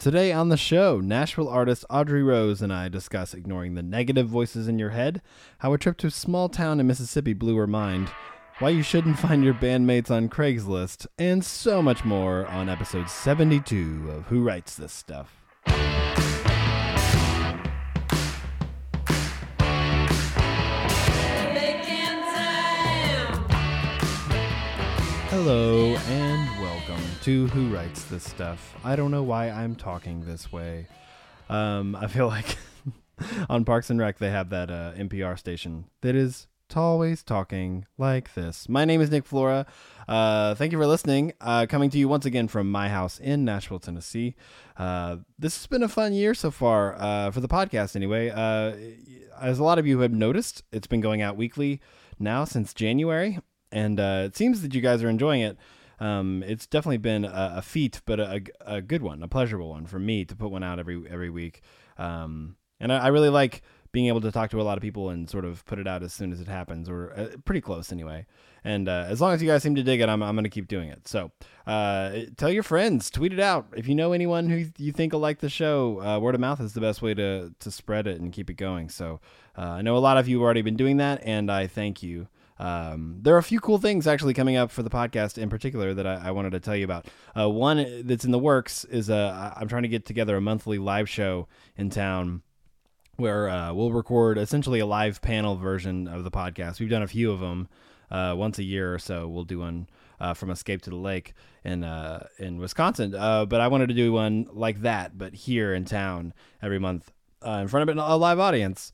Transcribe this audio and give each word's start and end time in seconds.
Today 0.00 0.32
on 0.32 0.48
the 0.48 0.56
show, 0.56 0.98
Nashville 0.98 1.50
artist 1.50 1.84
Audrey 1.90 2.22
Rose 2.22 2.62
and 2.62 2.72
I 2.72 2.88
discuss 2.88 3.34
ignoring 3.34 3.74
the 3.74 3.82
negative 3.82 4.26
voices 4.26 4.66
in 4.66 4.78
your 4.78 4.88
head, 4.88 5.20
how 5.58 5.74
a 5.74 5.78
trip 5.78 5.98
to 5.98 6.06
a 6.06 6.10
small 6.10 6.48
town 6.48 6.80
in 6.80 6.86
Mississippi 6.86 7.34
blew 7.34 7.54
her 7.58 7.66
mind, 7.66 8.08
why 8.60 8.70
you 8.70 8.82
shouldn't 8.82 9.18
find 9.18 9.44
your 9.44 9.52
bandmates 9.52 10.10
on 10.10 10.30
Craigslist, 10.30 11.06
and 11.18 11.44
so 11.44 11.82
much 11.82 12.02
more 12.02 12.46
on 12.46 12.70
episode 12.70 13.10
72 13.10 14.10
of 14.10 14.24
Who 14.28 14.42
Writes 14.42 14.74
This 14.74 14.90
Stuff. 14.90 15.36
Hello 25.28 25.94
and 26.08 26.19
to 27.22 27.48
Who 27.48 27.68
Writes 27.68 28.04
This 28.04 28.24
Stuff. 28.24 28.74
I 28.82 28.96
don't 28.96 29.10
know 29.10 29.22
why 29.22 29.50
I'm 29.50 29.74
talking 29.74 30.24
this 30.24 30.50
way. 30.50 30.86
Um, 31.50 31.94
I 31.94 32.06
feel 32.06 32.28
like 32.28 32.56
on 33.50 33.66
Parks 33.66 33.90
and 33.90 34.00
Rec 34.00 34.18
they 34.18 34.30
have 34.30 34.48
that 34.50 34.70
uh, 34.70 34.92
NPR 34.96 35.38
station 35.38 35.84
that 36.00 36.14
is 36.14 36.46
always 36.74 37.22
talking 37.22 37.84
like 37.98 38.32
this. 38.32 38.70
My 38.70 38.86
name 38.86 39.02
is 39.02 39.10
Nick 39.10 39.26
Flora. 39.26 39.66
Uh, 40.08 40.54
thank 40.54 40.72
you 40.72 40.78
for 40.78 40.86
listening. 40.86 41.34
Uh, 41.42 41.66
coming 41.68 41.90
to 41.90 41.98
you 41.98 42.08
once 42.08 42.24
again 42.24 42.48
from 42.48 42.70
my 42.70 42.88
house 42.88 43.18
in 43.18 43.44
Nashville, 43.44 43.80
Tennessee. 43.80 44.34
Uh, 44.78 45.16
this 45.38 45.58
has 45.58 45.66
been 45.66 45.82
a 45.82 45.88
fun 45.88 46.14
year 46.14 46.32
so 46.32 46.50
far 46.50 46.94
uh, 46.98 47.30
for 47.32 47.40
the 47.40 47.48
podcast, 47.48 47.96
anyway. 47.96 48.30
Uh, 48.30 48.74
as 49.38 49.58
a 49.58 49.64
lot 49.64 49.78
of 49.78 49.86
you 49.86 50.00
have 50.00 50.12
noticed, 50.12 50.62
it's 50.72 50.86
been 50.86 51.02
going 51.02 51.20
out 51.20 51.36
weekly 51.36 51.82
now 52.18 52.44
since 52.44 52.72
January, 52.72 53.38
and 53.70 54.00
uh, 54.00 54.22
it 54.24 54.36
seems 54.36 54.62
that 54.62 54.74
you 54.74 54.80
guys 54.80 55.02
are 55.02 55.10
enjoying 55.10 55.42
it. 55.42 55.58
Um, 56.00 56.42
it's 56.46 56.66
definitely 56.66 56.98
been 56.98 57.24
a, 57.24 57.54
a 57.56 57.62
feat, 57.62 58.00
but 58.06 58.18
a, 58.18 58.42
a, 58.60 58.80
good 58.80 59.02
one, 59.02 59.22
a 59.22 59.28
pleasurable 59.28 59.68
one 59.68 59.86
for 59.86 59.98
me 59.98 60.24
to 60.24 60.34
put 60.34 60.50
one 60.50 60.62
out 60.62 60.78
every 60.78 61.02
every 61.08 61.30
week. 61.30 61.62
Um, 61.98 62.56
and 62.80 62.90
I, 62.92 63.04
I 63.04 63.08
really 63.08 63.28
like 63.28 63.62
being 63.92 64.06
able 64.06 64.20
to 64.20 64.30
talk 64.30 64.50
to 64.50 64.60
a 64.60 64.62
lot 64.62 64.78
of 64.78 64.82
people 64.82 65.10
and 65.10 65.28
sort 65.28 65.44
of 65.44 65.64
put 65.64 65.78
it 65.78 65.86
out 65.86 66.02
as 66.02 66.12
soon 66.12 66.32
as 66.32 66.40
it 66.40 66.48
happens, 66.48 66.88
or 66.88 67.12
uh, 67.16 67.36
pretty 67.44 67.60
close 67.60 67.92
anyway. 67.92 68.24
And 68.62 68.88
uh, 68.88 69.06
as 69.08 69.20
long 69.20 69.32
as 69.32 69.42
you 69.42 69.48
guys 69.48 69.62
seem 69.62 69.74
to 69.74 69.82
dig 69.82 70.00
it, 70.00 70.08
I'm, 70.08 70.22
I'm 70.22 70.34
going 70.34 70.44
to 70.44 70.50
keep 70.50 70.68
doing 70.68 70.88
it. 70.88 71.08
So 71.08 71.32
uh, 71.66 72.12
tell 72.36 72.50
your 72.50 72.62
friends, 72.62 73.10
tweet 73.10 73.32
it 73.32 73.40
out. 73.40 73.66
If 73.74 73.88
you 73.88 73.94
know 73.94 74.12
anyone 74.12 74.48
who 74.48 74.66
you 74.78 74.92
think 74.92 75.12
will 75.12 75.20
like 75.20 75.40
the 75.40 75.48
show, 75.48 76.00
uh, 76.02 76.18
word 76.18 76.34
of 76.34 76.40
mouth 76.40 76.60
is 76.60 76.72
the 76.72 76.80
best 76.80 77.02
way 77.02 77.14
to, 77.14 77.52
to 77.58 77.70
spread 77.70 78.06
it 78.06 78.20
and 78.20 78.32
keep 78.32 78.48
it 78.50 78.54
going. 78.54 78.88
So 78.90 79.20
uh, 79.56 79.62
I 79.62 79.82
know 79.82 79.96
a 79.96 79.98
lot 79.98 80.18
of 80.18 80.28
you 80.28 80.38
have 80.38 80.44
already 80.44 80.62
been 80.62 80.76
doing 80.76 80.98
that, 80.98 81.22
and 81.24 81.50
I 81.50 81.66
thank 81.66 82.02
you. 82.02 82.28
Um, 82.60 83.16
there 83.22 83.34
are 83.34 83.38
a 83.38 83.42
few 83.42 83.58
cool 83.58 83.78
things 83.78 84.06
actually 84.06 84.34
coming 84.34 84.56
up 84.56 84.70
for 84.70 84.82
the 84.82 84.90
podcast 84.90 85.38
in 85.38 85.48
particular 85.48 85.94
that 85.94 86.06
I, 86.06 86.28
I 86.28 86.30
wanted 86.32 86.50
to 86.50 86.60
tell 86.60 86.76
you 86.76 86.84
about. 86.84 87.06
Uh, 87.34 87.48
one 87.48 88.02
that's 88.04 88.26
in 88.26 88.32
the 88.32 88.38
works 88.38 88.84
is 88.84 89.08
uh, 89.08 89.54
I'm 89.56 89.66
trying 89.66 89.84
to 89.84 89.88
get 89.88 90.04
together 90.04 90.36
a 90.36 90.42
monthly 90.42 90.76
live 90.76 91.08
show 91.08 91.48
in 91.78 91.88
town 91.88 92.42
where 93.16 93.48
uh, 93.48 93.72
we'll 93.72 93.92
record 93.92 94.36
essentially 94.36 94.78
a 94.78 94.84
live 94.84 95.22
panel 95.22 95.56
version 95.56 96.06
of 96.06 96.22
the 96.22 96.30
podcast. 96.30 96.80
We've 96.80 96.90
done 96.90 97.02
a 97.02 97.08
few 97.08 97.32
of 97.32 97.40
them 97.40 97.66
uh, 98.10 98.34
once 98.36 98.58
a 98.58 98.62
year 98.62 98.92
or 98.92 98.98
so. 98.98 99.26
We'll 99.26 99.44
do 99.44 99.60
one 99.60 99.88
uh, 100.20 100.34
from 100.34 100.50
Escape 100.50 100.82
to 100.82 100.90
the 100.90 100.96
Lake 100.96 101.32
in 101.64 101.82
uh, 101.82 102.26
in 102.38 102.58
Wisconsin, 102.58 103.12
but 103.12 103.54
I 103.54 103.68
wanted 103.68 103.88
to 103.88 103.94
do 103.94 104.12
one 104.12 104.46
like 104.52 104.82
that, 104.82 105.16
but 105.16 105.32
here 105.32 105.72
in 105.72 105.86
town 105.86 106.34
every 106.60 106.78
month 106.78 107.10
in 107.42 107.68
front 107.68 107.88
of 107.88 107.96
a 107.96 108.16
live 108.16 108.38
audience 108.38 108.92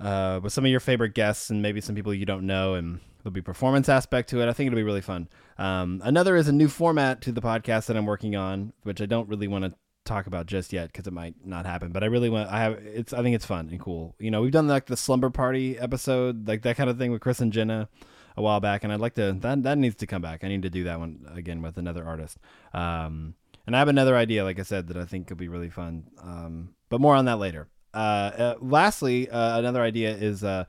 with 0.00 0.52
some 0.52 0.64
of 0.64 0.70
your 0.70 0.80
favorite 0.80 1.14
guests 1.14 1.50
and 1.50 1.62
maybe 1.62 1.80
some 1.80 1.94
people 1.94 2.14
you 2.14 2.26
don't 2.26 2.46
know 2.46 2.74
and. 2.74 3.00
There'll 3.22 3.34
be 3.34 3.42
performance 3.42 3.90
aspect 3.90 4.30
to 4.30 4.40
it. 4.40 4.48
I 4.48 4.54
think 4.54 4.68
it'll 4.68 4.78
be 4.78 4.82
really 4.82 5.02
fun. 5.02 5.28
Um, 5.58 6.00
another 6.02 6.36
is 6.36 6.48
a 6.48 6.52
new 6.52 6.68
format 6.68 7.20
to 7.20 7.32
the 7.32 7.42
podcast 7.42 7.84
that 7.84 7.96
I'm 7.98 8.06
working 8.06 8.34
on, 8.34 8.72
which 8.82 9.02
I 9.02 9.04
don't 9.04 9.28
really 9.28 9.46
want 9.46 9.66
to 9.66 9.74
talk 10.04 10.26
about 10.26 10.46
just 10.46 10.72
yet 10.72 10.88
because 10.88 11.06
it 11.06 11.12
might 11.12 11.34
not 11.44 11.66
happen. 11.66 11.92
But 11.92 12.02
I 12.02 12.06
really 12.06 12.28
want. 12.28 12.50
I 12.50 12.60
have. 12.60 12.74
It's. 12.74 13.12
I 13.12 13.22
think 13.22 13.34
it's 13.34 13.46
fun 13.46 13.68
and 13.70 13.80
cool. 13.80 14.14
You 14.18 14.30
know, 14.30 14.42
we've 14.42 14.52
done 14.52 14.68
like 14.68 14.86
the 14.86 14.96
slumber 14.96 15.30
party 15.30 15.78
episode, 15.78 16.46
like 16.48 16.62
that 16.62 16.76
kind 16.76 16.90
of 16.90 16.98
thing 16.98 17.12
with 17.12 17.20
Chris 17.20 17.40
and 17.40 17.52
Jenna 17.52 17.88
a 18.36 18.42
while 18.42 18.60
back, 18.60 18.84
and 18.84 18.92
I'd 18.92 19.00
like 19.00 19.14
to. 19.14 19.36
That 19.40 19.62
that 19.62 19.78
needs 19.78 19.96
to 19.96 20.06
come 20.06 20.22
back. 20.22 20.44
I 20.44 20.48
need 20.48 20.62
to 20.62 20.70
do 20.70 20.84
that 20.84 20.98
one 20.98 21.26
again 21.34 21.62
with 21.62 21.78
another 21.78 22.04
artist. 22.04 22.38
Um, 22.72 23.34
and 23.66 23.76
I 23.76 23.78
have 23.78 23.88
another 23.88 24.16
idea, 24.16 24.44
like 24.44 24.58
I 24.58 24.62
said, 24.62 24.88
that 24.88 24.96
I 24.96 25.04
think 25.04 25.28
could 25.28 25.36
be 25.36 25.48
really 25.48 25.70
fun. 25.70 26.10
Um, 26.22 26.74
but 26.88 27.00
more 27.00 27.14
on 27.14 27.26
that 27.26 27.38
later. 27.38 27.68
Uh, 27.92 27.96
uh 27.96 28.54
lastly, 28.60 29.28
uh, 29.28 29.58
another 29.58 29.82
idea 29.82 30.10
is 30.14 30.44
uh 30.44 30.64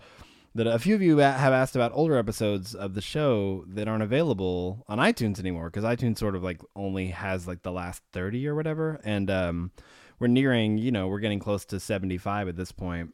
that 0.54 0.68
a 0.68 0.80
few 0.80 0.96
of 0.96 1.02
you 1.02 1.18
have 1.18 1.54
asked 1.54 1.76
about 1.76 1.92
older 1.94 2.18
episodes 2.18 2.76
of 2.76 2.94
the 2.94 3.02
show 3.02 3.64
that 3.68 3.88
aren't 3.88 4.04
available 4.04 4.84
on 4.88 4.98
iTunes 4.98 5.40
anymore 5.40 5.70
because 5.70 5.84
iTunes 5.84 6.18
sort 6.18 6.36
of 6.36 6.44
like 6.44 6.59
only 6.76 7.08
has 7.08 7.48
like 7.48 7.62
the 7.62 7.72
last 7.72 8.04
30 8.12 8.48
or 8.48 8.56
whatever 8.56 9.00
and 9.06 9.32
um, 9.32 9.72
we're 10.20 10.28
nearing 10.28 10.78
you 10.78 10.92
know 10.92 11.08
we're 11.08 11.20
getting 11.20 11.40
close 11.40 11.64
to 11.66 11.80
75 11.80 12.50
at 12.50 12.58
this 12.58 12.72
point 12.72 13.14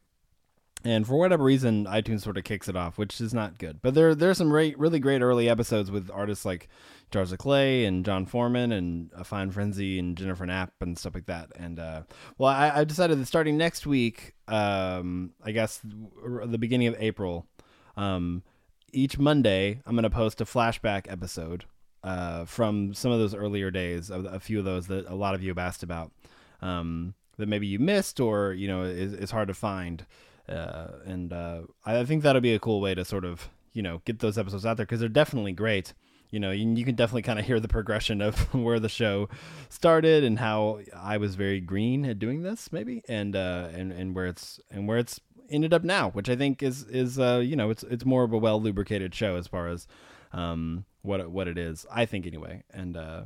and 0.87 1.05
for 1.05 1.15
whatever 1.15 1.43
reason 1.43 1.85
iTunes 1.85 2.21
sort 2.21 2.37
of 2.37 2.43
kicks 2.43 2.67
it 2.67 2.75
off 2.75 2.97
which 2.97 3.19
is 3.19 3.33
not 3.33 3.57
good 3.57 3.79
but 3.81 3.93
there 3.93 4.15
there's 4.15 4.37
some 4.37 4.51
re- 4.51 4.75
really 4.77 4.99
great 4.99 5.21
early 5.21 5.49
episodes 5.49 5.91
with 5.91 6.09
artists 6.11 6.45
like 6.45 6.67
Jars 7.09 7.31
of 7.31 7.37
Clay 7.37 7.85
and 7.85 8.03
Jon 8.03 8.25
Foreman 8.25 8.71
and 8.71 9.09
a 9.15 9.23
Fine 9.23 9.51
Frenzy 9.51 9.97
and 9.97 10.17
Jennifer 10.17 10.45
Knapp 10.45 10.73
and 10.81 10.97
stuff 10.97 11.15
like 11.15 11.27
that. 11.27 11.51
And 11.55 11.79
uh, 11.79 12.01
well, 12.37 12.49
I, 12.49 12.81
I, 12.81 12.83
decided 12.83 13.19
that 13.19 13.27
starting 13.27 13.57
next 13.57 13.87
week, 13.87 14.33
um, 14.47 15.31
I 15.41 15.51
guess 15.51 15.79
the 15.83 16.57
beginning 16.57 16.87
of 16.87 16.95
April, 16.99 17.47
um, 17.95 18.43
each 18.91 19.17
Monday 19.17 19.81
I'm 19.85 19.95
going 19.95 20.03
to 20.03 20.09
post 20.09 20.41
a 20.41 20.45
flashback 20.45 21.09
episode 21.09 21.63
uh, 22.03 22.45
from 22.45 22.93
some 22.93 23.11
of 23.11 23.19
those 23.19 23.33
earlier 23.33 23.71
days, 23.71 24.09
of 24.09 24.25
a 24.25 24.39
few 24.39 24.59
of 24.59 24.65
those 24.65 24.87
that 24.87 25.07
a 25.07 25.15
lot 25.15 25.33
of 25.33 25.41
you 25.41 25.49
have 25.49 25.57
asked 25.57 25.83
about, 25.83 26.11
um, 26.61 27.13
that 27.37 27.47
maybe 27.47 27.67
you 27.67 27.79
missed 27.79 28.19
or 28.19 28.53
you 28.53 28.67
know 28.67 28.83
is, 28.83 29.13
is 29.13 29.31
hard 29.31 29.47
to 29.47 29.53
find. 29.53 30.05
Uh, 30.49 30.99
and 31.05 31.33
uh, 31.33 31.61
I 31.85 32.03
think 32.05 32.23
that'll 32.23 32.41
be 32.41 32.53
a 32.53 32.59
cool 32.59 32.81
way 32.81 32.95
to 32.95 33.03
sort 33.03 33.25
of 33.25 33.49
you 33.73 33.81
know 33.81 34.01
get 34.05 34.19
those 34.19 34.37
episodes 34.37 34.65
out 34.65 34.77
there 34.77 34.85
because 34.85 34.99
they're 34.99 35.09
definitely 35.09 35.53
great 35.53 35.93
you 36.29 36.39
know, 36.39 36.51
you, 36.51 36.67
you 36.73 36.83
can 36.83 36.95
definitely 36.95 37.21
kind 37.21 37.39
of 37.39 37.45
hear 37.45 37.59
the 37.59 37.67
progression 37.67 38.21
of 38.21 38.53
where 38.53 38.79
the 38.79 38.89
show 38.89 39.29
started 39.69 40.23
and 40.23 40.39
how 40.39 40.81
I 40.95 41.17
was 41.17 41.35
very 41.35 41.59
green 41.59 42.05
at 42.05 42.19
doing 42.19 42.43
this, 42.43 42.71
maybe, 42.71 43.01
and 43.07 43.35
uh, 43.35 43.69
and 43.73 43.91
and 43.91 44.15
where 44.15 44.25
it's 44.25 44.59
and 44.69 44.87
where 44.87 44.97
it's 44.97 45.19
ended 45.49 45.73
up 45.73 45.83
now, 45.83 46.09
which 46.09 46.29
I 46.29 46.35
think 46.35 46.61
is 46.61 46.83
is 46.83 47.19
uh, 47.19 47.41
you 47.43 47.55
know, 47.55 47.69
it's 47.69 47.83
it's 47.83 48.05
more 48.05 48.23
of 48.23 48.33
a 48.33 48.37
well 48.37 48.61
lubricated 48.61 49.15
show 49.15 49.35
as 49.37 49.47
far 49.47 49.67
as 49.67 49.87
um, 50.33 50.85
what 51.01 51.29
what 51.31 51.47
it 51.47 51.57
is, 51.57 51.85
I 51.91 52.05
think 52.05 52.25
anyway, 52.27 52.63
and. 52.71 52.97
Uh, 52.97 53.21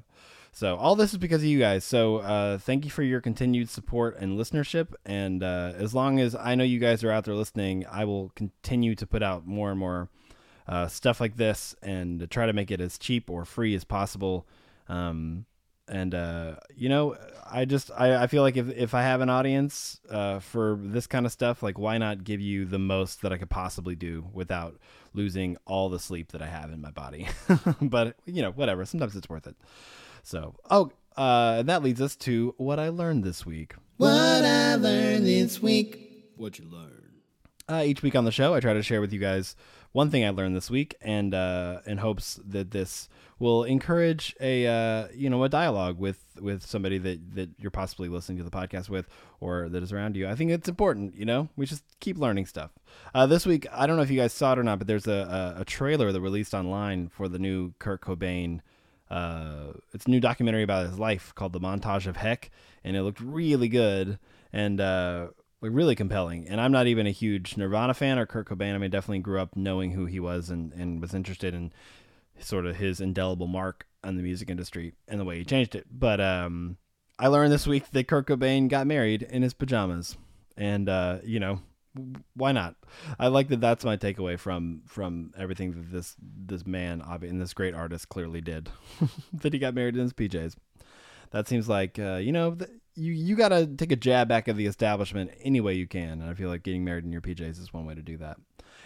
so 0.51 0.75
all 0.75 0.95
this 0.95 1.13
is 1.13 1.17
because 1.17 1.41
of 1.41 1.47
you 1.47 1.59
guys. 1.59 1.83
So 1.83 2.17
uh, 2.17 2.57
thank 2.57 2.83
you 2.83 2.91
for 2.91 3.03
your 3.03 3.21
continued 3.21 3.69
support 3.69 4.17
and 4.17 4.37
listenership. 4.37 4.93
And 5.05 5.43
uh, 5.43 5.73
as 5.75 5.95
long 5.95 6.19
as 6.19 6.35
I 6.35 6.55
know 6.55 6.63
you 6.63 6.79
guys 6.79 7.03
are 7.03 7.11
out 7.11 7.23
there 7.23 7.35
listening, 7.35 7.85
I 7.89 8.03
will 8.05 8.31
continue 8.35 8.95
to 8.95 9.07
put 9.07 9.23
out 9.23 9.47
more 9.47 9.71
and 9.71 9.79
more 9.79 10.09
uh, 10.67 10.87
stuff 10.87 11.21
like 11.21 11.37
this 11.37 11.75
and 11.81 12.29
try 12.29 12.45
to 12.45 12.53
make 12.53 12.69
it 12.69 12.81
as 12.81 12.97
cheap 12.97 13.29
or 13.29 13.45
free 13.45 13.73
as 13.75 13.83
possible. 13.83 14.45
Um, 14.89 15.45
and 15.87 16.13
uh, 16.13 16.55
you 16.75 16.89
know, 16.89 17.15
I 17.49 17.65
just 17.65 17.91
I, 17.91 18.23
I 18.23 18.27
feel 18.27 18.43
like 18.43 18.55
if 18.55 18.69
if 18.69 18.93
I 18.93 19.01
have 19.01 19.21
an 19.21 19.29
audience 19.29 19.99
uh, 20.09 20.39
for 20.39 20.79
this 20.81 21.07
kind 21.07 21.25
of 21.25 21.31
stuff, 21.31 21.61
like 21.61 21.77
why 21.77 21.97
not 21.97 22.23
give 22.23 22.39
you 22.39 22.65
the 22.65 22.79
most 22.79 23.21
that 23.21 23.33
I 23.33 23.37
could 23.37 23.49
possibly 23.49 23.95
do 23.95 24.25
without 24.33 24.77
losing 25.13 25.57
all 25.65 25.89
the 25.89 25.99
sleep 25.99 26.31
that 26.31 26.41
I 26.41 26.47
have 26.47 26.71
in 26.71 26.81
my 26.81 26.91
body? 26.91 27.27
but 27.81 28.15
you 28.25 28.41
know, 28.41 28.51
whatever. 28.51 28.85
Sometimes 28.85 29.15
it's 29.15 29.29
worth 29.29 29.47
it. 29.47 29.55
So, 30.23 30.55
oh, 30.69 30.91
uh, 31.17 31.57
and 31.59 31.69
that 31.69 31.83
leads 31.83 32.01
us 32.01 32.15
to 32.17 32.55
what 32.57 32.79
I 32.79 32.89
learned 32.89 33.23
this 33.23 33.45
week. 33.45 33.75
What 33.97 34.11
I 34.11 34.75
learned 34.75 35.25
this 35.25 35.61
week. 35.61 36.31
What 36.35 36.57
you 36.57 36.65
learned. 36.65 36.97
Uh, 37.67 37.83
each 37.85 38.01
week 38.01 38.15
on 38.15 38.25
the 38.25 38.31
show, 38.31 38.53
I 38.53 38.59
try 38.59 38.73
to 38.73 38.83
share 38.83 38.99
with 38.99 39.13
you 39.13 39.19
guys 39.19 39.55
one 39.91 40.09
thing 40.09 40.25
I 40.25 40.29
learned 40.29 40.55
this 40.55 40.69
week, 40.69 40.95
and 41.01 41.33
uh, 41.33 41.79
in 41.85 41.97
hopes 41.97 42.39
that 42.45 42.71
this 42.71 43.09
will 43.39 43.63
encourage 43.63 44.35
a 44.39 44.67
uh, 44.67 45.07
you 45.13 45.29
know 45.29 45.43
a 45.43 45.49
dialogue 45.49 45.97
with 45.99 46.23
with 46.39 46.65
somebody 46.65 46.97
that 46.99 47.35
that 47.35 47.49
you're 47.57 47.71
possibly 47.71 48.07
listening 48.07 48.37
to 48.37 48.43
the 48.43 48.51
podcast 48.51 48.89
with 48.89 49.07
or 49.39 49.67
that 49.69 49.83
is 49.83 49.91
around 49.91 50.15
you. 50.15 50.27
I 50.27 50.35
think 50.35 50.51
it's 50.51 50.69
important. 50.69 51.15
You 51.15 51.25
know, 51.25 51.49
we 51.55 51.65
just 51.65 51.83
keep 51.99 52.17
learning 52.17 52.45
stuff. 52.45 52.71
Uh, 53.13 53.25
this 53.25 53.45
week, 53.45 53.67
I 53.71 53.87
don't 53.87 53.97
know 53.97 54.03
if 54.03 54.11
you 54.11 54.19
guys 54.19 54.33
saw 54.33 54.53
it 54.53 54.59
or 54.59 54.63
not, 54.63 54.77
but 54.77 54.87
there's 54.87 55.07
a, 55.07 55.55
a, 55.57 55.61
a 55.61 55.65
trailer 55.65 56.11
that 56.11 56.21
released 56.21 56.53
online 56.53 57.09
for 57.09 57.27
the 57.27 57.39
new 57.39 57.73
Kurt 57.79 58.01
Cobain. 58.01 58.61
Uh, 59.11 59.73
it's 59.93 60.05
a 60.05 60.09
new 60.09 60.19
documentary 60.19 60.63
about 60.63 60.87
his 60.87 60.97
life 60.97 61.35
called 61.35 61.53
The 61.53 61.59
Montage 61.59 62.07
of 62.07 62.17
Heck, 62.17 62.49
and 62.83 62.95
it 62.95 63.03
looked 63.03 63.21
really 63.21 63.67
good. 63.67 64.17
And 64.53 64.81
uh, 64.81 65.27
really 65.69 65.95
compelling. 65.95 66.47
And 66.47 66.59
I'm 66.59 66.71
not 66.71 66.87
even 66.87 67.05
a 67.05 67.11
huge 67.11 67.55
Nirvana 67.55 67.93
fan 67.93 68.17
or 68.17 68.25
Kurt 68.25 68.49
Cobain. 68.49 68.73
I 68.73 68.77
mean, 68.77 68.89
definitely 68.89 69.19
grew 69.19 69.39
up 69.39 69.55
knowing 69.55 69.91
who 69.91 70.05
he 70.05 70.19
was 70.19 70.49
and, 70.49 70.73
and 70.73 70.99
was 70.99 71.13
interested 71.13 71.53
in 71.53 71.71
sort 72.39 72.65
of 72.65 72.77
his 72.77 72.99
indelible 72.99 73.47
mark 73.47 73.85
on 74.03 74.15
the 74.15 74.23
music 74.23 74.49
industry 74.49 74.93
and 75.07 75.19
the 75.19 75.25
way 75.25 75.37
he 75.37 75.45
changed 75.45 75.75
it. 75.75 75.85
But 75.91 76.19
um, 76.19 76.77
I 77.19 77.27
learned 77.27 77.51
this 77.51 77.67
week 77.67 77.91
that 77.91 78.07
Kurt 78.07 78.27
Cobain 78.27 78.67
got 78.67 78.87
married 78.87 79.21
in 79.21 79.43
his 79.43 79.53
pajamas, 79.53 80.17
and 80.57 80.89
uh, 80.89 81.19
you 81.23 81.39
know, 81.39 81.59
why 82.35 82.51
not? 82.51 82.75
I 83.19 83.27
like 83.27 83.49
that. 83.49 83.61
That's 83.61 83.83
my 83.83 83.97
takeaway 83.97 84.39
from 84.39 84.81
from 84.85 85.33
everything 85.37 85.71
that 85.71 85.91
this 85.91 86.15
this 86.19 86.65
man 86.65 87.01
and 87.01 87.41
this 87.41 87.53
great 87.53 87.73
artist 87.73 88.09
clearly 88.09 88.41
did. 88.41 88.69
that 89.33 89.53
he 89.53 89.59
got 89.59 89.73
married 89.73 89.95
in 89.95 90.01
his 90.01 90.13
PJs. 90.13 90.55
That 91.31 91.47
seems 91.47 91.67
like 91.67 91.99
uh, 91.99 92.15
you 92.15 92.31
know. 92.31 92.57
you 92.95 93.13
you 93.13 93.35
got 93.35 93.49
to 93.49 93.67
take 93.67 93.91
a 93.91 93.95
jab 93.95 94.27
back 94.27 94.47
at 94.47 94.57
the 94.57 94.65
establishment 94.65 95.31
any 95.41 95.61
way 95.61 95.73
you 95.73 95.87
can, 95.87 96.21
and 96.21 96.29
I 96.29 96.33
feel 96.33 96.49
like 96.49 96.63
getting 96.63 96.83
married 96.83 97.05
in 97.05 97.11
your 97.11 97.21
PJs 97.21 97.59
is 97.59 97.73
one 97.73 97.85
way 97.85 97.95
to 97.95 98.01
do 98.01 98.17
that. 98.17 98.37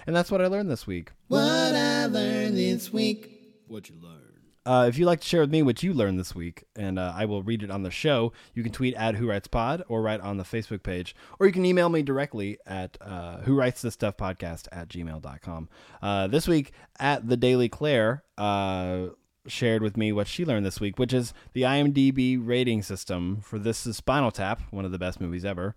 And 0.08 0.16
that's 0.16 0.30
what 0.30 0.42
I 0.42 0.48
learned 0.48 0.70
this 0.70 0.86
week. 0.86 1.12
What 1.28 1.42
I 1.42 2.06
learned 2.06 2.58
this 2.58 2.94
week. 2.94 3.64
What 3.68 3.90
you 3.90 3.96
learn. 4.02 4.25
Uh, 4.66 4.88
if 4.90 4.98
you'd 4.98 5.06
like 5.06 5.22
to 5.22 5.28
share 5.28 5.42
with 5.42 5.52
me 5.52 5.62
what 5.62 5.84
you 5.84 5.94
learned 5.94 6.20
this 6.20 6.34
week, 6.34 6.64
and 6.76 6.98
uh, 6.98 7.14
I 7.16 7.26
will 7.26 7.44
read 7.44 7.62
it 7.62 7.70
on 7.70 7.84
the 7.84 7.92
show, 7.92 8.34
you 8.56 8.64
can 8.64 8.72
tweet 8.72 8.96
at 8.96 9.16
Who 9.16 9.30
Writes 9.30 9.48
Pod 9.48 9.84
or 9.88 10.02
write 10.02 10.22
on 10.22 10.38
the 10.38 10.44
Facebook 10.44 10.82
page, 10.82 11.16
or 11.40 11.46
you 11.46 11.54
can 11.54 11.66
email 11.66 11.88
me 11.88 12.02
directly 12.02 12.58
at 12.66 12.98
uh, 13.00 13.42
Who 13.42 13.56
Writes 13.56 13.84
This 13.84 13.94
Stuff 13.94 14.18
Podcast 14.18 14.68
at 14.72 14.88
gmail.com. 14.88 15.70
Uh, 16.02 16.28
this 16.28 16.48
week, 16.48 16.72
at 17.00 17.30
The 17.30 17.38
Daily 17.38 17.70
Claire, 17.70 18.24
uh, 18.40 19.08
shared 19.46 19.84
with 19.84 19.98
me 19.98 20.12
what 20.12 20.28
she 20.28 20.44
learned 20.44 20.66
this 20.66 20.80
week, 20.80 20.98
which 20.98 21.14
is 21.14 21.32
the 21.54 21.62
IMDb 21.62 22.40
rating 22.42 22.82
system 22.82 23.42
for 23.42 23.60
This 23.60 23.86
is 23.86 23.98
Spinal 23.98 24.32
Tap, 24.32 24.62
one 24.72 24.84
of 24.86 24.92
the 24.92 24.98
best 24.98 25.22
movies 25.22 25.46
ever, 25.46 25.76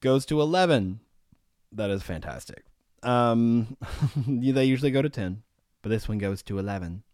goes 0.00 0.26
to 0.26 0.40
11. 0.40 0.98
That 1.70 1.90
is 1.90 2.02
fantastic. 2.02 2.64
Um, 3.04 3.76
they 4.26 4.64
usually 4.64 4.90
go 4.90 5.02
to 5.02 5.08
10, 5.08 5.42
but 5.82 5.90
this 5.90 6.08
one 6.08 6.18
goes 6.18 6.42
to 6.42 6.58
11. 6.58 7.04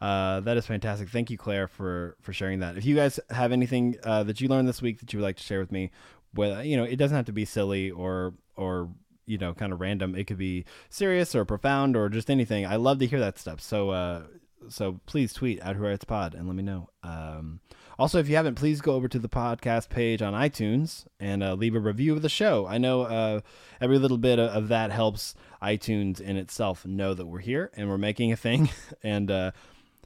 Uh, 0.00 0.40
that 0.40 0.56
is 0.56 0.66
fantastic. 0.66 1.08
Thank 1.08 1.30
you, 1.30 1.38
Claire, 1.38 1.68
for 1.68 2.16
for 2.20 2.32
sharing 2.32 2.60
that. 2.60 2.76
If 2.76 2.84
you 2.84 2.94
guys 2.94 3.20
have 3.30 3.52
anything 3.52 3.96
uh, 4.04 4.22
that 4.24 4.40
you 4.40 4.48
learned 4.48 4.68
this 4.68 4.82
week 4.82 5.00
that 5.00 5.12
you 5.12 5.18
would 5.18 5.24
like 5.24 5.36
to 5.36 5.42
share 5.42 5.60
with 5.60 5.72
me, 5.72 5.90
well, 6.34 6.64
you 6.64 6.76
know, 6.76 6.84
it 6.84 6.96
doesn't 6.96 7.16
have 7.16 7.26
to 7.26 7.32
be 7.32 7.44
silly 7.44 7.90
or 7.90 8.34
or 8.56 8.90
you 9.26 9.38
know, 9.38 9.54
kind 9.54 9.72
of 9.72 9.80
random. 9.80 10.14
It 10.14 10.26
could 10.26 10.36
be 10.36 10.66
serious 10.90 11.34
or 11.34 11.46
profound 11.46 11.96
or 11.96 12.10
just 12.10 12.30
anything. 12.30 12.66
I 12.66 12.76
love 12.76 12.98
to 12.98 13.06
hear 13.06 13.20
that 13.20 13.38
stuff. 13.38 13.60
So 13.60 13.90
uh, 13.90 14.22
so 14.68 15.00
please 15.06 15.32
tweet 15.32 15.60
at 15.60 15.76
Who 15.76 15.84
Writes 15.84 16.04
Pod 16.04 16.34
and 16.34 16.46
let 16.46 16.56
me 16.56 16.62
know. 16.62 16.88
Um, 17.02 17.60
also, 17.98 18.18
if 18.18 18.28
you 18.28 18.36
haven't, 18.36 18.56
please 18.56 18.80
go 18.80 18.94
over 18.94 19.08
to 19.08 19.18
the 19.18 19.28
podcast 19.28 19.88
page 19.88 20.20
on 20.20 20.32
iTunes 20.32 21.06
and 21.20 21.42
uh, 21.42 21.54
leave 21.54 21.76
a 21.76 21.80
review 21.80 22.12
of 22.12 22.22
the 22.22 22.28
show. 22.28 22.66
I 22.66 22.78
know 22.78 23.02
uh, 23.02 23.40
every 23.80 23.98
little 23.98 24.18
bit 24.18 24.38
of, 24.38 24.50
of 24.50 24.68
that 24.68 24.90
helps 24.90 25.34
iTunes 25.62 26.20
in 26.20 26.36
itself 26.36 26.84
know 26.84 27.14
that 27.14 27.26
we're 27.26 27.38
here 27.38 27.70
and 27.76 27.88
we're 27.88 27.98
making 27.98 28.32
a 28.32 28.36
thing, 28.36 28.70
and 29.02 29.30
uh, 29.30 29.52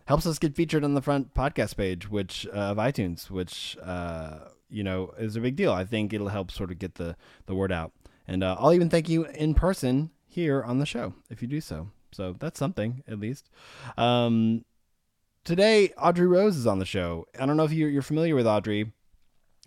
helps 0.09 0.27
us 0.27 0.39
get 0.39 0.57
featured 0.57 0.85
on 0.85 0.95
the 0.95 1.03
front 1.03 1.35
podcast 1.35 1.77
page, 1.77 2.09
which 2.09 2.47
uh, 2.47 2.73
of 2.73 2.79
iTunes, 2.79 3.31
which 3.31 3.77
uh, 3.85 4.39
you 4.71 4.83
know 4.83 5.13
is 5.19 5.37
a 5.37 5.41
big 5.41 5.55
deal. 5.55 5.71
I 5.71 5.85
think 5.85 6.15
it'll 6.15 6.29
help 6.29 6.51
sort 6.51 6.71
of 6.71 6.79
get 6.79 6.95
the 6.95 7.15
the 7.45 7.55
word 7.55 7.71
out, 7.71 7.93
and 8.27 8.43
uh, 8.43 8.57
I'll 8.59 8.73
even 8.73 8.89
thank 8.89 9.09
you 9.09 9.27
in 9.27 9.55
person 9.55 10.11
here 10.27 10.63
on 10.63 10.79
the 10.79 10.87
show 10.87 11.13
if 11.29 11.43
you 11.43 11.49
do 11.49 11.61
so. 11.61 11.91
So 12.11 12.35
that's 12.39 12.59
something 12.59 13.05
at 13.07 13.21
least. 13.21 13.51
Um, 13.99 14.65
today, 15.45 15.93
Audrey 15.99 16.27
Rose 16.27 16.57
is 16.57 16.67
on 16.67 16.79
the 16.79 16.87
show. 16.87 17.27
I 17.39 17.45
don't 17.45 17.59
know 17.59 17.65
if 17.65 17.73
you're, 17.73 17.91
you're 17.91 18.01
familiar 18.01 18.35
with 18.35 18.47
Audrey. 18.47 18.91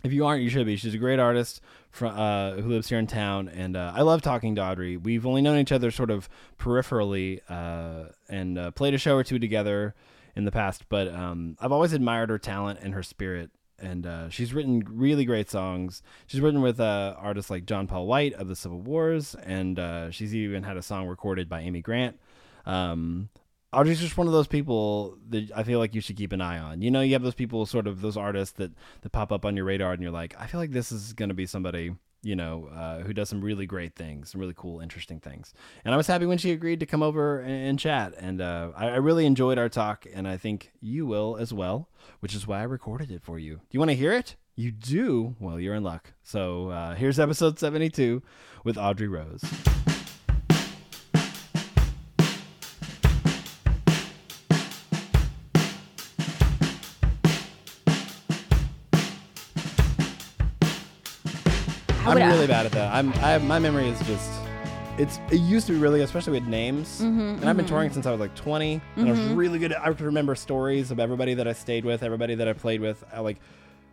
If 0.02 0.12
you 0.12 0.26
aren't, 0.26 0.42
you 0.42 0.50
should 0.50 0.66
be. 0.66 0.74
She's 0.74 0.94
a 0.94 0.98
great 0.98 1.20
artist 1.20 1.60
from, 1.92 2.18
uh, 2.18 2.54
who 2.54 2.70
lives 2.70 2.88
here 2.88 2.98
in 2.98 3.06
town, 3.06 3.48
and 3.48 3.76
uh, 3.76 3.92
I 3.94 4.02
love 4.02 4.22
talking 4.22 4.56
to 4.56 4.60
Audrey. 4.60 4.96
We've 4.96 5.24
only 5.24 5.40
known 5.40 5.60
each 5.60 5.70
other 5.70 5.92
sort 5.92 6.10
of 6.10 6.28
peripherally, 6.58 7.42
uh, 7.48 8.10
and 8.28 8.58
uh, 8.58 8.72
played 8.72 8.94
a 8.94 8.98
show 8.98 9.14
or 9.14 9.22
two 9.22 9.38
together 9.38 9.94
in 10.34 10.44
the 10.44 10.52
past. 10.52 10.88
But 10.88 11.08
um, 11.08 11.56
I've 11.60 11.72
always 11.72 11.92
admired 11.92 12.30
her 12.30 12.38
talent 12.38 12.80
and 12.82 12.94
her 12.94 13.02
spirit, 13.02 13.50
and 13.78 14.06
uh, 14.06 14.28
she's 14.28 14.54
written 14.54 14.84
really 14.88 15.24
great 15.24 15.50
songs. 15.50 16.02
She's 16.26 16.40
written 16.40 16.62
with 16.62 16.80
uh, 16.80 17.14
artists 17.18 17.50
like 17.50 17.66
John 17.66 17.86
Paul 17.86 18.06
White 18.06 18.34
of 18.34 18.48
the 18.48 18.56
Civil 18.56 18.80
Wars, 18.80 19.34
and 19.44 19.78
uh, 19.78 20.10
she's 20.10 20.34
even 20.34 20.62
had 20.62 20.76
a 20.76 20.82
song 20.82 21.06
recorded 21.08 21.48
by 21.48 21.60
Amy 21.60 21.80
Grant. 21.80 22.18
Um, 22.66 23.28
Audrey's 23.72 24.00
just 24.00 24.18
one 24.18 24.26
of 24.26 24.34
those 24.34 24.46
people 24.46 25.16
that 25.30 25.50
I 25.56 25.62
feel 25.62 25.78
like 25.78 25.94
you 25.94 26.02
should 26.02 26.16
keep 26.16 26.32
an 26.32 26.42
eye 26.42 26.58
on. 26.58 26.82
You 26.82 26.90
know, 26.90 27.00
you 27.00 27.14
have 27.14 27.22
those 27.22 27.34
people, 27.34 27.64
sort 27.64 27.86
of 27.86 28.02
those 28.02 28.18
artists 28.18 28.54
that 28.56 28.72
that 29.00 29.10
pop 29.10 29.32
up 29.32 29.46
on 29.46 29.56
your 29.56 29.64
radar, 29.64 29.92
and 29.92 30.02
you're 30.02 30.10
like, 30.10 30.34
I 30.38 30.46
feel 30.46 30.60
like 30.60 30.72
this 30.72 30.92
is 30.92 31.14
going 31.14 31.30
to 31.30 31.34
be 31.34 31.46
somebody, 31.46 31.94
you 32.22 32.36
know, 32.36 32.68
uh, 32.72 33.00
who 33.00 33.12
does 33.12 33.28
some 33.28 33.40
really 33.40 33.66
great 33.66 33.96
things, 33.96 34.30
some 34.30 34.40
really 34.40 34.54
cool, 34.56 34.80
interesting 34.80 35.20
things. 35.20 35.52
And 35.84 35.92
I 35.92 35.96
was 35.96 36.06
happy 36.06 36.26
when 36.26 36.38
she 36.38 36.52
agreed 36.52 36.80
to 36.80 36.86
come 36.86 37.02
over 37.02 37.40
and, 37.40 37.50
and 37.50 37.78
chat, 37.78 38.14
and 38.18 38.40
uh, 38.40 38.70
I, 38.76 38.88
I 38.88 38.96
really 38.96 39.26
enjoyed 39.26 39.58
our 39.58 39.68
talk, 39.68 40.06
and 40.12 40.26
I 40.28 40.36
think 40.36 40.72
you 40.80 41.06
will 41.06 41.36
as 41.36 41.52
well, 41.52 41.88
which 42.20 42.34
is 42.34 42.46
why 42.46 42.60
I 42.60 42.64
recorded 42.64 43.10
it 43.10 43.22
for 43.22 43.38
you. 43.38 43.56
Do 43.56 43.68
you 43.70 43.80
want 43.80 43.90
to 43.90 43.96
hear 43.96 44.12
it? 44.12 44.36
You 44.54 44.70
do? 44.70 45.34
Well, 45.40 45.58
you're 45.58 45.74
in 45.74 45.82
luck. 45.82 46.12
So 46.22 46.68
uh, 46.68 46.94
here's 46.94 47.18
episode 47.18 47.58
72 47.58 48.22
with 48.64 48.76
Audrey 48.76 49.08
Rose. 49.08 49.42
I'm 62.04 62.16
really 62.16 62.46
bad 62.46 62.66
at 62.66 62.72
that. 62.72 62.92
I'm 62.92 63.12
I 63.14 63.30
have, 63.30 63.44
my 63.44 63.58
memory 63.58 63.88
is 63.88 63.98
just 64.00 64.30
it's 64.98 65.20
it 65.30 65.40
used 65.40 65.66
to 65.68 65.72
be 65.72 65.78
really 65.78 66.00
good, 66.00 66.04
especially 66.04 66.40
with 66.40 66.48
names. 66.48 67.00
Mm-hmm, 67.00 67.20
and 67.20 67.44
I've 67.44 67.56
been 67.56 67.66
touring 67.66 67.90
since 67.92 68.06
I 68.06 68.10
was 68.10 68.20
like 68.20 68.34
20, 68.34 68.80
and 68.96 69.08
I 69.08 69.10
was 69.12 69.20
really 69.20 69.58
good. 69.58 69.72
At, 69.72 69.80
I 69.80 69.86
could 69.86 70.00
remember 70.00 70.34
stories 70.34 70.90
of 70.90 70.98
everybody 70.98 71.34
that 71.34 71.46
I 71.46 71.52
stayed 71.52 71.84
with, 71.84 72.02
everybody 72.02 72.34
that 72.34 72.48
I 72.48 72.52
played 72.52 72.80
with. 72.80 73.04
I 73.12 73.20
like 73.20 73.38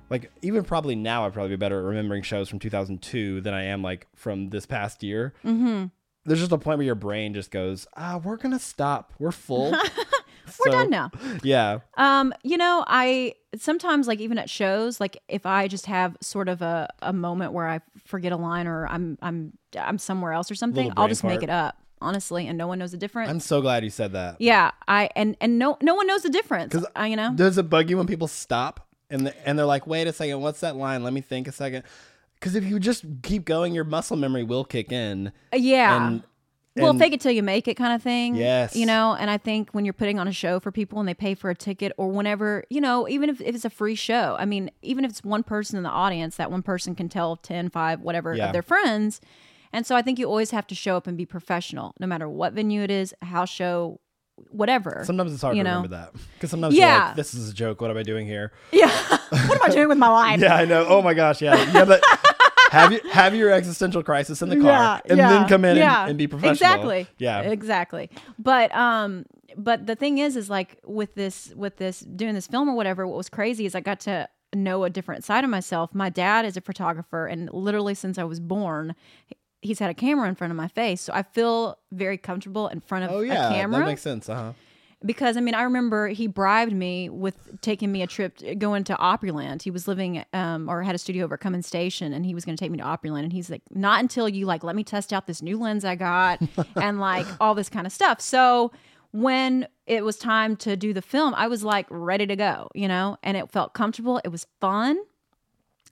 like 0.10 0.32
even 0.42 0.64
probably 0.64 0.96
now 0.96 1.26
I'd 1.26 1.34
probably 1.34 1.52
be 1.52 1.56
better 1.56 1.80
at 1.80 1.86
remembering 1.86 2.24
shows 2.24 2.50
from 2.50 2.60
2002 2.60 3.42
than 3.42 3.54
I 3.54 3.66
am 3.66 3.84
like 3.84 4.08
from 4.16 4.50
this 4.50 4.66
past 4.66 5.04
year. 5.04 5.34
Mm-hmm. 5.46 5.86
There's 6.26 6.40
just 6.40 6.52
a 6.52 6.58
point 6.58 6.80
where 6.80 6.86
your 6.86 6.96
brain 6.96 7.34
just 7.34 7.52
goes, 7.52 7.88
ah, 7.96 8.20
we're 8.24 8.38
gonna 8.38 8.60
stop. 8.60 9.14
We're 9.20 9.32
full. 9.32 9.76
We're 10.66 10.72
done 10.72 10.90
now. 10.90 11.12
Yeah. 11.44 11.80
Um, 11.98 12.34
you 12.44 12.58
know, 12.58 12.84
I 12.88 13.34
sometimes 13.58 14.08
like 14.08 14.20
even 14.20 14.38
at 14.38 14.50
shows, 14.50 15.00
like 15.00 15.18
if 15.28 15.46
I 15.46 15.68
just 15.68 15.86
have 15.88 16.16
sort 16.22 16.48
of 16.50 16.62
a, 16.62 16.88
a 17.02 17.14
moment 17.14 17.54
where 17.54 17.68
I 17.68 17.80
forget 18.06 18.32
a 18.32 18.38
line 18.38 18.68
or 18.68 18.88
I'm 18.88 19.18
I'm 19.22 19.54
I'm 19.78 19.98
somewhere 19.98 20.34
else 20.34 20.50
or 20.52 20.56
something, 20.56 20.92
I'll 20.98 21.08
just 21.08 21.24
make 21.24 21.44
it 21.44 21.50
up, 21.50 21.78
honestly, 22.02 22.48
and 22.48 22.58
no 22.58 22.68
one 22.68 22.80
knows 22.80 22.92
the 22.92 22.98
difference. 22.98 23.30
I'm 23.30 23.40
so 23.40 23.62
glad 23.62 23.84
you 23.84 23.90
said 23.90 24.14
that. 24.14 24.38
yeah, 24.40 24.72
I 24.88 25.10
and 25.16 25.36
and 25.42 25.60
no 25.60 25.78
no 25.82 25.96
one 25.96 26.08
knows 26.08 26.24
the 26.24 26.30
difference. 26.30 26.74
'Cause 26.74 26.86
I, 26.96 27.08
you 27.08 27.16
know, 27.16 27.34
Does 27.36 27.58
it 27.58 27.70
bug 27.70 27.90
you 27.90 27.98
when 27.98 28.08
people 28.08 28.28
stop 28.28 28.88
and 29.10 29.28
the, 29.28 29.48
and 29.48 29.58
they're 29.58 29.66
like, 29.66 29.88
"Wait 29.88 30.08
a 30.08 30.14
second, 30.14 30.42
what's 30.42 30.60
that 30.62 30.76
line? 30.76 31.04
Let 31.04 31.14
me 31.14 31.22
think 31.22 31.48
a 31.48 31.52
second. 31.52 31.84
Because 32.36 32.56
if 32.56 32.64
you 32.64 32.80
just 32.80 33.04
keep 33.24 33.44
going, 33.44 33.74
your 33.74 33.84
muscle 33.84 34.16
memory 34.16 34.44
will 34.44 34.64
kick 34.64 34.92
in. 34.94 35.32
yeah. 35.54 36.08
And, 36.08 36.24
well, 36.82 36.94
fake 36.96 37.14
it 37.14 37.22
till 37.22 37.32
you 37.32 37.44
make 37.44 37.68
it 37.68 37.76
kind 37.76 37.94
of 37.94 38.02
thing. 38.02 38.36
Yes. 38.36 38.76
You 38.76 38.86
know, 38.86 39.16
and 39.20 39.30
I 39.30 39.38
think 39.38 39.70
when 39.72 39.86
you're 39.86 39.94
putting 39.94 40.20
on 40.20 40.28
a 40.28 40.32
show 40.32 40.60
for 40.60 40.72
people 40.72 41.00
and 41.00 41.08
they 41.08 41.14
pay 41.14 41.36
for 41.36 41.50
a 41.50 41.56
ticket 41.56 41.92
or 41.98 42.08
whenever, 42.10 42.64
you 42.70 42.82
know, 42.82 43.08
even 43.08 43.30
if, 43.30 43.42
if 43.42 43.56
it's 43.56 43.66
a 43.66 43.70
free 43.70 43.96
show, 43.96 44.36
I 44.40 44.46
mean, 44.46 44.72
even 44.82 45.06
if 45.06 45.12
it's 45.12 45.24
one 45.24 45.44
person 45.44 45.78
in 45.78 45.84
the 45.84 45.90
audience, 45.90 46.36
that 46.38 46.52
one 46.52 46.62
person 46.64 46.96
can 46.96 47.10
tell 47.10 47.36
10, 47.36 47.70
5, 47.70 48.02
whatever 48.02 48.36
Yeah. 48.36 48.48
of 48.48 48.54
their 48.54 48.62
friends. 48.64 49.22
And 49.72 49.86
so 49.86 49.96
I 49.96 50.02
think 50.02 50.18
you 50.18 50.26
always 50.28 50.52
have 50.52 50.66
to 50.68 50.76
show 50.76 50.98
up 50.98 51.06
and 51.06 51.16
be 51.18 51.26
professional, 51.26 51.94
no 52.00 52.08
matter 52.08 52.28
what 52.28 52.54
venue 52.54 52.82
it 52.82 52.90
is, 52.90 53.14
house 53.22 53.50
show, 53.50 54.00
whatever. 54.50 55.04
Sometimes 55.06 55.34
it's 55.34 55.42
hard 55.42 55.58
you 55.58 55.64
to 55.64 55.70
know? 55.70 55.76
remember 55.78 55.96
that 55.98 56.14
because 56.36 56.50
sometimes 56.50 56.74
Yeah. 56.74 57.08
like, 57.08 57.16
"This 57.18 57.34
is 57.34 57.50
a 57.50 57.54
joke. 57.54 57.82
What 57.82 57.92
am 57.92 57.98
I 57.98 58.04
doing 58.04 58.26
here?" 58.26 58.52
yeah. 58.72 58.90
what 59.30 59.52
am 59.52 59.62
I 59.64 59.70
doing 59.70 59.90
with 59.90 59.98
my 59.98 60.08
life? 60.08 60.40
Yeah, 60.42 60.56
I 60.56 60.66
know. 60.66 60.86
Oh 60.88 61.02
my 61.02 61.14
gosh, 61.14 61.42
yeah. 61.42 61.56
Yeah. 61.74 61.84
that, 61.84 62.02
have 62.70 62.94
you 62.94 63.02
have 63.12 63.36
your 63.36 63.52
existential 63.52 64.04
crisis 64.04 64.42
in 64.42 64.50
the 64.50 64.56
car, 64.56 64.66
yeah, 64.66 65.00
and 65.06 65.18
yeah, 65.18 65.30
then 65.30 65.48
come 65.48 65.66
in 65.66 65.78
yeah. 65.78 66.02
and, 66.02 66.12
and 66.12 66.18
be 66.18 66.28
professional. 66.28 66.54
Exactly. 66.54 67.08
Yeah. 67.18 67.42
Exactly. 67.42 68.10
But 68.38 68.74
um 68.76 69.26
but 69.58 69.86
the 69.86 69.96
thing 69.96 70.20
is 70.20 70.36
is 70.36 70.50
like 70.50 70.80
with 70.86 71.16
this 71.16 71.54
with 71.56 71.78
this 71.78 72.00
doing 72.02 72.36
this 72.36 72.48
film 72.48 72.70
or 72.70 72.76
whatever, 72.76 73.08
what 73.08 73.18
was 73.18 73.30
crazy 73.30 73.66
is 73.66 73.76
I 73.76 73.82
got 73.82 74.00
to 74.02 74.30
know 74.54 74.84
a 74.84 74.90
different 74.90 75.24
side 75.24 75.44
of 75.44 75.50
myself. 75.50 75.94
My 75.94 76.10
dad 76.10 76.46
is 76.46 76.58
a 76.58 76.62
photographer 76.62 77.28
and 77.28 77.52
literally 77.54 77.94
since 77.94 78.18
I 78.18 78.24
was 78.24 78.40
born 78.40 78.96
he's 79.62 79.80
had 79.80 79.90
a 79.90 79.94
camera 79.94 80.28
in 80.30 80.36
front 80.36 80.52
of 80.52 80.58
my 80.58 80.68
face. 80.70 81.02
So 81.02 81.14
I 81.14 81.24
feel 81.24 81.78
very 81.92 82.18
comfortable 82.18 82.68
in 82.68 82.80
front 82.80 83.06
of 83.06 83.12
Oh 83.12 83.22
yeah, 83.22 83.50
a 83.50 83.54
camera 83.54 83.80
that 83.80 83.86
makes 83.86 84.02
sense. 84.02 84.30
Uh 84.30 84.36
huh. 84.36 84.54
Because 85.06 85.38
I 85.38 85.40
mean 85.42 85.54
I 85.56 85.62
remember 85.64 86.10
he 86.10 86.28
bribed 86.28 86.74
me 86.74 87.10
with 87.10 87.62
taking 87.62 87.92
me 87.92 88.02
a 88.02 88.08
trip 88.08 88.38
going 88.58 88.84
to 88.86 88.96
Opryland. 88.96 89.62
He 89.62 89.72
was 89.72 89.88
living 89.88 90.24
um, 90.34 90.70
or 90.70 90.84
had 90.84 90.96
a 90.96 90.98
studio 90.98 91.24
over 91.26 91.36
at 91.36 91.40
Cummins 91.42 91.68
Station, 91.68 92.12
and 92.14 92.26
he 92.26 92.34
was 92.34 92.44
going 92.46 92.58
to 92.58 92.62
take 92.64 92.72
me 92.72 92.78
to 92.80 92.84
Opryland. 92.84 93.24
And 93.24 93.32
he's 93.34 93.50
like, 93.50 93.62
"Not 93.72 94.02
until 94.02 94.28
you 94.28 94.46
like 94.46 94.64
let 94.64 94.76
me 94.76 94.84
test 94.84 95.14
out 95.14 95.26
this 95.28 95.42
new 95.42 95.58
lens 95.60 95.86
I 95.86 95.96
got 95.96 96.42
and 96.76 97.00
like 97.00 97.26
all 97.40 97.56
this 97.56 97.70
kind 97.70 97.88
of 97.88 97.94
stuff." 97.94 98.20
So 98.22 98.72
when 99.12 99.68
it 99.88 100.04
was 100.06 100.18
time 100.18 100.56
to 100.58 100.76
do 100.78 100.94
the 100.94 101.02
film, 101.02 101.34
I 101.36 101.48
was 101.48 101.64
like 101.64 101.88
ready 101.90 102.28
to 102.28 102.36
go, 102.36 102.70
you 102.76 102.88
know, 102.88 103.18
and 103.24 103.36
it 103.38 103.50
felt 103.52 103.74
comfortable. 103.74 104.22
It 104.24 104.30
was 104.30 104.46
fun. 104.62 104.98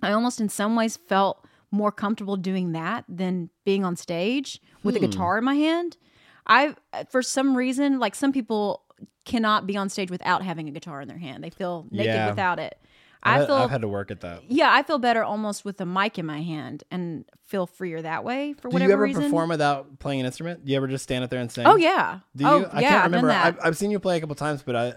I 0.04 0.12
almost 0.12 0.40
in 0.40 0.50
some 0.50 0.76
ways 0.76 0.98
felt 0.98 1.44
more 1.72 1.92
comfortable 1.92 2.38
doing 2.38 2.74
that 2.74 3.06
than 3.10 3.50
being 3.66 3.84
on 3.84 3.96
stage 3.96 4.62
with 4.84 4.96
Hmm. 4.98 5.04
a 5.04 5.08
guitar 5.08 5.38
in 5.38 5.44
my 5.44 5.56
hand. 5.56 5.98
I 6.46 6.76
for 7.10 7.22
some 7.22 7.58
reason 7.58 8.00
like 8.00 8.14
some 8.16 8.32
people 8.32 8.84
cannot 9.28 9.68
be 9.68 9.78
on 9.78 9.90
stage 9.90 10.10
without 10.10 10.42
having 10.42 10.68
a 10.68 10.72
guitar 10.72 11.02
in 11.02 11.08
their 11.08 11.18
hand. 11.20 11.44
They 11.44 11.52
feel 11.52 11.86
naked 11.92 12.08
Yeah. 12.16 12.30
without 12.30 12.58
it. 12.58 12.80
I've, 13.24 13.48
feel 13.48 13.56
I've 13.56 13.70
had 13.72 13.82
to 13.82 13.88
work 13.88 14.10
at 14.10 14.22
that. 14.22 14.44
yeah, 14.48 14.70
I 14.72 14.84
feel 14.84 15.00
better 15.00 15.24
almost 15.24 15.66
with 15.66 15.82
a 15.82 15.86
mic 15.86 16.18
in 16.18 16.26
my 16.26 16.42
hand 16.42 16.84
and 16.92 17.26
feel 17.46 17.66
freer 17.68 18.02
that 18.02 18.24
way 18.24 18.54
for 18.54 18.70
Do 18.70 18.74
whatever 18.76 18.76
reason. 18.76 18.84
Do 18.84 18.88
you 18.88 18.94
ever 18.94 19.04
reason. 19.04 19.24
perform 19.24 19.50
without 19.50 20.00
playing 20.00 20.22
an 20.22 20.26
instrument? 20.28 20.64
Do 20.66 20.72
you 20.72 20.78
ever 20.78 20.88
just 20.88 21.04
stand 21.04 21.24
up 21.24 21.30
there 21.30 21.40
and 21.42 21.52
sing? 21.52 21.66
oh 21.68 21.76
yeah. 21.76 22.20
Do 22.36 22.44
you? 22.46 22.50
Oh, 22.50 22.70
I 22.72 22.82
yeah, 22.82 22.90
can't 22.90 23.00
I've 23.06 23.12
remember. 23.12 23.32
I've, 23.32 23.58
I've 23.64 23.78
seen 23.78 23.92
you 23.92 24.00
play 24.00 24.18
a 24.18 24.20
couple 24.22 24.36
times, 24.36 24.64
but 24.64 24.76
I 24.76 24.94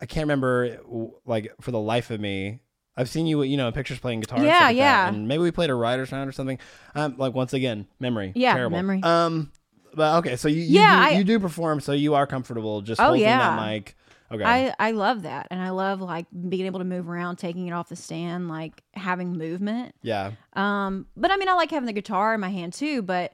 I 0.00 0.06
can't 0.06 0.24
remember 0.24 0.78
like 1.26 1.52
for 1.60 1.70
the 1.70 1.78
life 1.78 2.10
of 2.10 2.18
me 2.20 2.60
I've 2.96 3.08
seen 3.08 3.26
you, 3.26 3.42
you 3.44 3.56
know, 3.56 3.68
in 3.68 3.72
pictures 3.72 3.98
playing 4.00 4.20
guitar. 4.20 4.38
and 4.38 4.46
Yeah, 4.46 4.52
stuff 4.56 4.62
like 4.68 4.76
that, 4.76 4.82
yeah. 4.82 5.08
and 5.08 5.28
maybe 5.28 5.42
we 5.42 5.50
played 5.52 5.70
a 5.70 5.74
writer's 5.74 6.10
round 6.12 6.28
or 6.28 6.32
something. 6.32 6.58
Um, 6.94 7.14
like 7.18 7.34
once 7.34 7.52
again, 7.54 7.86
memory. 8.00 8.32
Yeah, 8.34 8.54
terrible. 8.54 8.76
memory. 8.76 9.00
Um, 9.02 9.52
but 9.94 10.18
okay, 10.18 10.36
so 10.36 10.48
you, 10.48 10.60
you 10.62 10.80
Yeah, 10.80 11.08
do, 11.08 11.14
I- 11.14 11.18
you 11.18 11.24
do 11.24 11.38
perform, 11.40 11.80
so 11.80 11.92
you 11.92 12.14
are 12.14 12.26
comfortable 12.26 12.80
just 12.82 13.00
Oh, 13.00 13.04
holding 13.06 13.22
yeah. 13.22 13.56
that 13.56 13.66
mic. 13.70 13.96
Okay. 14.32 14.44
I, 14.44 14.72
I 14.78 14.90
love 14.92 15.22
that. 15.22 15.48
And 15.50 15.60
I 15.60 15.70
love 15.70 16.00
like 16.00 16.26
being 16.48 16.66
able 16.66 16.78
to 16.78 16.84
move 16.84 17.08
around, 17.08 17.36
taking 17.36 17.66
it 17.66 17.72
off 17.72 17.88
the 17.88 17.96
stand, 17.96 18.48
like 18.48 18.82
having 18.94 19.32
movement. 19.36 19.94
yeah. 20.02 20.30
Um, 20.54 21.06
but 21.16 21.32
I 21.32 21.36
mean, 21.36 21.48
I 21.48 21.54
like 21.54 21.70
having 21.72 21.86
the 21.86 21.92
guitar 21.92 22.32
in 22.34 22.40
my 22.40 22.48
hand 22.50 22.72
too. 22.72 23.02
But 23.02 23.32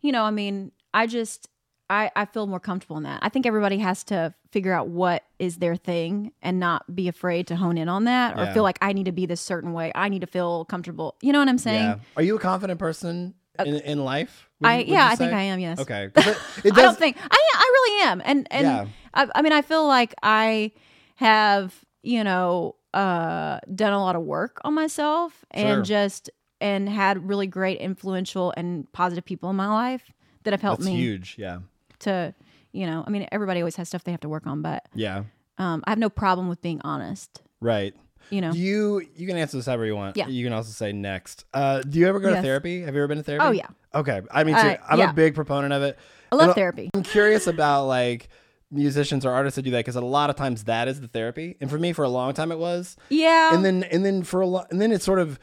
you 0.00 0.10
know, 0.10 0.22
I 0.24 0.30
mean, 0.30 0.72
I 0.94 1.06
just 1.06 1.48
I 1.90 2.10
I 2.16 2.24
feel 2.24 2.46
more 2.46 2.60
comfortable 2.60 2.96
in 2.96 3.02
that. 3.02 3.18
I 3.22 3.28
think 3.28 3.44
everybody 3.44 3.76
has 3.78 4.04
to 4.04 4.32
figure 4.50 4.72
out 4.72 4.88
what 4.88 5.22
is 5.38 5.58
their 5.58 5.76
thing 5.76 6.32
and 6.40 6.58
not 6.58 6.94
be 6.96 7.08
afraid 7.08 7.46
to 7.48 7.56
hone 7.56 7.76
in 7.76 7.90
on 7.90 8.04
that 8.04 8.38
or 8.38 8.44
Yeah. 8.44 8.54
feel 8.54 8.62
like 8.62 8.78
I 8.80 8.94
need 8.94 9.04
to 9.04 9.12
be 9.12 9.26
this 9.26 9.42
certain 9.42 9.74
way. 9.74 9.92
I 9.94 10.08
need 10.08 10.20
to 10.22 10.26
feel 10.26 10.64
comfortable. 10.64 11.16
You 11.20 11.34
know 11.34 11.40
what 11.40 11.48
I'm 11.48 11.58
saying? 11.58 11.82
Yeah. 11.84 11.96
Are 12.16 12.22
you 12.22 12.36
a 12.36 12.40
confident 12.40 12.78
person 12.78 13.34
in, 13.66 13.74
in 13.76 14.04
life? 14.04 14.48
would 14.60 14.68
I 14.68 14.78
yeah, 14.80 15.06
I 15.06 15.16
think? 15.16 15.32
I 15.32 15.42
am. 15.42 15.58
Yes. 15.60 15.78
Okay. 15.78 16.10
It, 16.16 16.36
it 16.64 16.72
I 16.78 16.82
don't 16.82 16.98
think 16.98 17.16
I 17.20 17.38
I 17.54 17.64
really 17.72 18.02
am, 18.08 18.22
and 18.24 18.46
and 18.50 18.66
Yeah. 18.66 18.86
I, 19.14 19.28
I 19.34 19.42
mean 19.42 19.52
I 19.52 19.62
feel 19.62 19.86
like 19.86 20.14
I 20.22 20.72
have 21.16 21.74
you 22.02 22.22
know 22.24 22.74
uh 22.94 23.58
done 23.74 23.92
a 23.92 24.00
lot 24.00 24.16
of 24.16 24.22
work 24.22 24.60
on 24.64 24.74
myself 24.74 25.44
and 25.50 25.68
Sure. 25.78 25.82
just 25.82 26.30
and 26.60 26.88
had 26.88 27.28
really 27.28 27.46
great 27.46 27.78
influential 27.78 28.52
and 28.56 28.90
positive 28.92 29.24
people 29.24 29.50
in 29.50 29.56
my 29.56 29.68
life 29.68 30.10
that 30.44 30.52
have 30.52 30.62
helped 30.62 30.80
that's 30.82 30.90
me 30.92 30.96
huge. 31.00 31.36
Yeah. 31.38 31.58
to 32.00 32.34
you 32.72 32.86
know 32.86 33.04
I 33.06 33.10
mean 33.10 33.28
everybody 33.30 33.60
always 33.60 33.76
has 33.76 33.88
stuff 33.88 34.04
they 34.04 34.12
have 34.12 34.20
to 34.20 34.28
work 34.28 34.46
on, 34.46 34.62
but 34.62 34.86
Yeah. 34.94 35.24
um 35.58 35.82
I 35.86 35.90
have 35.90 35.98
no 35.98 36.10
problem 36.10 36.48
with 36.48 36.60
being 36.62 36.80
honest. 36.82 37.42
Right. 37.60 37.94
You 38.30 38.40
know. 38.40 38.52
Do 38.52 38.58
you 38.58 39.06
you 39.16 39.26
can 39.26 39.36
answer 39.36 39.56
this 39.56 39.66
however 39.66 39.86
you 39.86 39.96
want. 39.96 40.16
Yeah. 40.16 40.28
You 40.28 40.44
can 40.44 40.52
also 40.52 40.70
say 40.70 40.92
next. 40.92 41.44
Uh, 41.54 41.80
do 41.82 41.98
you 41.98 42.06
ever 42.08 42.20
go 42.20 42.28
to 42.28 42.34
Yes. 42.36 42.44
therapy? 42.44 42.82
Have 42.82 42.94
you 42.94 43.00
ever 43.00 43.08
been 43.08 43.18
to 43.18 43.24
therapy? 43.24 43.44
Oh, 43.46 43.50
yeah. 43.50 43.66
Okay. 43.94 44.20
I 44.30 44.44
mean, 44.44 44.54
Uh, 44.54 44.76
I'm 44.88 44.98
yeah. 44.98 45.10
a 45.10 45.12
big 45.12 45.34
proponent 45.34 45.72
of 45.72 45.82
it. 45.82 45.98
I 46.30 46.36
love 46.36 46.48
And 46.48 46.54
therapy. 46.54 46.90
I'm 46.94 47.02
curious 47.02 47.46
about 47.46 47.86
like 47.86 48.28
musicians 48.70 49.24
or 49.24 49.30
artists 49.30 49.56
that 49.56 49.62
do 49.62 49.70
that 49.70 49.78
because 49.78 49.96
a 49.96 50.00
lot 50.02 50.28
of 50.28 50.36
times 50.36 50.64
that 50.64 50.88
is 50.88 51.00
the 51.00 51.08
therapy, 51.08 51.56
and 51.60 51.70
for 51.70 51.78
me, 51.78 51.92
for 51.94 52.04
a 52.04 52.08
long 52.08 52.34
time, 52.34 52.52
it 52.52 52.58
was. 52.58 52.96
Yeah. 53.08 53.54
And 53.54 53.64
then 53.64 53.82
and 53.84 54.04
then 54.04 54.22
for 54.22 54.40
a 54.42 54.46
lot, 54.46 54.70
and 54.70 54.80
then 54.80 54.92
it's 54.92 55.04
sort 55.04 55.18
of 55.20 55.38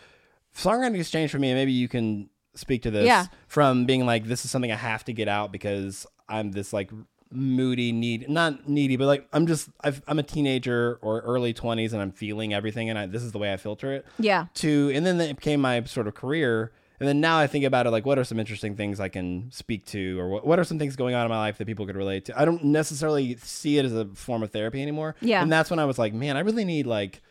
songwriting 0.55 0.97
has 0.97 1.09
changed 1.09 1.31
for 1.31 1.39
me, 1.39 1.49
and 1.49 1.57
maybe 1.57 1.71
you 1.71 1.87
can 1.87 2.29
speak 2.53 2.83
to 2.83 2.91
this. 2.91 3.05
Yeah. 3.05 3.25
From 3.47 3.85
being 3.85 4.05
like 4.05 4.25
this 4.25 4.45
is 4.45 4.51
something 4.51 4.71
I 4.71 4.75
have 4.75 5.03
to 5.05 5.13
get 5.13 5.27
out 5.27 5.51
because 5.51 6.05
I'm 6.29 6.51
this 6.51 6.71
like 6.71 6.91
moody 7.31 7.91
need 7.91 8.29
not 8.29 8.69
needy 8.69 8.95
but 8.95 9.05
like 9.07 9.27
i'm 9.33 9.47
just 9.47 9.69
I've, 9.81 10.01
i'm 10.07 10.19
a 10.19 10.23
teenager 10.23 10.99
or 11.01 11.19
early 11.21 11.53
20s 11.53 11.91
and 11.91 12.01
i'm 12.01 12.11
feeling 12.11 12.53
everything 12.53 12.89
and 12.89 12.97
I, 12.99 13.07
this 13.07 13.23
is 13.23 13.31
the 13.31 13.39
way 13.39 13.51
i 13.51 13.57
filter 13.57 13.93
it 13.93 14.05
yeah. 14.19 14.45
to 14.55 14.91
and 14.93 15.05
then 15.05 15.19
it 15.19 15.35
became 15.37 15.59
my 15.59 15.83
sort 15.85 16.07
of 16.07 16.13
career 16.13 16.71
and 16.99 17.09
then 17.09 17.19
now 17.19 17.37
i 17.39 17.47
think 17.47 17.65
about 17.65 17.87
it 17.87 17.89
like 17.89 18.05
what 18.05 18.19
are 18.19 18.23
some 18.23 18.39
interesting 18.39 18.75
things 18.75 18.99
i 18.99 19.09
can 19.09 19.49
speak 19.51 19.85
to 19.87 20.19
or 20.19 20.29
what, 20.29 20.45
what 20.47 20.59
are 20.59 20.63
some 20.63 20.77
things 20.79 20.95
going 20.95 21.15
on 21.15 21.25
in 21.25 21.29
my 21.29 21.37
life 21.37 21.57
that 21.57 21.65
people 21.65 21.85
could 21.87 21.95
relate 21.97 22.25
to 22.25 22.39
i 22.39 22.45
don't 22.45 22.63
necessarily 22.63 23.35
see 23.37 23.79
it 23.79 23.85
as 23.85 23.93
a 23.93 24.05
form 24.13 24.43
of 24.43 24.51
therapy 24.51 24.81
anymore 24.81 25.15
Yeah. 25.19 25.41
and 25.41 25.51
that's 25.51 25.69
when 25.71 25.79
i 25.79 25.85
was 25.85 25.97
like 25.97 26.13
man 26.13 26.37
i 26.37 26.41
really 26.41 26.63
need 26.63 26.85
like 26.85 27.21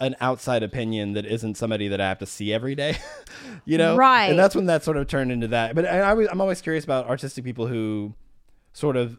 an 0.00 0.16
outside 0.20 0.62
opinion 0.62 1.12
that 1.12 1.24
isn't 1.26 1.56
somebody 1.56 1.88
that 1.88 2.00
i 2.00 2.08
have 2.08 2.18
to 2.18 2.26
see 2.26 2.52
every 2.54 2.74
day 2.74 2.96
you 3.66 3.76
know 3.78 3.96
Right. 3.96 4.26
and 4.30 4.38
that's 4.38 4.54
when 4.54 4.66
that 4.66 4.82
sort 4.82 4.96
of 4.96 5.06
turned 5.08 5.30
into 5.30 5.48
that 5.48 5.74
but 5.74 5.84
I, 5.84 6.00
I 6.00 6.14
was, 6.14 6.26
i'm 6.30 6.40
always 6.40 6.62
curious 6.62 6.84
about 6.84 7.06
artistic 7.06 7.44
people 7.44 7.66
who 7.66 8.14
sort 8.72 8.96
of 8.96 9.18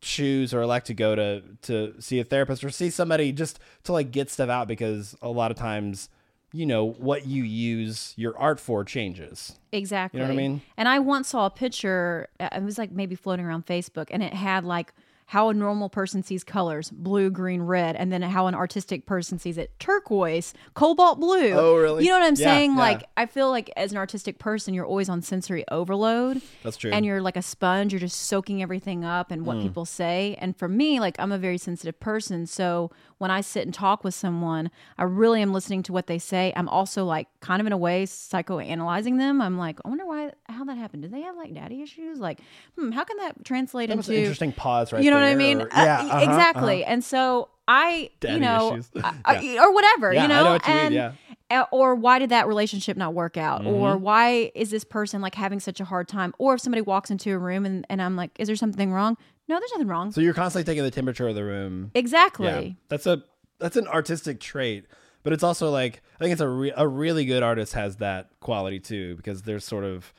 choose 0.00 0.52
or 0.54 0.62
elect 0.62 0.86
to 0.86 0.94
go 0.94 1.14
to 1.14 1.42
to 1.62 1.94
see 2.00 2.20
a 2.20 2.24
therapist 2.24 2.62
or 2.64 2.70
see 2.70 2.90
somebody 2.90 3.32
just 3.32 3.58
to 3.84 3.92
like 3.92 4.10
get 4.10 4.30
stuff 4.30 4.48
out 4.48 4.68
because 4.68 5.16
a 5.22 5.28
lot 5.28 5.50
of 5.50 5.56
times 5.56 6.08
you 6.52 6.64
know 6.66 6.84
what 6.84 7.26
you 7.26 7.42
use 7.42 8.14
your 8.16 8.36
art 8.38 8.60
for 8.60 8.84
changes 8.84 9.58
Exactly. 9.72 10.18
You 10.20 10.24
know 10.26 10.32
what 10.32 10.40
I 10.40 10.42
mean? 10.48 10.62
And 10.78 10.88
I 10.88 11.00
once 11.00 11.28
saw 11.28 11.44
a 11.46 11.50
picture. 11.50 12.28
uh, 12.40 12.48
It 12.52 12.62
was 12.62 12.78
like 12.78 12.90
maybe 12.92 13.14
floating 13.14 13.44
around 13.44 13.66
Facebook, 13.66 14.06
and 14.10 14.22
it 14.22 14.32
had 14.32 14.64
like 14.64 14.94
how 15.26 15.48
a 15.48 15.54
normal 15.54 15.88
person 15.88 16.22
sees 16.22 16.44
colors 16.44 16.90
blue, 16.90 17.30
green, 17.30 17.62
red, 17.62 17.96
and 17.96 18.12
then 18.12 18.22
how 18.22 18.46
an 18.46 18.54
artistic 18.54 19.06
person 19.06 19.38
sees 19.38 19.58
it 19.58 19.76
turquoise, 19.80 20.54
cobalt 20.74 21.18
blue. 21.18 21.52
Oh, 21.52 21.76
really? 21.76 22.04
You 22.04 22.10
know 22.10 22.18
what 22.20 22.26
I'm 22.26 22.34
Yeah, 22.36 22.44
saying? 22.44 22.72
yeah. 22.74 22.78
Like, 22.80 23.02
I 23.16 23.26
feel 23.26 23.50
like 23.50 23.70
as 23.76 23.90
an 23.90 23.98
artistic 23.98 24.38
person, 24.38 24.72
you're 24.72 24.86
always 24.86 25.08
on 25.08 25.22
sensory 25.22 25.64
overload. 25.70 26.40
That's 26.62 26.76
true. 26.76 26.92
And 26.92 27.04
you're 27.04 27.20
like 27.20 27.36
a 27.36 27.42
sponge. 27.42 27.92
You're 27.92 28.00
just 28.00 28.20
soaking 28.20 28.62
everything 28.62 29.04
up 29.04 29.30
and 29.32 29.42
Mm. 29.42 29.46
what 29.46 29.60
people 29.60 29.84
say. 29.84 30.36
And 30.40 30.56
for 30.56 30.68
me, 30.68 31.00
like, 31.00 31.16
I'm 31.18 31.32
a 31.32 31.38
very 31.38 31.58
sensitive 31.58 31.98
person. 31.98 32.46
So 32.46 32.90
when 33.18 33.30
I 33.32 33.40
sit 33.40 33.64
and 33.64 33.74
talk 33.74 34.04
with 34.04 34.14
someone, 34.14 34.70
I 34.96 35.04
really 35.04 35.42
am 35.42 35.52
listening 35.52 35.82
to 35.84 35.92
what 35.92 36.06
they 36.06 36.18
say. 36.18 36.52
I'm 36.54 36.68
also 36.68 37.04
like 37.04 37.26
kind 37.40 37.60
of 37.60 37.66
in 37.66 37.72
a 37.72 37.76
way 37.78 38.06
psychoanalyzing 38.06 39.18
them. 39.18 39.40
I'm 39.40 39.58
like, 39.58 39.78
I 39.84 39.88
wonder 39.88 40.06
why, 40.06 40.32
how 40.48 40.64
that 40.64 40.76
happened. 40.78 41.02
Did 41.02 41.12
they 41.12 41.22
have 41.22 41.36
like 41.36 41.54
daddy 41.54 41.82
issues? 41.82 42.18
Like, 42.18 42.40
hmm, 42.78 42.92
how 42.92 43.04
can 43.04 43.16
that 43.18 43.44
translate 43.44 43.88
that 43.88 43.94
into 43.98 44.10
an 44.12 44.16
interesting 44.18 44.52
pause 44.52 44.92
right 44.92 45.02
you 45.02 45.10
know 45.10 45.15
what 45.20 45.28
I 45.28 45.34
mean? 45.34 45.62
or- 45.62 45.66
Uh, 45.74 45.84
yeah 45.84 46.00
uh-huh, 46.00 46.18
exactly. 46.24 46.82
uh-huh. 46.84 46.92
And 46.92 47.04
so 47.04 47.48
I, 47.68 48.10
Daddy 48.20 48.34
you 48.34 48.40
know. 48.40 48.80
I- 49.02 49.14
I- 49.24 49.58
or 49.62 49.72
whatever, 49.74 50.12
you 50.12 50.20
know 50.20 50.28
know, 50.44 50.50
what 50.52 50.66
you 50.68 50.74
mean, 50.74 50.92
and 50.98 51.14
uh, 51.50 51.64
or 51.70 51.94
why 51.94 52.18
did 52.18 52.30
that 52.30 52.46
relationship 52.48 52.96
not 52.96 53.14
work 53.14 53.36
out, 53.36 53.60
Mm-hmm. 53.60 53.68
or 53.68 53.96
why 53.96 54.50
is 54.54 54.70
this 54.70 54.84
person 54.84 55.20
like 55.20 55.34
having 55.34 55.60
such 55.60 55.80
a 55.80 55.84
hard 55.84 56.08
time, 56.08 56.32
or 56.38 56.54
if 56.54 56.60
somebody 56.60 56.82
walks 56.82 57.10
into 57.10 57.32
a 57.32 57.38
room 57.38 57.64
and, 57.66 57.86
and 57.88 58.02
I'm 58.02 58.16
like, 58.16 58.30
is 58.38 58.46
there 58.48 58.56
something 58.56 58.92
wrong? 58.92 59.16
No, 59.48 59.58
there's 59.60 59.70
nothing 59.72 59.86
wrong. 59.86 60.10
so 60.12 60.20
you're 60.20 60.34
constantly 60.34 60.64
taking 60.70 60.82
the 60.82 60.90
temperature 60.90 61.28
of 61.28 61.36
the 61.36 61.44
room 61.44 61.92
exactly. 61.94 62.46
yeah 62.46 62.70
that's 62.88 63.06
a 63.06 63.22
that's 63.60 63.76
an 63.76 63.86
artistic 63.86 64.40
trait 64.40 64.86
but 65.22 65.32
it's 65.32 65.44
also 65.44 65.70
like 65.70 66.02
i 66.16 66.18
think 66.24 66.32
it's 66.32 66.40
a, 66.40 66.48
re- 66.48 66.72
a 66.76 66.86
really 66.88 67.24
good 67.24 67.44
artist 67.44 67.72
has 67.74 67.96
that 67.98 68.28
quality 68.40 68.80
too 68.80 69.14
because 69.16 69.42
there's 69.42 69.64
sort 69.64 69.84
of 69.84 70.12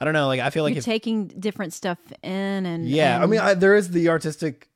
i 0.00 0.04
don't 0.04 0.14
know 0.14 0.26
like 0.26 0.40
i 0.40 0.50
feel 0.50 0.62
like 0.64 0.74
You're 0.74 0.78
if 0.80 0.84
taking 0.84 1.26
different 1.28 1.72
stuff 1.72 1.98
in, 2.22 2.66
and 2.66 2.88
Yeah, 2.88 3.22
I 3.22 3.26
mean, 3.26 3.40
I, 3.40 3.54
there 3.54 3.74
is 3.74 3.90
the 3.90 4.08
artistic 4.08 4.68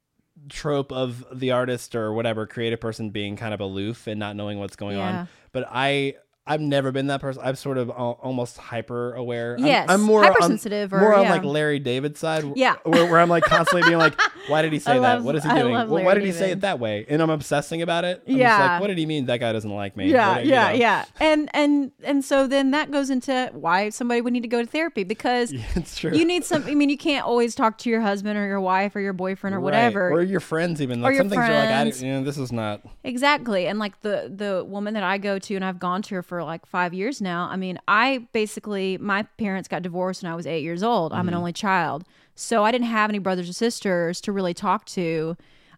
trope 0.48 0.92
of 0.92 1.24
the 1.32 1.52
artist 1.52 1.94
or 1.94 2.12
whatever 2.12 2.46
creative 2.46 2.80
person 2.80 3.10
being 3.10 3.36
kind 3.36 3.54
of 3.54 3.60
aloof 3.60 4.06
and 4.06 4.20
not 4.20 4.36
knowing 4.36 4.58
what's 4.58 4.76
going 4.76 4.96
Yeah. 4.98 5.20
on. 5.20 5.28
But 5.52 5.66
I, 5.70 6.16
I've 6.46 6.60
never 6.60 6.92
been 6.92 7.06
that 7.06 7.22
person. 7.22 7.40
I'm 7.42 7.54
sort 7.56 7.78
of 7.78 7.88
al- 7.88 8.18
almost 8.22 8.58
hyper 8.58 9.14
aware. 9.14 9.56
I'm- 9.56 9.64
Yes, 9.66 9.86
I'm, 9.88 10.02
more 10.02 10.20
on- 10.20 10.26
hypersensitive 10.32 10.92
or- 10.92 11.00
more 11.00 11.14
on 11.14 11.22
yeah. 11.22 11.30
like 11.30 11.42
Larry 11.44 11.78
David 11.78 12.18
side. 12.18 12.44
Yeah. 12.54 12.76
where, 12.84 13.06
where 13.10 13.18
I'm 13.18 13.30
like 13.30 13.44
constantly 13.44 13.88
being 13.88 13.98
like, 13.98 14.14
why 14.48 14.60
did 14.60 14.70
he 14.72 14.78
say 14.78 14.92
I 14.92 14.98
that? 14.98 15.00
love- 15.16 15.24
What 15.24 15.36
is 15.36 15.42
he 15.44 15.48
I 15.48 15.58
doing? 15.62 15.72
Well, 15.72 16.04
why 16.04 16.12
did 16.12 16.22
he 16.22 16.32
say 16.32 16.50
it 16.50 16.60
that 16.60 16.78
way? 16.78 17.06
And 17.08 17.22
I'm 17.22 17.30
obsessing 17.30 17.80
about 17.80 18.04
it. 18.04 18.22
I'm 18.28 18.36
Yeah. 18.36 18.72
like, 18.72 18.80
what 18.82 18.88
did 18.88 18.98
he 18.98 19.06
mean? 19.06 19.24
That 19.26 19.40
guy 19.40 19.52
doesn't 19.54 19.70
like 19.74 19.96
me. 19.96 20.10
yeah 20.12 20.34
What- 20.34 20.44
you 20.44 20.50
yeah 20.50 20.68
know? 20.68 20.74
yeah 20.74 21.04
and 21.20 21.48
and 21.54 21.92
and 22.02 22.22
so 22.22 22.46
then 22.46 22.72
that 22.72 22.90
goes 22.90 23.08
into 23.08 23.50
why 23.54 23.88
somebody 23.88 24.20
would 24.20 24.32
need 24.34 24.42
to 24.42 24.48
go 24.48 24.60
to 24.62 24.66
therapy 24.68 25.02
because 25.04 25.50
It's 25.74 25.98
true. 25.98 26.12
you 26.14 26.26
need 26.26 26.44
some 26.44 26.64
i 26.66 26.74
mean 26.74 26.90
you 26.90 26.98
can't 26.98 27.24
always 27.24 27.54
talk 27.54 27.78
to 27.78 27.88
your 27.90 28.00
husband 28.02 28.38
or 28.38 28.46
your 28.46 28.60
wife 28.60 28.94
or 28.94 29.00
your 29.00 29.12
boyfriend 29.14 29.54
or 29.56 29.60
Right. 29.60 29.64
whatever 29.64 30.10
or 30.10 30.22
your 30.22 30.40
friends 30.40 30.82
even. 30.82 31.00
Like 31.00 31.14
your 31.14 31.20
some 31.20 31.30
things 31.30 31.46
you're 31.48 31.56
like, 31.56 31.68
I, 31.70 31.82
friends. 31.84 32.02
you 32.02 32.12
know, 32.12 32.22
this 32.22 32.36
is 32.36 32.52
not. 32.52 32.82
exactly 33.02 33.66
and 33.66 33.78
like 33.78 33.98
the 34.02 34.30
the 34.34 34.62
woman 34.64 34.92
that 34.94 35.02
i 35.04 35.16
go 35.16 35.38
to 35.38 35.54
and 35.54 35.64
i've 35.64 35.78
gone 35.78 36.02
to 36.02 36.14
her 36.16 36.22
for 36.34 36.42
like 36.42 36.66
five 36.66 36.92
years 36.92 37.20
now 37.20 37.48
i 37.50 37.56
mean 37.56 37.78
i 37.86 38.26
basically 38.32 38.98
my 38.98 39.22
parents 39.38 39.68
got 39.68 39.82
divorced 39.82 40.22
when 40.22 40.32
i 40.32 40.34
was 40.34 40.46
eight 40.48 40.62
years 40.64 40.82
old 40.82 41.12
i'm 41.12 41.20
Mm-hmm. 41.20 41.28
an 41.28 41.34
only 41.34 41.52
child 41.52 42.04
so 42.34 42.64
i 42.64 42.72
didn't 42.72 42.88
have 42.88 43.08
any 43.08 43.20
brothers 43.20 43.48
or 43.48 43.52
sisters 43.52 44.20
to 44.22 44.32
really 44.32 44.52
talk 44.54 44.84
to 44.86 45.36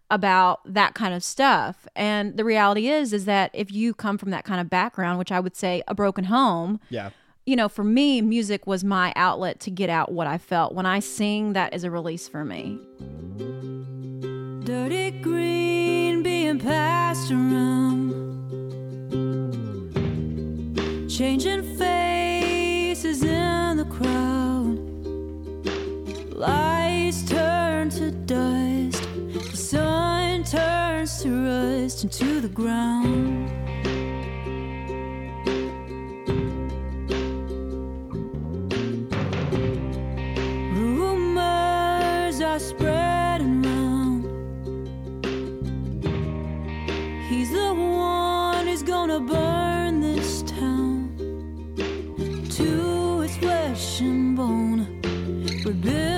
about 0.09 0.61
that 0.73 0.95
kind 0.95 1.13
of 1.13 1.23
stuff 1.23 1.87
and 1.95 2.37
the 2.37 2.43
reality 2.43 2.87
is 2.87 3.13
is 3.13 3.25
that 3.25 3.51
if 3.53 3.71
you 3.71 3.93
come 3.93 4.17
from 4.17 4.31
that 4.31 4.43
kind 4.45 4.59
of 4.59 4.67
background 4.69 5.19
which 5.19 5.31
i 5.31 5.39
would 5.39 5.55
say 5.55 5.83
a 5.87 5.93
broken 5.93 6.23
home 6.25 6.79
Yeah. 6.89 7.11
you 7.45 7.55
know, 7.55 7.69
for 7.69 7.83
me, 7.83 8.21
music 8.21 8.65
was 8.67 8.83
my 8.83 9.13
outlet 9.15 9.59
to 9.61 9.71
get 9.71 9.89
out 9.89 10.11
what 10.11 10.27
I 10.27 10.37
felt. 10.37 10.73
When 10.73 10.85
I 10.85 10.99
sing, 10.99 11.53
that 11.53 11.73
is 11.73 11.85
a 11.85 11.89
release 11.91 12.27
for 12.27 12.43
me. 12.43 12.77
Dirty 14.65 15.11
green 15.21 16.23
being 16.23 16.59
passed 16.59 17.31
around. 17.31 18.36
Changing 21.17 21.63
faces 21.79 23.23
in 23.23 23.77
the 23.77 23.85
crowd. 23.85 24.77
Lights 26.31 27.23
turn 27.23 27.89
to 27.89 28.11
dust. 28.11 29.01
The 29.33 29.57
sun 29.57 30.43
turns 30.43 31.23
to 31.23 31.29
rust 31.43 32.03
into 32.03 32.39
the 32.39 32.49
ground. 32.49 33.49
Rumors 40.77 42.41
are 42.41 42.59
spreading 42.59 43.63
round. 43.63 44.23
He's 47.27 47.49
the 47.51 47.73
one 47.73 48.67
who's 48.67 48.83
gonna 48.83 49.19
burn 49.19 49.46
bone. 54.37 54.85
Rebuild 55.65 55.87
it 55.87 56.16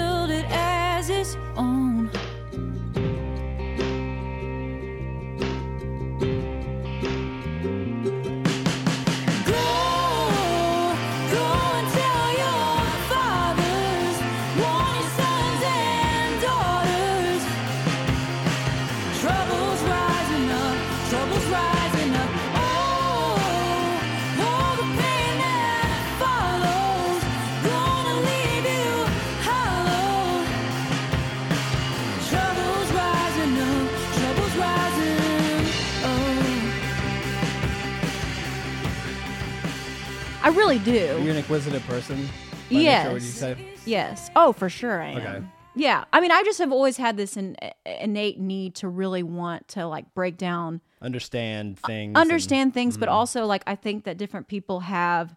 really 40.69 40.83
do. 40.83 41.21
You're 41.21 41.31
an 41.31 41.37
inquisitive 41.37 41.85
person. 41.87 42.15
by 42.17 42.75
nature, 42.75 42.81
yes. 42.83 43.13
would 43.13 43.21
you 43.21 43.27
say? 43.29 43.57
Yes. 43.85 44.29
Oh, 44.35 44.53
for 44.53 44.69
sure 44.69 45.01
I 45.01 45.09
am. 45.11 45.17
Okay. 45.17 45.45
Yeah. 45.75 46.03
I 46.11 46.19
mean, 46.19 46.31
I 46.31 46.43
just 46.43 46.59
have 46.59 46.71
always 46.71 46.97
had 46.97 47.15
this 47.17 47.37
in, 47.37 47.55
innate 47.85 48.39
need 48.39 48.75
to 48.75 48.87
really 48.87 49.23
want 49.23 49.67
to 49.69 49.87
like 49.87 50.13
break 50.13 50.37
down 50.37 50.81
Understand 51.01 51.79
things. 51.79 52.09
and- 52.09 52.17
understand 52.17 52.73
things, 52.73 52.95
Mm-hmm. 52.95 52.99
but 53.01 53.09
also 53.09 53.45
like 53.45 53.63
I 53.67 53.75
think 53.75 54.03
that 54.03 54.17
different 54.17 54.47
people 54.47 54.81
have 54.81 55.35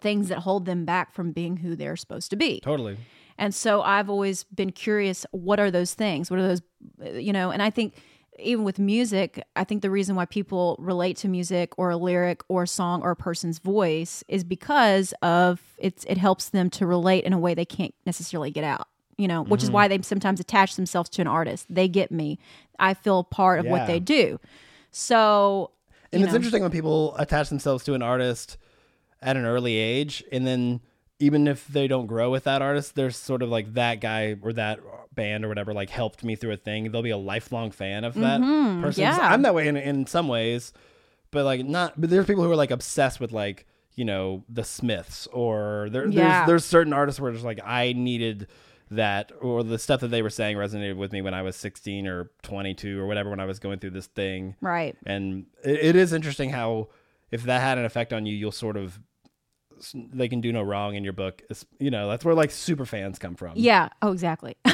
things 0.00 0.28
that 0.28 0.38
hold 0.40 0.64
them 0.66 0.84
back 0.84 1.12
from 1.12 1.32
being 1.32 1.56
who 1.56 1.74
they're 1.74 1.96
supposed 1.96 2.30
to 2.30 2.36
be. 2.36 2.60
totally. 2.60 2.96
And 3.40 3.54
so 3.54 3.82
I've 3.82 4.10
always 4.10 4.44
been 4.44 4.70
curious 4.72 5.24
what 5.30 5.60
are 5.60 5.70
those 5.70 5.94
things? 5.94 6.30
What 6.30 6.38
are 6.40 6.48
those 6.48 6.62
uh, 7.04 7.10
you 7.18 7.32
know, 7.32 7.50
and 7.50 7.62
I 7.62 7.70
think 7.70 7.94
even 8.38 8.64
with 8.64 8.78
music, 8.78 9.42
I 9.56 9.64
think 9.64 9.82
the 9.82 9.90
reason 9.90 10.16
why 10.16 10.24
people 10.24 10.76
relate 10.78 11.16
to 11.18 11.28
music 11.28 11.72
or 11.78 11.90
a 11.90 11.96
lyric 11.96 12.42
or 12.48 12.64
a 12.64 12.68
song 12.68 13.02
or 13.02 13.10
a 13.10 13.16
person's 13.16 13.58
voice 13.58 14.22
is 14.28 14.44
because 14.44 15.12
of 15.22 15.60
it's 15.78 16.04
it 16.04 16.18
helps 16.18 16.48
them 16.50 16.70
to 16.70 16.86
relate 16.86 17.24
in 17.24 17.32
a 17.32 17.38
way 17.38 17.54
they 17.54 17.64
can't 17.64 17.94
necessarily 18.06 18.50
get 18.50 18.64
out. 18.64 18.88
You 19.16 19.26
know, 19.26 19.42
which 19.42 19.60
Mm-hmm. 19.60 19.64
is 19.66 19.70
why 19.72 19.88
they 19.88 20.00
sometimes 20.02 20.38
attach 20.38 20.76
themselves 20.76 21.10
to 21.10 21.20
an 21.22 21.26
artist. 21.26 21.66
They 21.68 21.88
get 21.88 22.12
me. 22.12 22.38
I 22.78 22.94
feel 22.94 23.24
part 23.24 23.58
of 23.58 23.66
Yeah. 23.66 23.72
what 23.72 23.86
they 23.86 23.98
do. 23.98 24.38
So 24.90 25.72
And 26.12 26.22
it's 26.22 26.32
know. 26.32 26.36
interesting 26.36 26.62
when 26.62 26.70
people 26.70 27.16
attach 27.16 27.48
themselves 27.48 27.84
to 27.84 27.94
an 27.94 28.02
artist 28.02 28.56
at 29.20 29.36
an 29.36 29.44
early 29.44 29.74
age, 29.76 30.22
and 30.30 30.46
then 30.46 30.80
even 31.18 31.48
if 31.48 31.66
they 31.66 31.88
don't 31.88 32.06
grow 32.06 32.30
with 32.30 32.44
that 32.44 32.62
artist, 32.62 32.94
there's 32.94 33.16
sort 33.16 33.42
of 33.42 33.48
like 33.48 33.74
that 33.74 34.00
guy 34.00 34.36
or 34.40 34.52
that 34.52 34.78
band 35.18 35.44
or 35.44 35.48
whatever 35.48 35.74
like 35.74 35.90
helped 35.90 36.24
me 36.24 36.34
through 36.36 36.52
a 36.52 36.56
thing. 36.56 36.90
They'll 36.90 37.02
be 37.02 37.10
a 37.10 37.16
lifelong 37.18 37.70
fan 37.72 38.04
of 38.04 38.14
that 38.14 38.40
person. 38.40 38.80
Mm-hmm. 38.80 39.00
yeah. 39.00 39.18
I'm 39.20 39.42
that 39.42 39.54
way 39.54 39.68
in 39.68 39.76
in 39.76 40.06
some 40.06 40.28
ways, 40.28 40.72
but 41.30 41.44
like 41.44 41.66
not. 41.66 42.00
But 42.00 42.08
there's 42.10 42.26
people 42.26 42.44
who 42.44 42.50
are 42.50 42.56
like 42.56 42.70
obsessed 42.70 43.20
with 43.20 43.32
like 43.32 43.66
you 43.96 44.04
know 44.04 44.44
the 44.48 44.62
Smiths 44.64 45.26
or 45.32 45.88
there, 45.90 46.06
Yeah. 46.06 46.28
there's 46.28 46.46
there's 46.46 46.64
certain 46.64 46.92
artists 46.92 47.20
where 47.20 47.32
it's 47.32 47.42
like 47.42 47.60
I 47.64 47.92
needed 47.92 48.46
that 48.90 49.32
or 49.42 49.62
the 49.62 49.78
stuff 49.78 50.00
that 50.00 50.08
they 50.08 50.22
were 50.22 50.30
saying 50.30 50.56
resonated 50.56 50.96
with 50.96 51.12
me 51.12 51.20
when 51.20 51.34
I 51.34 51.42
was 51.42 51.56
16 51.56 52.06
or 52.06 52.30
22 52.42 52.98
or 52.98 53.06
whatever 53.06 53.28
when 53.28 53.40
I 53.40 53.44
was 53.44 53.58
going 53.58 53.80
through 53.80 53.90
this 53.90 54.06
thing. 54.06 54.54
Right. 54.62 54.96
And 55.04 55.44
it, 55.62 55.78
it 55.90 55.96
is 55.96 56.14
interesting 56.14 56.48
how 56.48 56.88
if 57.30 57.42
that 57.42 57.60
had 57.60 57.76
an 57.76 57.84
effect 57.84 58.14
on 58.14 58.24
you, 58.24 58.34
you'll 58.34 58.50
sort 58.52 58.78
of 58.78 58.98
they 59.94 60.28
can 60.28 60.40
do 60.40 60.52
no 60.52 60.62
wrong 60.62 60.94
in 60.94 61.04
your 61.04 61.12
book. 61.12 61.42
It's, 61.50 61.66
you 61.78 61.90
know, 61.90 62.08
that's 62.08 62.24
where 62.24 62.34
like 62.34 62.50
super 62.50 62.86
fans 62.86 63.18
come 63.18 63.34
from. 63.34 63.52
Yeah. 63.56 63.90
Oh, 64.00 64.10
exactly. 64.12 64.56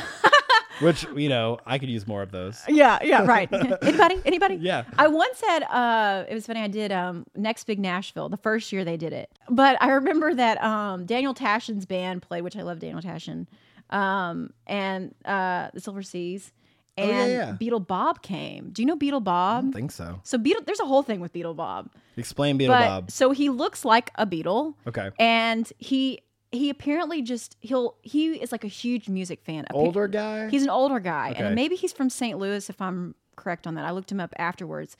Which 0.80 1.06
you 1.16 1.28
know, 1.28 1.58
I 1.66 1.78
could 1.78 1.88
use 1.88 2.06
more 2.06 2.22
of 2.22 2.30
those. 2.32 2.60
Yeah, 2.68 2.98
yeah, 3.02 3.24
right. 3.24 3.48
anybody? 3.82 4.20
Anybody? 4.24 4.56
Yeah. 4.56 4.84
I 4.98 5.06
once 5.08 5.40
had 5.40 5.62
uh 5.64 6.24
it 6.28 6.34
was 6.34 6.46
funny, 6.46 6.60
I 6.60 6.68
did 6.68 6.90
um 6.92 7.24
Next 7.36 7.64
Big 7.64 7.78
Nashville, 7.78 8.28
the 8.28 8.36
first 8.36 8.72
year 8.72 8.84
they 8.84 8.96
did 8.96 9.12
it. 9.12 9.30
But 9.48 9.80
I 9.80 9.90
remember 9.90 10.34
that 10.34 10.62
um 10.62 11.06
Daniel 11.06 11.34
Tashian's 11.34 11.86
band 11.86 12.22
played, 12.22 12.42
which 12.42 12.56
I 12.56 12.62
love 12.62 12.78
Daniel 12.80 13.00
Tashian, 13.00 13.46
um, 13.90 14.50
and 14.66 15.14
uh 15.24 15.68
the 15.72 15.80
Silver 15.80 16.02
Seas. 16.02 16.52
Oh, 16.96 17.02
And 17.02 17.30
yeah, 17.32 17.46
yeah. 17.46 17.52
Beetle 17.52 17.80
Bob 17.80 18.22
came. 18.22 18.70
Do 18.70 18.80
you 18.80 18.86
know 18.86 18.94
Beetle 18.96 19.20
Bob? 19.20 19.66
I 19.68 19.72
think 19.72 19.90
so. 19.90 20.20
So 20.22 20.38
Beetle 20.38 20.62
there's 20.64 20.80
a 20.80 20.86
whole 20.86 21.02
thing 21.02 21.18
with 21.20 21.32
Beetle 21.32 21.54
Bob. 21.54 21.90
Explain 22.16 22.56
Beetle 22.56 22.74
but 22.74 22.86
Bob. 22.86 23.10
so 23.10 23.32
he 23.32 23.48
looks 23.50 23.84
like 23.84 24.10
a 24.14 24.26
beetle. 24.26 24.76
Okay. 24.86 25.10
And 25.18 25.70
he 25.78 26.20
he 26.54 26.70
apparently 26.70 27.22
just 27.22 27.56
he'll 27.60 27.96
he 28.02 28.32
is 28.34 28.52
like 28.52 28.64
a 28.64 28.68
huge 28.68 29.08
music 29.08 29.40
fan. 29.44 29.64
Appa- 29.68 29.74
Older 29.74 30.08
guy. 30.08 30.48
He's 30.48 30.62
an 30.62 30.70
older 30.70 31.00
guy, 31.00 31.30
Okay. 31.32 31.44
and 31.44 31.54
maybe 31.54 31.76
he's 31.76 31.92
from 31.92 32.10
St. 32.10 32.38
Louis, 32.38 32.68
if 32.70 32.80
I'm 32.80 33.14
correct 33.36 33.66
on 33.66 33.74
that. 33.74 33.84
I 33.84 33.90
looked 33.90 34.10
him 34.12 34.20
up 34.20 34.32
afterwards, 34.38 34.96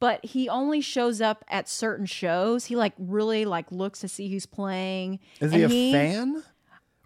but 0.00 0.24
he 0.24 0.48
only 0.48 0.80
shows 0.80 1.20
up 1.20 1.44
at 1.48 1.68
certain 1.68 2.06
shows. 2.06 2.66
He 2.66 2.76
like 2.76 2.92
really 2.98 3.44
like 3.44 3.70
looks 3.72 4.00
to 4.00 4.08
see 4.08 4.28
who's 4.30 4.46
playing. 4.46 5.18
is 5.40 5.52
he 5.52 5.60
a 5.62 5.64
and 5.64 5.72
fan? 5.92 6.42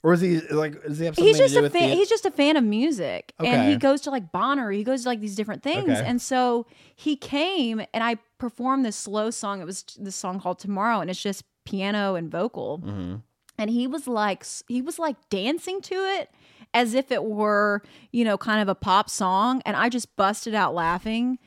Or 0.03 0.13
is 0.13 0.21
he 0.21 0.39
like? 0.41 0.81
Does 0.85 0.99
he 0.99 1.11
He's 1.17 1.37
just 1.39 1.57
a 1.57 1.69
fan. 1.69 1.89
the? 1.91 1.97
He's 1.97 2.09
just 2.09 2.25
a 2.27 2.31
fan 2.31 2.57
of 2.57 2.63
music, 2.63 3.33
and 3.41 3.69
he 3.69 3.77
goes 3.77 4.03
to 4.03 4.11
like 4.11 4.31
Bonner. 4.31 4.71
He 4.71 4.85
goes 4.85 5.03
to 5.03 5.09
like 5.09 5.21
these 5.21 5.35
different 5.35 5.65
things, 5.65 5.89
Okay. 5.89 6.05
and 6.07 6.23
so 6.23 6.67
he 6.95 7.17
came, 7.17 7.81
and 7.93 8.05
I 8.05 8.17
performed 8.39 8.85
this 8.85 8.95
slow 8.95 9.31
song. 9.31 9.61
It 9.61 9.65
was 9.65 9.83
this 9.99 10.15
song 10.15 10.39
called 10.39 10.61
Tomorrow, 10.61 11.01
and 11.01 11.11
it's 11.11 11.21
just 11.21 11.43
piano 11.65 12.15
and 12.15 12.31
vocal. 12.31 12.79
Mm-hmm. 12.85 13.15
And 13.59 13.71
he 13.71 13.87
was 13.87 14.07
like, 14.07 14.45
he 14.69 14.83
was 14.83 14.99
like 14.99 15.17
dancing 15.31 15.81
to 15.83 15.95
it 15.95 16.31
as 16.75 16.95
if 16.95 17.11
it 17.11 17.25
were, 17.25 17.83
you 18.13 18.25
know, 18.25 18.37
kind 18.37 18.61
of 18.61 18.69
a 18.69 18.75
pop 18.75 19.09
song, 19.09 19.63
and 19.65 19.77
I 19.77 19.89
just 19.89 20.15
busted 20.17 20.55
out 20.55 20.75
laughing. 20.75 21.39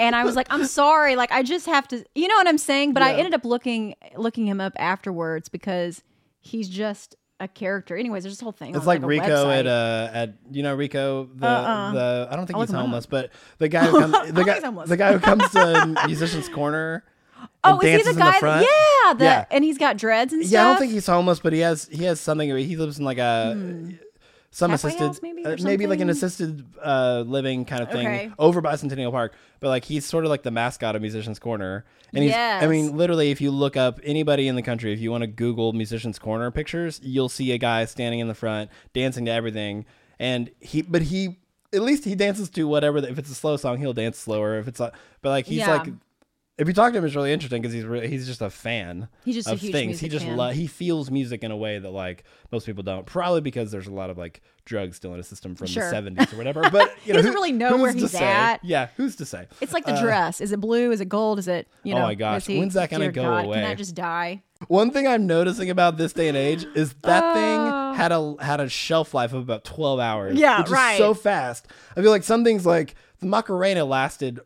and 0.00 0.14
I 0.14 0.24
was 0.24 0.36
like, 0.36 0.48
I'm 0.50 0.66
sorry, 0.66 1.16
like 1.16 1.32
I 1.32 1.42
just 1.42 1.66
have 1.66 1.88
to, 1.88 2.04
you 2.14 2.28
know 2.28 2.34
what 2.34 2.48
I'm 2.48 2.58
saying? 2.58 2.92
But 2.92 3.02
I 3.02 3.14
ended 3.14 3.32
up 3.34 3.44
looking 3.44 3.94
looking 4.16 4.46
him 4.46 4.60
up 4.60 4.72
afterwards 4.76 5.48
because 5.48 6.02
he's 6.40 6.68
just 6.68 7.14
a 7.40 7.46
character. 7.48 7.96
Anyways, 7.96 8.24
there's 8.24 8.34
this 8.34 8.40
whole 8.42 8.52
thing. 8.52 8.74
It's 8.74 8.84
like 8.84 9.02
a 9.02 9.06
Rico 9.06 9.48
at 9.48 9.66
uh 9.66 10.10
at 10.12 10.34
you 10.50 10.62
know 10.64 10.74
Rico 10.74 11.28
the 11.32 11.46
Uh-uh. 11.46 11.92
the 11.92 12.28
I 12.30 12.36
don't 12.36 12.46
think 12.46 12.56
I'll 12.56 12.62
he's 12.62 12.70
look 12.70 12.74
him 12.74 12.76
up. 12.80 12.82
homeless, 12.86 13.06
but 13.06 13.30
the 13.58 13.68
guy 13.70 13.86
who 13.86 14.00
comes 14.00 14.32
the 14.32 14.44
guy 14.44 14.60
the 14.84 14.96
guy 14.96 15.12
who 15.12 15.20
comes 15.20 15.48
to 15.52 16.02
Musician's 16.06 16.48
Corner. 16.48 17.04
Oh, 17.64 17.80
is 17.80 18.04
he 18.06 18.12
the 18.12 18.18
guy? 18.18 18.30
that- 18.32 18.40
front. 18.40 18.66
yeah, 18.66 19.14
the, 19.14 19.24
Yeah. 19.24 19.44
and 19.50 19.64
he's 19.64 19.78
got 19.78 19.96
dreads 19.96 20.32
and 20.32 20.42
stuff. 20.42 20.52
Yeah, 20.52 20.64
I 20.66 20.68
don't 20.70 20.78
think 20.78 20.92
he's 20.92 21.06
homeless, 21.06 21.40
but 21.40 21.52
he 21.52 21.60
has 21.60 21.88
he 21.90 22.04
has 22.04 22.20
something. 22.20 22.48
He 22.56 22.76
lives 22.76 22.98
in 22.98 23.04
like 23.04 23.18
a 23.18 23.54
some 24.50 24.70
Halfway 24.70 24.94
assisted, 24.94 25.22
maybe, 25.22 25.44
uh, 25.44 25.56
maybe 25.62 25.86
like 25.86 26.00
an 26.00 26.08
assisted 26.08 26.64
uh, 26.82 27.22
living 27.26 27.64
kind 27.66 27.82
of 27.82 27.90
thing 27.90 28.06
Okay. 28.06 28.30
over 28.38 28.60
by 28.62 28.76
Centennial 28.76 29.12
Park. 29.12 29.34
But 29.60 29.68
like 29.68 29.84
he's 29.84 30.06
sort 30.06 30.24
of 30.24 30.30
like 30.30 30.42
the 30.42 30.50
mascot 30.50 30.96
of 30.96 31.02
Musicians 31.02 31.38
Corner, 31.38 31.84
and 32.14 32.24
he's. 32.24 32.34
I 32.34 32.66
mean, 32.66 32.96
literally, 32.96 33.30
if 33.30 33.40
you 33.40 33.50
look 33.50 33.76
up 33.76 34.00
anybody 34.04 34.48
in 34.48 34.54
the 34.56 34.62
country, 34.62 34.92
if 34.92 35.00
you 35.00 35.10
want 35.10 35.22
to 35.22 35.26
Google 35.26 35.72
Musicians 35.74 36.18
Corner 36.18 36.50
pictures, 36.50 36.98
you'll 37.02 37.28
see 37.28 37.52
a 37.52 37.58
guy 37.58 37.84
standing 37.84 38.20
in 38.20 38.28
the 38.28 38.34
front 38.34 38.70
dancing 38.94 39.24
to 39.26 39.30
everything, 39.32 39.84
and 40.18 40.50
he. 40.60 40.82
But 40.82 41.02
he. 41.02 41.38
At 41.70 41.82
least 41.82 42.06
he 42.06 42.14
dances 42.14 42.48
to 42.50 42.66
whatever. 42.66 42.96
If 42.96 43.18
it's 43.18 43.30
a 43.30 43.34
slow 43.34 43.58
song, 43.58 43.76
he'll 43.76 43.92
dance 43.92 44.16
slower. 44.18 44.58
If 44.58 44.68
it's 44.68 44.80
a, 44.80 44.90
but 45.20 45.28
like 45.28 45.44
he's 45.44 45.58
Yeah. 45.58 45.76
like 45.76 45.92
if 46.58 46.66
you 46.68 46.74
talk 46.74 46.92
to 46.92 46.98
him, 46.98 47.04
it's 47.04 47.14
really 47.14 47.32
interesting 47.32 47.62
because 47.62 47.72
he's 47.72 47.84
re- 47.84 48.08
he's 48.08 48.26
just 48.26 48.42
a 48.42 48.50
fan. 48.50 49.08
He's 49.24 49.36
just 49.36 49.48
a 49.48 49.52
of 49.52 49.60
huge 49.60 49.72
things. 49.72 50.00
He 50.00 50.08
just 50.08 50.24
fan. 50.26 50.36
lo- 50.36 50.50
he 50.50 50.66
feels 50.66 51.10
music 51.10 51.42
in 51.44 51.50
a 51.50 51.56
way 51.56 51.78
that 51.78 51.90
like 51.90 52.24
most 52.52 52.66
people 52.66 52.82
don't. 52.82 53.06
Probably 53.06 53.40
because 53.40 53.70
there's 53.70 53.86
a 53.86 53.92
lot 53.92 54.10
of 54.10 54.18
like 54.18 54.42
drugs 54.64 54.96
still 54.96 55.12
in 55.12 55.16
his 55.18 55.26
system 55.28 55.54
from 55.54 55.66
Sure. 55.68 55.88
the 55.90 55.96
'70s 55.96 56.32
or 56.32 56.36
whatever. 56.36 56.62
But 56.72 56.92
you 57.04 57.12
know, 57.12 57.18
doesn't 57.18 57.30
who- 57.32 57.34
really 57.38 57.52
know 57.52 57.76
where 57.76 57.92
who's 57.92 58.02
to 58.02 58.08
he's 58.08 58.18
say? 58.18 58.24
at. 58.26 58.64
Yeah, 58.64 58.88
who's 58.96 59.16
to 59.16 59.24
say? 59.24 59.46
It's 59.60 59.72
like 59.72 59.84
the 59.86 59.96
dress. 60.00 60.40
Is 60.40 60.52
it 60.52 60.60
blue? 60.60 60.90
Is 60.90 61.00
it 61.00 61.08
gold? 61.08 61.38
Is 61.38 61.48
it 61.48 61.68
you 61.84 61.94
Uh, 61.94 61.96
Oh 61.96 62.00
know? 62.00 62.06
my 62.08 62.14
gosh, 62.14 62.46
he- 62.46 62.58
when's 62.58 62.74
that 62.74 62.90
gonna 62.90 63.12
go 63.12 63.22
God, 63.22 63.44
away? 63.44 63.56
Can 63.58 63.64
I 63.64 63.74
just 63.74 63.94
die? 63.94 64.42
One 64.66 64.90
thing 64.90 65.06
I'm 65.06 65.28
noticing 65.28 65.70
about 65.70 65.96
this 65.98 66.12
day 66.12 66.26
and 66.26 66.36
age 66.36 66.66
is 66.74 66.92
that 67.04 67.22
Oh. 67.24 67.34
thing 67.34 67.96
had 67.96 68.10
a 68.10 68.34
had 68.44 68.58
a 68.60 68.68
shelf 68.68 69.14
life 69.14 69.32
of 69.32 69.42
about 69.42 69.62
12 69.64 70.00
hours. 70.00 70.36
Yeah, 70.36 70.58
which 70.58 70.66
is 70.66 70.72
right. 70.72 70.98
so 70.98 71.14
fast. 71.14 71.68
I 71.96 72.02
feel 72.02 72.10
like 72.10 72.24
some 72.24 72.42
things 72.42 72.66
like 72.66 72.96
the 73.20 73.26
Macarena 73.26 73.84
lasted 73.84 74.40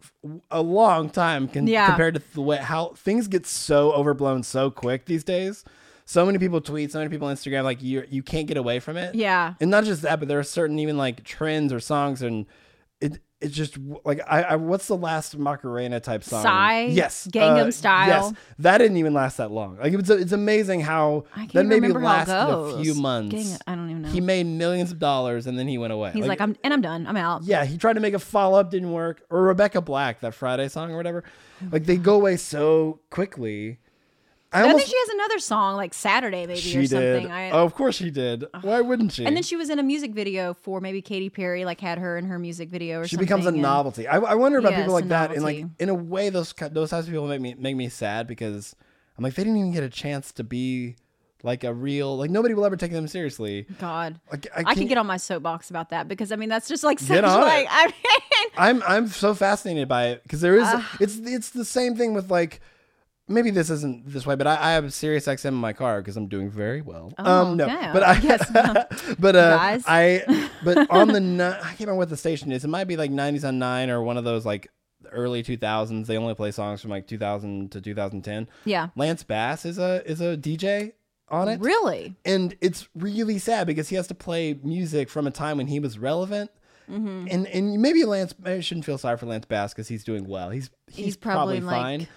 a 0.51 0.63
long 0.63 1.11
time 1.11 1.49
con- 1.49 1.67
Yeah. 1.67 1.87
compared 1.87 2.15
to 2.15 2.23
the 2.35 2.41
way 2.41 2.57
how 2.59 2.89
things 2.97 3.29
get 3.29 3.47
so 3.47 3.93
overblown 3.93 4.43
so 4.43 4.71
quick 4.71 5.05
these 5.07 5.25
days. 5.25 5.65
So 6.05 6.27
many 6.27 6.39
people 6.39 6.61
tweet, 6.61 6.91
so 6.91 6.99
many 6.99 7.09
people 7.11 7.29
on 7.29 7.37
Instagram, 7.37 7.65
like 7.65 7.83
you 7.83 8.05
you 8.11 8.23
can't 8.23 8.47
get 8.47 8.57
away 8.57 8.81
from 8.81 8.97
it. 8.97 9.15
Yeah. 9.15 9.55
and 9.61 9.71
not 9.71 9.85
just 9.85 10.03
that, 10.03 10.19
but 10.19 10.29
there 10.29 10.39
are 10.39 10.43
certain 10.45 10.79
even 10.79 10.97
like 10.99 11.23
trends 11.25 11.73
or 11.73 11.81
songs, 11.81 12.23
and 12.23 12.47
it's 13.42 13.55
just 13.55 13.76
like 14.05 14.20
I, 14.26 14.42
I 14.42 14.57
what's 14.57 14.87
the 14.87 14.96
last 14.96 15.37
Macarena 15.37 16.00
type 16.00 16.24
song? 16.24 16.42
Psy? 16.42 16.83
yes, 16.90 17.28
Gangnam 17.31 17.68
uh, 17.68 17.70
Style? 17.70 18.09
Yes, 18.09 18.33
that 18.61 18.78
didn't 18.78 18.96
even 18.96 19.12
last 19.12 19.37
that 19.37 19.50
long. 19.50 19.78
Like 19.78 19.92
it's 19.92 20.11
it's 20.11 20.33
amazing 20.33 20.81
how 20.81 21.24
I 21.35 21.40
can't 21.40 21.52
that 21.52 21.64
maybe 21.64 21.88
remember 21.88 22.00
how 22.00 22.22
it 22.22 22.28
lasted 22.28 22.78
a 22.78 22.83
few 22.83 22.94
months. 22.94 23.35
Gang- 23.35 23.59
I 23.66 23.74
don't 23.74 23.90
even 23.90 24.02
know. 24.02 24.09
He 24.09 24.20
made 24.20 24.46
millions 24.46 24.92
of 24.92 24.98
dollars 24.98 25.46
and 25.46 25.59
then 25.59 25.68
he 25.68 25.78
went 25.78 25.92
away. 25.92 26.12
He's 26.12 26.26
like, 26.26 26.40
I'm 26.40 26.57
and 26.62 26.72
I'm 26.72 26.81
done. 26.81 27.07
I'm 27.07 27.16
out. 27.16 27.42
yeah, 27.42 27.64
he 27.64 27.76
tried 27.76 27.94
to 27.94 28.00
make 28.00 28.14
a 28.14 28.18
follow 28.18 28.59
up, 28.59 28.70
didn't 28.70 28.92
work. 28.92 29.22
Or 29.31 29.42
Rebecca 29.42 29.81
Black, 29.81 30.20
that 30.20 30.35
Friday 30.35 30.68
song 30.68 30.90
or 30.90 30.96
whatever. 30.96 31.24
Like 31.70 31.85
they 31.85 31.96
go 31.96 32.14
away 32.14 32.37
so 32.37 33.00
quickly. 33.11 33.78
I 34.53 34.61
I 34.61 34.62
almost 34.65 34.85
think 34.85 34.91
she 34.91 34.99
has 34.99 35.09
another 35.15 35.38
song 35.38 35.77
like 35.77 35.95
Saturday 35.95 36.47
maybe 36.47 36.61
she 36.61 36.79
or 36.79 36.81
did. 36.83 36.91
something. 36.91 37.31
I, 37.31 37.51
oh, 37.53 37.65
of 37.65 37.75
course 37.75 37.97
she 37.97 38.11
did. 38.11 38.45
Why 38.61 38.81
wouldn't 38.81 39.12
she? 39.12 39.25
and 39.25 39.35
then 39.35 39.43
she 39.43 39.57
was 39.57 39.71
in 39.71 39.79
a 39.79 39.83
music 39.83 40.12
video 40.12 40.55
for 40.55 40.81
maybe 40.81 41.01
Katy 41.03 41.31
Perry, 41.31 41.65
like 41.65 41.81
had 41.81 41.99
her 41.99 42.19
in 42.19 42.27
her 42.27 42.38
music 42.38 42.69
video 42.69 43.01
or 43.01 43.05
she 43.05 43.17
something. 43.17 43.27
She 43.27 43.29
becomes 43.29 43.47
a 43.47 43.49
and- 43.51 43.62
novelty. 43.62 44.07
I, 44.07 44.19
I 44.19 44.35
wonder 44.35 44.59
about 44.59 44.73
Yes, 44.73 44.81
people 44.81 44.95
like 44.95 45.09
that, 45.09 45.33
and 45.33 45.43
like 45.43 45.65
in 45.79 45.88
a 45.88 45.95
way, 45.95 46.29
those 46.31 46.53
those 46.71 46.91
types 46.91 47.07
of 47.07 47.12
people 47.12 47.27
make 47.27 47.41
me 47.41 47.55
make 47.59 47.77
me 47.77 47.88
sad 47.88 48.27
because 48.27 48.77
I'm 49.17 49.25
like 49.25 49.35
they 49.35 49.43
didn't 49.45 49.59
even 49.59 49.73
get 49.73 49.85
a 49.85 49.88
chance 49.91 50.33
to 50.33 50.45
be 50.45 50.97
like 51.45 51.65
a 51.65 51.75
real 51.75 52.17
like 52.19 52.31
nobody 52.31 52.55
will 52.55 52.65
ever 52.65 52.77
take 52.77 52.93
them 52.93 53.09
seriously. 53.09 53.67
God. 53.81 54.21
Like 54.31 54.47
I, 54.55 54.62
can't- 54.65 54.77
can 54.79 54.87
get 54.87 54.99
on 54.99 55.07
my 55.07 55.17
soapbox 55.17 55.71
about 55.71 55.91
that 55.91 56.07
because 56.09 56.31
I 56.31 56.37
mean 56.37 56.49
that's 56.49 56.69
just 56.69 56.85
like 56.85 57.01
such 57.01 57.23
like 57.25 57.65
it. 57.65 57.69
I 57.71 57.87
mean 57.87 58.51
I'm 58.57 58.83
I'm 58.87 59.07
so 59.09 59.35
fascinated 59.35 59.88
by 59.88 60.09
it 60.09 60.23
because 60.23 60.41
there 60.41 60.57
is 60.57 60.65
Ah. 60.67 60.97
it's 61.01 61.17
it's 61.17 61.51
the 61.51 61.65
same 61.65 61.97
thing 61.97 62.12
with 62.15 62.31
like 62.31 62.61
maybe 63.33 63.51
this 63.51 63.71
isn't 63.71 64.07
this 64.12 64.27
way, 64.27 64.35
but 64.37 64.47
I, 64.47 64.57
I 64.71 64.73
have 64.73 64.92
Sirius 64.92 65.27
XM 65.27 65.47
in 65.47 65.55
my 65.55 65.73
car 65.73 66.01
because 66.01 66.16
I'm 66.16 66.27
doing 66.29 66.51
very 66.51 66.81
well. 66.83 67.12
Oh, 67.18 67.42
um, 67.47 67.57
no, 67.57 67.64
okay. 67.64 67.90
but 67.92 68.03
I 68.03 68.18
Yes. 68.23 68.49
but 69.18 69.37
uh, 69.37 69.57
Guys. 69.57 69.85
I 69.87 70.49
but 70.64 70.90
on 70.90 71.09
the 71.09 71.21
ni- 71.21 71.42
I 71.42 71.61
can't 71.61 71.81
remember 71.81 71.97
what 71.97 72.09
the 72.11 72.16
station 72.16 72.53
is. 72.53 72.64
It 72.64 72.68
might 72.68 72.85
be 72.85 72.97
like 72.97 73.11
90s 73.11 73.47
on 73.47 73.59
nine 73.59 73.90
or 73.90 74.03
one 74.03 74.16
of 74.16 74.25
those 74.25 74.45
like 74.47 74.68
early 75.11 75.42
2000s. 75.42 76.07
They 76.07 76.16
only 76.16 76.35
play 76.35 76.51
songs 76.53 76.81
from 76.81 76.90
like 76.90 77.07
2000 77.07 77.73
to 77.73 77.81
2010. 77.81 78.49
Yeah. 78.64 78.88
Lance 78.97 79.23
Bass 79.23 79.64
is 79.64 79.79
a 79.79 80.03
is 80.09 80.21
a 80.21 80.37
DJ 80.37 80.92
on 81.29 81.49
it. 81.49 81.61
Really? 81.61 82.14
and 82.25 82.57
it's 82.61 82.88
really 82.95 83.38
sad 83.38 83.66
because 83.66 83.88
he 83.88 83.97
has 83.97 84.07
to 84.09 84.14
play 84.14 84.59
music 84.62 85.09
from 85.09 85.27
a 85.27 85.31
time 85.31 85.57
when 85.57 85.66
he 85.66 85.81
was 85.81 85.99
relevant. 85.99 86.51
Mm-hmm. 86.90 87.29
And 87.31 87.47
and 87.47 87.81
maybe 87.81 88.05
Lance, 88.05 88.35
I 88.45 88.61
shouldn't 88.61 88.85
feel 88.85 88.99
sorry 88.99 89.16
for 89.16 89.27
Lance 89.27 89.47
Bass 89.47 89.73
because 89.73 89.88
he's 89.88 90.05
doing 90.05 90.27
well. 90.29 90.51
He's 90.51 90.68
he's, 90.88 91.05
He's 91.07 91.16
probably, 91.16 91.61
probably, 91.61 91.77
like- 91.79 91.83
fine. 91.83 92.09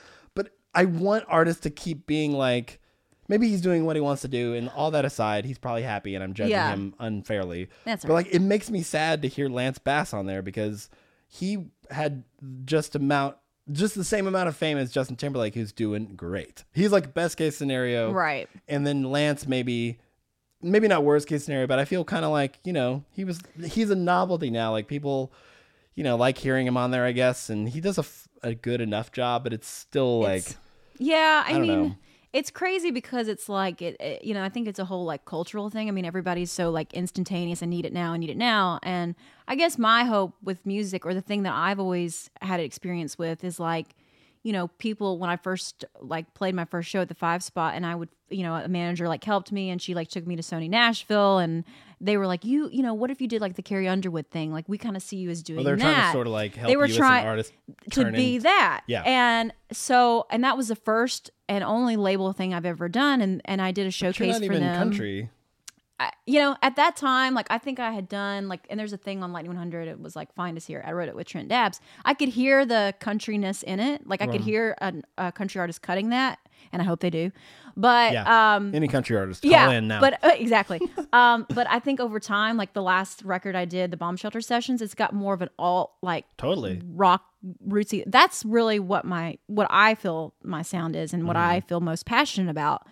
I 0.76 0.86
want 0.86 1.24
artists 1.28 1.62
to 1.64 1.70
keep 1.70 2.06
being 2.06 2.34
like, 2.34 2.80
maybe 3.28 3.48
he's 3.50 3.62
doing 3.62 3.86
what 3.86 3.96
he 3.96 4.02
wants 4.02 4.22
to 4.24 4.28
do, 4.28 4.54
and 4.54 4.70
all 4.70 4.92
that 4.92 5.06
aside, 5.06 5.46
he's 5.46 5.58
probably 5.58 5.82
happy, 5.84 6.14
and 6.16 6.24
I'm 6.24 6.34
judging 6.34 6.52
Yeah. 6.52 6.70
him 6.72 6.94
unfairly. 7.00 7.70
That's 7.86 8.06
but 8.06 8.14
like, 8.14 8.28
it 8.32 8.42
makes 8.42 8.70
me 8.70 8.84
sad 8.84 9.22
to 9.24 9.28
hear 9.28 9.50
Lance 9.50 9.80
Bass 9.80 10.14
on 10.14 10.26
there 10.28 10.42
because 10.42 10.90
he 11.28 11.68
had 11.90 12.24
just 12.66 12.96
amount. 12.96 13.38
Just 13.72 13.96
the 13.96 14.04
same 14.04 14.28
amount 14.28 14.48
of 14.48 14.56
fame 14.56 14.78
as 14.78 14.92
Justin 14.92 15.16
Timberlake, 15.16 15.56
who's 15.56 15.72
doing 15.72 16.14
great. 16.16 16.66
He's 16.72 16.92
like 16.92 17.16
best 17.16 17.36
case 17.36 17.58
scenario, 17.58 18.12
Right. 18.12 18.48
and 18.68 18.86
then 18.86 19.02
Lance 19.04 19.48
maybe 19.48 19.98
maybe 20.62 20.88
not 20.88 21.04
worst 21.04 21.28
case 21.28 21.46
scenario, 21.46 21.66
but 21.66 21.80
I 21.80 21.86
feel 21.86 22.04
kind 22.04 22.24
of 22.26 22.30
like 22.32 22.60
you 22.64 22.74
know 22.74 23.04
he 23.12 23.24
was 23.24 23.40
he's 23.66 23.90
a 23.90 23.96
novelty 23.96 24.52
now. 24.52 24.72
Like 24.72 24.88
people, 24.88 25.34
you 25.96 26.04
know, 26.04 26.16
like 26.16 26.38
hearing 26.38 26.68
him 26.68 26.78
on 26.78 26.92
there, 26.92 27.06
I 27.06 27.12
guess, 27.12 27.50
and 27.50 27.68
he 27.68 27.82
does 27.82 27.98
a, 27.98 28.02
f- 28.02 28.28
a 28.44 28.54
good 28.54 28.82
enough 28.82 29.12
job, 29.12 29.44
but 29.44 29.52
it's 29.52 29.68
still 29.68 30.20
like 30.22 30.42
It's- 30.42 30.58
Yeah, 30.98 31.44
I, 31.46 31.54
I 31.56 31.60
mean, 31.60 31.68
know. 31.84 31.96
it's 32.34 32.50
crazy 32.52 32.92
because 32.92 33.28
it's 33.28 33.48
like 33.50 33.82
it, 33.82 33.96
it- 34.00 34.24
You 34.24 34.34
know, 34.34 34.44
I 34.44 34.50
think 34.50 34.68
it's 34.68 34.80
a 34.80 34.86
whole 34.86 35.06
like 35.06 35.26
cultural 35.26 35.70
thing. 35.70 35.88
I 35.88 35.92
mean, 35.92 36.06
everybody's 36.06 36.52
so 36.52 36.70
like 36.72 36.94
instantaneous. 36.94 37.62
I 37.64 37.66
need 37.66 37.86
it 37.86 37.94
now. 37.94 38.14
I 38.14 38.18
need 38.18 38.30
it 38.30 38.38
now. 38.38 38.80
And 38.84 39.16
I 39.48 39.56
guess 39.56 39.78
my 39.78 40.04
hope 40.06 40.34
with 40.44 40.66
music, 40.66 41.06
or 41.06 41.14
the 41.14 41.22
thing 41.22 41.44
that 41.44 41.54
I've 41.54 41.80
always 41.80 42.30
had 42.42 42.60
experience 42.60 43.18
with, 43.18 43.44
is 43.44 43.60
like, 43.60 43.96
you 44.46 44.54
know, 44.54 44.68
people 44.68 45.18
when 45.18 45.32
I 45.32 45.38
first 45.38 45.86
like 46.00 46.32
played 46.36 46.54
my 46.54 46.66
first 46.66 46.88
show 46.88 47.02
at 47.02 47.08
the 47.08 47.16
Five 47.16 47.42
Spot, 47.42 47.74
and 47.74 47.84
I 47.84 47.96
would, 47.96 48.10
you 48.30 48.44
know, 48.44 48.54
a 48.54 48.68
manager 48.68 49.08
like 49.08 49.24
helped 49.24 49.52
me, 49.52 49.72
and 49.72 49.82
she 49.82 49.96
like 49.96 50.08
took 50.08 50.28
me 50.28 50.36
to 50.36 50.44
Sony 50.44 50.70
Nashville, 50.70 51.40
and 51.40 51.64
they 52.00 52.16
were 52.16 52.28
like, 52.28 52.46
you, 52.46 52.70
you 52.72 52.84
know, 52.84 52.94
what 52.94 53.10
if 53.10 53.20
you 53.20 53.28
did 53.28 53.42
like 53.42 53.56
the 53.56 53.64
Carrie 53.64 53.88
Underwood 53.88 54.30
thing? 54.30 54.54
Like 54.54 54.70
we 54.70 54.78
kind 54.78 54.96
of 54.96 55.02
see 55.02 55.18
you 55.18 55.32
as 55.32 55.42
doing 55.42 55.58
well, 55.58 55.66
they're 55.66 55.76
that 55.78 55.82
trying 55.82 56.06
to 56.06 56.12
sort 56.12 56.28
of 56.28 56.34
like 56.34 56.54
help 56.54 56.70
they 56.70 56.78
were 56.78 56.86
you 56.86 56.92
as 56.92 56.98
trying 56.98 57.24
an 57.24 57.28
artist 57.28 57.54
to 57.90 58.12
be 58.12 58.36
in- 58.36 58.44
that. 58.44 58.84
Yeah. 58.86 59.02
And 59.04 59.52
so, 59.72 60.28
and 60.30 60.44
that 60.44 60.56
was 60.56 60.68
the 60.68 60.76
first 60.76 61.32
and 61.50 61.64
only 61.64 61.98
label 61.98 62.32
thing 62.32 62.54
I've 62.54 62.68
ever 62.68 62.88
done. 62.88 63.22
And, 63.22 63.42
and 63.46 63.64
I 63.64 63.72
did 63.72 63.88
a 63.88 63.92
showcase 63.92 64.34
not 64.34 64.38
for 64.38 64.46
even 64.46 64.60
them. 64.62 64.78
country. 64.78 65.32
I, 65.98 66.12
you 66.26 66.40
know, 66.40 66.58
at 66.62 66.76
that 66.76 66.98
time, 66.98 67.34
like 67.34 67.48
I 67.50 67.58
think 67.58 67.80
I 67.80 67.92
had 67.92 68.10
done 68.10 68.50
like, 68.50 68.68
and 68.70 68.78
there's 68.78 68.92
a 68.92 68.98
thing 68.98 69.24
on 69.24 69.32
Lightning 69.32 69.52
100. 69.52 69.88
It 69.88 70.02
was 70.02 70.14
like 70.16 70.34
"Find 70.34 70.58
Us 70.58 70.66
Here." 70.66 70.84
I 70.86 70.92
wrote 70.92 71.08
it 71.08 71.16
with 71.16 71.26
Trent 71.28 71.48
Dabbs. 71.48 71.80
I 72.04 72.14
could 72.14 72.30
hear 72.30 72.66
the 72.66 72.94
countryness 73.00 73.64
in 73.64 73.80
it. 73.80 74.06
Like 74.06 74.22
I 74.22 74.28
could 74.28 74.42
hear 74.42 74.76
a, 74.82 74.94
a 75.18 75.32
country 75.32 75.60
artist 75.62 75.82
cutting 75.82 76.10
that, 76.10 76.40
and 76.74 76.82
I 76.82 76.86
hope 76.86 77.00
they 77.00 77.10
do. 77.10 77.32
But 77.78 78.12
Yeah, 78.14 78.56
um, 78.56 78.76
any 78.76 78.88
country 78.90 79.16
artist, 79.16 79.42
call 79.42 79.52
yeah, 79.52 79.70
in 79.72 79.88
now. 79.88 80.02
but 80.02 80.22
uh, 80.24 80.32
exactly. 80.36 80.82
um, 81.14 81.46
but 81.54 81.66
I 81.70 81.80
think 81.80 82.02
over 82.02 82.20
time, 82.20 82.58
like 82.58 82.74
the 82.74 82.82
last 82.84 83.24
record 83.24 83.56
I 83.56 83.64
did, 83.66 83.92
the 83.92 83.98
Bomb 83.98 84.18
Shelter 84.18 84.42
Sessions, 84.42 84.82
it's 84.82 84.96
got 84.96 85.14
more 85.14 85.34
of 85.34 85.42
an 85.42 85.50
all 85.58 85.98
like 86.02 86.26
totally. 86.38 86.82
rock 86.94 87.24
rootsy. 87.66 88.04
That's 88.06 88.44
really 88.44 88.80
what 88.80 89.06
my 89.06 89.38
what 89.48 89.68
I 89.70 89.96
feel 89.96 90.34
my 90.44 90.62
sound 90.62 90.96
is 90.98 91.14
and 91.14 91.26
what 91.26 91.38
I 91.38 91.60
Mm-hmm. 91.60 91.68
feel 91.68 91.80
most 91.80 92.06
passionate 92.06 92.50
about. 92.52 92.86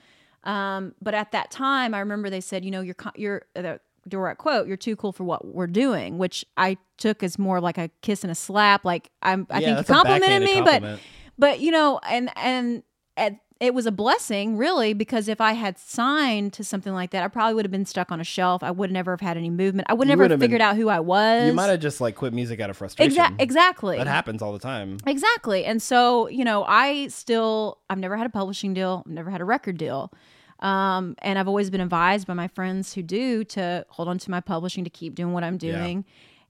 Um, 0.43 0.93
but 1.01 1.13
at 1.13 1.31
that 1.31 1.51
time, 1.51 1.93
I 1.93 1.99
remember 1.99 2.29
they 2.29 2.41
said, 2.41 2.65
you 2.65 2.71
know, 2.71 2.81
you're 2.81 2.95
you're 3.15 3.43
the 3.53 3.79
direct 4.07 4.39
quote, 4.39 4.67
"You're 4.67 4.77
too 4.77 4.95
cool 4.95 5.11
for 5.13 5.23
what 5.23 5.45
we're 5.45 5.67
doing," 5.67 6.17
which 6.17 6.45
I 6.57 6.77
took 6.97 7.23
as 7.23 7.39
more 7.39 7.61
like 7.61 7.77
a 7.77 7.89
kiss 8.01 8.23
and 8.23 8.31
a 8.31 8.35
slap. 8.35 8.83
Like 8.83 9.09
I'm, 9.21 9.47
I 9.49 9.59
Yeah, 9.59 9.75
think 9.75 9.87
you 9.87 9.93
complimented 9.93 10.43
me, 10.43 10.53
compliment. 10.55 11.01
but 11.37 11.49
but 11.51 11.59
you 11.61 11.71
know, 11.71 11.99
and 12.07 12.29
and. 12.35 12.83
At, 13.15 13.35
it 13.63 13.73
was 13.73 13.85
a 13.85 13.91
blessing, 13.91 14.57
really, 14.57 14.93
because 14.93 15.27
if 15.27 15.39
I 15.39 15.53
had 15.53 15.77
signed 15.77 16.51
to 16.53 16.63
something 16.63 16.93
like 16.93 17.11
that, 17.11 17.23
I 17.23 17.27
probably 17.29 17.53
would 17.55 17.65
have 17.65 17.71
been 17.71 17.85
stuck 17.85 18.11
on 18.11 18.19
a 18.19 18.23
shelf. 18.23 18.61
I 18.61 18.71
would 18.71 18.91
never 18.91 19.11
have 19.13 19.21
had 19.21 19.37
any 19.37 19.49
movement. 19.49 19.87
I 19.89 19.93
would 19.93 20.07
never 20.07 20.27
have 20.27 20.39
figured 20.39 20.59
been- 20.59 20.61
out 20.67 20.75
who 20.75 20.89
I 20.89 20.99
was. 20.99 21.47
You 21.47 21.53
might 21.53 21.67
have 21.67 21.79
just 21.79 22.01
like 22.01 22.15
quit 22.15 22.33
music 22.33 22.59
out 22.59 22.69
of 22.69 22.75
frustration. 22.77 23.15
Exa- 23.23 23.35
exactly. 23.39 23.97
That 23.97 24.07
happens 24.07 24.41
all 24.41 24.51
the 24.53 24.59
time. 24.59 24.97
Exactly. 25.07 25.63
And 25.65 25.81
so, 25.81 26.27
you 26.27 26.43
know, 26.43 26.65
I 26.67 27.07
still, 27.07 27.79
I've 27.89 27.99
never 27.99 28.17
had 28.17 28.27
a 28.27 28.29
publishing 28.29 28.73
deal, 28.73 29.03
I've 29.05 29.11
never 29.13 29.29
had 29.31 29.39
a 29.41 29.45
record 29.45 29.77
deal. 29.77 30.11
Um, 30.59 31.15
and 31.19 31.37
I've 31.39 31.47
always 31.47 31.69
been 31.69 31.81
advised 31.81 32.25
by 32.27 32.33
my 32.33 32.47
friends 32.47 32.93
who 32.93 33.01
do 33.01 33.43
to 33.45 33.85
hold 33.89 34.07
on 34.07 34.17
to 34.19 34.31
my 34.31 34.39
publishing, 34.39 34.83
to 34.85 34.89
keep 34.89 35.15
doing 35.15 35.33
what 35.33 35.43
I'm 35.43 35.57
Yeah. 35.61 36.03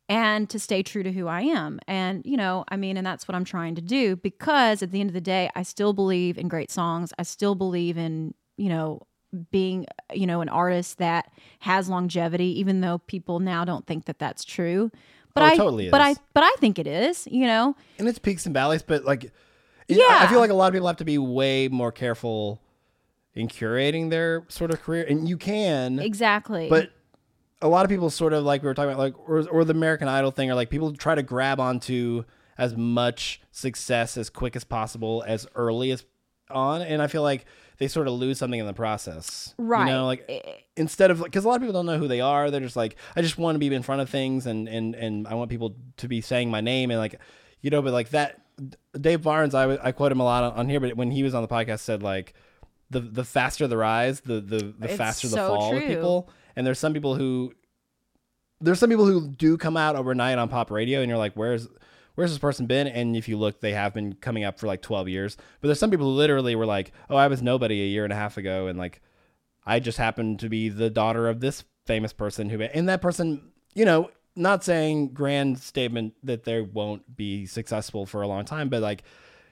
And 0.10 0.50
to 0.50 0.60
stay 0.60 0.84
true 0.84 1.04
to 1.04 1.12
who 1.12 1.28
I 1.28 1.42
am. 1.42 1.80
And, 1.88 2.26
you 2.26 2.38
know, 2.38 2.66
I 2.70 2.76
mean, 2.78 2.98
and 2.98 3.06
that's 3.08 3.28
what 3.28 3.36
I'm 3.36 3.46
trying 3.46 3.76
to 3.76 3.82
do 3.82 4.16
because 4.16 4.82
at 4.84 4.92
the 4.92 5.00
end 5.00 5.10
of 5.10 5.14
the 5.14 5.22
day, 5.22 5.50
I 5.56 5.64
still 5.64 5.94
believe 5.94 6.38
in 6.38 6.48
great 6.48 6.72
songs. 6.72 7.14
I 7.18 7.24
still 7.24 7.56
believe 7.56 7.98
in, 7.98 8.34
you 8.58 8.70
know, 8.70 9.02
being, 9.50 9.86
you 10.14 10.28
know, 10.28 10.42
an 10.42 10.50
artist 10.50 10.98
that 11.00 11.32
has 11.60 11.90
longevity, 11.90 12.60
even 12.60 12.82
though 12.82 13.00
people 13.00 13.40
now 13.40 13.66
don't 13.66 13.88
think 13.88 14.06
that 14.06 14.20
that's 14.20 14.44
true. 14.46 14.92
But 15.34 15.44
Oh, 15.44 15.46
it 15.48 15.50
I, 15.54 15.58
totally 15.58 15.90
but 15.90 16.02
I, 16.02 16.16
but 16.34 16.44
I 16.44 16.54
think 16.60 16.78
it 16.78 16.86
is, 16.86 17.28
you 17.32 17.48
know, 17.48 17.76
and 17.98 18.08
it's 18.08 18.20
peaks 18.20 18.46
and 18.46 18.54
valleys, 18.54 18.84
but 18.84 19.06
like, 19.06 19.32
Yeah. 19.88 20.04
I 20.08 20.28
feel 20.28 20.40
like 20.40 20.52
a 20.52 20.54
lot 20.54 20.68
of 20.68 20.74
people 20.74 20.88
have 20.88 20.98
to 20.98 21.06
be 21.06 21.18
way 21.18 21.70
more 21.70 21.92
careful 21.92 22.62
in 23.34 23.48
curating 23.48 24.12
their 24.12 24.44
sort 24.50 24.70
of 24.70 24.84
career, 24.84 25.06
and 25.10 25.28
you 25.28 25.38
can, 25.38 25.98
Exactly. 25.98 26.70
but 26.70 26.92
a 27.64 27.68
lot 27.68 27.86
of 27.86 27.90
people 27.90 28.10
sort 28.10 28.34
of 28.34 28.44
like 28.44 28.62
we 28.62 28.68
were 28.68 28.74
talking 28.74 28.92
about, 28.92 29.00
like 29.00 29.30
or 29.30 29.48
or 29.48 29.64
the 29.64 29.72
American 29.74 30.08
Idol 30.08 30.32
thing, 30.32 30.52
or 30.52 30.56
like 30.56 30.70
people 30.70 30.94
try 30.94 31.16
to 31.16 31.24
grab 31.24 31.60
onto 31.60 32.26
as 32.58 32.76
much 32.76 33.42
success 33.52 34.18
as 34.18 34.30
quick 34.30 34.56
as 34.56 34.64
possible 34.64 35.24
as 35.26 35.48
early 35.56 35.92
as 35.92 36.06
on, 36.52 36.82
and 36.82 37.02
I 37.02 37.08
feel 37.08 37.24
like 37.24 37.46
they 37.78 37.88
sort 37.88 38.08
of 38.08 38.14
lose 38.14 38.38
something 38.38 38.60
in 38.60 38.68
the 38.68 38.74
process, 38.74 39.56
Right. 39.58 39.88
You 39.88 39.94
know, 39.94 40.06
like 40.06 40.26
eh, 40.30 40.40
eh. 40.44 40.54
instead 40.76 41.10
of 41.10 41.24
because 41.24 41.46
a 41.46 41.48
lot 41.48 41.56
of 41.56 41.62
people 41.62 41.74
don't 41.74 41.86
know 41.86 41.98
who 41.98 42.08
they 42.08 42.22
are, 42.22 42.52
they're 42.52 42.60
just 42.60 42.76
like, 42.76 42.98
I 43.16 43.22
just 43.22 43.38
want 43.38 43.56
to 43.56 43.60
be 43.60 43.74
in 43.74 43.82
front 43.82 44.02
of 44.02 44.10
things, 44.10 44.46
and 44.46 44.68
and 44.68 44.94
and 44.94 45.28
I 45.28 45.36
want 45.36 45.50
people 45.50 45.76
to 45.98 46.08
be 46.08 46.20
saying 46.22 46.52
my 46.52 46.62
name, 46.62 46.92
and 46.92 47.00
like, 47.00 47.20
you 47.62 47.70
know, 47.70 47.82
but 47.82 47.94
like 47.94 48.10
that. 48.10 48.40
Dave 48.94 49.24
Barnes, 49.24 49.56
I, 49.56 49.84
I 49.84 49.92
quote 49.92 50.12
him 50.12 50.20
a 50.20 50.24
lot 50.24 50.56
on, 50.56 50.70
here, 50.70 50.80
but 50.80 50.96
when 50.96 51.10
he 51.10 51.24
was 51.24 51.34
on 51.34 51.42
the 51.42 51.48
podcast, 51.48 51.80
said 51.80 52.04
like, 52.04 52.36
the 52.92 53.00
the 53.00 53.24
faster 53.24 53.68
the 53.68 53.78
rise, 53.78 54.20
the 54.20 54.40
the, 54.40 54.76
the 54.78 54.90
faster 54.90 55.28
the 55.28 55.38
so 55.38 55.48
fall 55.48 55.74
with 55.74 55.82
true. 55.82 55.96
people. 55.96 56.30
And 56.56 56.66
there's 56.66 56.80
some 56.80 56.94
people 56.94 57.16
who 57.16 57.54
there's 58.62 58.80
some 58.80 58.90
people 58.90 59.06
who 59.06 59.28
do 59.30 59.58
come 59.58 59.76
out 59.76 59.96
overnight 59.96 60.38
on 60.38 60.48
pop 60.50 60.72
radio, 60.72 61.02
and 61.02 61.10
you're 61.10 61.18
like, 61.18 61.34
where's 61.34 61.68
where's 62.16 62.30
this 62.32 62.40
person 62.40 62.66
been? 62.66 62.88
And 62.88 63.16
if 63.16 63.28
you 63.28 63.38
look, 63.38 63.60
they 63.60 63.74
have 63.74 63.94
been 63.94 64.14
coming 64.14 64.44
up 64.44 64.60
for 64.60 64.68
like 64.68 64.82
12 64.82 65.10
years. 65.10 65.36
But 65.62 65.68
there's 65.68 65.80
some 65.80 65.90
people 65.92 66.06
who 66.08 66.14
literally 66.14 66.56
were 66.56 66.66
like, 66.66 66.92
oh, 67.10 67.16
I 67.16 67.28
was 67.28 67.42
nobody 67.42 67.82
a 67.82 67.88
year 67.88 68.04
and 68.04 68.14
a 68.14 68.16
half 68.16 68.38
ago, 68.38 68.68
and 68.68 68.78
like 68.78 69.02
I 69.66 69.80
just 69.80 69.98
happened 69.98 70.40
to 70.42 70.50
be 70.50 70.70
the 70.70 70.90
daughter 70.90 71.28
of 71.28 71.40
this 71.40 71.64
famous 71.86 72.14
person 72.14 72.50
who, 72.50 72.62
and 72.62 72.88
that 72.90 73.02
person, 73.02 73.52
you 73.74 73.86
know. 73.86 74.10
Not 74.36 74.64
saying 74.64 75.10
grand 75.10 75.60
statement 75.60 76.16
that 76.24 76.44
they 76.44 76.60
won't 76.60 77.16
be 77.16 77.46
successful 77.46 78.08
for 78.08 78.24
a 78.24 78.28
long 78.28 78.46
time, 78.46 78.68
but 78.68 78.82
like 78.82 79.04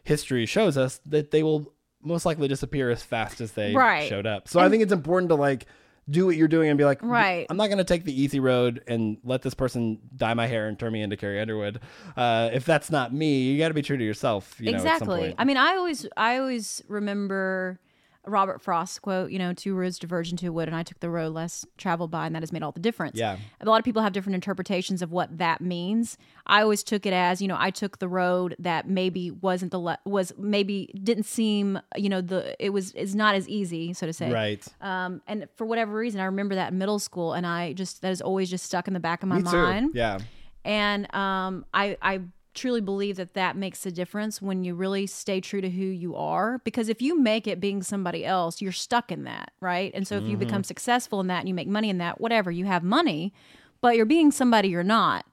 history 0.03 0.47
shows 0.47 0.75
us 0.75 0.99
that 1.05 1.29
they 1.29 1.43
will 1.43 1.71
most 2.01 2.25
likely 2.25 2.47
disappear 2.47 2.89
as 2.89 3.03
fast 3.03 3.41
as 3.41 3.51
they 3.51 3.75
Right. 3.75 4.09
showed 4.09 4.25
up. 4.25 4.47
So 4.47 4.59
I 4.59 4.69
think 4.69 4.81
it's 4.81 4.91
important 4.91 5.29
to 5.29 5.35
like 5.35 5.67
do 6.09 6.25
what 6.25 6.35
you're 6.35 6.47
doing 6.47 6.69
and 6.69 6.77
be 6.77 6.83
like, 6.85 7.01
Right. 7.01 7.45
I'm 7.49 7.57
not 7.57 7.67
going 7.67 7.77
to 7.77 7.83
take 7.83 8.03
the 8.03 8.21
easy 8.21 8.39
road 8.39 8.83
and 8.87 9.17
let 9.23 9.41
this 9.41 9.53
person 9.53 9.99
dye 10.15 10.33
my 10.33 10.47
hair 10.47 10.67
and 10.67 10.77
turn 10.77 10.91
me 10.93 11.01
into 11.01 11.15
Carrie 11.17 11.39
Underwood. 11.39 11.79
Uh, 12.17 12.49
if 12.53 12.65
that's 12.65 12.89
not 12.89 13.13
me, 13.13 13.41
you 13.43 13.57
got 13.57 13.69
to 13.69 13.73
be 13.73 13.81
true 13.81 13.97
to 13.97 14.03
yourself. 14.03 14.59
You 14.59 14.71
Know, 14.71 14.77
exactly. 14.77 15.19
point. 15.19 15.35
I 15.37 15.45
mean, 15.45 15.57
I 15.57 15.75
always, 15.75 16.05
I 16.17 16.37
always 16.37 16.83
remember 16.87 17.79
Robert 18.27 18.61
Frost 18.61 19.01
quote. 19.01 19.31
You 19.31 19.39
know, 19.39 19.53
two 19.53 19.73
roads 19.75 19.97
diverge 19.99 20.31
into 20.31 20.47
a 20.47 20.51
wood, 20.51 20.67
and 20.67 20.75
I 20.75 20.83
took 20.83 20.99
the 20.99 21.09
road 21.09 21.33
less 21.33 21.65
traveled 21.77 22.11
by, 22.11 22.25
and 22.25 22.35
that 22.35 22.41
has 22.41 22.51
made 22.51 22.63
all 22.63 22.71
the 22.71 22.79
difference. 22.79 23.17
Yeah. 23.17 23.37
A 23.59 23.65
lot 23.65 23.79
of 23.79 23.85
people 23.85 24.01
have 24.01 24.13
different 24.13 24.35
interpretations 24.35 25.01
of 25.01 25.11
what 25.11 25.37
that 25.37 25.61
means. 25.61 26.17
I 26.45 26.61
always 26.61 26.83
took 26.83 27.05
it 27.05 27.13
as, 27.13 27.41
you 27.41 27.47
know, 27.47 27.57
I 27.59 27.71
took 27.71 27.99
the 27.99 28.07
road 28.07 28.55
that 28.59 28.87
maybe 28.87 29.31
wasn't 29.31 29.71
the 29.71 29.79
le- 29.79 29.99
was 30.05 30.33
maybe 30.37 30.91
didn't 31.03 31.23
seem, 31.25 31.79
you 31.95 32.09
know, 32.09 32.21
the 32.21 32.55
it 32.63 32.69
was 32.71 32.91
is 32.93 33.15
not 33.15 33.35
as 33.35 33.47
easy, 33.49 33.93
so 33.93 34.05
to 34.05 34.13
say. 34.13 34.31
right. 34.31 34.65
Um, 34.81 35.21
and 35.27 35.47
for 35.55 35.65
whatever 35.65 35.93
reason, 35.93 36.19
I 36.21 36.25
remember 36.25 36.55
that 36.55 36.71
in 36.71 36.77
middle 36.77 36.99
school, 36.99 37.33
and 37.33 37.45
I 37.47 37.73
just 37.73 38.01
that 38.01 38.11
is 38.11 38.21
always 38.21 38.49
just 38.49 38.65
stuck 38.65 38.87
in 38.87 38.93
the 38.93 38.99
back 38.99 39.23
of 39.23 39.29
my 39.29 39.37
Me 39.37 39.43
too. 39.43 39.51
mind 39.57 39.91
Yeah. 39.93 40.19
and 40.63 41.13
um, 41.15 41.65
I, 41.73 41.97
I 42.01 42.21
truly 42.53 42.81
believe 42.81 43.15
that 43.15 43.33
that 43.33 43.55
makes 43.55 43.85
a 43.85 43.91
difference 43.91 44.41
when 44.41 44.63
you 44.63 44.75
really 44.75 45.07
stay 45.07 45.39
true 45.39 45.61
to 45.61 45.69
who 45.69 45.85
you 45.85 46.15
are 46.15 46.59
because 46.65 46.89
if 46.89 47.01
you 47.01 47.17
make 47.19 47.47
it 47.47 47.59
being 47.59 47.81
somebody 47.81 48.25
else 48.25 48.61
you're 48.61 48.71
stuck 48.71 49.11
in 49.11 49.23
that 49.23 49.51
right 49.61 49.91
and 49.95 50.07
so 50.07 50.15
if 50.17 50.23
you 50.23 50.31
Mm-hmm. 50.31 50.39
become 50.39 50.63
successful 50.63 51.19
in 51.21 51.27
that 51.27 51.39
and 51.39 51.47
you 51.47 51.53
make 51.55 51.67
money 51.67 51.89
in 51.89 51.97
that 51.99 52.19
whatever 52.19 52.51
you 52.51 52.65
have 52.65 52.83
money 52.83 53.33
but 53.79 53.95
you're 53.95 54.05
being 54.05 54.31
somebody 54.31 54.67
you're 54.69 54.83
not 54.83 55.25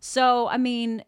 so 0.00 0.48
i 0.48 0.56
mean 0.56 1.04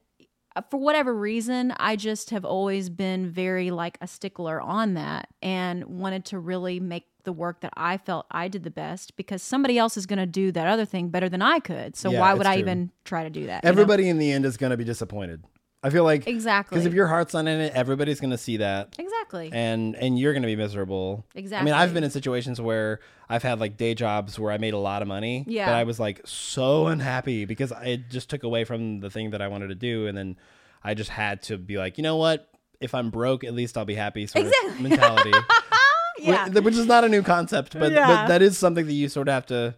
for 0.71 0.79
whatever 0.79 1.15
reason 1.15 1.73
i 1.79 1.97
just 1.97 2.31
have 2.31 2.45
always 2.45 2.89
been 2.89 3.29
very 3.31 3.71
like 3.71 3.99
a 4.01 4.07
stickler 4.07 4.61
on 4.61 4.95
that 4.95 5.29
and 5.43 5.85
wanted 5.85 6.25
to 6.25 6.39
really 6.39 6.81
make 6.81 7.07
the 7.25 7.33
work 7.33 7.61
that 7.61 7.73
i 7.77 7.97
felt 7.97 8.27
i 8.31 8.47
did 8.49 8.63
the 8.65 8.71
best 8.71 9.17
because 9.17 9.43
somebody 9.43 9.77
else 9.79 9.97
is 9.97 10.07
going 10.07 10.19
to 10.19 10.27
do 10.27 10.53
that 10.53 10.67
other 10.67 10.85
thing 10.85 11.09
better 11.09 11.29
than 11.29 11.43
i 11.43 11.59
could 11.59 11.97
so 11.97 12.11
Yeah, 12.11 12.21
why 12.21 12.35
would 12.35 12.47
i 12.47 12.55
true. 12.55 12.61
even 12.61 12.91
try 13.05 13.25
to 13.25 13.31
do 13.31 13.47
that 13.47 13.65
you 13.65 13.67
know? 13.69 13.71
Everybody 13.73 14.09
in 14.09 14.19
the 14.19 14.31
end 14.33 14.45
is 14.47 14.57
going 14.57 14.71
to 14.71 14.77
be 14.77 14.85
disappointed. 14.85 15.43
I 15.83 15.91
feel 15.91 16.05
like 16.05 16.27
Exactly. 16.27 16.77
because 16.77 16.87
if 16.87 16.95
your 16.95 17.07
heart's 17.09 17.35
not 17.35 17.41
in 17.47 17.61
it, 17.61 17.75
everybody's 17.75 18.19
gonna 18.19 18.39
see 18.39 18.57
that. 18.57 18.95
exactly. 18.99 19.51
and 19.53 19.95
and 19.97 20.19
you're 20.19 20.33
gonna 20.33 20.47
be 20.47 20.57
miserable. 20.57 21.27
Exactly. 21.35 21.71
I 21.71 21.75
mean, 21.75 21.79
I've 21.79 21.93
been 21.93 22.03
in 22.05 22.11
situations 22.11 22.59
where 22.59 23.01
I've 23.29 23.43
had 23.43 23.61
like 23.61 23.77
day 23.77 23.93
jobs 23.95 24.39
where 24.39 24.51
I 24.51 24.57
made 24.57 24.73
a 24.73 24.79
lot 24.79 25.03
of 25.03 25.09
money, 25.09 25.45
Yeah. 25.47 25.67
but 25.67 25.75
I 25.75 25.85
was 25.85 26.01
like 26.01 26.23
so 26.25 26.87
unhappy 26.87 27.45
because 27.45 27.71
I 27.71 27.97
just 27.97 28.31
took 28.31 28.45
away 28.45 28.65
from 28.65 29.01
the 29.01 29.11
thing 29.11 29.33
that 29.33 29.43
I 29.43 29.49
wanted 29.49 29.69
to 29.69 29.75
do, 29.75 30.07
and 30.07 30.17
then 30.17 30.39
I 30.83 30.95
just 30.95 31.11
had 31.11 31.43
to 31.45 31.59
be 31.59 31.77
like, 31.77 31.99
you 31.99 32.03
know 32.03 32.17
what? 32.17 32.49
If 32.81 32.95
I'm 32.95 33.11
broke, 33.11 33.45
at 33.45 33.53
least 33.53 33.77
I'll 33.77 33.85
be 33.85 33.95
happy. 33.95 34.27
Sort 34.27 34.47
of 34.47 34.53
Exactly. 34.53 34.89
mentality, 34.89 35.33
yeah. 36.25 36.49
Which 36.49 36.75
is 36.77 36.87
not 36.87 37.05
a 37.05 37.09
new 37.09 37.23
concept, 37.23 37.79
but 37.79 37.93
Yeah. 37.93 38.07
but 38.07 38.27
that 38.29 38.43
is 38.43 38.57
something 38.59 38.87
that 38.87 38.93
you 38.93 39.09
sort 39.09 39.29
of 39.29 39.35
have 39.35 39.47
to, 39.47 39.75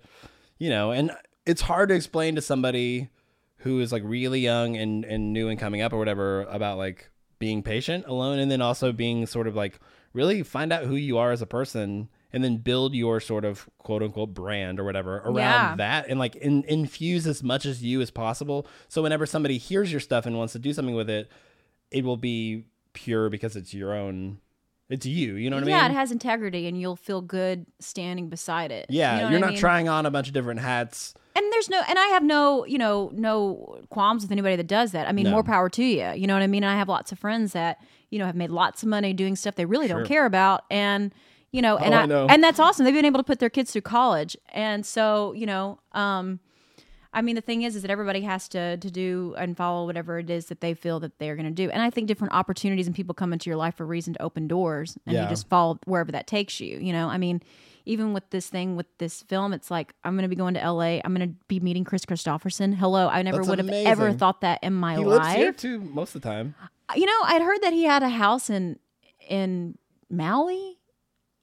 you 0.58 0.70
know, 0.70 0.90
and 0.90 1.10
it's 1.44 1.62
hard 1.62 1.88
to 1.90 1.94
explain 1.94 2.34
to 2.36 2.40
somebody 2.42 3.10
who 3.58 3.80
is 3.80 3.92
like 3.92 4.02
really 4.04 4.40
young 4.40 4.76
and 4.76 5.04
and 5.04 5.32
new 5.32 5.48
and 5.48 5.58
coming 5.58 5.80
up 5.80 5.92
or 5.92 5.98
whatever 5.98 6.42
about 6.42 6.78
like 6.78 7.10
being 7.38 7.62
patient 7.62 8.04
alone 8.06 8.38
and 8.38 8.50
then 8.50 8.62
also 8.62 8.92
being 8.92 9.26
sort 9.26 9.46
of 9.46 9.54
like 9.54 9.78
really 10.12 10.42
find 10.42 10.72
out 10.72 10.84
who 10.84 10.94
you 10.96 11.18
are 11.18 11.32
as 11.32 11.42
a 11.42 11.46
person 11.46 12.08
and 12.32 12.42
then 12.42 12.56
build 12.56 12.94
your 12.94 13.20
sort 13.20 13.44
of 13.44 13.68
quote 13.78 14.02
unquote 14.02 14.32
brand 14.34 14.80
or 14.80 14.84
whatever 14.84 15.18
around 15.18 15.36
Yeah. 15.36 15.74
that 15.76 16.06
and 16.08 16.18
like 16.18 16.34
in, 16.36 16.64
infuse 16.64 17.26
as 17.26 17.42
much 17.42 17.66
as 17.66 17.82
you 17.82 18.00
as 18.00 18.10
possible 18.10 18.66
so 18.88 19.02
whenever 19.02 19.26
somebody 19.26 19.58
hears 19.58 19.90
your 19.90 20.00
stuff 20.00 20.24
and 20.26 20.36
wants 20.38 20.52
to 20.54 20.58
do 20.58 20.72
something 20.72 20.94
with 20.94 21.10
it 21.10 21.30
it 21.90 22.04
will 22.04 22.16
be 22.16 22.64
pure 22.94 23.28
because 23.28 23.54
it's 23.56 23.74
your 23.74 23.92
own 23.94 24.38
it's 24.88 25.04
you 25.06 25.34
you 25.34 25.50
know 25.50 25.56
what 25.56 25.66
yeah, 25.66 25.76
i 25.78 25.82
mean 25.82 25.90
Yeah, 25.92 25.96
it 25.96 25.98
has 26.00 26.12
integrity, 26.12 26.66
and 26.66 26.80
you'll 26.80 26.96
feel 26.96 27.20
good 27.20 27.66
standing 27.80 28.28
beside 28.28 28.70
it. 28.72 28.86
yeah, 28.88 29.16
You 29.16 29.22
know 29.24 29.30
you're 29.30 29.38
what 29.40 29.44
I 29.44 29.48
not 29.48 29.50
mean? 29.54 29.58
trying 29.60 29.88
on 29.88 30.06
a 30.06 30.10
bunch 30.10 30.28
of 30.28 30.34
different 30.34 30.60
hats. 30.60 31.14
And 31.34 31.44
there's 31.52 31.68
no, 31.68 31.82
and 31.88 31.98
I 31.98 32.06
have 32.08 32.22
no, 32.22 32.64
you 32.64 32.78
know, 32.78 33.10
no 33.12 33.82
qualms 33.90 34.22
with 34.22 34.32
anybody 34.32 34.56
that 34.56 34.66
does 34.66 34.92
that. 34.92 35.06
I 35.06 35.12
mean, 35.12 35.24
No. 35.24 35.32
more 35.32 35.42
power 35.42 35.68
to 35.68 35.84
you. 35.84 36.10
You 36.14 36.26
know 36.26 36.32
what 36.34 36.42
I 36.42 36.46
mean? 36.46 36.62
And 36.64 36.72
I 36.72 36.76
have 36.78 36.88
lots 36.88 37.12
of 37.12 37.18
friends 37.18 37.52
that, 37.52 37.78
you 38.10 38.18
know, 38.18 38.24
have 38.24 38.34
made 38.36 38.48
lots 38.50 38.82
of 38.82 38.88
money 38.88 39.12
doing 39.12 39.36
stuff 39.36 39.54
they 39.54 39.66
really 39.66 39.86
Sure. 39.86 39.98
don't 39.98 40.08
care 40.08 40.24
about, 40.24 40.64
and 40.70 41.12
you 41.52 41.60
know, 41.62 41.76
and 41.76 41.92
Oh, 41.94 41.98
I, 41.98 42.02
I 42.02 42.06
know. 42.06 42.26
and 42.28 42.42
that's 42.42 42.58
awesome. 42.58 42.84
They've 42.84 42.94
been 42.94 43.04
able 43.04 43.18
to 43.20 43.24
put 43.24 43.38
their 43.38 43.50
kids 43.50 43.72
through 43.72 43.82
college, 43.82 44.36
and 44.52 44.84
so 44.86 45.32
you 45.34 45.46
know, 45.46 45.78
um, 45.92 46.40
I 47.16 47.22
mean, 47.22 47.34
the 47.34 47.40
thing 47.40 47.62
is, 47.62 47.74
is 47.74 47.82
that 47.82 47.90
everybody 47.90 48.20
has 48.20 48.46
to 48.50 48.76
to 48.76 48.90
do 48.90 49.34
and 49.38 49.56
follow 49.56 49.86
whatever 49.86 50.18
it 50.18 50.28
is 50.30 50.46
that 50.46 50.60
they 50.60 50.74
feel 50.74 51.00
that 51.00 51.18
they're 51.18 51.34
going 51.34 51.46
to 51.46 51.50
do. 51.52 51.70
And 51.70 51.82
I 51.82 51.90
think 51.90 52.06
different 52.06 52.34
opportunities 52.34 52.86
and 52.86 52.94
people 52.94 53.14
come 53.14 53.32
into 53.32 53.50
your 53.50 53.56
life 53.56 53.76
for 53.76 53.84
a 53.84 53.86
reason 53.86 54.12
to 54.14 54.22
open 54.22 54.46
doors, 54.46 54.96
and 55.06 55.14
Yeah. 55.14 55.22
you 55.24 55.28
just 55.28 55.48
follow 55.48 55.78
wherever 55.86 56.12
that 56.12 56.26
takes 56.26 56.60
you. 56.60 56.78
You 56.78 56.92
know, 56.92 57.08
I 57.08 57.16
mean, 57.18 57.42
even 57.86 58.12
with 58.12 58.28
this 58.30 58.48
thing 58.48 58.76
with 58.76 58.86
this 58.98 59.22
film, 59.22 59.52
it's 59.52 59.70
like 59.70 59.94
I'm 60.04 60.14
going 60.14 60.24
to 60.24 60.28
be 60.28 60.36
going 60.36 60.54
to 60.54 60.62
L.A. 60.62 61.00
I'm 61.04 61.14
going 61.14 61.28
to 61.28 61.34
be 61.48 61.58
meeting 61.60 61.84
Kris 61.84 62.04
Kristofferson. 62.04 62.74
Hello, 62.74 63.08
I 63.08 63.22
never 63.22 63.38
That's 63.38 63.48
would 63.48 63.58
have 63.60 63.70
ever 63.70 64.12
thought 64.12 64.42
that 64.42 64.58
in 64.62 64.74
my 64.74 64.96
He 64.98 65.04
life. 65.04 65.20
lives 65.22 65.34
here 65.36 65.52
too 65.52 65.80
most 65.80 66.14
of 66.14 66.20
the 66.22 66.28
time. 66.28 66.54
You 66.94 67.06
know, 67.06 67.20
I'd 67.24 67.42
heard 67.42 67.62
that 67.62 67.72
he 67.72 67.84
had 67.84 68.02
a 68.02 68.08
house 68.10 68.50
in 68.50 68.78
in 69.28 69.78
Maui, 70.10 70.78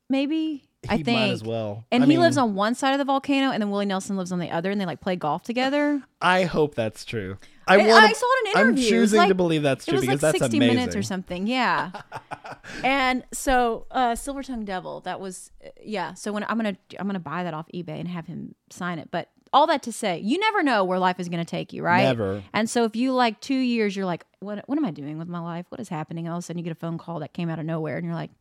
maybe. 0.09 0.69
I 0.89 0.97
think 0.97 1.19
might 1.19 1.29
as 1.29 1.43
well. 1.43 1.85
and 1.91 2.03
I 2.03 2.05
he 2.05 2.11
mean, 2.11 2.19
lives 2.19 2.37
on 2.37 2.55
one 2.55 2.75
side 2.75 2.91
of 2.93 2.99
the 2.99 3.05
volcano, 3.05 3.51
and 3.51 3.61
then 3.61 3.69
Willie 3.69 3.85
Nelson 3.85 4.17
lives 4.17 4.31
on 4.31 4.39
the 4.39 4.51
other, 4.51 4.71
and 4.71 4.79
they 4.79 4.85
like 4.85 5.01
play 5.01 5.15
golf 5.15 5.43
together. 5.43 6.01
I 6.21 6.43
hope 6.43 6.75
that's 6.75 7.05
true. 7.05 7.37
I, 7.67 7.77
wanna, 7.77 7.93
I 7.93 8.11
saw 8.11 8.25
it 8.25 8.55
in 8.57 8.61
I'm 8.67 8.75
choosing 8.75 9.17
like, 9.19 9.29
to 9.29 9.35
believe 9.35 9.63
that's 9.63 9.87
It 9.87 9.91
true 9.91 9.99
was 9.99 10.01
because 10.05 10.23
like 10.23 10.33
that's 10.33 10.43
60 10.43 10.57
amazing. 10.57 10.75
minutes 10.75 10.95
or 10.95 11.03
something. 11.03 11.47
Yeah. 11.47 11.91
and 12.83 13.23
so 13.31 13.85
uh 13.91 14.15
Silver 14.15 14.43
Tongue 14.43 14.65
Devil, 14.65 15.01
that 15.01 15.19
was 15.19 15.51
uh, 15.65 15.69
yeah. 15.81 16.13
So 16.13 16.31
when 16.33 16.43
I'm 16.43 16.59
going 16.59 16.75
to 16.89 16.99
I'm 16.99 17.09
to 17.09 17.19
buy 17.19 17.43
that 17.43 17.53
off 17.53 17.67
eBay 17.73 17.99
and 17.99 18.07
have 18.07 18.27
him 18.27 18.55
sign 18.69 18.99
it. 18.99 19.09
But 19.11 19.29
all 19.53 19.67
that 19.67 19.83
to 19.83 19.91
say, 19.91 20.19
you 20.19 20.39
never 20.39 20.63
know 20.63 20.83
where 20.83 20.97
life 20.99 21.19
is 21.19 21.29
going 21.29 21.43
to 21.43 21.49
take 21.49 21.73
you, 21.73 21.83
right? 21.83 22.03
Never. 22.03 22.43
And 22.53 22.69
so 22.69 22.85
if 22.85 22.95
you 22.95 23.13
like 23.13 23.39
2 23.39 23.53
years 23.53 23.95
you're 23.95 24.05
like 24.05 24.25
what 24.39 24.67
what 24.67 24.77
am 24.77 24.85
I 24.85 24.91
doing 24.91 25.17
with 25.17 25.27
my 25.29 25.39
life? 25.39 25.65
What 25.69 25.79
is 25.79 25.89
happening? 25.89 26.27
All 26.27 26.37
of 26.37 26.39
a 26.39 26.41
sudden 26.41 26.57
you 26.57 26.63
get 26.63 26.71
a 26.71 26.75
phone 26.75 26.97
call 26.97 27.19
that 27.19 27.33
came 27.33 27.49
out 27.49 27.59
of 27.59 27.65
nowhere 27.65 27.97
and 27.97 28.05
you're 28.05 28.15
like 28.15 28.31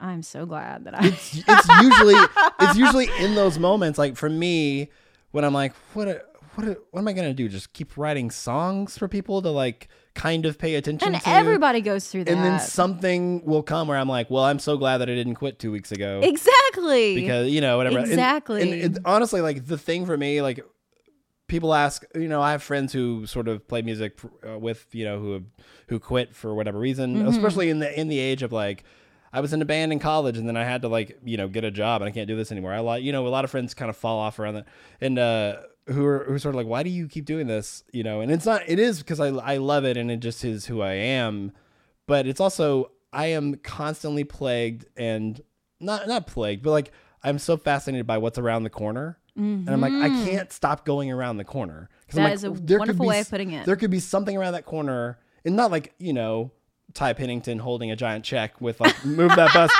I'm 0.00 0.22
so 0.22 0.44
glad 0.46 0.84
that 0.84 0.94
I 0.98 1.06
it's 1.06 1.36
it's 1.48 1.68
usually 1.82 2.14
it's 2.60 2.76
usually 2.76 3.08
in 3.18 3.34
those 3.34 3.58
moments. 3.58 3.98
Like 3.98 4.16
for 4.16 4.28
me, 4.28 4.90
when 5.30 5.44
I'm 5.44 5.54
like, 5.54 5.74
what 5.94 6.06
a, 6.08 6.22
what 6.54 6.68
a, 6.68 6.78
what 6.90 7.00
am 7.00 7.08
I 7.08 7.12
gonna 7.12 7.32
do? 7.34 7.48
Just 7.48 7.72
keep 7.72 7.96
writing 7.96 8.30
songs 8.30 8.98
for 8.98 9.08
people 9.08 9.40
to 9.42 9.50
like 9.50 9.88
kind 10.14 10.46
of 10.46 10.58
pay 10.58 10.74
attention 10.76 11.14
and 11.14 11.22
to. 11.22 11.28
everybody 11.28 11.80
goes 11.82 12.08
through 12.08 12.24
that. 12.24 12.32
and 12.32 12.42
then 12.44 12.58
something 12.60 13.44
will 13.44 13.62
come 13.62 13.88
where 13.88 13.98
I'm 13.98 14.08
like, 14.08 14.30
well, 14.30 14.44
I'm 14.44 14.58
so 14.58 14.76
glad 14.78 14.98
that 14.98 15.10
I 15.10 15.14
didn't 15.14 15.34
quit 15.34 15.58
two 15.58 15.70
weeks 15.70 15.92
ago. 15.92 16.20
exactly. 16.22 17.14
because 17.14 17.50
you 17.50 17.60
know 17.60 17.76
whatever 17.76 17.98
And- 17.98 18.08
Exactly. 18.08 18.62
and, 18.62 18.82
and 18.96 18.98
honestly 19.04 19.40
like 19.40 19.66
the 19.66 19.76
thing 19.78 20.06
for 20.06 20.16
me 20.16 20.40
like 20.42 20.60
people 21.48 21.72
ask 21.74 22.04
you 22.14 22.28
know 22.28 22.42
i 22.42 22.50
have 22.50 22.62
friends 22.62 22.92
who 22.92 23.24
sort 23.26 23.46
of 23.48 23.66
play 23.68 23.80
music 23.82 24.18
uh, 24.48 24.58
with 24.58 24.86
you 24.92 25.04
know 25.04 25.18
who 25.20 25.42
who 25.88 25.98
quit 26.00 26.34
for 26.34 26.54
whatever 26.54 26.78
reason 26.78 27.16
Mm-hmm. 27.16 27.28
especially 27.28 27.70
in 27.70 27.78
the 27.78 27.98
in 28.00 28.08
the 28.08 28.18
age 28.18 28.42
of 28.42 28.52
like 28.52 28.82
i 29.36 29.40
was 29.40 29.52
in 29.52 29.62
a 29.62 29.64
band 29.64 29.92
in 29.92 29.98
college 29.98 30.36
and 30.38 30.48
then 30.48 30.56
i 30.56 30.64
had 30.64 30.82
to 30.82 30.88
like 30.88 31.18
you 31.24 31.36
know 31.36 31.46
get 31.46 31.62
a 31.62 31.70
job 31.70 32.02
and 32.02 32.08
i 32.08 32.12
can't 32.12 32.26
do 32.26 32.36
this 32.36 32.50
anymore. 32.50 32.72
I 32.72 32.80
like 32.80 33.02
you 33.04 33.12
know 33.12 33.26
a 33.26 33.28
lot 33.28 33.44
of 33.44 33.50
friends 33.50 33.74
kind 33.74 33.90
of 33.90 33.96
fall 33.96 34.18
off 34.18 34.38
around 34.38 34.54
that. 34.54 34.66
And 35.00 35.18
uh 35.18 35.56
who 35.88 36.04
are 36.04 36.24
who 36.24 36.34
are 36.34 36.38
sort 36.38 36.54
of 36.54 36.56
like 36.56 36.66
why 36.66 36.82
do 36.82 36.90
you 36.90 37.06
keep 37.06 37.26
doing 37.26 37.46
this? 37.46 37.84
You 37.92 38.02
know 38.02 38.20
and 38.20 38.32
it's 38.32 38.46
not 38.46 38.62
it 38.66 38.78
is 38.80 38.98
because 38.98 39.20
i 39.20 39.28
i 39.28 39.58
love 39.58 39.84
it 39.84 39.96
and 39.96 40.10
it 40.10 40.20
just 40.20 40.44
is 40.44 40.66
who 40.66 40.80
i 40.82 40.94
am. 40.94 41.52
But 42.06 42.26
it's 42.26 42.40
also 42.40 42.90
I 43.12 43.26
am 43.26 43.54
constantly 43.56 44.24
plagued 44.24 44.86
and 44.96 45.40
not 45.80 46.06
not 46.08 46.26
plagued, 46.26 46.62
but 46.62 46.70
like 46.70 46.92
I'm 47.22 47.38
so 47.38 47.56
fascinated 47.56 48.06
by 48.06 48.18
what's 48.18 48.38
around 48.38 48.62
the 48.62 48.70
corner, 48.70 49.18
and 49.36 49.70
I'm 49.70 49.80
like 49.80 49.92
I 49.92 50.08
can't 50.24 50.52
stop 50.52 50.84
going 50.84 51.10
around 51.10 51.38
the 51.38 51.44
corner. 51.44 51.88
That 52.12 52.24
like, 52.24 52.32
is 52.34 52.44
a 52.44 52.50
there 52.50 52.78
could 52.78 52.78
wonderful 52.78 53.04
be 53.04 53.08
way 53.08 53.20
of 53.20 53.30
putting 53.30 53.52
it. 53.52 53.66
There 53.66 53.76
could 53.76 53.90
be 53.90 54.00
something 54.00 54.36
around 54.36 54.52
that 54.52 54.64
corner, 54.64 55.18
and 55.44 55.56
not 55.56 55.70
like 55.70 55.94
you 55.98 56.12
know 56.12 56.52
Ty 56.94 57.12
Pennington 57.14 57.58
holding 57.58 57.90
a 57.90 57.96
giant 57.96 58.24
check 58.24 58.60
with 58.60 58.80
like 58.80 59.04
move 59.04 59.34
that 59.36 59.52
bus, 59.52 59.70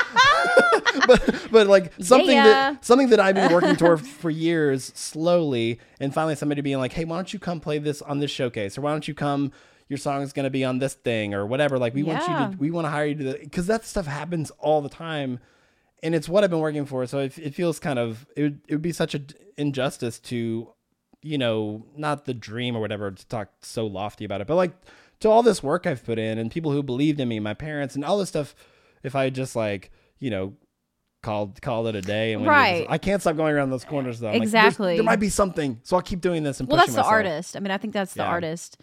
but 1.07 1.47
but 1.51 1.67
like 1.67 1.91
something 1.99 2.35
Yeah. 2.35 2.43
that 2.43 2.85
something 2.85 3.09
that 3.09 3.19
I've 3.19 3.35
been 3.35 3.51
working 3.51 3.75
toward 3.77 4.05
for 4.05 4.29
years, 4.29 4.91
slowly, 4.95 5.79
and 5.99 6.13
finally 6.13 6.35
somebody 6.35 6.61
being 6.61 6.77
like, 6.77 6.93
hey, 6.93 7.05
why 7.05 7.15
don't 7.17 7.31
you 7.33 7.39
come 7.39 7.59
play 7.59 7.79
this 7.79 8.01
on 8.01 8.19
this 8.19 8.31
showcase, 8.31 8.77
or 8.77 8.81
why 8.81 8.91
don't 8.91 9.07
you 9.07 9.13
come? 9.13 9.51
Your 9.89 9.97
song 9.97 10.21
is 10.21 10.33
going 10.33 10.43
to 10.43 10.49
be 10.49 10.65
on 10.65 10.79
this 10.79 10.95
thing 10.95 11.33
or 11.33 11.45
whatever. 11.45 11.79
Like 11.79 11.93
we 11.95 12.03
want 12.03 12.19
you 12.27 12.33
to, 12.51 12.57
we 12.59 12.71
want 12.71 12.85
to 12.87 12.91
hire 12.91 13.05
you 13.05 13.15
to, 13.15 13.39
because 13.39 13.67
that 13.67 13.85
stuff 13.85 14.05
happens 14.05 14.51
all 14.59 14.81
the 14.81 14.89
time, 14.89 15.39
and 16.03 16.13
it's 16.13 16.27
what 16.27 16.43
I've 16.43 16.49
been 16.49 16.59
working 16.59 16.85
for. 16.85 17.05
So 17.07 17.19
it, 17.19 17.37
it 17.39 17.55
feels 17.55 17.79
kind 17.79 17.97
of 17.97 18.27
it 18.35 18.41
would, 18.43 18.61
it 18.67 18.73
would 18.75 18.81
be 18.81 18.91
such 18.91 19.15
an 19.15 19.27
injustice 19.57 20.19
to, 20.19 20.73
you 21.21 21.37
know, 21.37 21.85
not 21.95 22.25
the 22.25 22.33
dream 22.33 22.75
or 22.75 22.81
whatever 22.81 23.09
to 23.11 23.25
talk 23.27 23.49
so 23.61 23.87
lofty 23.87 24.25
about 24.25 24.41
it, 24.41 24.47
but 24.47 24.55
like 24.55 24.73
to 25.19 25.29
all 25.29 25.43
this 25.43 25.61
work 25.63 25.85
I've 25.87 26.03
put 26.05 26.19
in 26.19 26.37
and 26.37 26.51
people 26.51 26.71
who 26.71 26.83
believed 26.83 27.19
in 27.19 27.27
me, 27.27 27.39
my 27.39 27.53
parents, 27.53 27.95
and 27.95 28.03
all 28.05 28.17
this 28.17 28.29
stuff. 28.29 28.55
If 29.03 29.15
I 29.15 29.29
just 29.29 29.55
like 29.55 29.91
you 30.19 30.29
know 30.29 30.53
called 31.23 31.61
called 31.61 31.87
it 31.87 31.95
a 31.95 32.01
day 32.01 32.33
and 32.33 32.45
Right. 32.45 32.85
I 32.89 32.97
can't 32.97 33.21
stop 33.21 33.35
going 33.35 33.53
around 33.53 33.69
those 33.71 33.83
corners 33.85 34.19
though. 34.19 34.27
I'm 34.27 34.33
like, 34.35 34.43
Exactly. 34.43 34.95
there 34.95 35.03
might 35.03 35.19
be 35.19 35.29
something, 35.29 35.79
so 35.83 35.95
I'll 35.95 36.01
keep 36.01 36.21
doing 36.21 36.43
this 36.43 36.59
and 36.59 36.69
well 36.69 36.77
that's 36.77 36.93
the 36.93 37.03
artist 37.03 37.55
i 37.55 37.59
mean 37.59 37.71
i 37.71 37.77
think 37.77 37.93
that's 37.93 38.13
the 38.13 38.21
Yeah. 38.23 38.29
artist 38.29 38.77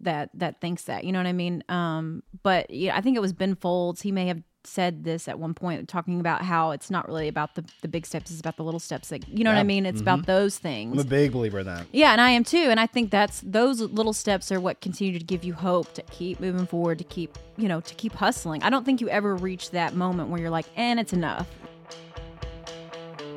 that 0.00 0.30
that 0.34 0.60
thinks 0.60 0.84
that 0.84 1.04
you 1.04 1.12
know 1.12 1.18
what 1.18 1.26
i 1.26 1.32
mean 1.32 1.62
um 1.68 2.22
but 2.42 2.70
yeah 2.70 2.96
i 2.96 3.00
think 3.02 3.16
it 3.16 3.20
was 3.20 3.32
ben 3.34 3.54
folds 3.54 4.00
he 4.02 4.12
may 4.12 4.26
have 4.28 4.40
said 4.66 5.04
this 5.04 5.28
at 5.28 5.38
one 5.38 5.54
point 5.54 5.88
talking 5.88 6.20
about 6.20 6.42
how 6.42 6.70
it's 6.70 6.90
not 6.90 7.06
really 7.06 7.28
about 7.28 7.54
the 7.54 7.64
the 7.82 7.88
big 7.88 8.06
steps 8.06 8.30
it's 8.30 8.40
about 8.40 8.56
the 8.56 8.64
little 8.64 8.80
steps 8.80 9.10
like 9.10 9.22
you 9.28 9.44
know 9.44 9.50
what 9.50 9.58
i 9.58 9.62
mean 9.62 9.86
it's 9.86 10.00
about 10.00 10.20
mm-hmm. 10.20 10.32
those 10.32 10.58
things. 10.58 10.92
I'm 10.92 10.98
a 10.98 11.04
big 11.04 11.32
believer 11.32 11.60
in 11.60 11.66
that. 11.66 11.86
yeah 11.92 12.12
and 12.12 12.20
i 12.20 12.30
am 12.30 12.44
too 12.44 12.66
and 12.70 12.80
i 12.80 12.86
think 12.86 13.10
that's 13.10 13.40
those 13.44 13.80
little 13.80 14.12
steps 14.12 14.50
are 14.50 14.60
what 14.60 14.80
continue 14.80 15.18
to 15.18 15.24
give 15.24 15.44
you 15.44 15.54
hope 15.54 15.92
to 15.94 16.02
keep 16.02 16.40
moving 16.40 16.66
forward 16.66 16.98
to 16.98 17.04
keep 17.04 17.38
you 17.56 17.68
know 17.68 17.80
to 17.80 17.94
keep 17.94 18.12
hustling 18.14 18.62
i 18.62 18.70
don't 18.70 18.84
think 18.84 19.00
you 19.00 19.08
ever 19.08 19.36
reach 19.36 19.70
that 19.70 19.94
moment 19.94 20.30
where 20.30 20.40
you're 20.40 20.50
like 20.50 20.66
and 20.76 20.98
it's 20.98 21.12
enough 21.12 21.48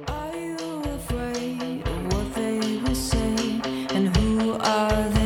Are 0.08 0.36
you 0.36 0.82
afraid 0.84 1.88
of 1.88 2.14
what 2.14 2.34
they 2.36 2.78
will 2.78 2.96
say? 2.96 3.62
And 3.90 4.16
who 4.18 4.54
are 4.54 5.10
they 5.10 5.17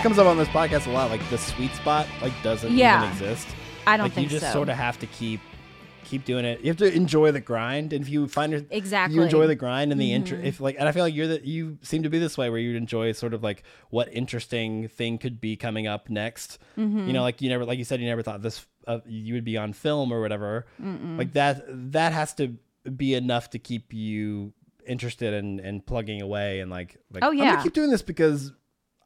That 0.00 0.04
comes 0.04 0.18
up 0.18 0.26
on 0.26 0.38
this 0.38 0.48
podcast 0.48 0.86
a 0.86 0.90
lot. 0.90 1.10
Like 1.10 1.20
the 1.28 1.36
sweet 1.36 1.72
spot, 1.74 2.06
like 2.22 2.32
doesn't 2.42 2.72
Yeah. 2.72 3.00
even 3.04 3.10
exist. 3.12 3.46
I 3.86 3.98
don't 3.98 4.06
like 4.06 4.12
think 4.14 4.24
you 4.30 4.38
just 4.38 4.46
so. 4.46 4.52
sort 4.52 4.68
of 4.70 4.76
have 4.76 4.98
to 5.00 5.06
keep 5.06 5.40
keep 6.04 6.24
doing 6.24 6.44
it. 6.46 6.60
You 6.60 6.68
have 6.68 6.78
to 6.78 6.92
enjoy 6.92 7.30
the 7.32 7.40
grind, 7.40 7.92
and 7.92 8.02
if 8.02 8.08
you 8.08 8.26
find 8.26 8.50
your, 8.50 8.62
Exactly. 8.70 9.14
you 9.14 9.22
enjoy 9.22 9.46
the 9.46 9.54
grind 9.54 9.92
and 9.92 10.00
the 10.00 10.06
Mm-hmm. 10.06 10.14
inter- 10.34 10.40
if 10.42 10.58
like, 10.58 10.76
and 10.78 10.88
I 10.88 10.92
feel 10.92 11.04
like 11.04 11.14
you're 11.14 11.28
the 11.28 11.46
you 11.46 11.76
seem 11.82 12.02
to 12.04 12.08
be 12.10 12.18
this 12.18 12.36
way 12.38 12.48
where 12.50 12.58
you 12.58 12.74
enjoy 12.76 13.12
sort 13.12 13.34
of 13.34 13.42
like 13.42 13.62
what 13.90 14.08
interesting 14.12 14.88
thing 14.88 15.18
could 15.18 15.38
be 15.40 15.54
coming 15.56 15.86
up 15.86 16.08
next. 16.08 16.58
Mm-hmm. 16.78 17.06
You 17.06 17.12
know, 17.12 17.22
like 17.22 17.42
you 17.42 17.50
never, 17.50 17.64
like 17.66 17.78
you 17.78 17.84
said, 17.84 18.00
you 18.00 18.06
never 18.06 18.22
thought 18.22 18.40
this 18.42 18.66
uh, 18.86 19.00
you 19.06 19.34
would 19.34 19.44
be 19.44 19.56
on 19.58 19.72
film 19.74 20.12
or 20.12 20.20
whatever. 20.22 20.66
Like 20.80 21.34
that, 21.34 21.62
that 21.92 22.12
has 22.14 22.32
to 22.36 22.56
be 22.96 23.14
enough 23.14 23.50
to 23.50 23.58
keep 23.58 23.92
you 23.92 24.54
interested 24.86 25.34
and 25.34 25.60
and 25.60 25.84
plugging 25.86 26.22
away 26.22 26.60
and 26.60 26.70
like, 26.70 26.96
like 27.12 27.22
Oh, 27.22 27.28
I'm 27.30 27.36
yeah. 27.38 27.50
gonna 27.52 27.62
keep 27.62 27.74
doing 27.74 27.90
this 27.90 28.02
because 28.02 28.50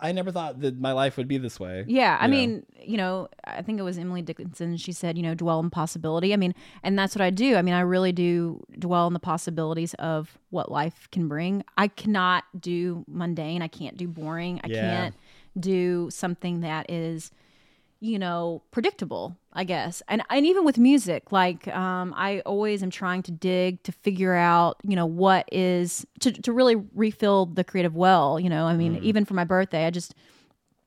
I 0.05 0.13
never 0.13 0.31
thought 0.31 0.61
that 0.61 0.79
my 0.79 0.93
life 0.93 1.17
would 1.17 1.29
be 1.29 1.39
this 1.39 1.59
way. 1.59 1.85
Yeah, 1.89 2.19
I 2.21 2.27
you 2.27 2.31
know? 2.31 2.37
mean, 2.37 2.67
you 2.83 2.97
know, 2.97 3.29
I 3.45 3.63
think 3.63 3.79
it 3.79 3.83
was 3.83 3.97
Emily 3.99 4.21
Dickinson. 4.23 4.77
She 4.77 4.93
said, 4.93 5.17
you 5.17 5.23
know, 5.23 5.35
dwell 5.35 5.61
in 5.61 5.71
possibility. 5.71 6.33
I 6.35 6.37
mean, 6.37 6.55
and 6.83 6.99
that's 6.99 7.15
what 7.15 7.23
I 7.23 7.31
do. 7.31 7.57
I 7.57 7.63
mean, 7.63 7.75
I 7.75 7.81
really 7.81 8.13
do 8.13 8.63
dwell 8.79 9.07
in 9.07 9.15
the 9.15 9.19
possibilities 9.19 9.95
of 9.95 10.39
what 10.51 10.71
life 10.71 11.09
can 11.11 11.27
bring. 11.27 11.65
I 11.79 11.89
cannot 11.89 12.45
do 12.61 13.05
mundane. 13.09 13.63
I 13.63 13.69
can't 13.69 13.97
do 13.97 14.07
boring. 14.07 14.61
I 14.63 14.69
Yeah. 14.69 14.81
can't 14.91 15.15
do 15.59 16.09
something 16.11 16.61
that 16.61 16.91
is, 16.91 17.31
you 18.01 18.19
know, 18.19 18.63
predictable. 18.71 19.37
I 19.57 19.63
guess, 19.63 20.03
and 20.09 20.21
and 20.31 20.45
even 20.45 20.65
with 20.65 20.79
music, 20.79 21.31
like 21.31 21.69
um, 21.69 22.13
I 22.17 22.41
always 22.41 22.83
am 22.83 22.91
trying 22.91 23.23
to 23.23 23.31
dig 23.31 23.81
to 23.85 23.93
figure 23.93 24.35
out, 24.35 24.79
you 24.83 24.97
know, 24.97 25.07
what 25.07 25.49
is 25.53 26.05
to 26.21 26.33
to 26.33 26.53
really 26.53 26.75
refill 26.95 27.47
the 27.47 27.63
creative 27.63 27.95
well. 27.95 28.41
You 28.41 28.51
know, 28.51 28.67
I 28.67 28.75
mean, 28.77 28.97
even 29.05 29.25
for 29.25 29.35
my 29.35 29.45
birthday, 29.45 29.87
I 29.87 29.91
just 29.91 30.13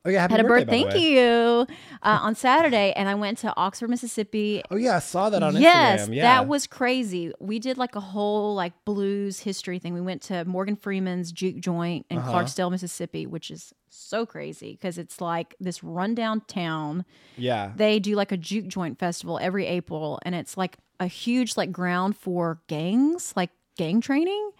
Oh 0.04 0.10
yeah, 0.10 0.20
happy 0.20 0.34
had 0.34 0.40
a 0.40 0.44
birthday, 0.44 0.64
birth. 0.64 0.66
by 0.66 0.76
the 0.76 0.82
Thank 0.82 0.94
way. 0.94 1.12
you. 1.14 1.66
Uh, 2.02 2.18
on 2.22 2.34
Saturday, 2.34 2.92
and 2.94 3.08
I 3.08 3.14
went 3.14 3.38
to 3.38 3.52
Oxford, 3.56 3.88
Mississippi. 3.90 4.62
Oh 4.70 4.76
yeah, 4.76 4.96
I 4.96 4.98
saw 5.00 5.28
that 5.30 5.42
on 5.42 5.56
yes, 5.56 6.06
Instagram. 6.08 6.14
Yeah, 6.14 6.22
that 6.22 6.46
was 6.46 6.66
crazy. 6.66 7.32
We 7.40 7.58
did 7.58 7.78
like 7.78 7.96
a 7.96 8.00
whole 8.00 8.54
like 8.54 8.74
blues 8.84 9.40
history 9.40 9.78
thing. 9.78 9.94
We 9.94 10.00
went 10.02 10.20
to 10.24 10.44
Morgan 10.44 10.76
Freeman's 10.76 11.32
Juke 11.32 11.56
Joint 11.58 12.04
in 12.10 12.18
Uh-huh. 12.18 12.32
Clarksdale, 12.32 12.70
Mississippi, 12.70 13.26
which 13.26 13.50
is 13.50 13.72
so 13.98 14.24
crazy 14.26 14.72
because 14.72 14.98
it's 14.98 15.20
like 15.20 15.54
this 15.60 15.82
rundown 15.82 16.42
town. 16.46 17.04
yeah. 17.36 17.72
They 17.76 17.98
do 17.98 18.14
like 18.16 18.32
a 18.32 18.36
juke 18.36 18.68
joint 18.68 18.98
festival 18.98 19.38
every 19.40 19.66
April, 19.66 20.18
and 20.22 20.34
it's 20.34 20.56
like 20.56 20.76
a 21.00 21.06
huge 21.06 21.56
like 21.56 21.70
ground 21.72 22.16
for 22.16 22.60
gangs, 22.66 23.32
like 23.36 23.50
gang 23.76 24.00
training. 24.00 24.50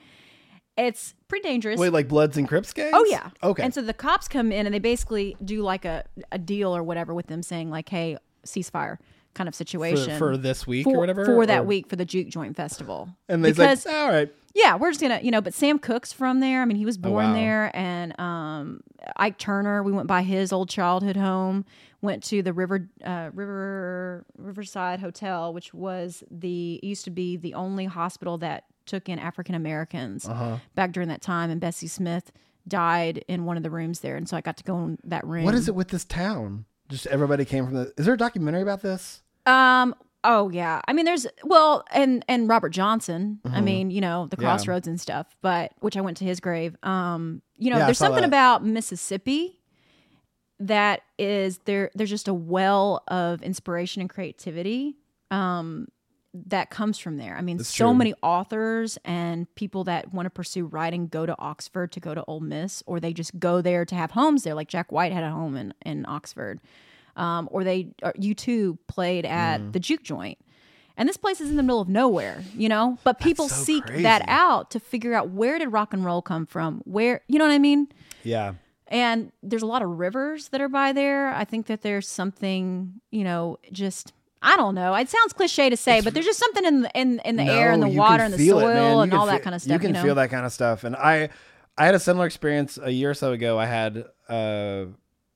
It's 0.77 1.15
pretty 1.27 1.49
dangerous. 1.49 1.81
Wait, 1.81 1.93
like 1.93 2.07
Bloods 2.07 2.37
and 2.37 2.47
Crips 2.47 2.73
gangs? 2.73 2.93
Oh 2.95 3.05
yeah. 3.09 3.31
Okay. 3.43 3.65
And 3.65 3.75
so 3.75 3.83
the 3.83 3.93
cops 3.93 4.29
come 4.29 4.53
in 4.53 4.65
and 4.67 4.73
they 4.75 4.79
basically 4.79 5.37
do 5.45 5.63
like 5.63 5.85
a, 5.85 6.05
a 6.31 6.39
deal 6.39 6.75
or 6.77 6.83
whatever 6.85 7.15
with 7.15 7.27
them 7.27 7.43
saying 7.43 7.69
like, 7.71 7.89
hey, 7.89 8.17
ceasefire 8.47 8.99
kind 9.35 9.49
of 9.49 9.55
situation. 9.55 10.19
for 10.19 10.37
this 10.37 10.67
week 10.67 10.85
for, 10.85 10.95
or 10.97 10.99
whatever. 10.99 11.25
for 11.25 11.47
that 11.47 11.61
or- 11.61 11.65
week 11.65 11.89
for 11.89 11.97
the 11.97 12.05
Juke 12.05 12.29
Joint 12.29 12.57
Festival. 12.57 13.09
And 13.29 13.45
they 13.45 13.53
like, 13.53 13.85
all 13.87 14.09
right. 14.09 14.33
Yeah, 14.55 14.77
we're 14.77 14.91
just 14.91 15.01
gonna 15.01 15.21
you 15.23 15.31
know, 15.31 15.41
but 15.41 15.55
Sam 15.55 15.79
Cooke's 15.79 16.13
from 16.13 16.41
there. 16.41 16.63
I 16.63 16.65
mean, 16.65 16.77
he 16.77 16.85
was 16.87 16.99
born 16.99 17.27
Oh, 17.27 17.29
wow. 17.29 17.35
there, 17.35 17.71
and 17.77 18.19
um, 18.21 18.81
Ike 19.17 19.39
Turner. 19.39 19.83
We 19.83 19.93
went 19.93 20.09
by 20.09 20.23
his 20.23 20.53
old 20.53 20.69
childhood 20.69 21.17
home. 21.17 21.65
Went 22.01 22.23
to 22.25 22.43
the 22.43 22.53
River 22.53 22.89
uh, 23.05 23.31
River 23.35 24.25
Riverside 24.37 25.01
Hotel, 25.01 25.53
which 25.53 25.75
was 25.75 26.23
the 26.31 26.81
used 26.83 27.05
to 27.05 27.11
be 27.11 27.37
the 27.37 27.55
only 27.55 27.85
hospital 27.87 28.39
that 28.39 28.65
took 28.87 29.09
in 29.09 29.19
African 29.19 29.55
Americans 29.55 30.27
Uh-huh. 30.29 30.57
back 30.75 30.93
during 30.93 31.09
that 31.11 31.21
time. 31.23 31.51
And 31.51 31.61
Bessie 31.61 31.89
Smith 31.89 32.33
died 32.67 33.25
in 33.29 33.45
one 33.45 33.57
of 33.57 33.63
the 33.63 33.71
rooms 33.71 34.01
there, 34.01 34.17
and 34.17 34.29
so 34.29 34.37
I 34.37 34.41
got 34.41 34.57
to 34.59 34.65
go 34.65 34.77
in 34.79 34.99
that 35.05 35.27
room. 35.27 35.45
What 35.45 35.55
is 35.55 35.69
it 35.69 35.75
with 35.75 35.89
this 35.89 36.05
town? 36.05 36.65
Just 36.89 37.07
everybody 37.09 37.45
came 37.45 37.65
from 37.67 37.75
the. 37.75 37.93
Is 37.99 38.07
there 38.07 38.15
a 38.15 38.19
documentary 38.19 38.63
about 38.63 38.81
this? 38.83 39.23
Um. 39.47 39.95
Oh 40.25 40.49
yeah. 40.51 40.81
I 40.89 40.93
mean, 40.93 41.05
there's 41.05 41.27
well, 41.45 41.85
and 41.93 42.25
and 42.29 42.49
Robert 42.49 42.71
Johnson. 42.71 43.39
I 43.45 43.61
mean, 43.61 43.91
you 43.91 44.01
know, 44.01 44.27
the 44.27 44.37
Mm-hmm. 44.37 44.43
Yeah. 44.45 44.49
Crossroads 44.51 44.89
and 44.89 45.01
stuff. 45.01 45.27
But 45.43 45.73
which 45.81 45.97
I 45.97 46.01
went 46.01 46.17
to 46.19 46.25
his 46.25 46.41
grave. 46.41 46.77
Um. 46.83 47.43
You 47.57 47.71
know, 47.71 47.79
Yeah, 47.79 47.85
there's 47.87 47.99
something 47.99 48.23
that. 48.23 48.29
about 48.29 48.65
Mississippi 48.65 49.61
that 50.61 51.03
is 51.19 51.59
there. 51.65 51.91
There's 51.95 52.11
just 52.11 52.29
a 52.29 52.35
well 52.35 53.03
of 53.09 53.43
inspiration 53.43 54.01
and 54.01 54.11
creativity. 54.11 54.97
Um. 55.31 55.89
That 56.47 56.69
comes 56.69 56.99
from 56.99 57.17
there. 57.17 57.37
I 57.37 57.41
mean, 57.41 57.57
That's 57.57 57.75
so 57.75 57.87
true. 57.87 57.95
many 57.95 58.15
authors 58.23 58.99
and 59.05 59.53
people 59.55 59.85
that 59.85 60.13
want 60.13 60.27
to 60.27 60.31
pursue 60.31 60.67
writing 60.67 61.09
go 61.09 61.25
to 61.25 61.35
Oxford 61.39 61.91
to 61.93 62.01
go 62.01 62.15
to 62.15 62.23
Ole 62.27 62.41
Miss, 62.41 62.83
or 62.87 63.01
they 63.01 63.15
just 63.15 63.39
go 63.41 63.63
there 63.63 63.87
to 63.87 63.95
have 63.95 64.11
homes 64.11 64.43
there. 64.45 64.55
Like 64.55 64.69
Jack 64.69 64.93
White 64.93 65.11
had 65.13 65.25
a 65.25 65.31
home 65.31 65.57
in 65.57 65.73
in 65.87 66.05
Oxford 66.07 66.61
um, 67.19 67.49
or 67.53 67.65
they 67.65 67.93
or 68.03 68.13
you 68.19 68.35
two 68.35 68.79
played 68.87 69.27
at 69.27 69.61
Mm. 69.61 69.73
the 69.73 69.81
juke 69.81 70.03
joint 70.03 70.39
and 70.97 71.09
this 71.09 71.17
place 71.17 71.41
is 71.41 71.51
in 71.51 71.57
the 71.57 71.63
middle 71.63 71.81
of 71.81 71.89
nowhere 71.89 72.43
you 72.57 72.69
know 72.69 72.97
but 73.05 73.19
people 73.21 73.49
so 73.49 73.63
seek 73.65 73.85
that 73.87 74.23
out 74.29 74.71
to 74.71 74.81
figure 74.81 75.13
out 75.15 75.31
where 75.31 75.59
did 75.59 75.69
rock 75.69 75.93
and 75.93 76.05
roll 76.05 76.23
come 76.23 76.47
from 76.47 76.81
where 76.85 77.21
you 77.29 77.39
know 77.39 77.45
what 77.45 77.53
i 77.53 77.59
mean 77.59 77.89
Yeah. 78.25 78.55
and 78.87 79.31
there's 79.43 79.63
a 79.63 79.67
lot 79.67 79.83
of 79.83 79.89
rivers 79.99 80.49
that 80.49 80.61
are 80.61 80.69
by 80.69 80.93
there 80.93 81.29
i 81.35 81.45
think 81.45 81.67
that 81.67 81.83
there's 81.83 82.09
something 82.09 83.01
you 83.11 83.25
know 83.25 83.59
just 83.73 84.13
I 84.41 84.57
don't 84.57 84.77
know. 84.77 84.95
It 84.95 85.09
sounds 85.09 85.33
cliche 85.33 85.69
to 85.69 85.77
say, 85.77 86.01
but 86.01 86.15
there's 86.15 86.25
just 86.25 86.39
something 86.39 86.65
in 86.65 86.83
the 86.83 86.91
in, 86.95 87.19
in 87.25 87.35
the 87.35 87.43
air 87.43 87.73
and 87.73 87.83
the 87.83 87.89
water 87.89 88.23
and 88.23 88.33
the 88.33 88.39
soil 88.39 89.01
it, 89.01 89.03
and 89.03 89.13
all 89.13 89.27
that 89.27 89.43
kind 89.43 89.53
of 89.53 89.61
stuff. 89.61 89.73
You 89.73 89.79
can 89.81 89.91
know? 89.95 90.01
feel 90.05 90.15
that 90.15 90.31
kind 90.31 90.47
of 90.47 90.53
stuff. 90.53 90.85
And 90.85 90.95
I, 90.95 91.31
I 91.77 91.87
had 91.87 91.97
a 91.97 91.99
similar 91.99 92.25
experience 92.25 92.79
a 92.81 92.93
year 92.93 93.11
or 93.11 93.15
so 93.15 93.33
ago. 93.33 93.59
I 93.59 93.67
had 93.67 94.05
uh, 94.29 94.85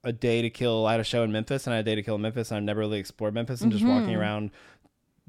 a 0.04 0.12
day 0.12 0.42
to 0.42 0.50
kill. 0.50 0.86
I 0.86 0.92
had 0.92 1.00
a 1.00 1.04
show 1.04 1.22
in 1.22 1.32
Memphis, 1.32 1.66
and 1.66 1.74
I 1.74 1.76
had 1.76 1.86
a 1.86 1.90
day 1.90 1.94
to 1.94 2.02
kill 2.02 2.16
in 2.16 2.22
Memphis, 2.22 2.50
and 2.50 2.58
I've 2.58 2.64
never 2.64 2.80
really 2.80 2.98
explored 2.98 3.34
Memphis, 3.34 3.60
and 3.60 3.70
just 3.72 3.84
Mm-hmm. 3.84 3.94
walking 4.00 4.16
around, 4.16 4.50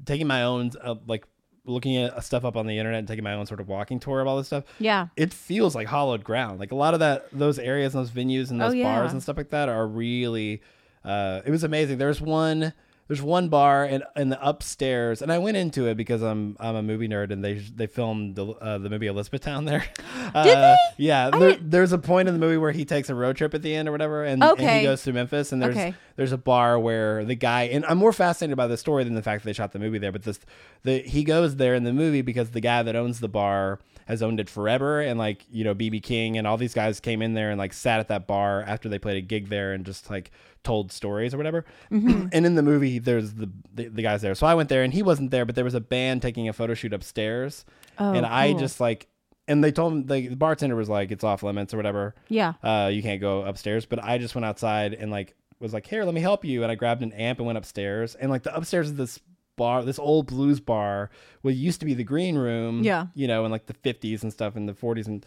taking 0.04 0.26
my 0.26 0.42
own 0.42 0.70
uh, 0.82 0.96
like 1.06 1.24
looking 1.66 1.96
at 1.96 2.22
stuff 2.22 2.44
up 2.44 2.56
on 2.56 2.66
the 2.66 2.76
internet 2.78 2.98
and 2.98 3.08
taking 3.08 3.24
my 3.24 3.32
own 3.34 3.46
sort 3.46 3.58
of 3.60 3.68
walking 3.68 3.98
tour 3.98 4.20
of 4.20 4.26
all 4.26 4.36
this 4.36 4.48
stuff. 4.48 4.64
Yeah. 4.78 5.06
It 5.16 5.32
feels 5.32 5.74
like 5.74 5.86
hollowed 5.86 6.22
ground. 6.22 6.60
Like 6.60 6.72
a 6.72 6.74
lot 6.74 6.92
of 6.92 7.00
that, 7.00 7.26
those 7.32 7.58
areas 7.58 7.94
and 7.94 8.04
those 8.04 8.10
venues 8.10 8.50
and 8.50 8.60
Oh, 8.60 8.66
those 8.66 8.74
yeah. 8.74 8.84
bars 8.98 9.12
and 9.12 9.22
stuff 9.22 9.36
like 9.38 9.50
that 9.50 9.68
are 9.70 9.86
really. 9.86 10.60
Uh, 11.04 11.40
it 11.46 11.50
was 11.50 11.64
amazing. 11.64 11.98
There's 11.98 12.20
one. 12.20 12.72
There's 13.06 13.20
one 13.20 13.48
bar 13.50 13.84
in 13.84 14.02
in 14.16 14.30
the 14.30 14.46
upstairs, 14.46 15.20
and 15.20 15.30
I 15.30 15.36
went 15.38 15.58
into 15.58 15.86
it 15.86 15.96
because 15.96 16.22
I'm 16.22 16.56
I'm 16.58 16.74
a 16.74 16.82
movie 16.82 17.06
nerd, 17.06 17.30
and 17.32 17.44
they 17.44 17.54
they 17.54 17.86
filmed 17.86 18.34
the 18.34 18.46
uh, 18.46 18.78
the 18.78 18.88
movie 18.88 19.06
Elizabethtown 19.08 19.64
there. 19.66 19.84
Uh, 20.34 20.42
Did 20.42 20.56
they? 20.56 20.76
Yeah. 20.96 21.30
There, 21.30 21.56
there's 21.60 21.92
a 21.92 21.98
point 21.98 22.26
in 22.28 22.34
the 22.34 22.40
movie 22.40 22.56
where 22.56 22.72
he 22.72 22.84
takes 22.84 23.08
a 23.08 23.14
road 23.14 23.36
trip 23.36 23.54
at 23.54 23.62
the 23.62 23.72
end 23.72 23.88
or 23.88 23.92
whatever, 23.92 24.24
and, 24.24 24.42
and 24.42 24.58
he 24.58 24.82
goes 24.82 25.02
to 25.04 25.12
Memphis, 25.12 25.52
and 25.52 25.62
there's 25.62 25.76
Okay. 25.76 25.94
there's 26.16 26.32
a 26.32 26.36
bar 26.38 26.76
where 26.78 27.24
the 27.24 27.36
guy 27.36 27.64
and 27.64 27.84
I'm 27.86 27.98
more 27.98 28.12
fascinated 28.12 28.56
by 28.56 28.66
the 28.66 28.76
story 28.76 29.04
than 29.04 29.14
the 29.14 29.22
fact 29.22 29.42
that 29.44 29.46
they 29.48 29.52
shot 29.52 29.70
the 29.72 29.78
movie 29.78 29.98
there. 29.98 30.10
But 30.10 30.22
this 30.24 30.40
the 30.82 30.98
he 31.00 31.22
goes 31.22 31.54
there 31.56 31.74
in 31.74 31.84
the 31.84 31.92
movie 31.92 32.22
because 32.22 32.50
the 32.50 32.60
guy 32.60 32.82
that 32.82 32.96
owns 32.96 33.20
the 33.20 33.28
bar 33.28 33.78
has 34.06 34.22
owned 34.22 34.40
it 34.40 34.50
forever, 34.50 35.00
and 35.00 35.16
like 35.18 35.44
you 35.52 35.62
know 35.62 35.74
BB 35.74 36.02
King 36.02 36.36
and 36.36 36.48
all 36.48 36.56
these 36.56 36.74
guys 36.74 36.98
came 36.98 37.22
in 37.22 37.34
there 37.34 37.50
and 37.50 37.58
like 37.58 37.72
sat 37.72 38.00
at 38.00 38.08
that 38.08 38.26
bar 38.26 38.62
after 38.66 38.88
they 38.88 38.98
played 38.98 39.18
a 39.18 39.20
gig 39.26 39.50
there 39.50 39.72
and 39.72 39.84
just 39.86 40.10
like 40.10 40.32
told 40.64 40.90
stories 40.90 41.32
or 41.32 41.36
whatever. 41.36 41.64
Mm-hmm. 41.92 42.28
and 42.32 42.46
in 42.46 42.54
the 42.56 42.62
movie, 42.62 42.98
there's 42.98 43.34
the, 43.34 43.48
the 43.74 43.88
the 43.88 44.02
guys 44.02 44.22
there, 44.22 44.34
so 44.34 44.46
I 44.46 44.54
went 44.54 44.68
there 44.68 44.82
and 44.82 44.92
he 44.92 45.02
wasn't 45.02 45.30
there, 45.30 45.44
but 45.44 45.54
there 45.54 45.64
was 45.64 45.74
a 45.74 45.80
band 45.80 46.22
taking 46.22 46.48
a 46.48 46.52
photo 46.52 46.74
shoot 46.74 46.92
upstairs, 46.92 47.64
Oh, 47.98 48.12
and 48.12 48.26
I 48.26 48.50
cool. 48.50 48.58
just 48.60 48.80
like. 48.80 49.06
And 49.46 49.62
they 49.62 49.72
told 49.72 49.92
him 49.92 50.06
the, 50.06 50.28
the 50.28 50.36
bartender 50.36 50.74
was 50.74 50.88
like, 50.88 51.10
"It's 51.10 51.22
off 51.22 51.42
limits 51.42 51.74
or 51.74 51.76
whatever." 51.76 52.14
Yeah. 52.28 52.54
uh, 52.62 52.90
you 52.90 53.02
can't 53.02 53.20
go 53.20 53.42
upstairs. 53.42 53.84
But 53.84 54.02
I 54.02 54.16
just 54.16 54.34
went 54.34 54.46
outside 54.46 54.94
and 54.94 55.10
like 55.10 55.34
was 55.60 55.74
like, 55.74 55.86
here, 55.86 56.02
let 56.04 56.14
me 56.14 56.22
help 56.22 56.46
you. 56.46 56.62
And 56.62 56.72
I 56.72 56.76
grabbed 56.76 57.02
an 57.02 57.12
amp 57.12 57.38
and 57.40 57.46
went 57.46 57.58
upstairs. 57.58 58.14
And 58.14 58.30
like 58.30 58.42
the 58.42 58.56
upstairs 58.56 58.88
of 58.88 58.96
this 58.96 59.20
bar, 59.56 59.84
this 59.84 59.98
old 59.98 60.28
blues 60.28 60.60
bar, 60.60 61.10
what 61.42 61.54
used 61.54 61.80
to 61.80 61.86
be 61.86 61.92
the 61.92 62.04
green 62.04 62.36
room. 62.38 62.82
Yeah. 62.82 63.08
you 63.14 63.28
know, 63.28 63.44
in 63.44 63.50
like 63.50 63.66
the 63.66 63.74
fifties 63.74 64.22
and 64.22 64.32
stuff, 64.32 64.56
in 64.56 64.64
the 64.64 64.72
forties, 64.72 65.08
and 65.08 65.26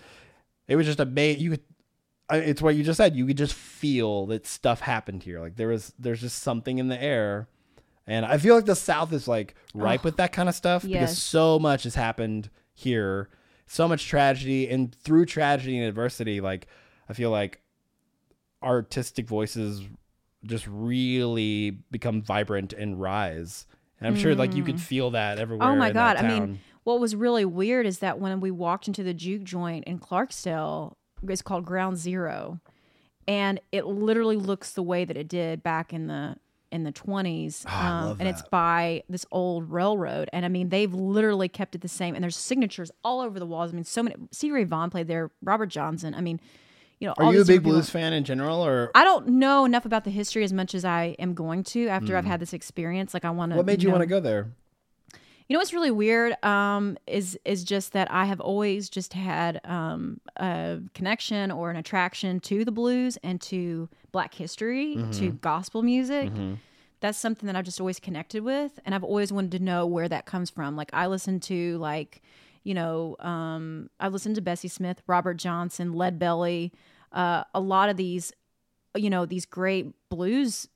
it 0.67 0.75
was 0.77 0.87
just 0.87 0.99
a 0.99 1.05
ba- 1.05 1.37
you 1.39 1.51
could. 1.51 1.61
I- 2.29 2.37
It's 2.37 2.61
what 2.61 2.75
you 2.75 2.83
just 2.83 2.97
said. 2.97 3.15
You 3.15 3.25
could 3.25 3.37
just 3.37 3.53
feel 3.53 4.25
that 4.27 4.45
stuff 4.45 4.81
happened 4.81 5.23
here. 5.23 5.39
Like 5.39 5.55
there 5.55 5.69
was, 5.69 5.93
there's 5.97 6.21
just 6.21 6.43
something 6.43 6.77
in 6.77 6.87
the 6.87 7.01
air, 7.01 7.47
and 8.05 8.25
I 8.25 8.37
feel 8.37 8.55
like 8.55 8.65
the 8.65 8.75
South 8.75 9.11
is 9.13 9.27
like 9.27 9.55
ripe 9.73 10.03
with 10.03 10.17
that 10.17 10.31
kind 10.31 10.47
of 10.47 10.55
stuff 10.55 10.83
because 10.83 11.17
so 11.17 11.59
much 11.59 11.83
has 11.83 11.95
happened 11.95 12.49
here, 12.73 13.29
so 13.65 13.87
much 13.87 14.07
tragedy, 14.07 14.69
and 14.69 14.93
through 14.95 15.25
tragedy 15.25 15.77
and 15.77 15.87
adversity, 15.87 16.39
like 16.39 16.67
I 17.09 17.13
feel 17.13 17.31
like 17.31 17.61
artistic 18.63 19.27
voices 19.27 19.81
just 20.45 20.67
really 20.67 21.71
become 21.91 22.21
vibrant 22.21 22.73
and 22.73 22.99
rise. 22.99 23.65
And 23.99 24.07
I'm 24.07 24.15
sure 24.15 24.35
like 24.35 24.53
you 24.53 24.63
could 24.63 24.75
mm. 24.75 24.81
feel 24.81 25.11
that 25.11 25.39
everywhere. 25.39 25.67
Oh 25.67 25.75
my 25.75 25.91
god! 25.91 26.17
I 26.17 26.27
mean, 26.27 26.59
what 26.83 26.99
was 26.99 27.15
really 27.15 27.45
weird 27.45 27.85
is 27.85 27.99
that 27.99 28.19
when 28.19 28.39
we 28.39 28.51
walked 28.51 28.87
into 28.87 29.03
the 29.03 29.13
juke 29.13 29.43
joint 29.43 29.85
in 29.85 29.99
Clarksdale, 29.99 30.93
it's 31.27 31.41
called 31.41 31.65
Ground 31.65 31.97
Zero, 31.97 32.59
and 33.27 33.59
it 33.71 33.85
literally 33.85 34.37
looks 34.37 34.71
the 34.71 34.83
way 34.83 35.05
that 35.05 35.17
it 35.17 35.27
did 35.27 35.63
back 35.63 35.93
in 35.93 36.07
the 36.07 36.37
in 36.71 36.83
the 36.83 36.91
twenties. 36.91 37.65
Oh, 37.67 37.75
um, 37.75 38.05
love 38.05 38.19
and 38.19 38.27
it's 38.27 38.41
by 38.43 39.03
this 39.09 39.25
old 39.31 39.71
railroad, 39.71 40.29
and 40.33 40.45
I 40.45 40.49
mean 40.49 40.69
they've 40.69 40.93
literally 40.93 41.49
kept 41.49 41.75
it 41.75 41.81
the 41.81 41.87
same. 41.87 42.13
And 42.15 42.23
there's 42.23 42.35
signatures 42.37 42.91
all 43.03 43.21
over 43.21 43.39
the 43.39 43.45
walls. 43.45 43.71
I 43.71 43.75
mean, 43.75 43.83
so 43.83 44.03
many. 44.03 44.15
Stevie 44.31 44.53
Ray 44.53 44.63
Vaughan 44.65 44.89
played 44.89 45.07
there. 45.07 45.31
Robert 45.41 45.67
Johnson. 45.67 46.13
I 46.13 46.21
mean. 46.21 46.39
you 46.99 47.07
know, 47.07 47.13
Are 47.17 47.31
you 47.31 47.41
a 47.41 47.45
big 47.45 47.63
blues 47.63 47.89
fan 47.89 48.11
in 48.11 48.23
general, 48.23 48.65
or 48.65 48.91
I 48.95 49.03
don't 49.03 49.27
know 49.27 49.65
enough 49.65 49.85
about 49.85 50.03
the 50.03 50.09
history 50.09 50.43
as 50.43 50.51
much 50.51 50.73
as 50.73 50.83
I 50.83 51.15
am 51.19 51.35
going 51.35 51.63
to 51.65 51.87
after 51.87 52.17
I've 52.17 52.25
had 52.25 52.39
this 52.39 52.53
experience. 52.53 53.13
Like 53.13 53.23
I 53.23 53.29
want 53.29 53.51
to. 53.51 53.57
What 53.57 53.65
made 53.65 53.83
you 53.83 53.91
want 53.91 54.01
to 54.01 54.07
go 54.07 54.19
there? 54.19 54.51
You 55.47 55.53
know 55.53 55.59
what's 55.59 55.73
really 55.73 55.91
weird 55.91 56.43
um, 56.43 56.97
is 57.07 57.39
is 57.45 57.63
just 57.63 57.93
that 57.93 58.11
I 58.11 58.25
have 58.25 58.41
always 58.41 58.89
just 58.89 59.13
had 59.13 59.61
um, 59.63 60.19
a 60.35 60.79
connection 60.93 61.51
or 61.51 61.69
an 61.69 61.77
attraction 61.77 62.41
to 62.41 62.65
the 62.65 62.71
blues 62.71 63.17
and 63.23 63.39
to 63.41 63.87
Black 64.11 64.33
history, 64.33 64.95
to 65.11 65.27
Mm-hmm. 65.29 65.37
gospel 65.37 65.83
music. 65.83 66.31
That's 66.99 67.17
something 67.17 67.47
that 67.47 67.55
I've 67.55 67.63
just 67.63 67.79
always 67.79 67.99
connected 67.99 68.43
with, 68.43 68.79
and 68.83 68.93
I've 68.93 69.03
always 69.03 69.31
wanted 69.31 69.51
to 69.51 69.59
know 69.59 69.85
where 69.85 70.09
that 70.09 70.25
comes 70.25 70.49
from. 70.49 70.75
Like 70.75 70.89
I 70.93 71.05
listen 71.07 71.39
to 71.41 71.77
like, 71.77 72.21
you 72.63 72.73
know, 72.73 73.15
um, 73.19 73.89
I 73.99 74.07
listened 74.09 74.35
to 74.35 74.41
Bessie 74.41 74.67
Smith, 74.67 75.01
Robert 75.07 75.35
Johnson, 75.37 75.93
Lead 75.93 76.19
Belly, 76.19 76.73
uh, 77.13 77.43
a 77.53 77.59
lot 77.61 77.87
of 77.89 77.95
these 77.95 78.33
you 78.95 79.09
know 79.11 79.25
these 79.25 79.45
great 79.45 79.93
blues 80.09 80.67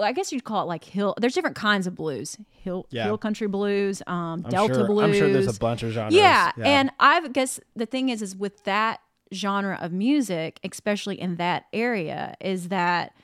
i 0.00 0.12
guess 0.12 0.32
you'd 0.32 0.44
call 0.44 0.62
it 0.62 0.66
like 0.66 0.84
hill 0.84 1.14
there's 1.20 1.34
different 1.34 1.56
kinds 1.56 1.86
of 1.86 1.94
blues 1.94 2.36
hill 2.50 2.86
Yeah. 2.90 3.04
hill 3.04 3.18
country 3.18 3.46
blues 3.48 4.02
um 4.06 4.42
delta 4.42 4.74
sure, 4.74 4.86
blues 4.86 5.04
I'm 5.04 5.12
sure 5.14 5.32
there's 5.32 5.54
a 5.54 5.58
bunch 5.58 5.82
of 5.82 5.90
genres. 5.92 6.14
yeah, 6.14 6.52
and 6.58 6.90
i 7.00 7.26
guess 7.28 7.60
the 7.76 7.86
thing 7.86 8.08
is 8.08 8.22
is 8.22 8.36
with 8.36 8.64
that 8.64 9.00
genre 9.32 9.78
of 9.80 9.92
music 9.92 10.60
especially 10.64 11.20
in 11.20 11.36
that 11.36 11.64
area 11.72 12.34
is 12.40 12.68
that 12.68 13.14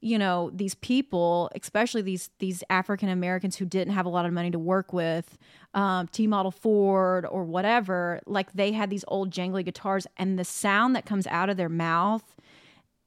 you 0.00 0.18
know 0.18 0.50
these 0.54 0.74
people 0.76 1.50
especially 1.54 2.02
these 2.02 2.30
these 2.38 2.62
african 2.70 3.08
americans 3.08 3.56
who 3.56 3.64
didn't 3.64 3.92
have 3.94 4.06
a 4.06 4.08
lot 4.10 4.24
of 4.26 4.32
money 4.32 4.50
to 4.50 4.58
work 4.58 4.92
with 4.92 5.36
um, 5.74 6.06
t 6.08 6.26
model 6.26 6.50
ford 6.52 7.26
or 7.26 7.44
whatever 7.44 8.20
like 8.26 8.52
they 8.52 8.72
had 8.72 8.90
these 8.90 9.04
old 9.08 9.30
jangly 9.30 9.64
guitars 9.64 10.06
and 10.16 10.38
the 10.38 10.44
sound 10.44 10.94
that 10.94 11.04
comes 11.04 11.26
out 11.26 11.48
of 11.50 11.56
their 11.56 11.68
mouth 11.68 12.36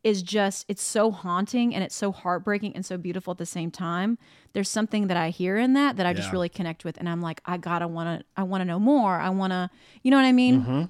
is 0.04 0.24
just 0.24 0.66
it's 0.68 0.82
so 0.82 1.12
haunting 1.12 1.76
and 1.76 1.84
it's 1.84 1.96
so 1.96 2.12
heartbreaking 2.12 2.74
and 2.76 2.86
so 2.86 2.98
beautiful 2.98 3.32
at 3.32 3.38
the 3.38 3.46
same 3.46 3.70
time. 3.70 4.18
There's 4.54 4.70
something 4.70 5.08
that 5.08 5.18
i 5.18 5.30
hear 5.30 5.58
in 5.58 5.74
that 5.74 5.98
that 5.98 6.06
i 6.06 6.14
just 6.14 6.32
really 6.32 6.50
connect 6.50 6.86
with 6.86 6.98
and 6.98 7.08
i'm 7.10 7.22
like 7.22 7.42
i 7.46 7.58
gotta 7.58 7.88
want 7.88 8.20
to 8.20 8.26
i 8.38 8.44
want 8.44 8.62
to 8.62 8.66
know 8.66 8.80
more. 8.80 9.20
I 9.20 9.30
want 9.30 9.52
to 9.52 9.70
you 10.04 10.12
know 10.12 10.18
what 10.18 10.26
i 10.26 10.32
mean? 10.32 10.62
Mm-hmm. 10.62 10.84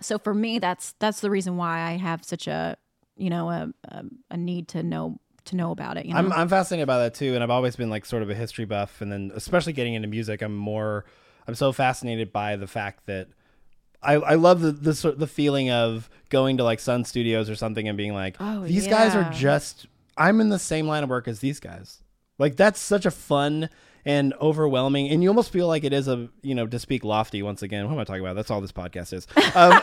so 0.00 0.18
for 0.18 0.34
me 0.34 0.58
that's 0.58 0.94
that's 0.98 1.20
the 1.20 1.30
reason 1.30 1.56
why 1.56 1.80
i 1.80 1.92
have 1.92 2.24
such 2.24 2.46
a 2.46 2.76
you 3.16 3.30
know 3.30 3.50
a 3.50 3.72
a, 3.84 4.04
a 4.32 4.36
need 4.36 4.68
to 4.68 4.82
know 4.82 5.18
to 5.46 5.56
know 5.56 5.70
about 5.70 5.96
it 5.96 6.06
you 6.06 6.12
know? 6.12 6.18
I'm 6.18 6.32
I'm 6.32 6.48
fascinated 6.48 6.86
by 6.86 6.98
that 6.98 7.14
too, 7.14 7.34
and 7.34 7.42
I've 7.42 7.50
always 7.50 7.76
been 7.76 7.90
like 7.90 8.04
sort 8.04 8.22
of 8.22 8.30
a 8.30 8.34
history 8.34 8.66
buff, 8.66 9.00
and 9.00 9.10
then 9.10 9.32
especially 9.34 9.72
getting 9.72 9.94
into 9.94 10.08
music, 10.08 10.42
I'm 10.42 10.54
more 10.54 11.04
I'm 11.46 11.54
so 11.54 11.72
fascinated 11.72 12.32
by 12.32 12.56
the 12.56 12.66
fact 12.66 13.06
that 13.06 13.28
I 14.02 14.14
I 14.14 14.34
love 14.34 14.60
the 14.60 14.72
the 14.72 15.12
the 15.16 15.26
feeling 15.26 15.70
of 15.70 16.08
going 16.28 16.56
to 16.58 16.64
like 16.64 16.80
Sun 16.80 17.04
Studios 17.04 17.50
or 17.50 17.54
something 17.56 17.88
and 17.88 17.96
being 17.96 18.14
like, 18.14 18.36
Oh, 18.40 18.64
these 18.64 18.86
guys 18.86 19.14
are 19.14 19.30
just 19.32 19.86
I'm 20.16 20.40
in 20.40 20.48
the 20.48 20.58
same 20.58 20.86
line 20.86 21.02
of 21.04 21.10
work 21.10 21.28
as 21.28 21.40
these 21.40 21.60
guys. 21.60 22.02
Like 22.38 22.56
that's 22.56 22.80
such 22.80 23.04
a 23.06 23.10
fun 23.10 23.68
and 24.06 24.32
overwhelming, 24.40 25.10
and 25.10 25.22
you 25.22 25.28
almost 25.28 25.52
feel 25.52 25.66
like 25.68 25.84
it 25.84 25.92
is 25.92 26.08
a 26.08 26.28
you 26.42 26.54
know 26.54 26.66
to 26.66 26.78
speak 26.78 27.04
lofty 27.04 27.42
once 27.42 27.62
again. 27.62 27.84
What 27.84 27.92
am 27.92 27.98
I 27.98 28.04
talking 28.04 28.22
about? 28.22 28.34
That's 28.34 28.50
all 28.50 28.62
this 28.62 28.72
podcast 28.72 29.12
is. 29.12 29.26
Um, 29.54 29.78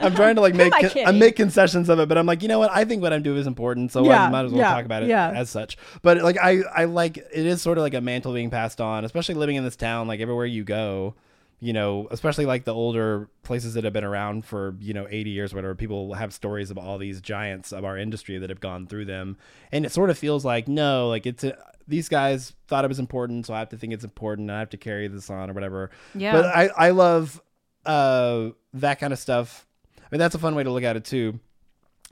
I'm 0.02 0.14
trying 0.16 0.34
to 0.34 0.40
like 0.40 0.54
make 0.54 0.72
con- 0.80 1.06
I 1.06 1.12
make 1.12 1.36
concessions 1.36 1.88
of 1.88 2.00
it, 2.00 2.08
but 2.08 2.18
I'm 2.18 2.26
like, 2.26 2.42
you 2.42 2.48
know 2.48 2.58
what? 2.58 2.72
I 2.72 2.84
think 2.84 3.02
what 3.02 3.12
I'm 3.12 3.22
doing 3.22 3.38
is 3.38 3.46
important, 3.46 3.92
so 3.92 4.04
Yeah, 4.04 4.24
I 4.24 4.30
might 4.30 4.46
as 4.46 4.50
well 4.52 4.60
yeah, 4.60 4.72
talk 4.74 4.84
about 4.84 5.04
it 5.04 5.08
yeah. 5.08 5.30
as 5.30 5.48
such. 5.50 5.78
But 6.02 6.20
like, 6.22 6.38
I 6.42 6.62
I 6.74 6.84
like 6.86 7.18
it 7.18 7.46
is 7.46 7.62
sort 7.62 7.78
of 7.78 7.82
like 7.82 7.94
a 7.94 8.00
mantle 8.00 8.32
being 8.32 8.50
passed 8.50 8.80
on, 8.80 9.04
especially 9.04 9.36
living 9.36 9.54
in 9.56 9.62
this 9.62 9.76
town. 9.76 10.08
Like 10.08 10.18
everywhere 10.20 10.46
you 10.46 10.64
go, 10.64 11.14
you 11.60 11.72
know, 11.72 12.06
especially 12.10 12.46
like 12.46 12.64
the 12.64 12.74
older 12.74 13.28
places 13.42 13.74
that 13.74 13.82
have 13.84 13.92
been 13.92 14.04
around 14.04 14.44
for 14.44 14.76
you 14.80 14.94
know 14.94 15.06
80 15.10 15.30
years, 15.30 15.52
or 15.52 15.56
whatever. 15.56 15.74
People 15.74 16.14
have 16.14 16.32
stories 16.32 16.70
of 16.70 16.78
all 16.78 16.98
these 16.98 17.20
giants 17.20 17.72
of 17.72 17.84
our 17.84 17.98
industry 17.98 18.38
that 18.38 18.48
have 18.50 18.60
gone 18.60 18.86
through 18.86 19.06
them, 19.06 19.36
and 19.72 19.84
it 19.84 19.92
sort 19.92 20.10
of 20.10 20.18
feels 20.18 20.44
like 20.44 20.68
no, 20.68 21.08
like 21.08 21.26
it's 21.26 21.42
a, 21.44 21.56
these 21.88 22.08
guys 22.08 22.54
thought 22.68 22.84
it 22.84 22.88
was 22.88 22.98
important, 22.98 23.46
so 23.46 23.54
I 23.54 23.58
have 23.60 23.70
to 23.70 23.76
think 23.76 23.92
it's 23.92 24.04
important. 24.04 24.50
And 24.50 24.56
I 24.56 24.60
have 24.60 24.70
to 24.70 24.76
carry 24.76 25.08
this 25.08 25.30
on 25.30 25.50
or 25.50 25.52
whatever. 25.52 25.90
Yeah. 26.14 26.32
But 26.32 26.44
I 26.46 26.68
I 26.76 26.90
love 26.90 27.40
uh 27.86 28.50
that 28.74 29.00
kind 29.00 29.12
of 29.12 29.18
stuff. 29.18 29.66
I 29.98 30.02
mean, 30.12 30.18
that's 30.20 30.34
a 30.34 30.38
fun 30.38 30.54
way 30.54 30.62
to 30.62 30.70
look 30.70 30.84
at 30.84 30.96
it 30.96 31.04
too. 31.04 31.40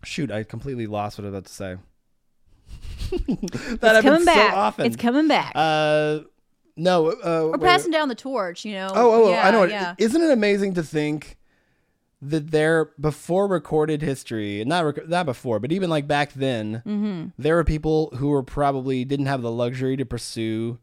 Shoot, 0.05 0.31
I 0.31 0.43
completely 0.43 0.87
lost 0.87 1.19
what 1.19 1.25
I 1.25 1.31
was 1.31 1.35
about 1.35 1.45
to 1.47 1.53
say. 1.53 1.77
that 3.11 3.21
it's 3.21 3.83
happens 3.83 4.03
coming 4.03 4.25
back 4.25 4.53
so 4.53 4.57
often. 4.59 4.87
it's 4.87 4.97
coming 4.97 5.29
back 5.29 5.53
Uh, 5.55 6.21
no. 6.77 7.09
Uh, 7.11 7.15
we're 7.45 7.51
wait, 7.53 7.63
passing 7.63 7.91
down 7.91 8.09
the 8.09 8.15
torch 8.15 8.65
you 8.65 8.73
know 8.75 8.89
Oh, 8.95 9.25
oh, 9.25 9.31
yeah, 9.31 9.47
I 9.47 9.51
know. 9.51 9.65
yeah 9.65 9.95
Isn't 9.99 10.21
it 10.23 10.31
amazing 10.31 10.75
to 10.75 10.83
think 10.83 11.37
that 12.23 12.51
there 12.51 12.91
before 12.99 13.47
recorded 13.47 14.01
history, 14.03 14.65
not 14.65 14.85
rec- 14.85 15.09
not 15.09 15.27
before, 15.27 15.61
but 15.61 15.71
even 15.73 15.91
like 15.91 16.07
back 16.09 16.33
then, 16.33 16.83
Mm-hmm. 16.87 17.27
there 17.39 17.55
were 17.57 17.65
people 17.65 18.11
who 18.17 18.29
were 18.29 18.43
probably 18.43 19.05
didn't 19.05 19.27
have 19.27 19.43
the 19.43 19.51
luxury 19.51 19.97
to 19.97 20.05
pursue 20.07 20.79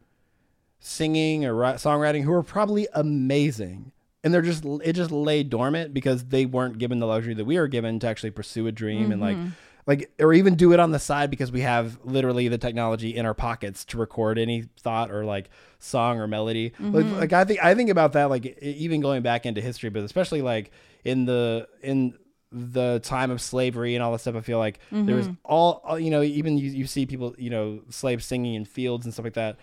singing 0.79 1.45
or 1.45 1.55
ri- 1.55 1.65
songwriting 1.73 2.23
who 2.23 2.31
were 2.31 2.43
probably 2.43 2.87
amazing. 2.93 3.91
And 4.23 4.33
they're 4.33 4.41
just 4.41 4.63
it 4.65 4.93
just 4.93 5.11
lay 5.11 5.43
dormant 5.43 5.93
because 5.93 6.25
they 6.25 6.45
weren't 6.45 6.77
given 6.77 6.99
the 6.99 7.07
luxury 7.07 7.33
that 7.33 7.45
we 7.45 7.57
are 7.57 7.67
given 7.67 7.99
to 7.99 8.07
actually 8.07 8.31
pursue 8.31 8.67
a 8.67 8.71
dream 8.71 9.11
and 9.11 9.19
like 9.21 9.35
Mm-hmm. 9.37 9.49
Like 9.85 10.11
or 10.19 10.33
even 10.33 10.55
do 10.55 10.71
it 10.73 10.79
on 10.79 10.91
the 10.91 10.99
side 10.99 11.29
because 11.29 11.51
we 11.51 11.61
have 11.61 11.97
literally 12.03 12.47
the 12.47 12.57
technology 12.57 13.15
in 13.15 13.25
our 13.25 13.33
pockets 13.33 13.83
to 13.85 13.97
record 13.97 14.37
any 14.39 14.63
thought 14.79 15.11
or 15.11 15.25
like 15.25 15.49
song 15.79 16.19
or 16.19 16.27
melody. 16.27 16.73
Like, 16.79 17.05
Mm-hmm. 17.05 17.19
like 17.19 17.33
I 17.33 17.43
think 17.45 17.63
I 17.63 17.75
think 17.75 17.89
about 17.89 18.13
that 18.13 18.29
like 18.29 18.45
even 18.61 19.01
going 19.01 19.21
back 19.23 19.45
into 19.45 19.61
history, 19.61 19.89
but 19.89 20.03
especially 20.03 20.41
like 20.41 20.71
in 21.03 21.25
the 21.25 21.67
in 21.81 22.17
the 22.51 22.99
time 23.03 23.31
of 23.31 23.41
slavery 23.41 23.95
and 23.95 24.03
all 24.03 24.11
that 24.11 24.19
stuff. 24.19 24.35
I 24.35 24.41
feel 24.41 24.59
like 24.59 24.79
there 24.91 25.15
was 25.15 25.27
all, 25.43 25.81
all 25.83 25.99
you 25.99 26.11
know 26.11 26.21
even 26.21 26.57
you, 26.57 26.69
you 26.69 26.85
see 26.87 27.05
people 27.05 27.33
you 27.37 27.49
know 27.49 27.81
slaves 27.89 28.25
singing 28.25 28.53
in 28.53 28.63
fields 28.65 29.05
and 29.05 29.13
stuff 29.13 29.23
like 29.25 29.33
that. 29.33 29.57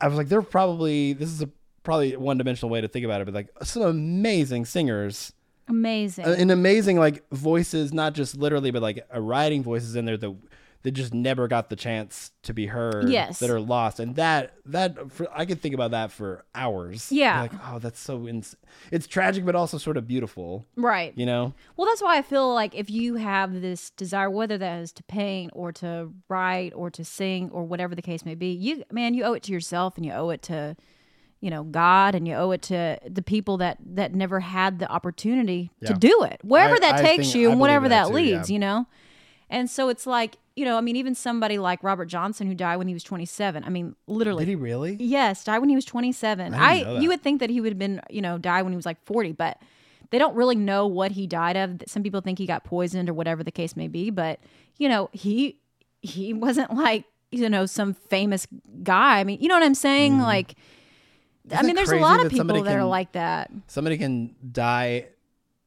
I 0.00 0.08
was 0.08 0.16
like, 0.18 0.28
they're 0.28 0.42
probably 0.42 1.12
this 1.12 1.30
is 1.30 1.40
a 1.40 1.48
probably 1.84 2.16
one 2.16 2.36
dimensional 2.36 2.68
way 2.70 2.80
to 2.80 2.88
think 2.88 3.04
about 3.04 3.20
it, 3.20 3.24
but 3.26 3.34
like 3.34 3.48
some 3.62 3.82
amazing 3.82 4.64
singers 4.64 5.32
amazing 5.68 6.24
An 6.24 6.50
amazing 6.50 6.98
like 6.98 7.28
voices, 7.30 7.92
not 7.92 8.12
just 8.14 8.36
literally, 8.36 8.70
but 8.70 8.82
like 8.82 9.06
uh, 9.14 9.20
writing 9.20 9.62
voices 9.62 9.96
in 9.96 10.04
there 10.04 10.16
that 10.16 10.34
that 10.82 10.90
just 10.92 11.14
never 11.14 11.48
got 11.48 11.70
the 11.70 11.76
chance 11.76 12.30
to 12.42 12.52
be 12.52 12.66
heard. 12.66 13.08
Yes. 13.08 13.38
that 13.38 13.48
are 13.48 13.58
lost, 13.58 13.98
and 14.00 14.16
that 14.16 14.52
that 14.66 15.10
for, 15.10 15.26
I 15.34 15.46
could 15.46 15.62
think 15.62 15.74
about 15.74 15.92
that 15.92 16.12
for 16.12 16.44
hours. 16.54 17.10
Yeah. 17.10 17.40
Like 17.40 17.52
oh, 17.68 17.78
that's 17.78 17.98
so 17.98 18.28
ins- 18.28 18.54
it's 18.90 19.06
tragic, 19.06 19.46
but 19.46 19.54
also 19.54 19.78
sort 19.78 19.96
of 19.96 20.06
beautiful. 20.06 20.66
right 20.76 21.14
You 21.16 21.24
know, 21.24 21.54
Well, 21.76 21.86
that's 21.86 22.02
why 22.02 22.18
I 22.18 22.22
feel 22.22 22.52
like 22.52 22.74
if 22.74 22.90
you 22.90 23.14
have 23.14 23.62
this 23.62 23.90
desire, 23.90 24.28
whether 24.28 24.58
that 24.58 24.80
is 24.82 24.92
to 24.92 25.02
paint 25.04 25.52
or 25.54 25.72
to 25.72 26.12
write 26.28 26.74
or 26.76 26.90
to 26.90 27.02
sing 27.02 27.50
or 27.50 27.64
whatever 27.64 27.94
the 27.94 28.02
case 28.02 28.26
may 28.26 28.34
be, 28.34 28.48
you 28.48 28.84
man, 28.92 29.14
you 29.14 29.24
owe 29.24 29.32
it 29.32 29.42
to 29.44 29.52
yourself 29.52 29.96
and 29.96 30.04
you 30.04 30.12
owe 30.12 30.28
it 30.28 30.42
to, 30.42 30.76
you 31.44 31.50
know, 31.50 31.62
God 31.64 32.14
and 32.14 32.26
you 32.26 32.34
owe 32.34 32.52
it 32.52 32.62
to 32.62 32.98
the 33.06 33.20
people 33.20 33.58
that 33.58 33.76
that 33.84 34.14
never 34.14 34.40
had 34.40 34.78
the 34.78 34.90
opportunity 34.90 35.70
to 35.84 35.92
do 35.92 36.22
it, 36.22 36.40
wherever 36.42 36.76
I- 36.76 36.78
that 36.80 36.94
I 36.94 37.02
takes 37.02 37.24
think- 37.32 37.34
you 37.34 37.50
and 37.50 37.60
whatever 37.60 37.86
that 37.88 38.04
that, 38.04 38.08
too, 38.08 38.14
leads, 38.14 38.48
yeah. 38.48 38.54
you 38.54 38.58
know. 38.58 38.86
And 39.50 39.68
so 39.68 39.90
it's 39.90 40.06
like, 40.06 40.38
you 40.56 40.64
know, 40.64 40.78
I 40.78 40.80
mean, 40.80 40.96
even 40.96 41.14
somebody 41.14 41.58
like 41.58 41.82
Robert 41.84 42.06
Johnson 42.06 42.46
who 42.46 42.54
died 42.54 42.78
when 42.78 42.88
he 42.88 42.94
was 42.94 43.02
27. 43.04 43.62
I 43.62 43.68
mean, 43.68 43.94
literally 44.06 44.46
did 44.46 44.50
he 44.52 44.56
really? 44.56 44.96
Yes, 44.98 45.44
died 45.44 45.58
when 45.58 45.68
he 45.68 45.74
was 45.74 45.84
27. 45.84 46.54
I 46.54 46.58
I, 46.58 46.74
didn't 46.78 46.86
know 46.88 46.94
that. 46.94 47.02
you 47.02 47.08
would 47.10 47.22
think 47.22 47.40
that 47.40 47.50
he 47.50 47.60
would 47.60 47.72
have 47.72 47.78
been, 47.78 48.00
you 48.08 48.22
know, 48.22 48.38
died 48.38 48.62
when 48.62 48.72
he 48.72 48.76
was 48.76 48.86
like 48.86 49.04
40, 49.04 49.32
but 49.32 49.58
they 50.10 50.18
don't 50.18 50.34
really 50.34 50.56
know 50.56 50.86
what 50.86 51.12
he 51.12 51.26
died 51.26 51.58
of. 51.58 51.82
Some 51.86 52.02
people 52.02 52.22
think 52.22 52.38
he 52.38 52.46
got 52.46 52.64
poisoned 52.64 53.10
or 53.10 53.14
whatever 53.14 53.44
the 53.44 53.52
case 53.52 53.76
may 53.76 53.86
be, 53.88 54.08
but 54.08 54.40
you 54.78 54.88
know, 54.88 55.10
he 55.12 55.58
he 56.00 56.32
wasn't 56.32 56.74
like, 56.74 57.04
you 57.30 57.48
know, 57.50 57.66
some 57.66 57.92
famous 57.92 58.46
guy. 58.82 59.20
I 59.20 59.24
mean, 59.24 59.40
you 59.42 59.48
know 59.48 59.56
what 59.56 59.62
I'm 59.62 59.74
saying? 59.74 60.12
Mm-hmm. 60.12 60.22
Like 60.22 60.54
I. 61.50 61.54
Isn't 61.54 61.66
mean, 61.66 61.76
there's 61.76 61.90
a 61.90 61.96
lot 61.96 62.24
of 62.24 62.30
people 62.30 62.62
that 62.62 62.76
are 62.76 62.84
like 62.84 63.12
that. 63.12 63.50
Somebody 63.66 63.98
can 63.98 64.34
die. 64.50 65.08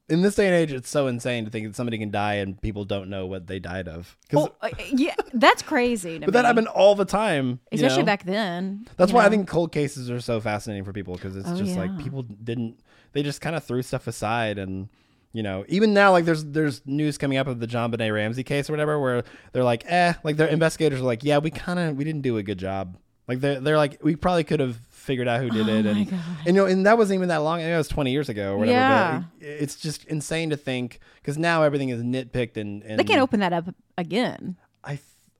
In 0.10 0.22
this 0.22 0.36
day 0.36 0.46
and 0.46 0.56
age, 0.56 0.72
it's 0.72 0.90
so 0.90 1.08
insane 1.08 1.44
to 1.44 1.52
think 1.52 1.68
that 1.68 1.76
somebody 1.76 1.98
can 1.98 2.12
die 2.12 2.36
and 2.36 2.62
people 2.62 2.86
don't 2.86 3.10
know 3.10 3.26
what 3.26 3.48
they 3.48 3.60
died 3.60 3.90
of. 3.90 4.16
Well, 4.32 4.56
uh, 4.62 4.70
yeah, 4.90 5.16
that's 5.34 5.62
crazy. 5.62 6.18
But 6.20 6.32
that 6.32 6.46
happened 6.46 6.70
all 6.70 6.96
the 6.96 7.04
time. 7.04 7.60
you 7.72 7.76
especially 7.76 8.04
know? 8.04 8.06
back 8.06 8.24
then. 8.24 8.88
That's 8.96 9.12
why 9.12 9.26
I 9.26 9.30
think 9.30 9.50
cold 9.50 9.74
cases 9.74 10.10
are 10.10 10.22
so 10.22 10.40
fascinating 10.40 10.86
for 10.86 10.94
people 10.94 11.16
because 11.16 11.36
it's 11.36 11.50
Oh, 11.50 11.58
just 11.58 11.76
like 11.76 11.98
people 12.00 12.22
didn't 12.24 12.80
they 13.12 13.22
just 13.22 13.42
kind 13.42 13.56
of 13.56 13.66
threw 13.66 13.82
stuff 13.82 14.08
aside 14.08 14.58
and 14.58 14.88
you 15.34 15.44
know 15.44 15.66
even 15.68 15.94
now 15.94 16.12
like 16.12 16.24
there's 16.24 16.46
there's 16.46 16.82
news 16.86 17.18
coming 17.18 17.38
up 17.38 17.48
of 17.48 17.60
the 17.60 17.68
JonBenét 17.68 18.14
Ramsey 18.14 18.44
case 18.44 18.70
or 18.70 18.74
whatever 18.74 19.00
where 19.00 19.24
they're 19.52 19.64
like 19.64 19.84
eh 19.88 20.14
like 20.24 20.38
their 20.38 20.48
investigators 20.48 21.02
are 21.02 21.04
like 21.04 21.24
yeah 21.24 21.38
we 21.40 21.50
kind 21.52 21.80
of 21.80 21.98
we 21.98 22.04
didn't 22.06 22.22
do 22.22 22.38
a 22.38 22.44
good 22.44 22.58
job 22.60 22.98
like 23.28 23.42
they're 23.42 23.60
they're 23.60 23.78
like 23.78 24.00
we 24.04 24.16
probably 24.16 24.44
could 24.46 24.60
have 24.62 24.78
figured 25.08 25.28
out 25.28 25.42
who 25.42 25.50
did 25.50 25.68
oh 25.68 25.74
it 25.74 25.86
and, 25.88 25.98
and 26.12 26.22
you 26.46 26.52
know 26.54 26.66
and 26.68 26.86
that 26.86 26.98
wasn't 26.98 27.16
even 27.16 27.30
that 27.30 27.38
long 27.38 27.60
I 27.60 27.64
think 27.64 27.74
it 27.74 27.78
was 27.78 27.88
20 27.88 28.12
years 28.12 28.30
ago 28.30 28.54
or 28.54 28.58
whatever 28.60 28.78
Yeah. 28.78 29.24
but 29.40 29.48
it- 29.48 29.62
it's 29.64 29.76
just 29.78 30.04
insane 30.06 30.52
to 30.52 30.58
think 30.58 31.00
because 31.22 31.38
now 31.38 31.64
everything 31.64 31.90
is 31.90 32.04
nitpicked 32.04 32.58
and, 32.58 32.84
and 32.84 33.00
they 33.00 33.04
can't 33.04 33.22
open 33.22 33.40
that 33.40 33.54
up 33.54 33.74
again. 33.98 34.58
I 34.84 35.00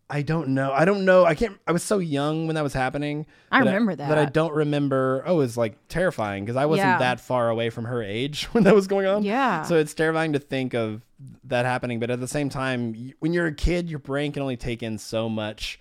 I 0.10 0.22
don't 0.22 0.50
know. 0.50 0.72
I 0.72 0.86
don't 0.86 1.04
know. 1.04 1.26
I 1.26 1.36
can't. 1.36 1.58
I 1.68 1.74
was 1.74 1.84
so 1.84 1.98
young 2.00 2.48
when 2.48 2.56
that 2.56 2.62
was 2.64 2.72
happening. 2.72 3.26
I 3.52 3.60
that 3.60 3.66
remember 3.66 3.94
That 3.94 4.08
But 4.08 4.18
I 4.18 4.24
don't 4.24 4.54
remember. 4.54 5.22
Oh, 5.26 5.34
it 5.34 5.38
was 5.38 5.58
like 5.58 5.76
terrifying 5.90 6.46
because 6.46 6.56
I 6.56 6.66
wasn't 6.66 6.88
Yeah. 6.88 7.00
that 7.00 7.20
far 7.20 7.50
away 7.50 7.70
from 7.70 7.84
her 7.84 8.02
age 8.02 8.46
when 8.54 8.64
that 8.64 8.74
was 8.74 8.88
going 8.88 9.06
on. 9.06 9.24
Yeah. 9.24 9.64
So 9.64 9.76
it's 9.76 9.94
terrifying 9.94 10.32
to 10.32 10.40
think 10.40 10.74
of 10.74 11.02
that 11.44 11.66
happening. 11.66 12.00
But 12.00 12.10
at 12.10 12.22
the 12.22 12.28
same 12.28 12.48
time, 12.48 13.12
when 13.20 13.34
you're 13.34 13.48
a 13.48 13.54
kid, 13.54 13.90
your 13.90 14.00
brain 14.00 14.32
can 14.32 14.42
only 14.42 14.56
take 14.56 14.82
in 14.82 14.98
so 14.98 15.28
much. 15.28 15.78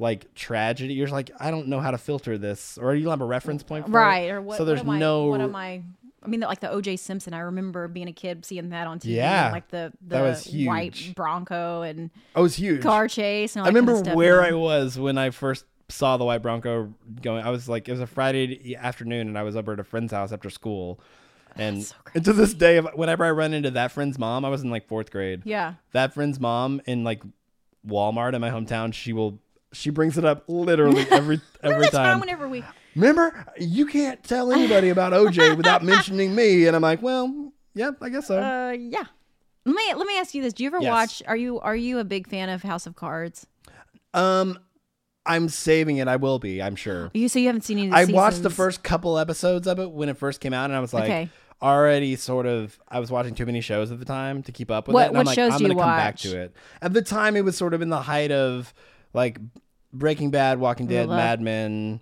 Like 0.00 0.34
tragedy, 0.34 0.94
you're 0.94 1.06
just 1.06 1.12
like 1.12 1.30
I 1.38 1.50
don't 1.50 1.68
know 1.68 1.78
how 1.78 1.90
to 1.90 1.98
filter 1.98 2.38
this, 2.38 2.78
or 2.78 2.94
you 2.94 3.04
don't 3.04 3.10
have 3.12 3.20
a 3.20 3.24
reference 3.26 3.62
point, 3.62 3.84
for 3.84 3.90
it. 3.90 3.94
right 3.94 4.30
or 4.30 4.40
what 4.40 4.56
So 4.56 4.64
there's 4.64 4.80
what 4.82 4.94
am 4.94 4.96
I- 4.96 4.98
no. 4.98 5.26
what 5.26 5.40
am 5.42 5.54
i 5.54 5.82
i 6.22 6.26
mean 6.26 6.40
like 6.40 6.60
the 6.60 6.66
oj 6.68 6.98
simpson 6.98 7.32
i 7.32 7.38
remember 7.38 7.88
being 7.88 8.06
a 8.08 8.12
kid 8.12 8.44
seeing 8.44 8.68
that 8.70 8.86
on 8.86 8.98
tv 8.98 9.14
Yeah. 9.14 9.50
like 9.52 9.68
the 9.68 9.90
the 10.06 10.64
white 10.66 11.12
bronco 11.16 11.80
and 11.82 12.10
oh, 12.34 12.40
it 12.40 12.42
was 12.42 12.56
huge. 12.56 12.82
car 12.82 13.08
chase 13.08 13.56
and 13.56 13.62
I 13.62 13.70
that 13.70 13.74
kind 13.74 13.88
of 13.88 13.94
remember 13.96 14.14
where 14.16 14.40
you 14.42 14.48
I 14.48 14.52
was 14.52 14.98
when 14.98 15.16
I 15.18 15.30
first 15.30 15.64
saw 15.88 16.16
the 16.18 16.24
white 16.24 16.40
Bronco 16.42 16.94
going. 17.20 17.42
I 17.44 17.50
was 17.50 17.68
like, 17.68 17.88
it 17.88 17.92
was 17.92 18.00
a 18.00 18.06
Friday 18.06 18.76
afternoon, 18.76 19.26
and 19.28 19.36
I 19.36 19.42
was 19.42 19.56
up 19.56 19.68
at 19.68 19.80
a 19.80 19.82
friend's 19.84 20.12
house 20.12 20.30
after 20.30 20.48
school. 20.48 21.00
Oh, 21.00 21.52
and, 21.56 21.82
so 21.82 21.96
and 22.14 22.24
to 22.24 22.32
this 22.32 22.54
day, 22.54 22.78
whenever 22.80 23.24
I 23.24 23.32
run 23.32 23.52
into 23.52 23.72
that 23.72 23.90
friend's 23.90 24.16
mom, 24.18 24.44
I 24.44 24.50
was 24.50 24.62
in 24.62 24.70
like 24.70 24.86
fourth 24.86 25.10
grade. 25.10 25.42
yeah 25.44 25.74
That 25.92 26.14
friend's 26.14 26.38
mom 26.38 26.80
in 26.86 27.02
like 27.02 27.22
Walmart 27.86 28.34
in 28.34 28.40
my 28.40 28.50
hometown, 28.50 28.94
she 28.94 29.12
will 29.12 29.40
she 29.72 29.90
brings 29.90 30.18
it 30.18 30.24
up 30.24 30.44
literally 30.48 31.06
every 31.10 31.40
every 31.62 31.88
time. 31.88 32.04
time 32.04 32.20
whenever 32.20 32.48
we 32.48 32.64
Remember, 32.96 33.46
you 33.58 33.86
can't 33.86 34.22
tell 34.24 34.50
anybody 34.52 34.88
about 34.88 35.12
OJ 35.12 35.56
without 35.56 35.84
mentioning 35.84 36.34
me, 36.34 36.66
and 36.66 36.74
I'm 36.74 36.82
like, 36.82 37.00
well, 37.02 37.52
yeah, 37.74 37.90
I 38.02 38.08
guess 38.08 38.26
so. 38.26 38.38
uh 38.40 38.70
yeah 38.72 39.04
let 39.66 39.74
me 39.76 39.94
let 39.94 40.06
me 40.06 40.18
ask 40.18 40.34
you 40.34 40.42
this 40.42 40.52
do 40.54 40.64
you 40.64 40.68
ever 40.70 40.80
Yes. 40.80 40.90
watch 40.90 41.22
are 41.28 41.36
you 41.36 41.60
are 41.60 41.76
you 41.76 41.98
a 41.98 42.04
big 42.04 42.28
fan 42.28 42.48
of 42.48 42.62
house 42.62 42.86
of 42.86 42.96
cards 42.96 43.46
um, 44.14 44.58
I'm 45.26 45.48
saving 45.48 45.98
it. 45.98 46.08
I 46.08 46.16
will 46.16 46.38
be. 46.38 46.60
I'm 46.62 46.74
sure. 46.76 47.10
you 47.14 47.28
so 47.28 47.38
you 47.38 47.46
haven't 47.46 47.62
seen 47.62 47.78
any 47.78 47.86
of 47.88 47.92
the 47.92 47.98
I 47.98 48.04
watched 48.06 48.38
the 48.38 48.50
seasons? 48.50 48.54
first 48.56 48.82
couple 48.82 49.18
episodes 49.18 49.66
of 49.68 49.78
it 49.78 49.90
when 49.90 50.08
it 50.08 50.16
first 50.16 50.40
came 50.40 50.52
out, 50.52 50.64
and 50.64 50.74
I 50.74 50.80
was 50.80 50.92
like, 50.94 51.04
Okay. 51.04 51.28
already 51.62 52.16
sort 52.16 52.46
of. 52.46 52.76
I 52.88 52.98
was 52.98 53.10
watching 53.10 53.34
too 53.34 53.46
many 53.46 53.60
shows 53.60 53.92
at 53.92 53.98
the 54.00 54.04
time 54.04 54.42
to 54.44 54.52
keep 54.52 54.70
up 54.70 54.88
with 54.88 54.94
What- 54.94 55.02
it. 55.02 55.06
And 55.08 55.16
what 55.16 55.20
I'm 55.20 55.26
like, 55.26 55.34
shows 55.36 55.52
I'm 55.52 55.58
do 55.58 55.64
you 55.64 55.68
gonna 55.74 55.80
come 55.80 55.96
back 55.96 56.14
watch? 56.14 56.22
to 56.22 56.40
it. 56.40 56.56
At 56.82 56.92
the 56.94 57.02
time, 57.02 57.36
it 57.36 57.44
was 57.44 57.56
sort 57.56 57.74
of 57.74 57.82
in 57.82 57.90
the 57.90 58.00
height 58.02 58.32
of 58.32 58.72
like 59.12 59.38
Breaking 59.92 60.30
Bad, 60.30 60.58
Walking 60.58 60.86
Dead, 60.86 61.08
love- 61.08 61.16
Mad 61.18 61.40
Men. 61.40 62.00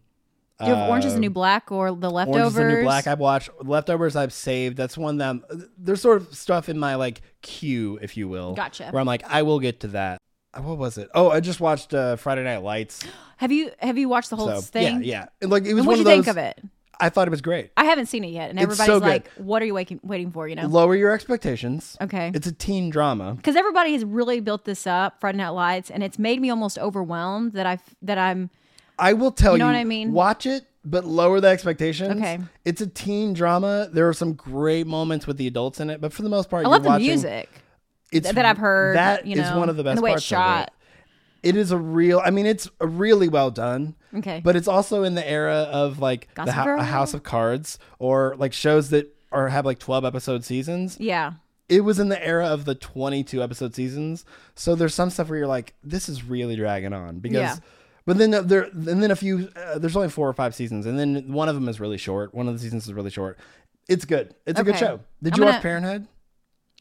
do 0.60 0.66
you 0.66 0.74
have 0.74 0.88
orange 0.90 1.04
is 1.04 1.14
the 1.14 1.20
new 1.20 1.30
black 1.30 1.70
or 1.72 1.92
the 1.92 2.10
leftovers 2.10 2.36
Orange 2.40 2.48
is 2.48 2.54
the 2.54 2.64
New 2.80 2.82
Black. 2.82 3.06
I've 3.06 3.18
watched 3.20 3.50
Leftovers. 3.62 4.16
I've 4.16 4.32
saved. 4.32 4.76
That's 4.76 4.98
one 4.98 5.18
that 5.18 5.36
there's 5.78 6.00
sort 6.02 6.20
of 6.20 6.34
stuff 6.34 6.68
in 6.68 6.78
my 6.78 6.96
like 6.96 7.22
queue, 7.42 7.98
if 8.02 8.16
you 8.16 8.28
will. 8.28 8.54
Gotcha. 8.54 8.88
Where 8.90 9.00
I'm 9.00 9.06
like, 9.06 9.22
I 9.28 9.42
will 9.42 9.60
get 9.60 9.80
to 9.80 9.88
that. 9.88 10.18
Uh, 10.52 10.62
What 10.62 10.78
was 10.78 10.98
it? 10.98 11.08
Oh, 11.14 11.30
I 11.30 11.40
just 11.40 11.60
watched 11.60 11.94
uh, 11.94 12.16
Friday 12.16 12.42
Night 12.42 12.62
Lights. 12.62 13.04
have 13.36 13.52
you 13.52 13.70
have 13.78 13.96
you 13.98 14.08
watched 14.08 14.30
the 14.30 14.36
whole 14.36 14.48
So 14.48 14.60
thing 14.60 15.02
yeah, 15.04 15.20
yeah. 15.20 15.26
And, 15.42 15.50
like 15.50 15.64
it 15.64 15.74
was 15.74 15.78
and 15.80 15.86
one 15.86 15.86
what 15.86 16.00
of 16.00 16.04
do 16.06 16.10
you 16.10 16.16
those. 16.16 16.24
think 16.24 16.36
of 16.36 16.38
it 16.38 16.62
I 17.00 17.08
thought 17.10 17.28
it 17.28 17.30
was 17.30 17.40
great. 17.40 17.70
i 17.76 17.84
haven't 17.84 18.06
seen 18.06 18.24
it 18.24 18.28
yet 18.30 18.50
and 18.50 18.58
It's 18.58 18.64
everybody's 18.64 18.86
so 18.86 19.00
good. 19.00 19.08
like 19.08 19.28
what 19.36 19.62
are 19.62 19.66
you 19.66 19.74
waiting 19.74 20.00
waiting 20.02 20.30
for 20.32 20.48
you 20.48 20.56
know 20.56 20.66
Lower 20.66 20.96
your 20.96 21.12
expectations. 21.12 21.96
okay 22.00 22.30
It's 22.34 22.46
a 22.46 22.52
teen 22.52 22.90
drama. 22.90 23.34
because 23.34 23.56
everybody 23.56 23.92
has 23.92 24.04
really 24.04 24.40
built 24.40 24.64
this 24.64 24.86
up 24.86 25.20
friday 25.20 25.38
night 25.38 25.50
lights 25.50 25.90
and 25.90 26.02
it's 26.02 26.18
made 26.18 26.40
me 26.40 26.50
almost 26.50 26.78
overwhelmed 26.78 27.52
that 27.52 27.66
i've 27.66 27.82
that 28.02 28.18
i'm 28.18 28.50
I 29.00 29.12
will 29.12 29.30
tell 29.30 29.52
you. 29.52 29.58
Know 29.60 29.66
what 29.66 29.76
I 29.76 29.84
mean? 29.84 30.10
Watch 30.12 30.44
it, 30.44 30.66
but 30.84 31.04
lower 31.04 31.40
the 31.40 31.46
expectations. 31.46 32.16
Okay. 32.18 32.40
It's 32.64 32.80
a 32.80 32.86
teen 32.88 33.32
drama. 33.32 33.88
There 33.92 34.08
are 34.08 34.12
some 34.12 34.32
great 34.32 34.88
moments 34.88 35.24
with 35.24 35.36
the 35.36 35.46
adults 35.46 35.78
in 35.78 35.88
it, 35.88 36.00
but 36.00 36.12
for 36.12 36.22
the 36.22 36.28
most 36.28 36.50
part, 36.50 36.62
i 36.62 36.62
you're 36.64 36.72
love 36.72 36.82
the 36.82 36.88
watching, 36.88 37.06
music 37.06 37.48
It's 38.10 38.32
that 38.32 38.44
I've 38.44 38.58
heard, 38.58 38.96
That 38.96 39.24
you 39.24 39.34
is 39.40 39.48
know, 39.50 39.56
one 39.60 39.68
of 39.68 39.76
the 39.76 39.82
and 39.82 39.86
best 39.86 39.96
the 39.98 40.02
way 40.02 40.10
parts 40.10 40.22
it's 40.24 40.26
shot. 40.26 40.58
of 40.62 40.66
it. 40.66 40.72
It 41.42 41.56
is 41.56 41.70
a 41.70 41.76
real. 41.78 42.20
I 42.24 42.30
mean, 42.30 42.46
it's 42.46 42.68
a 42.80 42.86
really 42.86 43.28
well 43.28 43.50
done. 43.50 43.94
Okay. 44.14 44.40
But 44.44 44.56
it's 44.56 44.68
also 44.68 45.02
in 45.04 45.14
the 45.14 45.28
era 45.28 45.68
of 45.70 45.98
like 46.00 46.28
the 46.28 46.34
Gossip 46.34 46.54
Hou- 46.54 46.64
Girl? 46.64 46.80
a 46.80 46.84
House 46.84 47.14
of 47.14 47.22
Cards 47.22 47.78
or 47.98 48.34
like 48.38 48.52
shows 48.52 48.90
that 48.90 49.14
are 49.30 49.48
have 49.48 49.64
like 49.66 49.78
twelve 49.78 50.04
episode 50.04 50.44
seasons. 50.44 50.96
yeah 50.98 51.32
it 51.68 51.82
was 51.84 51.98
in 51.98 52.08
the 52.08 52.26
era 52.26 52.46
of 52.46 52.64
the 52.64 52.74
22 52.74 53.42
episode 53.42 53.74
seasons 53.74 54.24
so 54.54 54.74
there's 54.74 54.94
some 54.94 55.10
stuff 55.10 55.28
where 55.28 55.36
you're 55.38 55.46
like 55.46 55.74
this 55.84 56.08
is 56.08 56.24
really 56.24 56.56
dragging 56.56 56.94
on 56.94 57.18
because 57.18 57.36
Yeah. 57.40 57.56
but 58.06 58.16
then 58.16 58.32
uh, 58.32 58.40
there 58.40 58.62
and 58.72 59.02
then 59.02 59.10
a 59.10 59.16
few 59.16 59.50
uh, 59.54 59.78
there's 59.78 59.94
only 59.94 60.08
four 60.08 60.26
or 60.26 60.32
five 60.32 60.54
seasons 60.54 60.86
and 60.86 60.98
then 60.98 61.30
one 61.30 61.46
of 61.46 61.54
them 61.56 61.68
is 61.68 61.78
really 61.78 61.98
short 61.98 62.32
one 62.34 62.48
of 62.48 62.54
the 62.54 62.58
seasons 62.60 62.86
is 62.86 62.94
really 62.94 63.10
short 63.10 63.38
it's 63.86 64.06
good 64.06 64.34
it's 64.46 64.58
a 64.58 64.64
good 64.64 64.76
Okay. 64.76 64.86
show 64.86 65.00
did 65.22 65.34
I'm 65.34 65.40
you 65.40 65.44
watch 65.44 65.52
gonna- 65.56 65.62
parenthood 65.62 66.06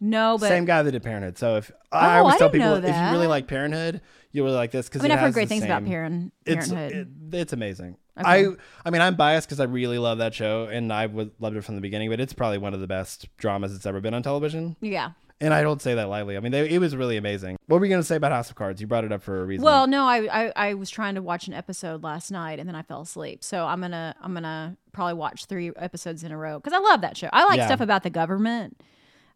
no 0.02 0.38
but 0.39 0.48
same 0.50 0.66
guy 0.66 0.84
that 0.84 0.91
did 0.91 1.02
parenthood 1.04 1.38
so 1.38 1.56
if 1.58 1.72
i 1.91 2.18
Oh, 2.18 2.20
always 2.20 2.36
I 2.36 2.38
tell 2.38 2.50
didn't 2.50 2.62
people 2.64 2.82
know 2.82 2.88
if 2.88 2.95
you 3.06 3.12
really 3.12 3.28
like 3.28 3.48
parenthood 3.48 4.02
you 4.32 4.43
really 4.43 4.56
like 4.56 4.72
this 4.72 4.88
because 4.88 5.02
i 5.02 5.04
mean 5.04 5.12
i've 5.12 5.20
heard 5.20 5.34
great 5.34 5.50
things 5.50 5.64
about 5.64 5.86
parent, 5.86 6.34
it's 6.45 6.70
parenthood 6.70 7.16
it, 7.34 7.36
it's 7.38 7.54
amazing. 7.54 7.98
I 8.20 8.48
I 8.84 8.89
mean 8.89 9.02
I'm 9.04 9.16
biased 9.16 9.48
because 9.48 9.60
I 9.60 9.66
really 9.66 10.00
love 10.00 10.18
that 10.18 10.34
show 10.34 10.64
and 10.66 10.91
I 10.91 11.06
would 11.06 11.32
loved 11.39 11.56
it 11.56 11.64
from 11.64 11.76
the 11.76 11.82
beginning, 11.82 12.10
but 12.10 12.20
it's 12.20 12.34
probably 12.34 12.58
one 12.58 12.74
of 12.74 12.80
the 12.80 12.88
best 12.88 13.28
dramas 13.38 13.74
that's 13.74 13.86
ever 13.86 14.02
been 14.02 14.16
on 14.16 14.24
television. 14.24 14.76
yeah 14.82 15.12
And 15.39 15.54
I 15.54 15.62
don't 15.62 15.80
say 15.80 15.93
that 15.93 16.10
lightly. 16.10 16.36
I 16.36 16.39
mean, 16.39 16.52
they, 16.52 16.68
it 16.68 16.80
was 16.80 16.95
really 16.95 17.18
amazing. 17.18 17.58
What 17.68 17.80
were 17.80 17.86
you 17.86 17.91
going 17.91 18.02
to 18.02 18.08
say 18.08 18.16
about 18.16 18.32
House 18.32 18.50
of 18.50 18.56
Cards? 18.56 18.82
You 18.82 18.88
brought 18.88 19.04
it 19.04 19.12
up 19.12 19.22
for 19.22 19.43
a 19.43 19.45
reason. 19.45 19.64
well 19.64 19.86
no 19.86 20.06
I, 20.08 20.45
I 20.45 20.54
i 20.56 20.74
was 20.74 20.89
trying 20.89 21.14
to 21.14 21.22
watch 21.22 21.48
an 21.48 21.54
episode 21.54 22.02
last 22.02 22.32
night 22.32 22.58
and 22.60 22.68
then 22.68 22.76
i 22.76 22.82
fell 22.82 23.02
asleep 23.02 23.43
so 23.43 23.66
i'm 23.68 23.82
gonna 23.82 24.16
i'm 24.20 24.34
gonna 24.34 24.76
probably 24.93 25.14
watch 25.14 25.45
three 25.45 25.72
episodes 25.76 26.24
in 26.24 26.32
a 26.32 26.38
row 26.38 26.58
because 26.60 26.74
i 26.74 26.80
love 26.80 27.02
that 27.02 27.18
show 27.18 27.30
i 27.32 27.43
like 27.45 27.58
Yeah. 27.58 27.68
stuff 27.68 27.82
about 27.82 28.02
the 28.02 28.10
government 28.10 28.82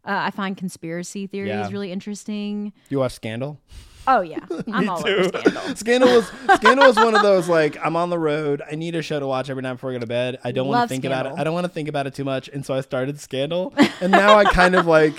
uh, 0.04 0.10
i 0.26 0.30
find 0.30 0.56
conspiracy 0.56 1.26
theories 1.26 1.48
Yeah. 1.50 1.68
really 1.70 1.92
interesting 1.92 2.72
you 2.88 2.98
watch 2.98 3.12
Scandal? 3.12 3.60
oh 4.08 4.20
yeah 4.20 4.40
i'm 4.72 4.88
all 4.88 5.06
over 5.06 5.24
scandal 5.28 5.76
Scandal 5.76 6.08
was 6.16 6.32
Scandal 6.56 6.86
was 6.88 6.96
one 6.96 7.14
of 7.14 7.22
those 7.22 7.48
like 7.48 7.76
I'm 7.84 7.94
on 7.96 8.10
the 8.10 8.18
road. 8.18 8.60
I 8.70 8.74
need 8.74 8.94
a 8.96 9.02
show 9.02 9.18
to 9.20 9.26
watch 9.26 9.48
every 9.48 9.62
night 9.62 9.74
before 9.74 9.90
I 9.90 9.94
go 9.94 10.00
to 10.00 10.06
bed. 10.06 10.38
I 10.44 10.50
don't 10.52 10.66
want 10.68 10.88
to 10.88 10.92
think 10.92 11.04
about 11.04 11.26
it. 11.26 11.32
I 11.36 11.44
don't 11.44 11.54
want 11.54 11.64
to 11.66 11.72
think 11.72 11.88
about 11.88 12.06
it 12.06 12.14
too 12.14 12.24
much, 12.24 12.48
and 12.48 12.64
so 12.66 12.74
I 12.74 12.80
started 12.82 13.18
Scandal, 13.20 13.72
and 14.00 14.10
now 14.12 14.36
I 14.36 14.44
kind 14.44 14.74
of 14.74 14.86
like 14.86 15.14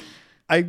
I. 0.49 0.65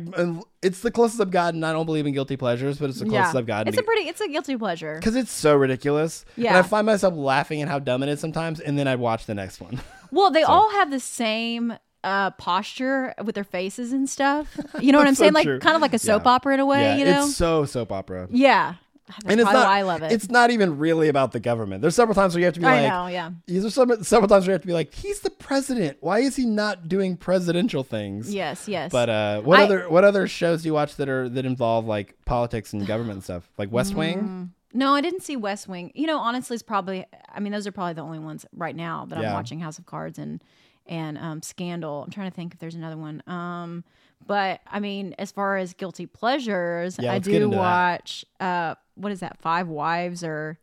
It's 0.61 0.79
the 0.81 0.91
closest 0.91 1.21
I've 1.21 1.29
gotten. 1.31 1.63
I 1.63 1.71
don't 1.73 1.85
believe 1.85 2.05
in 2.07 2.13
guilty 2.13 2.37
pleasures, 2.37 2.77
but 2.79 2.89
it's 2.89 2.99
the 2.99 3.05
closest 3.05 3.33
yeah 3.33 3.39
I've 3.39 3.45
gotten. 3.45 3.67
it's 3.67 3.77
a 3.77 3.83
pretty 3.83 4.07
it's 4.07 4.21
a 4.21 4.27
guilty 4.29 4.55
pleasure 4.57 4.95
because 4.99 5.15
it's 5.15 5.31
so 5.31 5.55
ridiculous. 5.55 6.25
Yeah, 6.37 6.49
and. 6.49 6.57
I 6.57 6.61
find 6.63 6.85
myself 6.85 7.13
laughing 7.15 7.61
at 7.61 7.67
how 7.67 7.79
dumb 7.79 8.01
it 8.01 8.09
is 8.09 8.19
sometimes, 8.21 8.59
and 8.61 8.79
then 8.79 8.87
I 8.87 8.95
watch 8.95 9.25
the 9.25 9.35
next 9.35 9.59
one. 9.61 9.81
Well, 10.11 10.31
they 10.31 10.43
all 10.53 10.71
have 10.71 10.89
the 10.89 10.99
same 11.01 11.75
uh, 12.05 12.31
posture 12.31 13.13
with 13.23 13.35
their 13.35 13.43
faces 13.43 13.91
and 13.91 14.09
stuff. 14.09 14.57
You 14.79 14.91
know 14.91 14.97
what 14.99 15.07
I'm 15.07 15.15
so 15.15 15.23
saying? 15.23 15.33
Like 15.33 15.45
true. 15.45 15.59
kind 15.59 15.75
of 15.75 15.81
like 15.81 15.93
a 15.93 15.99
soap 15.99 16.23
Yeah. 16.25 16.31
opera 16.31 16.53
in 16.53 16.59
a 16.61 16.65
way. 16.65 16.81
yeah, 16.83 16.95
you 16.97 17.05
know? 17.05 17.25
it's 17.25 17.35
so 17.35 17.65
soap 17.65 17.91
opera. 17.91 18.27
yeah. 18.31 18.75
That's 19.07 19.19
and 19.25 19.39
it's 19.39 19.45
not. 19.51 19.53
why 19.67 19.77
I 19.79 19.81
love 19.83 20.01
it. 20.01 20.11
It's 20.11 20.29
not 20.31 20.49
even 20.49 20.79
really 20.79 21.09
about 21.09 21.31
the 21.31 21.39
government. 21.39 21.83
There's 21.83 21.93
several 21.93 22.15
times 22.15 22.33
where 22.33 22.39
you 22.39 22.45
have 22.45 22.55
to 22.55 22.59
be 22.59 22.65
I 22.65 22.81
like, 22.81 22.89
know. 22.91 23.05
Yeah. 23.05 23.29
There's 23.45 23.71
some, 23.71 24.03
several 24.03 24.27
times 24.27 24.45
where 24.47 24.53
you 24.53 24.53
have 24.53 24.61
to 24.61 24.67
be 24.67 24.73
like, 24.73 24.95
he's 24.95 25.19
the 25.19 25.29
president. 25.29 25.97
Why 26.01 26.19
is 26.21 26.35
he 26.35 26.45
not 26.47 26.87
doing 26.89 27.15
presidential 27.15 27.83
things? 27.83 28.33
Yes. 28.33 28.67
Yes. 28.67 28.91
But 28.91 29.09
uh, 29.09 29.41
what 29.41 29.59
I- 29.59 29.63
other 29.65 29.89
what 29.89 30.03
other 30.05 30.27
shows 30.27 30.63
do 30.63 30.69
you 30.69 30.73
watch 30.73 30.95
that 30.95 31.07
are 31.07 31.29
that 31.29 31.45
involve 31.45 31.85
like 31.85 32.15
politics 32.25 32.73
and 32.73 32.87
government 32.87 33.17
and 33.17 33.23
stuff? 33.23 33.47
Like 33.59 33.71
West 33.71 33.93
Mm. 33.93 33.97
Wing? 33.97 34.53
no, 34.73 34.95
I 34.95 35.01
didn't 35.01 35.21
see 35.21 35.35
West 35.37 35.67
Wing. 35.67 35.91
You 35.93 36.07
know, 36.07 36.17
honestly, 36.17 36.55
it's 36.55 36.63
probably. 36.63 37.05
I 37.31 37.39
mean, 37.39 37.53
those 37.53 37.67
are 37.67 37.71
probably 37.71 37.93
the 37.93 38.01
only 38.01 38.17
ones 38.19 38.43
right 38.55 38.75
now 38.75 39.05
that 39.09 39.19
Yeah. 39.21 39.27
I'm 39.27 39.33
watching. 39.33 39.59
House 39.59 39.77
of 39.77 39.85
Cards 39.85 40.17
and 40.17 40.43
and 40.87 41.17
um, 41.17 41.41
Scandal. 41.41 42.03
I'm 42.03 42.11
trying 42.11 42.29
to 42.29 42.35
think 42.35 42.53
if 42.53 42.59
there's 42.59 42.75
another 42.75 42.97
one. 42.97 43.23
Um, 43.27 43.83
but 44.27 44.61
I 44.67 44.79
mean, 44.79 45.13
as 45.19 45.31
far 45.31 45.57
as 45.57 45.73
guilty 45.73 46.05
pleasures, 46.05 46.97
Yeah, 46.99 47.13
I 47.13 47.19
do 47.19 47.49
watch. 47.49 48.25
Uh, 48.39 48.75
what 48.95 49.11
is 49.11 49.19
that? 49.19 49.37
Five 49.41 49.67
Wives 49.67 50.23
or, 50.23 50.57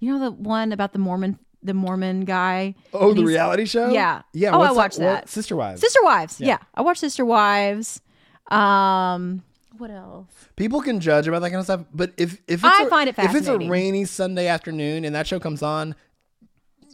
you 0.00 0.12
know, 0.12 0.18
the 0.24 0.30
one 0.30 0.72
about 0.72 0.92
the 0.92 0.98
Mormon 0.98 1.38
the 1.62 1.74
Mormon 1.74 2.24
guy. 2.26 2.74
Oh, 2.92 3.14
the 3.14 3.24
reality 3.24 3.64
show? 3.64 3.88
Yeah. 3.90 4.20
Yeah. 4.34 4.54
Oh, 4.54 4.60
I 4.60 4.72
watched 4.72 4.98
What- 4.98 5.04
that. 5.06 5.28
Sister 5.30 5.56
Wives. 5.56 5.80
Sister 5.80 6.00
Wives. 6.02 6.38
Yeah. 6.40 6.46
Yeah. 6.48 6.58
I 6.74 6.82
watched 6.82 7.00
Sister 7.00 7.24
Wives. 7.24 8.02
Um, 8.50 9.42
what 9.78 9.90
else? 9.90 10.28
People 10.56 10.80
can 10.82 11.00
judge 11.00 11.26
about 11.26 11.40
that 11.42 11.50
kind 11.50 11.58
of 11.60 11.64
stuff, 11.64 11.84
but 11.92 12.12
if 12.16 12.34
if 12.46 12.62
it's 12.62 12.64
I 12.64 12.84
a, 12.84 12.86
find 12.88 13.08
it 13.08 13.18
if 13.18 13.34
it's 13.34 13.48
a 13.48 13.58
rainy 13.58 14.04
Sunday 14.04 14.46
afternoon 14.46 15.04
and 15.04 15.14
that 15.14 15.26
show 15.26 15.40
comes 15.40 15.62
on, 15.62 15.94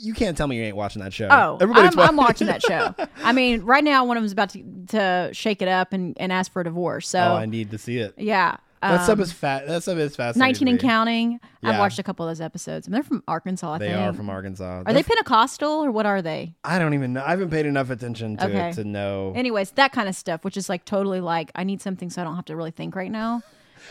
you 0.01 0.15
can't 0.15 0.37
tell 0.37 0.47
me 0.47 0.57
you 0.57 0.63
ain't 0.65 0.77
watching 0.77 1.03
that 1.03 1.13
show. 1.13 1.29
Oh, 1.31 1.59
Everybody's 1.61 1.93
I'm, 1.97 2.01
I'm 2.11 2.17
watching 2.17 2.47
that 2.47 2.63
show. 2.67 2.95
I 3.23 3.33
mean, 3.33 3.63
right 3.63 3.85
now 3.85 4.05
one 4.05 4.17
of 4.17 4.23
them's 4.23 4.33
about 4.33 4.51
to, 4.51 4.63
to 4.89 5.31
shake 5.33 5.61
it 5.63 5.69
up 5.69 5.93
and, 5.93 6.17
and 6.19 6.33
ask 6.33 6.51
for 6.53 6.61
a 6.63 6.65
divorce. 6.65 7.09
So 7.09 7.19
Oh, 7.21 7.35
I 7.35 7.47
need 7.47 7.71
to 7.73 7.79
see 7.79 7.99
it. 7.99 8.15
yeah, 8.17 8.57
That 8.83 8.99
um, 9.01 9.05
stuff 9.05 9.21
is 9.21 9.31
fat. 9.33 9.67
That 9.67 9.83
stuff 9.83 9.99
is 9.99 10.17
fascinating. 10.17 10.41
nineteen 10.41 10.69
and 10.69 10.81
counting. 10.81 11.41
I've 11.63 11.79
watched 11.79 11.99
a 11.99 12.03
couple 12.03 12.27
of 12.27 12.31
those 12.31 12.41
episodes. 12.41 12.87
And 12.87 12.95
they're 12.95 13.03
from 13.03 13.23
Arkansas. 13.29 13.75
I 13.75 13.79
think. 13.79 13.91
They 13.93 13.97
think. 13.99 14.15
are 14.15 14.17
from 14.17 14.31
Arkansas. 14.31 14.83
Are 14.87 14.93
they 14.95 15.03
Pentecostal 15.03 15.85
or 15.85 15.91
what 15.91 16.07
are 16.07 16.23
they? 16.23 16.55
I 16.65 16.79
don't 16.79 16.95
even 16.95 17.13
know. 17.13 17.23
I 17.23 17.31
haven't 17.31 17.51
paid 17.51 17.67
enough 17.67 17.91
attention 17.91 18.39
to 18.39 18.47
Okay. 18.47 18.71
it 18.71 18.75
to 18.77 18.85
know. 18.85 19.35
Anyways, 19.37 19.73
that 19.73 19.93
kind 19.93 20.09
of 20.09 20.17
stuff, 20.17 20.45
which 20.45 20.57
is 20.57 20.69
like 20.71 20.85
totally 20.87 21.21
like 21.21 21.51
I 21.55 21.65
need 21.65 21.83
something 21.83 22.09
so 22.09 22.23
I 22.23 22.25
don't 22.25 22.37
have 22.37 22.47
to 22.47 22.57
really 22.57 22.71
think 22.71 22.97
right 22.97 23.11
now. 23.11 23.43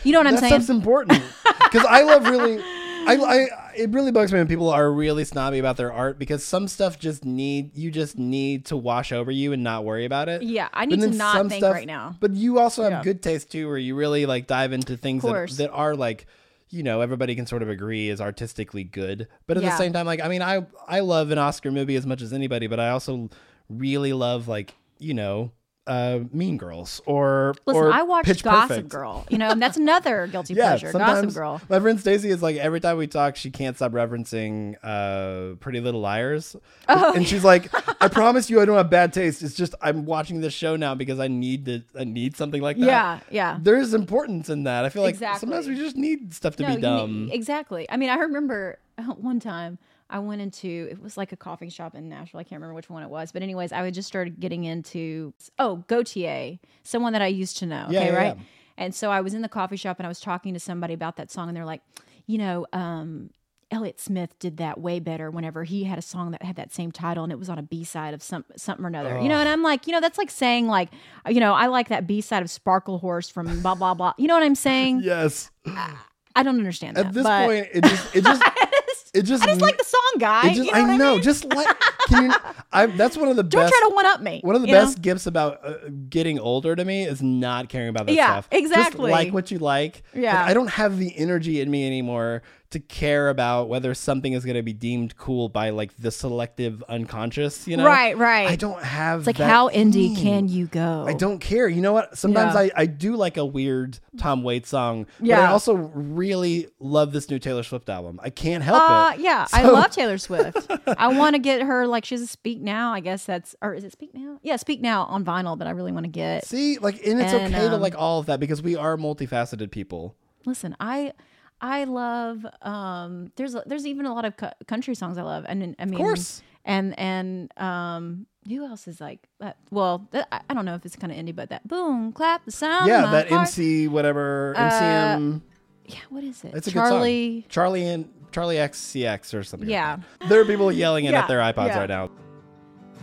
You 0.04 0.12
know 0.12 0.18
what 0.20 0.26
I'm 0.26 0.34
that 0.34 0.40
saying? 0.40 0.52
stuff's 0.54 0.70
important 0.70 1.22
because 1.64 1.84
I 1.88 2.02
love 2.02 2.24
really. 2.26 2.60
I, 3.06 3.14
I 3.16 3.59
it 3.76 3.90
really 3.90 4.12
bugs 4.12 4.32
me 4.32 4.38
when 4.38 4.48
people 4.48 4.68
are 4.70 4.90
really 4.92 5.24
snobby 5.24 5.58
about 5.58 5.76
their 5.76 5.92
art 5.92 6.18
because 6.18 6.44
some 6.44 6.68
stuff 6.68 6.98
just 6.98 7.24
need 7.24 7.76
you 7.76 7.90
just 7.90 8.18
need 8.18 8.66
to 8.66 8.76
wash 8.76 9.12
over 9.12 9.30
you 9.30 9.52
and 9.52 9.62
not 9.62 9.84
worry 9.84 10.04
about 10.04 10.28
it. 10.28 10.42
Yeah, 10.42 10.68
I 10.72 10.86
But 10.86 10.98
need 10.98 11.12
to 11.12 11.16
not 11.18 11.36
some 11.36 11.48
think 11.48 11.64
right 11.64 11.86
now. 11.86 12.16
But 12.20 12.32
you 12.34 12.58
also 12.58 12.82
have 12.82 12.92
Yeah. 12.92 13.02
good 13.02 13.22
taste 13.22 13.50
too, 13.50 13.66
where 13.68 13.78
you 13.78 13.94
really 13.94 14.26
like 14.26 14.46
dive 14.46 14.72
into 14.72 14.96
things 14.96 15.22
that, 15.22 15.30
that 15.58 15.70
are 15.70 15.94
like 15.96 16.26
you 16.68 16.82
know 16.84 17.00
everybody 17.00 17.34
can 17.34 17.46
sort 17.46 17.62
of 17.62 17.68
agree 17.68 18.08
is 18.08 18.20
artistically 18.20 18.84
good. 18.84 19.26
But 19.46 19.56
at 19.56 19.62
the 19.62 19.76
same 19.76 19.92
time, 19.92 20.06
like 20.06 20.20
I 20.22 20.28
mean, 20.28 20.42
I 20.42 20.66
I 20.86 21.00
love 21.00 21.30
an 21.30 21.38
Oscar 21.38 21.70
movie 21.70 21.96
as 21.96 22.06
much 22.06 22.22
as 22.22 22.32
anybody, 22.32 22.66
but 22.68 22.78
I 22.78 22.90
also 22.90 23.28
really 23.68 24.12
love 24.12 24.48
like 24.48 24.74
you 24.98 25.14
know. 25.14 25.50
Uh, 25.90 26.20
mean 26.32 26.56
Girls, 26.56 27.00
or 27.04 27.52
Listen, 27.66 27.82
or 27.82 27.92
I 27.92 28.02
watched 28.02 28.26
Pitch 28.26 28.44
Gossip 28.44 28.68
Perfect. 28.68 28.88
Girl. 28.90 29.26
You 29.28 29.38
know, 29.38 29.50
and 29.50 29.60
that's 29.60 29.76
another 29.76 30.26
guilty 30.32 30.54
pleasure. 30.54 30.92
Gossip 30.92 31.00
sometimes 31.04 31.34
Girl. 31.34 31.60
My 31.68 31.80
friend 31.80 31.98
Stacy 31.98 32.30
is 32.30 32.40
like 32.42 32.56
every 32.56 32.78
time 32.78 32.96
we 32.96 33.08
talk, 33.08 33.34
she 33.34 33.50
can't 33.50 33.74
stop 33.74 33.90
referencing 33.90 34.76
uh, 34.84 35.56
Pretty 35.56 35.80
Little 35.80 36.00
Liars, 36.00 36.54
Oh, 36.88 37.12
and 37.14 37.26
she's 37.26 37.42
like, 37.42 37.70
"I 38.00 38.06
promise 38.06 38.48
you, 38.48 38.60
I 38.60 38.66
don't 38.66 38.76
have 38.76 38.88
bad 38.88 39.12
taste. 39.12 39.42
It's 39.42 39.54
just 39.56 39.74
I'm 39.82 40.04
watching 40.04 40.40
this 40.40 40.54
show 40.54 40.76
now 40.76 40.94
because 40.94 41.18
I 41.18 41.26
need 41.26 41.64
to. 41.66 41.82
I 41.98 42.04
need 42.04 42.36
something 42.36 42.62
like 42.62 42.78
that. 42.78 42.86
Yeah, 42.86 43.20
yeah. 43.30 43.58
There 43.60 43.76
is 43.76 43.92
importance 43.92 44.48
in 44.48 44.62
that. 44.64 44.84
I 44.84 44.90
feel 44.90 45.02
like 45.02 45.14
Exactly. 45.14 45.40
sometimes 45.40 45.66
we 45.66 45.74
just 45.74 45.96
need 45.96 46.32
stuff 46.32 46.54
to 46.56 46.62
No, 46.62 46.76
be 46.76 46.80
dumb. 46.80 47.30
exactly. 47.32 47.90
I 47.90 47.96
mean, 47.96 48.10
I 48.10 48.16
remember 48.16 48.78
one 49.16 49.40
time 49.40 49.78
I 50.10 50.18
went 50.18 50.42
into 50.42 50.88
it 50.90 51.00
was 51.00 51.16
like 51.16 51.32
a 51.32 51.36
coffee 51.36 51.68
shop 51.68 51.94
in 51.94 52.08
Nashville. 52.08 52.40
I 52.40 52.44
can't 52.44 52.60
remember 52.60 52.74
which 52.74 52.90
one 52.90 53.02
it 53.02 53.10
was, 53.10 53.32
but 53.32 53.42
anyways, 53.42 53.72
I 53.72 53.82
would 53.82 53.94
just 53.94 54.08
started 54.08 54.40
getting 54.40 54.64
into 54.64 55.32
oh 55.58 55.84
Gotye, 55.88 56.58
someone 56.82 57.12
that 57.12 57.22
I 57.22 57.28
used 57.28 57.58
to 57.58 57.66
know. 57.66 57.86
Yeah, 57.90 58.00
okay, 58.00 58.08
yeah, 58.08 58.16
right. 58.16 58.36
yeah. 58.36 58.42
And 58.76 58.94
so 58.94 59.10
I 59.10 59.20
was 59.20 59.34
in 59.34 59.42
the 59.42 59.48
coffee 59.48 59.76
shop 59.76 59.98
and 59.98 60.06
I 60.06 60.08
was 60.08 60.20
talking 60.20 60.54
to 60.54 60.60
somebody 60.60 60.94
about 60.94 61.16
that 61.16 61.30
song, 61.30 61.48
and 61.48 61.56
they're 61.56 61.64
like, 61.64 61.82
you 62.26 62.38
know, 62.38 62.66
um, 62.72 63.30
Elliott 63.70 64.00
Smith 64.00 64.36
did 64.38 64.56
that 64.56 64.80
way 64.80 64.98
better 64.98 65.30
whenever 65.30 65.64
he 65.64 65.84
had 65.84 65.98
a 65.98 66.02
song 66.02 66.32
that 66.32 66.42
had 66.42 66.56
that 66.56 66.72
same 66.72 66.90
title 66.90 67.22
and 67.22 67.32
it 67.32 67.38
was 67.38 67.48
on 67.48 67.58
a 67.58 67.62
B 67.62 67.84
side 67.84 68.14
of 68.14 68.22
some 68.22 68.44
something 68.56 68.84
or 68.84 68.88
another. 68.88 69.20
You 69.20 69.28
know, 69.28 69.38
and 69.38 69.48
I'm 69.48 69.62
like, 69.62 69.86
you 69.86 69.92
know, 69.92 70.00
that's 70.00 70.18
like 70.18 70.30
saying 70.30 70.66
like, 70.66 70.90
you 71.28 71.38
know, 71.40 71.54
I 71.54 71.66
like 71.66 71.88
that 71.88 72.06
B 72.06 72.20
side 72.20 72.42
of 72.42 72.48
Sparklehorse 72.48 73.30
from 73.30 73.60
blah 73.60 73.76
blah 73.76 73.94
blah. 73.94 74.14
You 74.18 74.26
know 74.26 74.34
what 74.34 74.42
I'm 74.42 74.56
saying? 74.56 75.00
yes. 75.04 75.50
I 75.66 76.42
don't 76.42 76.56
understand 76.56 76.96
that. 76.96 77.06
At 77.06 77.12
this 77.12 77.22
but 77.22 77.46
point, 77.46 77.68
it 77.72 77.84
just 77.84 78.16
it 78.16 78.24
just 78.24 78.42
it 79.14 79.22
just 79.22 79.42
I 79.42 79.46
just 79.46 79.60
like 79.60 79.76
the 79.78 79.84
song, 79.84 80.12
guy. 80.18 80.42
just 80.54 80.58
you 80.58 80.72
know 80.72 80.72
I 80.72 80.96
know 80.96 81.12
mean? 81.14 81.22
just 81.22 81.44
like 81.44 81.66
can 82.08 82.30
you 82.30 82.36
I 82.72 82.86
that's 82.86 83.16
one 83.16 83.28
of 83.28 83.36
the 83.36 83.42
Don't 83.42 83.62
best 83.62 83.72
try 83.72 83.88
to 83.88 83.94
one 83.94 84.06
up 84.06 84.20
me. 84.20 84.40
One 84.42 84.54
of 84.54 84.62
the 84.62 84.68
you 84.68 84.74
know? 84.74 84.80
best 84.80 85.02
gifts 85.02 85.26
about 85.26 85.60
uh, 85.64 85.74
getting 86.08 86.38
older 86.38 86.76
to 86.76 86.84
me 86.84 87.02
is 87.04 87.20
not 87.22 87.68
caring 87.68 87.88
about 87.88 88.06
that 88.06 88.12
Yeah, 88.14 88.32
stuff. 88.32 88.48
exactly. 88.52 89.10
Just 89.10 89.24
like 89.24 89.32
what 89.34 89.50
you 89.50 89.58
like. 89.58 90.02
Yeah. 90.14 90.34
Like, 90.40 90.50
I 90.50 90.54
don't 90.54 90.70
have 90.70 90.98
the 90.98 91.16
energy 91.16 91.60
in 91.60 91.70
me 91.70 91.86
anymore 91.86 92.42
to 92.70 92.78
care 92.78 93.28
about 93.28 93.68
whether 93.68 93.92
something 93.94 94.32
is 94.32 94.44
going 94.44 94.54
to 94.56 94.62
be 94.62 94.72
deemed 94.72 95.16
cool 95.16 95.48
by 95.48 95.70
like 95.70 95.96
the 95.96 96.10
selective 96.10 96.82
unconscious, 96.88 97.66
you 97.66 97.76
know? 97.76 97.84
Right, 97.84 98.16
right. 98.16 98.48
I 98.48 98.54
don't 98.56 98.82
have 98.82 99.20
It's 99.20 99.26
like 99.26 99.36
that 99.38 99.50
how 99.50 99.68
indie 99.70 100.14
thing. 100.14 100.16
can 100.16 100.48
you 100.48 100.66
go? 100.66 101.04
I 101.06 101.12
don't 101.14 101.40
care. 101.40 101.66
You 101.68 101.80
know 101.80 101.92
what? 101.92 102.16
Sometimes 102.16 102.54
Yeah. 102.54 102.60
I, 102.76 102.82
I 102.82 102.86
do 102.86 103.16
like 103.16 103.36
a 103.36 103.44
weird 103.44 103.98
Tom 104.18 104.42
Waits 104.44 104.68
song, 104.68 105.06
but 105.18 105.30
I 105.30 105.46
also 105.46 105.74
really 105.74 106.68
love 106.78 107.12
this 107.12 107.28
new 107.28 107.38
Taylor 107.38 107.62
Swift 107.64 107.88
album. 107.88 108.20
I 108.22 108.30
can't 108.30 108.62
help 108.62 108.80
Uh, 108.82 109.12
it. 109.14 109.20
yeah, 109.20 109.46
I 109.52 109.62
love 109.64 109.90
Taylor 109.90 110.18
Swift. 110.18 110.70
I 110.96 111.08
want 111.08 111.34
to 111.34 111.40
get 111.40 111.62
her 111.62 111.86
like 111.86 112.04
she's 112.04 112.22
a 112.22 112.26
Speak 112.26 112.60
Now. 112.60 112.92
I 112.92 113.00
guess 113.00 113.24
that's 113.24 113.56
or 113.60 113.74
is 113.74 113.82
it 113.84 113.92
Speak 113.92 114.14
Now? 114.14 114.38
Yeah, 114.42 114.56
Speak 114.56 114.80
Now 114.80 115.04
on 115.06 115.24
vinyl 115.24 115.58
that 115.58 115.66
I 115.66 115.72
really 115.72 115.92
want 115.92 116.04
to 116.04 116.10
get. 116.10 116.44
See, 116.46 116.78
like, 116.78 117.04
and 117.06 117.20
it's 117.20 117.32
And, 117.32 117.52
okay 117.54 117.68
to 117.68 117.74
um, 117.74 117.80
like 117.80 117.94
all 117.98 118.20
of 118.20 118.26
that 118.26 118.38
because 118.40 118.62
we 118.62 118.76
are 118.76 118.96
multifaceted 118.96 119.70
people. 119.72 120.14
Listen, 120.46 120.74
I 120.80 121.12
I 121.60 121.84
love 121.84 122.44
um 122.62 123.32
there's 123.36 123.54
there's 123.66 123.86
even 123.86 124.06
a 124.06 124.14
lot 124.14 124.24
of 124.24 124.36
cu- 124.36 124.46
country 124.66 124.94
songs 124.94 125.18
I 125.18 125.22
love 125.22 125.44
and 125.48 125.74
I 125.78 125.84
mean 125.84 125.98
course. 125.98 126.42
and 126.64 126.98
and 126.98 127.52
um 127.58 128.26
who 128.48 128.64
else 128.66 128.88
is 128.88 129.00
like 129.00 129.20
that? 129.40 129.58
Well, 129.70 130.08
that, 130.12 130.26
I 130.32 130.40
I 130.48 130.54
don't 130.54 130.64
know 130.64 130.74
if 130.74 130.84
it's 130.86 130.96
kind 130.96 131.12
of 131.12 131.18
indie, 131.18 131.36
but 131.36 131.50
that 131.50 131.68
boom 131.68 132.12
clap 132.12 132.44
the 132.46 132.50
sound. 132.50 132.88
yeah, 132.88 133.10
that 133.10 133.28
heart. 133.28 133.40
MC 133.48 133.86
whatever 133.88 134.54
Uh, 134.56 134.70
MCM. 134.70 135.40
Yeah, 135.86 135.98
what 136.08 136.24
is 136.24 136.42
it? 136.44 136.54
It's 136.54 136.66
a 136.66 136.70
Charlie. 136.70 137.40
good 137.40 137.42
song. 137.42 137.50
Charlie 137.50 137.86
and 137.86 138.04
Charli 138.32 138.56
XCX 138.56 139.34
or 139.34 139.42
something. 139.42 139.68
Yeah. 139.68 139.96
that. 140.20 140.28
there 140.28 140.40
are 140.40 140.44
people 140.44 140.70
yelling 140.72 141.04
it 141.04 141.12
Yeah, 141.12 141.22
at 141.22 141.28
their 141.28 141.40
iPods 141.40 141.68
yeah. 141.68 141.78
right 141.80 141.88
now. 141.88 142.10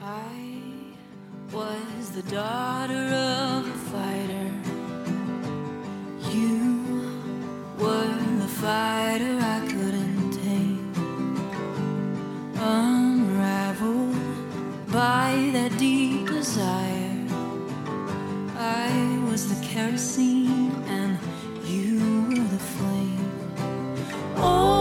I 0.01 0.23
was 1.51 2.11
the 2.11 2.23
daughter 2.23 2.93
of 2.93 3.56
fighter 8.61 9.37
I 9.39 9.59
couldn't 9.71 10.31
take. 10.43 10.81
Unraveled 12.59 14.15
by 14.91 15.51
that 15.53 15.77
deep 15.77 16.27
desire. 16.27 17.25
I 18.57 18.89
was 19.29 19.41
the 19.51 19.59
kerosene 19.63 20.71
and 20.87 21.19
you 21.65 21.99
were 22.29 22.47
the 22.55 22.63
flame. 22.73 23.31
Oh, 24.37 24.76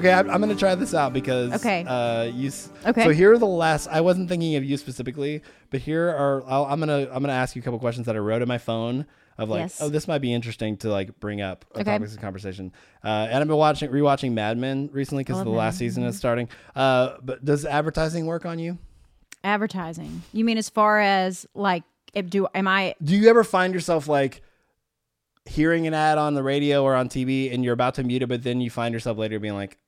Okay, 0.00 0.12
I'm, 0.12 0.28
I'm 0.30 0.40
gonna 0.40 0.54
try 0.56 0.74
this 0.74 0.94
out 0.94 1.12
because 1.12 1.52
Okay. 1.54 1.84
Uh, 1.86 2.24
you. 2.24 2.48
s- 2.48 2.70
Okay. 2.86 3.04
So 3.04 3.10
here 3.10 3.32
are 3.32 3.38
the 3.38 3.46
last. 3.46 3.86
I 3.88 4.00
wasn't 4.00 4.28
thinking 4.28 4.56
of 4.56 4.64
you 4.64 4.76
specifically, 4.76 5.42
but 5.70 5.80
here 5.80 6.08
are. 6.08 6.42
I'll, 6.46 6.64
I'm 6.66 6.80
gonna 6.80 7.08
I'm 7.12 7.22
gonna 7.22 7.32
ask 7.32 7.54
you 7.54 7.60
a 7.60 7.64
couple 7.64 7.78
questions 7.78 8.06
that 8.06 8.16
I 8.16 8.18
wrote 8.18 8.42
in 8.42 8.48
my 8.48 8.58
phone 8.58 9.06
of 9.38 9.48
like, 9.48 9.60
Yes. 9.60 9.78
oh, 9.80 9.88
this 9.88 10.06
might 10.06 10.18
be 10.18 10.34
interesting 10.34 10.76
to 10.78 10.90
like 10.90 11.18
bring 11.20 11.40
up 11.40 11.64
a 11.74 11.80
Okay. 11.80 11.92
topics 11.92 12.14
of 12.14 12.20
conversation. 12.20 12.72
Uh, 13.02 13.08
and 13.30 13.38
I've 13.38 13.46
been 13.48 13.56
watching 13.56 13.88
rewatching 13.90 14.32
Mad 14.32 14.58
Men 14.58 14.90
recently 14.92 15.22
because 15.24 15.38
the 15.38 15.44
Mad 15.50 15.56
last 15.56 15.78
season 15.78 16.04
is 16.04 16.16
starting. 16.16 16.48
Uh, 16.76 17.16
but 17.22 17.42
does 17.44 17.64
advertising 17.64 18.26
work 18.26 18.44
on 18.44 18.58
you? 18.58 18.76
Advertising. 19.44 20.22
You 20.32 20.44
mean 20.44 20.58
as 20.58 20.68
far 20.68 21.00
as 21.00 21.46
like 21.54 21.84
if 22.12 22.28
do 22.28 22.46
am 22.54 22.68
I 22.68 22.94
Do 23.02 23.16
you 23.16 23.30
ever 23.30 23.42
find 23.44 23.72
yourself 23.72 24.08
like 24.08 24.42
hearing 25.46 25.86
an 25.86 25.94
ad 25.94 26.18
on 26.18 26.34
the 26.34 26.42
radio 26.42 26.82
or 26.84 26.94
on 26.94 27.08
TV 27.08 27.52
and 27.52 27.64
you're 27.64 27.72
about 27.72 27.94
to 27.94 28.02
mute 28.04 28.22
it, 28.22 28.28
but 28.28 28.42
then 28.42 28.60
you 28.60 28.70
find 28.70 28.92
yourself 28.92 29.16
later 29.16 29.38
being 29.38 29.54
like, 29.54 29.78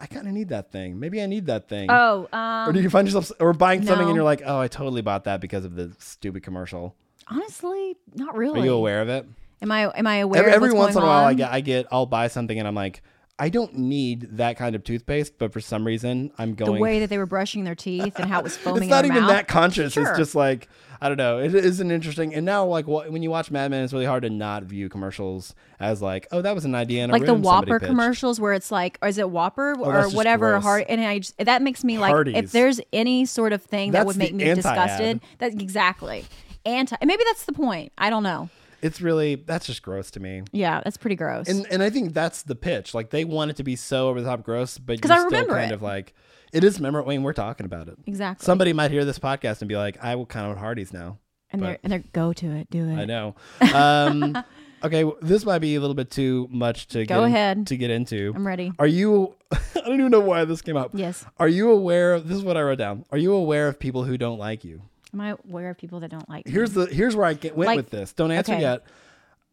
I 0.00 0.06
kind 0.06 0.26
of 0.26 0.32
need 0.32 0.48
that 0.48 0.72
thing. 0.72 0.98
Maybe 0.98 1.22
I 1.22 1.26
need 1.26 1.46
that 1.46 1.68
thing. 1.68 1.90
Oh, 1.90 2.28
or 2.32 2.38
um 2.38 2.72
do 2.72 2.80
you 2.80 2.88
find 2.90 3.06
yourself 3.06 3.30
or 3.38 3.52
buying 3.52 3.84
something 3.84 4.06
and 4.06 4.14
you're 4.16 4.24
like, 4.24 4.42
oh, 4.44 4.58
I 4.58 4.68
totally 4.68 5.02
bought 5.02 5.24
that 5.24 5.40
because 5.40 5.64
of 5.64 5.74
the 5.76 5.92
stupid 5.98 6.42
commercial. 6.42 6.96
honestly, 7.28 7.96
not 8.14 8.34
really. 8.36 8.60
Are 8.60 8.64
you 8.64 8.72
aware 8.74 9.02
of 9.02 9.08
it? 9.08 9.26
Am 9.62 9.70
I 9.70 9.90
am 9.96 10.06
I 10.06 10.16
aware 10.16 10.40
Every, 10.40 10.52
every 10.52 10.72
once 10.72 10.96
in 10.96 11.02
a 11.02 11.06
while, 11.06 11.24
I 11.24 11.34
get, 11.34 11.52
I 11.52 11.60
get, 11.60 11.86
I'll 11.92 12.06
buy 12.06 12.28
something 12.28 12.58
and 12.58 12.66
I'm 12.66 12.74
like, 12.74 13.02
I 13.38 13.48
don't 13.48 13.74
need 13.76 14.36
that 14.38 14.56
kind 14.58 14.74
of 14.74 14.84
toothpaste, 14.84 15.38
but 15.38 15.52
for 15.52 15.60
some 15.60 15.86
reason, 15.86 16.30
I'm 16.38 16.54
going 16.54 16.74
the 16.74 16.80
way 16.80 17.00
that 17.00 17.08
they 17.10 17.18
were 17.18 17.26
brushing 17.26 17.64
their 17.64 17.74
teeth 17.74 18.18
and 18.18 18.28
how 18.30 18.40
it 18.40 18.44
was 18.44 18.56
foaming 18.58 18.84
it's 18.84 18.90
not 18.90 19.04
even 19.04 19.22
mouth. 19.22 19.30
that 19.30 19.48
conscious. 19.48 19.94
Sure. 19.94 20.08
It's 20.08 20.18
just 20.18 20.34
like 20.34 20.68
I 21.02 21.08
don't 21.08 21.16
know. 21.16 21.38
It 21.38 21.54
is 21.54 21.80
an 21.80 21.90
interesting. 21.90 22.34
And 22.34 22.44
now, 22.44 22.66
like 22.66 22.84
wh- 22.84 23.10
when 23.10 23.22
you 23.22 23.30
watch 23.30 23.50
Mad 23.50 23.70
Men, 23.70 23.84
it's 23.84 23.92
really 23.92 24.04
hard 24.04 24.22
to 24.24 24.30
not 24.30 24.64
view 24.64 24.88
commercials 24.88 25.54
as 25.78 26.02
like, 26.02 26.26
oh, 26.30 26.42
that 26.42 26.54
was 26.54 26.66
an 26.66 26.74
idea 26.74 27.04
in 27.04 27.10
a 27.10 27.12
like 27.14 27.24
the 27.24 27.34
Whopper 27.34 27.78
commercials 27.78 28.38
where 28.38 28.52
it's 28.52 28.70
like, 28.70 28.98
or 29.00 29.08
is 29.08 29.16
it 29.16 29.30
Whopper 29.30 29.76
oh, 29.78 29.92
that's 29.92 30.12
or 30.12 30.16
whatever 30.16 30.60
hard? 30.60 30.84
And 30.88 31.00
I 31.00 31.20
just, 31.20 31.38
that 31.38 31.62
makes 31.62 31.84
me 31.84 31.98
like, 31.98 32.12
Hardee's. 32.12 32.36
if 32.36 32.52
there's 32.52 32.80
any 32.92 33.24
sort 33.24 33.52
of 33.52 33.62
thing 33.62 33.92
that 33.92 34.04
would 34.04 34.16
make 34.16 34.34
me 34.34 34.44
anti-ad. 34.44 34.56
disgusted, 34.62 35.20
that 35.38 35.54
exactly 35.54 36.26
anti. 36.66 36.96
and 37.00 37.08
Maybe 37.08 37.22
that's 37.26 37.44
the 37.44 37.52
point. 37.52 37.92
I 37.96 38.10
don't 38.10 38.22
know. 38.22 38.50
It's 38.82 39.00
really 39.00 39.34
that's 39.34 39.66
just 39.66 39.82
gross 39.82 40.10
to 40.12 40.20
me. 40.20 40.42
Yeah, 40.52 40.80
that's 40.84 40.96
pretty 40.96 41.16
gross. 41.16 41.48
And 41.48 41.66
and 41.70 41.82
I 41.82 41.90
think 41.90 42.14
that's 42.14 42.42
the 42.42 42.54
pitch. 42.54 42.94
Like 42.94 43.10
they 43.10 43.24
want 43.24 43.50
it 43.50 43.56
to 43.56 43.62
be 43.62 43.76
so 43.76 44.08
over 44.08 44.20
the 44.20 44.28
top 44.28 44.42
gross, 44.42 44.78
but 44.78 45.04
you're 45.04 45.12
I 45.12 45.26
still 45.26 45.46
kind 45.46 45.70
it. 45.70 45.74
of 45.74 45.82
like 45.82 46.14
it 46.52 46.64
is 46.64 46.80
memorable. 46.80 47.08
When 47.08 47.22
we're 47.22 47.32
talking 47.32 47.66
about 47.66 47.88
it, 47.88 47.96
exactly. 48.06 48.44
somebody 48.44 48.72
might 48.72 48.90
hear 48.90 49.04
this 49.04 49.18
podcast 49.18 49.60
and 49.62 49.68
be 49.68 49.76
like, 49.76 50.02
"I 50.02 50.14
will 50.14 50.26
kind 50.26 50.50
of 50.50 50.58
Hardee's 50.58 50.92
now." 50.92 51.18
and 51.52 51.62
they're 51.62 51.78
and 51.82 51.92
they're 51.92 52.04
go 52.12 52.32
to 52.32 52.46
it, 52.52 52.70
do 52.70 52.88
it. 52.88 52.96
I 52.96 53.04
know. 53.04 53.34
Um, 53.74 54.36
okay, 54.84 55.02
w- 55.02 55.16
this 55.20 55.44
might 55.44 55.58
be 55.58 55.74
a 55.74 55.80
little 55.80 55.94
bit 55.94 56.10
too 56.10 56.48
much 56.50 56.86
to 56.88 57.04
Go 57.04 57.16
get 57.16 57.18
in- 57.18 57.24
ahead. 57.24 57.66
to 57.66 57.76
get 57.76 57.90
into. 57.90 58.32
I'm 58.34 58.46
ready. 58.46 58.72
Are 58.78 58.86
you? 58.86 59.34
I 59.52 59.58
don't 59.74 59.98
even 59.98 60.10
know 60.12 60.20
why 60.20 60.44
this 60.44 60.62
came 60.62 60.76
up. 60.76 60.90
Yes. 60.94 61.24
Are 61.38 61.48
you 61.48 61.70
aware 61.70 62.14
of 62.14 62.28
this? 62.28 62.38
Is 62.38 62.44
what 62.44 62.56
I 62.56 62.62
wrote 62.62 62.78
down. 62.78 63.04
Are 63.10 63.18
you 63.18 63.32
aware 63.34 63.66
of 63.68 63.78
people 63.80 64.04
who 64.04 64.16
don't 64.16 64.38
like 64.38 64.64
you? 64.64 64.82
Am 65.12 65.20
I 65.20 65.34
aware 65.48 65.70
of 65.70 65.78
people 65.78 66.00
that 66.00 66.10
don't 66.10 66.28
like 66.28 66.46
me? 66.46 66.52
Here's 66.52 66.72
the 66.72 66.86
here's 66.86 67.16
where 67.16 67.26
I 67.26 67.34
get, 67.34 67.56
went 67.56 67.68
Like- 67.68 67.76
with 67.76 67.90
this. 67.90 68.12
Don't 68.12 68.30
answer 68.30 68.52
okay. 68.52 68.60
yet. 68.62 68.84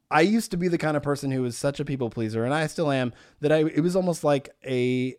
I 0.10 0.22
used 0.22 0.52
to 0.52 0.58
be 0.58 0.70
the 0.70 0.78
kind 0.78 0.96
of 0.96 1.04
person 1.04 1.32
who 1.32 1.42
was 1.42 1.58
such 1.58 1.80
a 1.82 1.86
people 1.86 2.10
pleaser, 2.10 2.46
and 2.46 2.54
I 2.54 2.68
still 2.68 2.92
am. 2.92 3.14
That 3.42 3.52
I 3.52 3.58
it 3.60 3.82
was 3.82 3.96
almost 3.96 4.24
like 4.24 4.50
a 4.66 5.16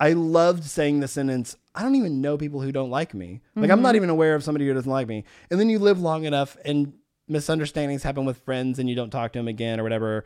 I 0.00 0.12
loved 0.12 0.64
saying 0.64 1.00
the 1.00 1.08
sentence, 1.08 1.56
I 1.74 1.82
don't 1.82 1.94
even 1.94 2.20
know 2.20 2.36
people 2.36 2.60
who 2.60 2.72
don't 2.72 2.90
like 2.90 3.14
me. 3.14 3.40
Like 3.56 3.70
I'm 3.70 3.76
Mm-hmm. 3.78 3.82
not 3.82 3.94
even 3.96 4.10
aware 4.10 4.34
of 4.34 4.44
somebody 4.44 4.66
who 4.66 4.74
doesn't 4.74 4.90
like 4.90 5.08
me. 5.08 5.24
And 5.50 5.58
then 5.58 5.68
you 5.70 5.78
live 5.78 6.00
long 6.00 6.24
enough 6.24 6.56
and 6.64 6.92
misunderstandings 7.28 8.02
happen 8.02 8.24
with 8.24 8.38
friends 8.38 8.78
and 8.78 8.88
you 8.88 8.94
don't 8.94 9.10
talk 9.10 9.32
to 9.32 9.38
them 9.38 9.48
again 9.48 9.80
or 9.80 9.82
whatever. 9.82 10.24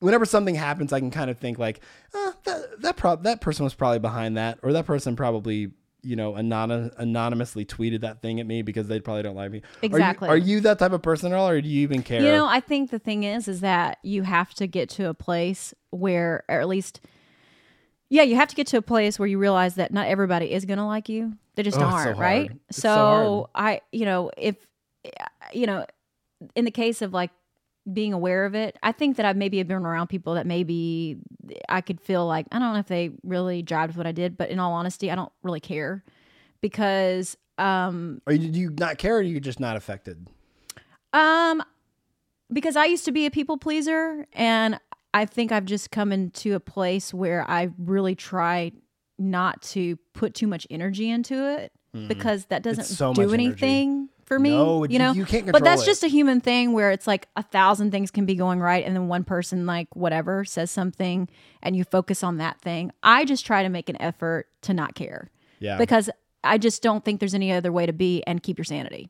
Whenever 0.00 0.24
something 0.24 0.54
happens, 0.54 0.92
I 0.92 1.00
can 1.00 1.10
kind 1.10 1.30
of 1.30 1.38
think 1.38 1.58
like, 1.58 1.80
uh, 2.14 2.32
that 2.44 2.80
that 2.82 2.96
prob- 2.96 3.22
that 3.24 3.40
person 3.40 3.64
was 3.64 3.74
probably 3.74 3.98
behind 3.98 4.36
that, 4.36 4.58
or 4.62 4.72
that 4.72 4.86
person 4.86 5.14
probably 5.16 5.70
you 6.02 6.14
know 6.16 6.36
anon- 6.36 6.90
anonymously 6.98 7.64
tweeted 7.64 8.02
that 8.02 8.22
thing 8.22 8.38
at 8.40 8.46
me 8.46 8.62
because 8.62 8.86
they 8.88 9.00
probably 9.00 9.22
don't 9.22 9.34
like 9.36 9.50
me. 9.50 9.58
Are 9.58 9.62
you- 9.62 9.66
Exactly. 9.82 10.28
Are 10.28 10.36
you, 10.36 10.60
that 10.60 10.78
type 10.78 10.92
of 10.92 11.02
person 11.02 11.32
at 11.32 11.36
all, 11.38 11.48
or 11.48 11.60
do 11.60 11.68
you 11.68 11.80
even 11.82 12.02
care? 12.02 12.20
You 12.22 12.30
know, 12.32 12.46
I 12.46 12.60
think 12.60 12.90
the 12.90 12.98
thing 12.98 13.24
is, 13.24 13.48
is 13.48 13.60
that 13.60 13.98
you 14.02 14.22
have 14.22 14.54
to 14.54 14.66
get 14.66 14.88
to 14.90 15.08
a 15.08 15.14
place 15.14 15.74
where, 15.90 16.44
or 16.48 16.60
at 16.60 16.68
least, 16.68 17.00
yeah, 18.08 18.22
you 18.22 18.36
have 18.36 18.48
to 18.48 18.54
get 18.54 18.66
to 18.68 18.76
a 18.76 18.82
place 18.82 19.18
where 19.18 19.26
you 19.26 19.38
realize 19.38 19.74
that 19.76 19.92
not 19.92 20.06
everybody 20.06 20.52
is 20.52 20.64
going 20.64 20.78
to 20.78 20.84
like 20.84 21.08
you. 21.08 21.32
They 21.56 21.62
just 21.64 21.78
Oh, 21.78 21.82
aren't, 21.82 22.04
hard. 22.16 22.18
right? 22.18 22.50
It's 22.68 22.78
So, 22.78 22.88
so 22.88 23.50
I, 23.54 23.80
you 23.90 24.04
know, 24.04 24.30
if, 24.36 24.56
you 25.52 25.66
know, 25.66 25.86
in 26.54 26.64
the 26.66 26.70
case 26.70 27.02
of 27.02 27.12
like 27.14 27.30
being 27.92 28.12
aware 28.12 28.44
of 28.46 28.54
it, 28.54 28.76
I 28.82 28.92
think 28.92 29.16
that 29.16 29.26
I've 29.26 29.36
maybe 29.36 29.58
have 29.58 29.68
been 29.68 29.76
around 29.78 30.08
people 30.08 30.34
that 30.34 30.46
maybe 30.46 31.18
I 31.68 31.80
could 31.80 32.00
feel 32.00 32.26
like 32.26 32.46
I 32.52 32.58
don't 32.58 32.72
know 32.72 32.78
if 32.80 32.86
they 32.88 33.10
really 33.22 33.62
jived 33.62 33.88
with 33.88 33.96
what 33.96 34.06
I 34.06 34.12
did, 34.12 34.36
but 34.36 34.50
in 34.50 34.58
all 34.58 34.72
honesty, 34.72 35.10
I 35.10 35.14
don't 35.14 35.32
really 35.42 35.60
care 35.60 36.02
because 36.60 37.36
um 37.58 38.20
or 38.26 38.36
do 38.36 38.46
you 38.46 38.70
not 38.78 38.98
care, 38.98 39.14
or 39.16 39.18
are 39.18 39.22
you 39.22 39.40
just 39.40 39.60
not 39.60 39.76
affected? 39.76 40.28
Um, 41.12 41.62
because 42.52 42.76
I 42.76 42.84
used 42.86 43.04
to 43.06 43.12
be 43.12 43.26
a 43.26 43.30
people 43.30 43.56
pleaser, 43.56 44.26
and 44.32 44.78
I 45.14 45.24
think 45.24 45.52
I've 45.52 45.64
just 45.64 45.90
come 45.90 46.12
into 46.12 46.54
a 46.54 46.60
place 46.60 47.14
where 47.14 47.48
I 47.48 47.70
really 47.78 48.14
try 48.14 48.72
not 49.18 49.62
to 49.62 49.96
put 50.12 50.34
too 50.34 50.46
much 50.46 50.66
energy 50.68 51.08
into 51.08 51.34
it 51.58 51.72
because 52.08 52.44
that 52.46 52.62
doesn't 52.62 52.84
Mm-hmm. 52.84 52.92
so 52.94 53.14
do 53.14 53.32
anything. 53.32 53.90
energy. 53.92 54.10
For 54.26 54.38
me. 54.38 54.50
No, 54.50 54.84
you 54.84 54.98
know, 54.98 55.12
you 55.12 55.24
can't 55.24 55.50
But 55.50 55.64
that's 55.64 55.82
it. 55.82 55.86
just 55.86 56.04
a 56.04 56.08
human 56.08 56.40
thing 56.40 56.72
where 56.72 56.90
it's 56.90 57.06
like 57.06 57.28
a 57.36 57.42
thousand 57.42 57.90
things 57.92 58.10
can 58.10 58.26
be 58.26 58.34
going 58.34 58.60
right, 58.60 58.84
and 58.84 58.94
then 58.94 59.08
one 59.08 59.24
person 59.24 59.64
like 59.66 59.88
whatever 59.96 60.44
says 60.44 60.70
something, 60.70 61.28
and 61.62 61.74
you 61.74 61.84
focus 61.84 62.22
on 62.22 62.36
that 62.38 62.60
thing. 62.60 62.92
I 63.02 63.24
just 63.24 63.46
try 63.46 63.62
to 63.62 63.68
make 63.68 63.88
an 63.88 64.00
effort 64.02 64.48
to 64.62 64.74
not 64.74 64.94
care 64.94 65.30
Yeah, 65.60 65.78
because 65.78 66.10
I 66.44 66.58
just 66.58 66.82
don't 66.82 67.04
think 67.04 67.20
there's 67.20 67.34
any 67.34 67.50
other 67.52 67.72
way 67.72 67.86
to 67.86 67.92
be 67.92 68.22
and 68.26 68.42
keep 68.42 68.58
your 68.58 68.64
sanity. 68.64 69.08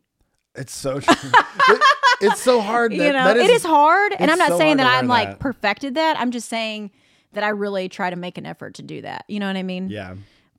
it's 0.54 0.74
so 0.74 1.00
true. 1.00 1.14
It- 1.68 1.82
it's 2.22 2.40
so 2.40 2.62
hard. 2.62 2.92
That, 2.92 2.96
you 2.96 3.12
know, 3.12 3.24
that 3.24 3.36
it 3.36 3.50
is 3.50 3.62
hard, 3.62 4.14
and 4.18 4.30
I'm 4.30 4.38
not 4.38 4.48
so 4.48 4.58
saying 4.58 4.78
that 4.78 4.86
I'm 4.86 5.06
like 5.06 5.28
that. 5.28 5.38
perfected 5.38 5.96
that. 5.96 6.18
I'm 6.18 6.30
just 6.30 6.48
saying 6.48 6.90
that 7.34 7.44
I 7.44 7.48
really 7.50 7.90
try 7.90 8.08
to 8.08 8.16
make 8.16 8.38
an 8.38 8.46
effort 8.46 8.74
to 8.76 8.82
do 8.82 9.02
that. 9.02 9.26
You 9.28 9.38
know 9.38 9.46
what 9.48 9.56
I 9.58 9.62
mean? 9.62 9.90
Yeah, 9.90 10.14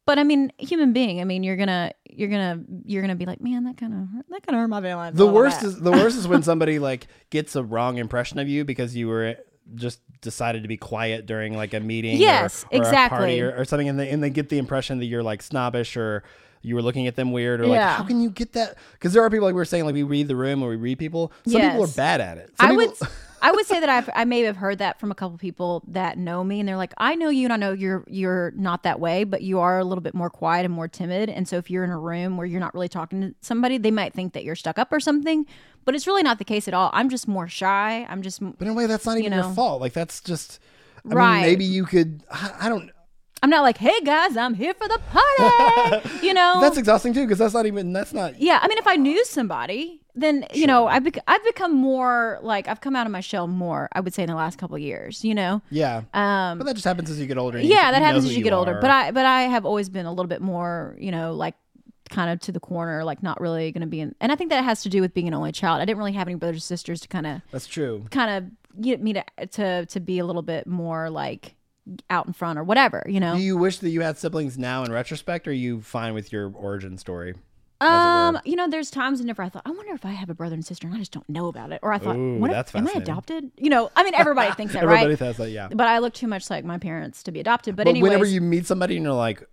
But 0.08 0.18
I 0.18 0.24
mean, 0.24 0.52
human 0.58 0.92
being. 0.94 1.22
I 1.22 1.26
mean, 1.26 1.44
you're 1.44 1.58
gonna, 1.58 1.92
you're 2.10 2.30
gonna, 2.30 2.64
you're 2.86 3.02
gonna 3.04 3.16
be 3.16 3.26
like, 3.26 3.42
man, 3.42 3.66
that 3.66 3.78
kind 3.78 3.94
of, 3.94 4.00
that 4.30 4.48
kind 4.48 4.56
of 4.56 4.62
hurt 4.62 4.68
my 4.70 4.82
feelings. 4.82 5.16
the 5.18 5.28
worst 5.28 5.62
is 5.64 5.80
the 5.80 5.92
worst 5.92 6.18
is 6.18 6.28
when 6.28 6.42
somebody 6.42 6.80
like 6.80 7.08
gets 7.30 7.56
a 7.56 7.64
wrong 7.64 7.98
impression 8.00 8.40
of 8.40 8.48
you 8.48 8.66
because 8.66 8.96
you 8.96 9.08
were 9.10 9.36
just 9.76 10.00
decided 10.22 10.64
to 10.64 10.68
be 10.70 10.78
quiet 10.78 11.26
during 11.26 11.56
like 11.56 11.74
a 11.76 11.80
meeting. 11.80 12.16
or- 12.16 12.20
Yes, 12.20 12.64
or, 12.64 12.68
a 12.68 12.70
party 12.80 12.88
exactly. 12.88 13.42
or, 13.42 13.56
or 13.58 13.66
something, 13.66 13.88
and 13.90 14.00
they 14.00 14.10
and 14.10 14.24
they 14.24 14.30
get 14.32 14.50
the 14.50 14.58
impression 14.58 14.98
that 15.00 15.06
you're 15.06 15.24
like 15.24 15.44
snobbish 15.44 15.96
or. 15.96 16.24
You 16.64 16.76
were 16.76 16.82
looking 16.82 17.06
at 17.08 17.16
them 17.16 17.32
weird, 17.32 17.62
or 17.62 17.68
like, 17.68 17.80
how 17.80 18.04
can 18.04 18.20
you 18.20 18.32
get 18.32 18.54
that? 18.54 18.78
Because 18.94 19.14
there 19.14 19.22
are 19.22 19.30
people 19.30 19.46
like 19.46 19.54
we 19.54 19.58
were 19.60 19.64
saying, 19.64 19.86
like 19.86 19.94
we 19.94 20.02
read 20.04 20.28
the 20.28 20.36
room 20.36 20.64
or 20.64 20.70
we 20.70 20.76
read 20.76 20.98
people. 20.98 21.32
Some 21.48 21.62
people 21.62 21.84
are 21.84 21.88
bad 21.88 22.20
at 22.20 22.40
it. 22.40 22.52
Some 22.60 22.72
I 22.72 22.76
would, 22.76 22.90
people- 22.94 23.08
I 23.42 23.52
would 23.52 23.66
say 23.66 23.80
that 23.80 23.90
I've, 23.90 24.10
I 24.16 24.26
may 24.26 24.42
have 24.42 24.58
heard 24.58 24.80
that 24.80 25.00
from 25.00 25.12
a 25.12 25.16
couple 25.16 25.38
people 25.38 25.84
that 25.90 26.18
know 26.18 26.44
me, 26.44 26.60
and 26.60 26.68
they're 26.68 26.78
like, 26.78 26.94
I 26.98 27.16
know 27.16 27.30
you, 27.30 27.46
and 27.46 27.54
I 27.54 27.58
know 27.58 27.72
you're, 27.72 28.04
you're 28.08 28.52
not 28.56 28.84
that 28.84 29.00
way, 29.00 29.24
but 29.24 29.42
you 29.44 29.60
are 29.60 29.78
a 29.80 29.84
little 29.84 30.02
bit 30.02 30.14
more 30.16 30.30
quiet 30.30 30.66
and 30.66 30.74
more 30.74 30.88
timid. 30.88 31.30
And 31.30 31.48
so 31.48 31.58
if 31.58 31.70
you're 31.70 31.84
in 31.84 31.90
a 31.92 32.00
room 32.00 32.36
where 32.38 32.48
you're 32.48 32.60
not 32.60 32.74
really 32.74 32.90
talking 32.90 33.22
to 33.22 33.36
somebody, 33.42 33.78
they 33.78 33.92
might 33.92 34.14
think 34.14 34.34
that 34.34 34.44
you're 34.44 34.56
stuck 34.56 34.80
up 34.80 34.92
or 34.92 35.00
something. 35.00 35.46
But 35.86 35.96
it's 35.96 36.08
really 36.08 36.24
not 36.24 36.38
the 36.40 36.46
case 36.46 36.68
at 36.68 36.74
all. 36.74 36.90
I'm 36.94 37.10
just 37.10 37.28
more 37.28 37.48
shy. 37.48 38.06
I'm 38.10 38.22
just 38.22 38.40
But 38.42 38.62
in 38.62 38.70
a 38.70 38.74
way, 38.74 38.88
that's 38.88 39.06
not 39.06 39.18
even 39.20 39.32
know. 39.32 39.46
your 39.46 39.54
fault. 39.54 39.82
Like 39.82 39.94
that's 39.94 40.20
just. 40.22 40.60
I 41.10 41.14
Right. 41.14 41.34
mean, 41.36 41.42
maybe 41.44 41.64
you 41.66 41.86
could. 41.86 42.24
I, 42.30 42.54
I 42.62 42.70
don't. 42.70 42.92
I'm 43.44 43.50
not 43.52 43.62
like, 43.62 43.78
hey 43.78 44.02
guys, 44.04 44.36
I'm 44.36 44.56
here 44.56 44.74
for 44.74 44.88
the 44.88 45.00
party. 45.12 46.10
you 46.26 46.34
know, 46.34 46.58
That's 46.60 46.76
exhausting 46.78 47.14
too, 47.14 47.22
because 47.24 47.38
that's 47.38 47.54
not 47.54 47.68
even. 47.68 47.94
That's 47.94 48.12
not. 48.12 48.42
yeah. 48.42 48.60
I 48.62 48.68
mean, 48.68 48.80
if 48.80 48.88
I 48.88 48.96
knew 48.96 49.24
somebody, 49.26 50.02
then 50.18 50.46
you 50.54 50.68
know, 50.68 50.88
I've 50.88 51.04
bec- 51.04 51.24
I've 51.28 51.44
become 51.46 51.74
more 51.76 52.40
like 52.42 52.68
I've 52.68 52.82
come 52.82 52.96
out 52.96 53.06
of 53.06 53.12
my 53.12 53.22
shell 53.22 53.48
more. 53.48 53.88
I 53.94 54.00
would 54.02 54.14
say 54.14 54.24
in 54.24 54.30
the 54.30 54.36
last 54.36 54.58
couple 54.58 54.76
of 54.76 54.82
years. 54.82 55.24
You 55.24 55.36
know, 55.36 55.62
Yeah. 55.70 56.02
um, 56.14 56.58
but 56.58 56.66
that 56.66 56.74
just 56.74 56.86
happens 56.86 57.10
as 57.10 57.20
you 57.20 57.26
get 57.28 57.38
older. 57.38 57.60
you- 57.60 57.70
yeah, 57.70 57.92
that 57.92 58.02
happens 58.02 58.26
as 58.26 58.36
you 58.36 58.44
get 58.44 58.54
older. 58.54 58.78
But 58.82 58.90
I 58.92 59.12
but 59.12 59.26
I 59.26 59.44
have 59.44 59.66
always 59.66 59.90
been 59.90 60.06
a 60.06 60.12
little 60.12 60.28
bit 60.28 60.42
more, 60.42 60.96
you 61.00 61.12
know, 61.12 61.34
like 61.34 61.56
kind 62.10 62.30
of 62.32 62.40
to 62.40 62.52
the 62.52 62.60
corner, 62.60 63.04
like 63.04 63.22
not 63.22 63.40
really 63.42 63.72
going 63.72 63.82
to 63.82 63.88
be 63.88 64.00
in. 64.00 64.16
And 64.22 64.32
I 64.32 64.36
think 64.36 64.50
that 64.50 64.64
has 64.64 64.82
to 64.84 64.90
do 64.90 65.02
with 65.02 65.14
being 65.14 65.28
an 65.28 65.34
only 65.34 65.52
child. 65.52 65.82
I 65.82 65.86
didn't 65.86 65.98
really 65.98 66.14
have 66.14 66.28
any 66.28 66.36
brothers 66.36 66.58
or 66.58 66.62
sisters 66.62 67.02
to 67.02 67.08
kind 67.08 67.28
of 67.28 67.42
that's 67.52 67.68
true. 67.68 68.06
kind 68.12 68.32
of 68.32 68.82
get 68.82 69.02
me 69.02 69.14
to 69.14 69.24
to 69.52 69.86
to 69.88 70.00
be 70.00 70.20
a 70.20 70.26
little 70.26 70.42
bit 70.42 70.68
more 70.68 71.10
like 71.10 71.56
out 72.10 72.26
in 72.28 72.34
front 72.34 72.60
or 72.60 72.64
whatever. 72.64 73.04
You 73.08 73.20
know. 73.20 73.36
Do 73.36 73.42
you 73.42 73.58
wish 73.58 73.80
that 73.80 73.90
you 73.90 74.02
had 74.02 74.18
siblings 74.18 74.58
now 74.58 74.84
in 74.84 74.92
retrospect, 74.92 75.48
or 75.48 75.52
are 75.52 75.54
you 75.54 75.82
fine 75.82 76.14
with 76.14 76.32
your 76.32 76.52
origin 76.56 76.98
story? 76.98 77.34
Um, 77.80 78.40
you 78.44 78.56
know, 78.56 78.68
there's 78.68 78.90
times 78.90 79.20
whenever 79.20 79.44
I 79.44 79.50
thought, 79.50 79.62
I 79.66 79.72
wonder 79.72 79.94
if 79.94 80.06
I 80.06 80.12
have 80.12 80.30
a 80.30 80.34
brother 80.34 80.56
and 80.56 80.66
sister, 80.66 80.88
and 80.88 80.96
I 80.96 81.00
just 81.00 81.12
don't 81.12 81.28
know 81.30 81.48
about 81.48 81.72
it. 81.72 81.80
Or 81.84 81.94
I 81.94 82.00
thought, 82.00 82.16
Ooh, 82.16 82.38
what 82.40 82.52
if, 82.52 82.76
am 82.76 82.88
I 82.88 82.94
adopted? 82.96 83.52
You 83.58 83.70
know, 83.70 83.92
I 83.96 84.04
mean, 84.04 84.16
everybody 84.16 84.52
thinks 84.54 84.74
that, 84.74 84.84
Everybody 84.84 85.10
right? 85.10 85.20
says 85.20 85.38
that, 85.38 85.52
yeah. 85.52 85.68
But 85.70 85.88
I 85.88 86.00
look 86.00 86.14
too 86.14 86.28
much 86.28 86.50
like 86.50 86.66
my 86.66 86.78
parents 86.78 87.24
to 87.24 87.32
be 87.32 87.40
adopted. 87.40 87.76
But, 87.76 87.84
But 87.86 87.92
anyways, 87.92 88.10
whenever 88.10 88.26
you 88.26 88.42
meet 88.42 88.66
somebody 88.66 88.96
and 88.98 89.06
you're 89.06 89.14
like, 89.14 89.44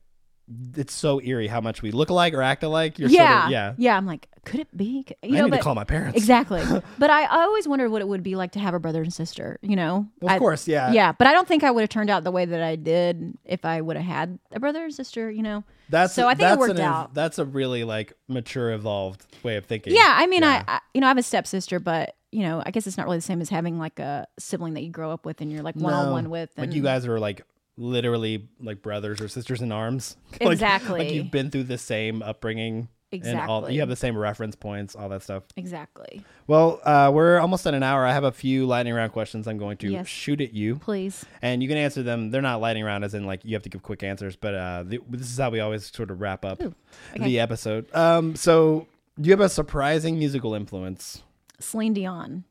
it's 0.77 0.93
so 0.93 1.21
eerie 1.23 1.47
how 1.49 1.61
much 1.61 1.81
we 1.83 1.91
look 1.91 2.11
alike 2.11 2.35
or 2.35 2.43
act 2.43 2.63
alike. 2.63 2.99
You're 2.99 3.09
yeah, 3.09 3.33
sort 3.41 3.45
of, 3.47 3.51
yeah. 3.51 3.75
yeah, 3.79 3.97
I'm 3.97 4.07
like, 4.07 4.29
could 4.45 4.61
it 4.61 4.77
be? 4.77 5.07
You 5.23 5.37
I 5.37 5.39
know, 5.39 5.45
need 5.45 5.51
but 5.53 5.57
to 5.59 5.63
call 5.63 5.75
my 5.75 5.85
parents. 5.85 6.17
exactly. 6.19 6.63
but 6.99 7.11
I, 7.11 7.23
I 7.25 7.43
always 7.45 7.67
wondered 7.67 7.91
what 7.91 8.03
it 8.03 8.09
would 8.09 8.23
be 8.23 8.35
like 8.37 8.53
to 8.53 8.59
have 8.59 8.75
a 8.75 8.79
brother 8.79 9.03
and 9.03 9.13
sister. 9.13 9.59
You 9.63 9.77
know, 9.77 10.07
Well, 10.21 10.31
of 10.31 10.37
I- 10.37 10.39
course, 10.39 10.69
yeah. 10.69 10.93
yeah. 10.93 11.13
But 11.13 11.27
I 11.27 11.33
don't 11.33 11.49
think 11.49 11.65
I 11.65 11.71
would 11.71 11.81
have 11.81 11.89
turned 11.91 12.11
out 12.11 12.25
the 12.25 12.31
way 12.31 12.45
that 12.45 12.63
I 12.63 12.77
did 12.77 13.39
if 13.45 13.65
I 13.65 13.81
would 13.81 13.97
have 13.97 14.05
had 14.05 14.39
a 14.53 14.61
brother 14.61 14.85
and 14.85 14.95
sister. 14.95 15.31
You 15.31 15.43
know. 15.43 15.65
That's 15.89 16.15
So 16.15 16.29
I 16.29 16.35
think 16.35 16.51
it 16.51 16.59
worked 16.59 16.79
an 16.79 16.81
out. 16.81 17.15
That's 17.15 17.39
a 17.39 17.45
really 17.45 17.85
like 17.85 18.13
mature, 18.29 18.73
evolved 18.73 19.25
way 19.43 19.57
of 19.57 19.67
thinking. 19.67 19.95
Yeah, 19.95 20.15
I 20.17 20.27
mean, 20.27 20.43
Yeah. 20.43 20.65
I, 20.67 20.75
I, 20.77 20.81
you 20.95 21.01
know, 21.01 21.07
I 21.07 21.11
have 21.11 21.19
a 21.19 21.23
stepsister, 21.23 21.79
but 21.79 22.17
you 22.33 22.43
know, 22.43 22.63
I 22.67 22.71
guess 22.71 22.87
it's 22.87 22.97
not 22.97 23.05
really 23.05 23.19
the 23.19 23.23
same 23.23 23.41
as 23.41 23.49
having 23.49 23.79
like 23.79 23.99
a 24.01 24.27
sibling 24.39 24.75
that 24.75 24.83
you 24.83 24.91
grow 24.91 25.11
up 25.13 25.25
with 25.25 25.41
and 25.41 25.53
you're 25.53 25.63
like 25.63 25.77
one 25.77 25.93
on 25.95 26.11
one 26.11 26.31
with. 26.31 26.51
And 26.57 26.67
Like 26.67 26.75
you 26.75 26.83
guys 26.83 27.07
are 27.07 27.21
like 27.21 27.43
literally 27.77 28.49
like 28.61 28.83
brothers 28.83 29.21
or 29.21 29.29
sisters 29.29 29.61
in 29.63 29.73
arms. 29.73 30.17
Like- 30.41 30.53
Exactly. 30.53 30.99
Like 31.01 31.11
you've 31.13 31.31
been 31.31 31.51
through 31.51 31.65
the 31.65 31.79
same 31.79 32.23
upbringing. 32.23 32.89
And 33.13 33.39
all, 33.39 33.59
Exactly. 33.61 33.75
you 33.75 33.81
have 33.81 33.89
the 33.89 33.95
same 33.95 34.19
reference 34.19 34.57
points, 34.57 34.97
all 34.97 35.09
that 35.11 35.23
stuff. 35.23 35.45
exactly. 35.55 36.25
Well, 36.49 36.81
uh, 36.83 37.13
we're 37.15 37.39
almost 37.39 37.65
at 37.65 37.73
an 37.73 37.85
hour. 37.85 38.05
I 38.05 38.13
have 38.13 38.25
a 38.25 38.33
few 38.33 38.67
lightning 38.67 38.93
round 38.93 39.13
questions 39.13 39.47
I'm 39.47 39.57
going 39.57 39.77
to 39.79 39.89
Yes. 39.89 40.09
shoot 40.09 40.41
at 40.41 40.53
you. 40.53 40.77
Please. 40.77 41.25
And 41.41 41.63
you 41.63 41.69
can 41.69 41.79
answer 41.79 42.03
them. 42.03 42.33
They're 42.33 42.43
not 42.43 42.61
lightning 42.61 42.83
round, 42.83 43.05
as 43.05 43.15
in 43.15 43.25
like 43.25 43.45
you 43.45 43.55
have 43.55 43.63
to 43.63 43.69
give 43.69 43.85
quick 43.85 44.03
answers. 44.03 44.35
But 44.35 44.55
uh, 44.57 44.83
the, 44.85 44.99
this 45.11 45.31
is 45.31 45.39
how 45.39 45.51
we 45.51 45.61
always 45.61 45.95
sort 45.95 46.11
of 46.11 46.21
wrap 46.21 46.45
up 46.45 46.61
okay. 46.61 46.73
the 47.17 47.39
episode. 47.39 47.87
Um, 47.95 48.35
so 48.35 48.89
do 49.21 49.29
you 49.29 49.33
have 49.33 49.41
a 49.41 49.49
surprising 49.49 50.19
musical 50.19 50.53
influence 50.55 51.23
Celine 51.61 51.93
Dion. 51.95 52.43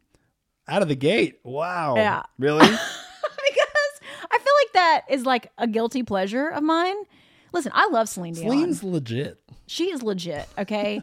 out 0.70 0.82
of 0.82 0.88
the 0.88 0.96
gate? 0.96 1.40
Wow. 1.44 1.96
Yeah. 1.98 2.24
Really? 2.40 2.70
because 4.74 4.82
I 4.82 4.92
feel 4.92 4.94
like 4.94 5.08
that 5.08 5.14
is 5.14 5.26
like 5.26 5.52
a 5.58 5.68
guilty 5.68 6.04
pleasure 6.04 6.48
of 6.50 6.64
mine. 6.64 6.96
Listen, 7.54 7.72
I 7.76 7.88
love 7.90 8.10
Celine 8.10 8.34
Dion. 8.34 8.50
Celine's 8.50 8.84
legit. 8.84 9.40
she 9.68 9.92
is 9.92 10.02
legit, 10.02 10.48
okay? 10.58 11.02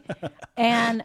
and 0.57 1.03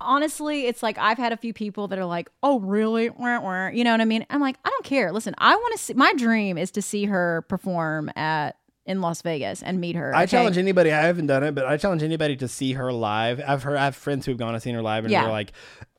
honestly, 0.00 0.66
it's 0.66 0.82
like 0.82 0.98
I've 0.98 1.18
had 1.18 1.32
a 1.32 1.36
few 1.36 1.52
people 1.52 1.88
that 1.88 1.98
are 1.98 2.04
like, 2.04 2.30
"Oh, 2.42 2.60
really?" 2.60 3.04
You 3.04 3.84
know 3.84 3.90
what 3.90 4.00
I 4.00 4.04
mean? 4.04 4.24
I'm 4.30 4.40
like, 4.40 4.56
I 4.64 4.70
don't 4.70 4.84
care. 4.84 5.12
Listen, 5.12 5.34
I 5.38 5.54
want 5.56 5.72
to 5.72 5.78
see. 5.82 5.94
My 5.94 6.12
dream 6.14 6.58
is 6.58 6.70
to 6.72 6.82
see 6.82 7.06
her 7.06 7.44
perform 7.48 8.10
at 8.16 8.56
in 8.86 9.00
Las 9.00 9.22
Vegas 9.22 9.62
and 9.62 9.80
meet 9.80 9.96
her. 9.96 10.14
I 10.14 10.24
okay? 10.24 10.32
challenge 10.32 10.58
anybody. 10.58 10.92
I 10.92 11.00
haven't 11.02 11.26
done 11.26 11.42
it, 11.42 11.54
but 11.54 11.64
I 11.66 11.76
challenge 11.78 12.02
anybody 12.02 12.36
to 12.36 12.46
see 12.48 12.74
her 12.74 12.92
live. 12.92 13.40
I've 13.46 13.62
heard. 13.62 13.76
I 13.76 13.84
have 13.86 13.96
friends 13.96 14.26
who 14.26 14.32
have 14.32 14.38
gone 14.38 14.54
and 14.54 14.62
seen 14.62 14.74
her 14.74 14.82
live, 14.82 15.04
and 15.04 15.10
Yeah. 15.12 15.22
they're 15.22 15.32
like, 15.32 15.52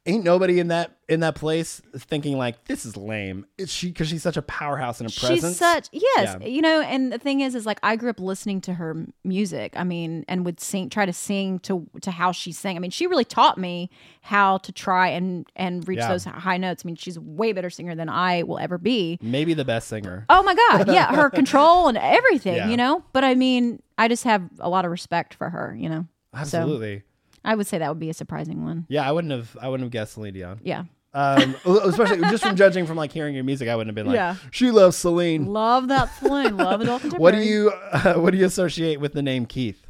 "Ain't 0.05 0.23
nobody 0.23 0.59
in 0.59 0.67
that 0.69 0.91
in 1.07 1.19
that 1.21 1.35
place 1.35 1.81
thinking 1.97 2.37
like 2.37 2.65
this 2.65 2.85
is 2.85 2.95
lame." 2.97 3.45
It's 3.57 3.71
she 3.71 3.87
because 3.87 4.07
she's 4.07 4.21
such 4.23 4.37
a 4.37 4.41
powerhouse 4.41 4.99
and 4.99 5.09
a 5.09 5.13
presence. 5.13 5.41
She's 5.53 5.57
such 5.57 5.89
yes, 5.91 6.37
Yeah. 6.41 6.47
you 6.47 6.61
know, 6.61 6.81
and 6.81 7.11
the 7.11 7.17
thing 7.17 7.41
is, 7.41 7.55
is 7.55 7.65
like 7.65 7.79
I 7.83 7.95
grew 7.95 8.09
up 8.09 8.19
listening 8.19 8.61
to 8.61 8.73
her 8.75 9.05
music. 9.23 9.73
I 9.75 9.83
mean, 9.83 10.25
and 10.27 10.45
would 10.45 10.59
sing, 10.59 10.89
try 10.89 11.05
to 11.05 11.13
sing 11.13 11.59
to 11.59 11.87
to 12.01 12.11
how 12.11 12.31
she 12.31 12.51
sang. 12.51 12.75
I 12.75 12.79
mean, 12.79 12.91
she 12.91 13.07
really 13.07 13.25
taught 13.25 13.57
me 13.57 13.89
how 14.21 14.57
to 14.59 14.71
try 14.71 15.07
and 15.09 15.45
and 15.55 15.87
reach 15.87 15.99
Yeah. 15.99 16.09
those 16.09 16.23
high 16.25 16.57
notes. 16.57 16.83
I 16.83 16.87
mean, 16.87 16.95
she's 16.95 17.17
a 17.17 17.21
way 17.21 17.51
better 17.53 17.69
singer 17.69 17.95
than 17.95 18.09
I 18.09 18.43
will 18.43 18.59
ever 18.59 18.77
be. 18.77 19.17
maybe 19.21 19.53
the 19.53 19.65
best 19.65 19.87
singer. 19.87 20.25
Oh 20.29 20.43
my 20.43 20.55
god, 20.55 20.87
yeah, 20.87 21.15
her 21.15 21.29
control 21.41 21.87
and 21.87 21.97
everything, 21.97 22.55
Yeah. 22.55 22.69
you 22.69 22.77
know. 22.77 23.03
But 23.13 23.23
I 23.23 23.35
mean, 23.35 23.81
I 23.97 24.07
just 24.07 24.23
have 24.23 24.43
a 24.59 24.69
lot 24.69 24.85
of 24.85 24.91
respect 24.91 25.33
for 25.33 25.49
her, 25.49 25.75
you 25.79 25.89
know. 25.89 26.05
Absolutely. 26.33 27.03
I 27.45 27.55
would 27.55 27.67
say 27.67 27.77
that 27.77 27.89
would 27.89 27.99
be 27.99 28.09
a 28.09 28.13
surprising 28.13 28.63
one. 28.63 28.85
Yeah, 28.89 29.07
I 29.07 29.11
wouldn't 29.11 29.31
have. 29.31 29.55
I 29.61 29.69
wouldn't 29.69 29.85
have 29.85 29.91
guessed 29.91 30.13
Celine 30.13 30.33
Dion. 30.33 30.59
Yeah. 30.63 30.83
Um, 31.13 31.55
especially 31.65 32.19
just 32.29 32.43
from 32.43 32.57
judging 32.57 32.85
from 32.85 32.97
like 32.97 33.11
hearing 33.11 33.35
your 33.35 33.45
music, 33.45 33.69
I 33.69 33.75
wouldn't 33.77 33.89
have 33.89 33.95
been 33.95 34.07
like, 34.07 34.15
Yeah. 34.15 34.35
she 34.51 34.69
loves 34.71 34.97
Celine. 34.97 35.45
Love 35.45 35.87
that 35.87 36.13
Celine. 36.19 36.57
Love 36.57 36.81
adult 36.81 37.01
contemporary. 37.03 37.21
What 37.21 37.41
do 37.41 37.47
you 37.49 37.71
uh, 37.91 38.13
what 38.19 38.31
do 38.31 38.37
you 38.37 38.45
associate 38.45 38.99
with 38.99 39.13
the 39.13 39.21
name 39.21 39.45
Keith? 39.45 39.87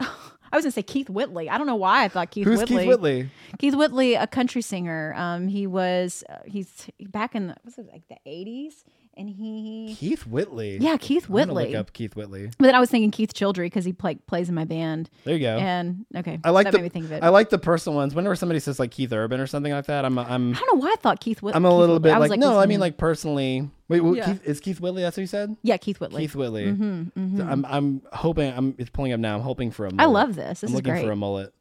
I 0.00 0.56
was 0.56 0.64
gonna 0.64 0.72
say 0.72 0.82
Keith 0.82 1.10
Whitley. 1.10 1.50
I 1.50 1.58
don't 1.58 1.66
know 1.66 1.76
why 1.76 2.04
I 2.04 2.08
thought 2.08 2.30
Keith 2.30 2.46
Who's 2.46 2.60
Whitley. 2.60 2.76
Keith 2.78 2.86
Whitley? 2.88 3.30
Keith 3.58 3.74
Whitley, 3.74 4.14
a 4.14 4.26
country 4.26 4.62
singer. 4.62 5.12
Um, 5.14 5.48
he 5.48 5.66
was 5.66 6.24
uh, 6.30 6.38
he's 6.46 6.86
back 7.00 7.34
in 7.34 7.48
the 7.48 7.56
was 7.66 7.76
it 7.76 7.86
like 7.92 8.08
the 8.08 8.16
eighties, 8.24 8.84
and 9.18 9.28
he 9.28 9.96
Keith 9.98 10.26
Whitley. 10.26 10.78
yeah 10.78 10.96
Keith 10.96 11.26
I'm 11.26 11.32
Whitley. 11.34 11.66
Look 11.66 11.74
up 11.74 11.92
Keith 11.92 12.14
Whitley. 12.16 12.46
But 12.58 12.66
then 12.66 12.74
I 12.74 12.80
was 12.80 12.88
thinking 12.90 13.10
Keith 13.10 13.34
Childry 13.34 13.66
because 13.66 13.84
he 13.84 13.92
play, 13.92 14.14
plays 14.14 14.48
in 14.48 14.54
my 14.54 14.64
band. 14.64 15.10
There 15.24 15.34
you 15.34 15.40
go. 15.40 15.58
And 15.58 16.06
okay, 16.16 16.38
I 16.44 16.50
like 16.50 16.64
that 16.64 16.70
the 16.72 16.78
made 16.78 16.84
me 16.84 16.88
think 16.90 17.04
of 17.06 17.12
it. 17.12 17.22
I 17.22 17.28
like 17.30 17.50
the 17.50 17.58
personal 17.58 17.96
ones. 17.96 18.14
Whenever 18.14 18.36
somebody 18.36 18.60
says 18.60 18.78
like 18.78 18.92
Keith 18.92 19.12
Urban 19.12 19.40
or 19.40 19.46
something 19.46 19.72
like 19.72 19.86
that, 19.86 20.04
I'm 20.04 20.18
I'm 20.18 20.54
I 20.54 20.58
don't 20.58 20.76
know 20.76 20.80
why 20.86 20.92
I 20.92 20.96
thought 20.96 21.20
Keith 21.20 21.42
Whitley. 21.42 21.56
I'm 21.56 21.64
a 21.64 21.68
Keith 21.68 21.78
little 21.78 21.94
Whitley. 21.96 22.10
bit 22.10 22.14
I 22.16 22.18
was 22.18 22.30
like, 22.30 22.40
no, 22.40 22.58
I 22.58 22.66
mean 22.66 22.80
like 22.80 22.96
personally. 22.96 23.68
Wait, 23.88 24.00
wait 24.02 24.18
Yeah. 24.18 24.26
Keith, 24.26 24.40
is 24.44 24.60
Keith 24.60 24.80
Whitley? 24.80 25.02
That's 25.02 25.16
what 25.16 25.22
you 25.22 25.26
said. 25.26 25.56
yeah, 25.62 25.76
Keith 25.78 25.98
Whitley. 25.98 26.22
Keith 26.22 26.34
Whitley. 26.34 26.66
So 26.66 27.44
I'm 27.48 27.64
I'm 27.66 28.02
hoping 28.12 28.52
I'm 28.52 28.74
it's 28.78 28.90
pulling 28.90 29.12
up 29.12 29.20
now. 29.20 29.34
I'm 29.34 29.42
hoping 29.42 29.70
for 29.70 29.86
a. 29.86 29.90
Mullet. 29.90 30.00
I 30.00 30.04
love 30.06 30.34
this. 30.36 30.60
This 30.60 30.70
I'm 30.70 30.74
is 30.74 30.74
looking 30.76 30.92
great. 30.92 31.04
for 31.04 31.10
a 31.12 31.16
mullet. 31.16 31.52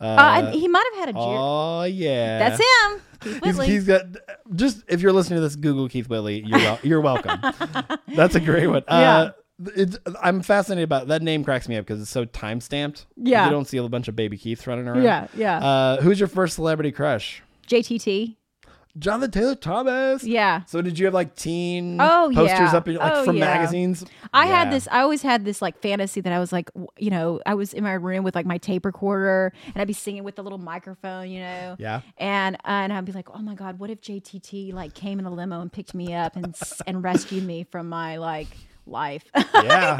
Uh, 0.00 0.04
uh, 0.04 0.52
he 0.52 0.66
might 0.66 0.84
have 0.94 1.06
had 1.06 1.14
a. 1.14 1.18
Oh 1.18 1.82
yeah, 1.84 2.38
That's 2.38 2.58
him. 2.60 3.00
Keith 3.20 3.44
He's, 3.44 3.58
he's 3.66 3.84
got 3.84 4.06
just 4.54 4.82
if 4.88 5.02
you're 5.02 5.12
listening 5.12 5.36
to 5.36 5.40
this, 5.42 5.56
Google 5.56 5.88
Keith 5.88 6.08
Whitley. 6.08 6.42
You're 6.44 6.58
wel- 6.58 6.78
you're 6.82 7.00
welcome. 7.02 7.38
That's 8.16 8.34
a 8.34 8.40
great 8.40 8.66
one. 8.66 8.82
Uh, 8.88 9.32
it's, 9.76 9.98
I'm 10.22 10.40
fascinated 10.40 10.84
about 10.84 11.08
that 11.08 11.20
name. 11.20 11.44
Cracks 11.44 11.68
me 11.68 11.76
up 11.76 11.84
because 11.84 12.00
it's 12.00 12.10
so 12.10 12.24
time 12.24 12.60
stamped. 12.60 13.04
Yeah. 13.16 13.44
you 13.44 13.50
don't 13.50 13.66
see 13.66 13.76
a 13.76 13.86
bunch 13.88 14.08
of 14.08 14.16
baby 14.16 14.38
Keiths 14.38 14.66
running 14.66 14.88
around. 14.88 15.02
yeah, 15.02 15.26
yeah. 15.34 15.58
Uh, 15.58 16.00
who's 16.00 16.18
your 16.18 16.28
first 16.28 16.54
celebrity 16.54 16.92
crush? 16.92 17.42
JTT. 17.68 18.36
Jonathan 18.98 19.30
Taylor 19.30 19.54
Thomas. 19.54 20.24
Yeah. 20.24 20.64
So 20.64 20.82
did 20.82 20.98
you 20.98 21.04
have 21.06 21.14
like 21.14 21.36
teen 21.36 21.98
Oh, 22.00 22.30
posters 22.34 22.58
yeah. 22.58 22.76
up 22.76 22.88
in, 22.88 22.96
like 22.96 23.12
Oh, 23.12 23.24
from 23.24 23.36
yeah. 23.36 23.44
magazines? 23.44 24.04
I 24.34 24.46
had 24.46 24.72
this. 24.72 24.88
I 24.90 25.00
always 25.00 25.22
had 25.22 25.44
this 25.44 25.62
like 25.62 25.78
fantasy 25.80 26.20
that 26.20 26.32
I 26.32 26.38
was 26.38 26.52
like, 26.52 26.66
w- 26.74 26.88
you 26.98 27.10
know, 27.10 27.40
I 27.46 27.54
was 27.54 27.72
in 27.72 27.84
my 27.84 27.92
room 27.92 28.24
with 28.24 28.34
like 28.34 28.46
my 28.46 28.58
tape 28.58 28.84
recorder, 28.84 29.52
and 29.66 29.76
I'd 29.76 29.86
be 29.86 29.92
singing 29.92 30.24
with 30.24 30.36
the 30.36 30.42
little 30.42 30.58
microphone, 30.58 31.30
you 31.30 31.40
know. 31.40 31.76
Yeah. 31.78 32.00
And 32.18 32.56
uh, 32.56 32.58
and 32.66 32.92
I'd 32.92 33.04
be 33.04 33.12
like, 33.12 33.28
oh 33.30 33.40
my 33.42 33.54
god, 33.54 33.78
what 33.78 33.90
if 33.90 34.00
JTT 34.00 34.72
like 34.72 34.94
came 34.94 35.18
in 35.18 35.24
a 35.24 35.30
limo 35.32 35.60
and 35.60 35.72
picked 35.72 35.94
me 35.94 36.12
up 36.14 36.36
and 36.36 36.54
and 36.86 37.02
rescued 37.02 37.44
me 37.44 37.64
from 37.70 37.88
my 37.88 38.16
like 38.16 38.48
life? 38.86 39.24
Yeah. 39.54 39.98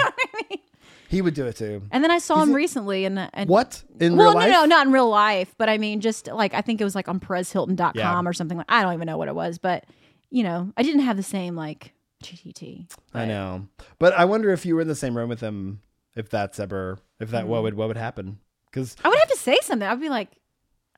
He 1.11 1.21
would 1.23 1.35
do 1.35 1.45
it 1.47 1.57
too. 1.57 1.83
and 1.91 2.05
then 2.05 2.11
I 2.13 2.19
saw 2.19 2.41
him 2.43 2.53
recently, 2.53 3.05
and 3.05 3.19
and 3.35 3.49
What 3.51 3.83
in 3.99 4.17
well, 4.17 4.29
real 4.31 4.35
life? 4.37 4.51
no, 4.51 4.61
no, 4.61 4.67
not 4.67 4.87
in 4.87 4.93
real 4.93 5.09
life, 5.11 5.55
but 5.59 5.69
I 5.69 5.77
mean, 5.77 6.01
just 6.01 6.29
like 6.29 6.55
I 6.55 6.61
think 6.61 6.81
it 6.81 6.85
was 6.85 6.95
like 6.95 7.09
on 7.09 7.19
PerezHilton.com 7.19 7.93
Yeah. 7.97 8.23
or 8.25 8.33
something 8.33 8.57
like. 8.57 8.67
I 8.71 8.83
don't 8.83 8.95
even 8.95 9.07
know 9.07 9.19
what 9.19 9.27
it 9.29 9.35
was, 9.35 9.59
but 9.59 9.85
you 10.31 10.43
know, 10.45 10.73
I 10.77 10.83
didn't 10.85 11.01
have 11.03 11.17
the 11.17 11.23
same 11.25 11.57
like 11.57 11.93
JTT. 12.23 12.87
I 13.13 13.25
know, 13.25 13.67
but 13.99 14.13
I 14.15 14.25
wonder 14.25 14.51
if 14.53 14.65
you 14.65 14.75
were 14.77 14.81
in 14.83 14.89
the 14.89 14.95
same 14.95 15.17
room 15.17 15.29
with 15.29 15.41
him, 15.41 15.81
if 16.15 16.29
that's 16.31 16.61
ever, 16.61 16.99
if 17.19 17.31
that 17.31 17.45
Mm. 17.47 17.49
what 17.49 17.63
would 17.65 17.75
what 17.75 17.89
would 17.89 17.97
happen? 17.97 18.39
Because 18.71 18.95
I 19.05 19.09
would 19.09 19.19
have 19.19 19.29
to 19.31 19.37
say 19.37 19.59
something. 19.63 19.89
I'd 19.89 20.01
be 20.01 20.09
like, 20.11 20.29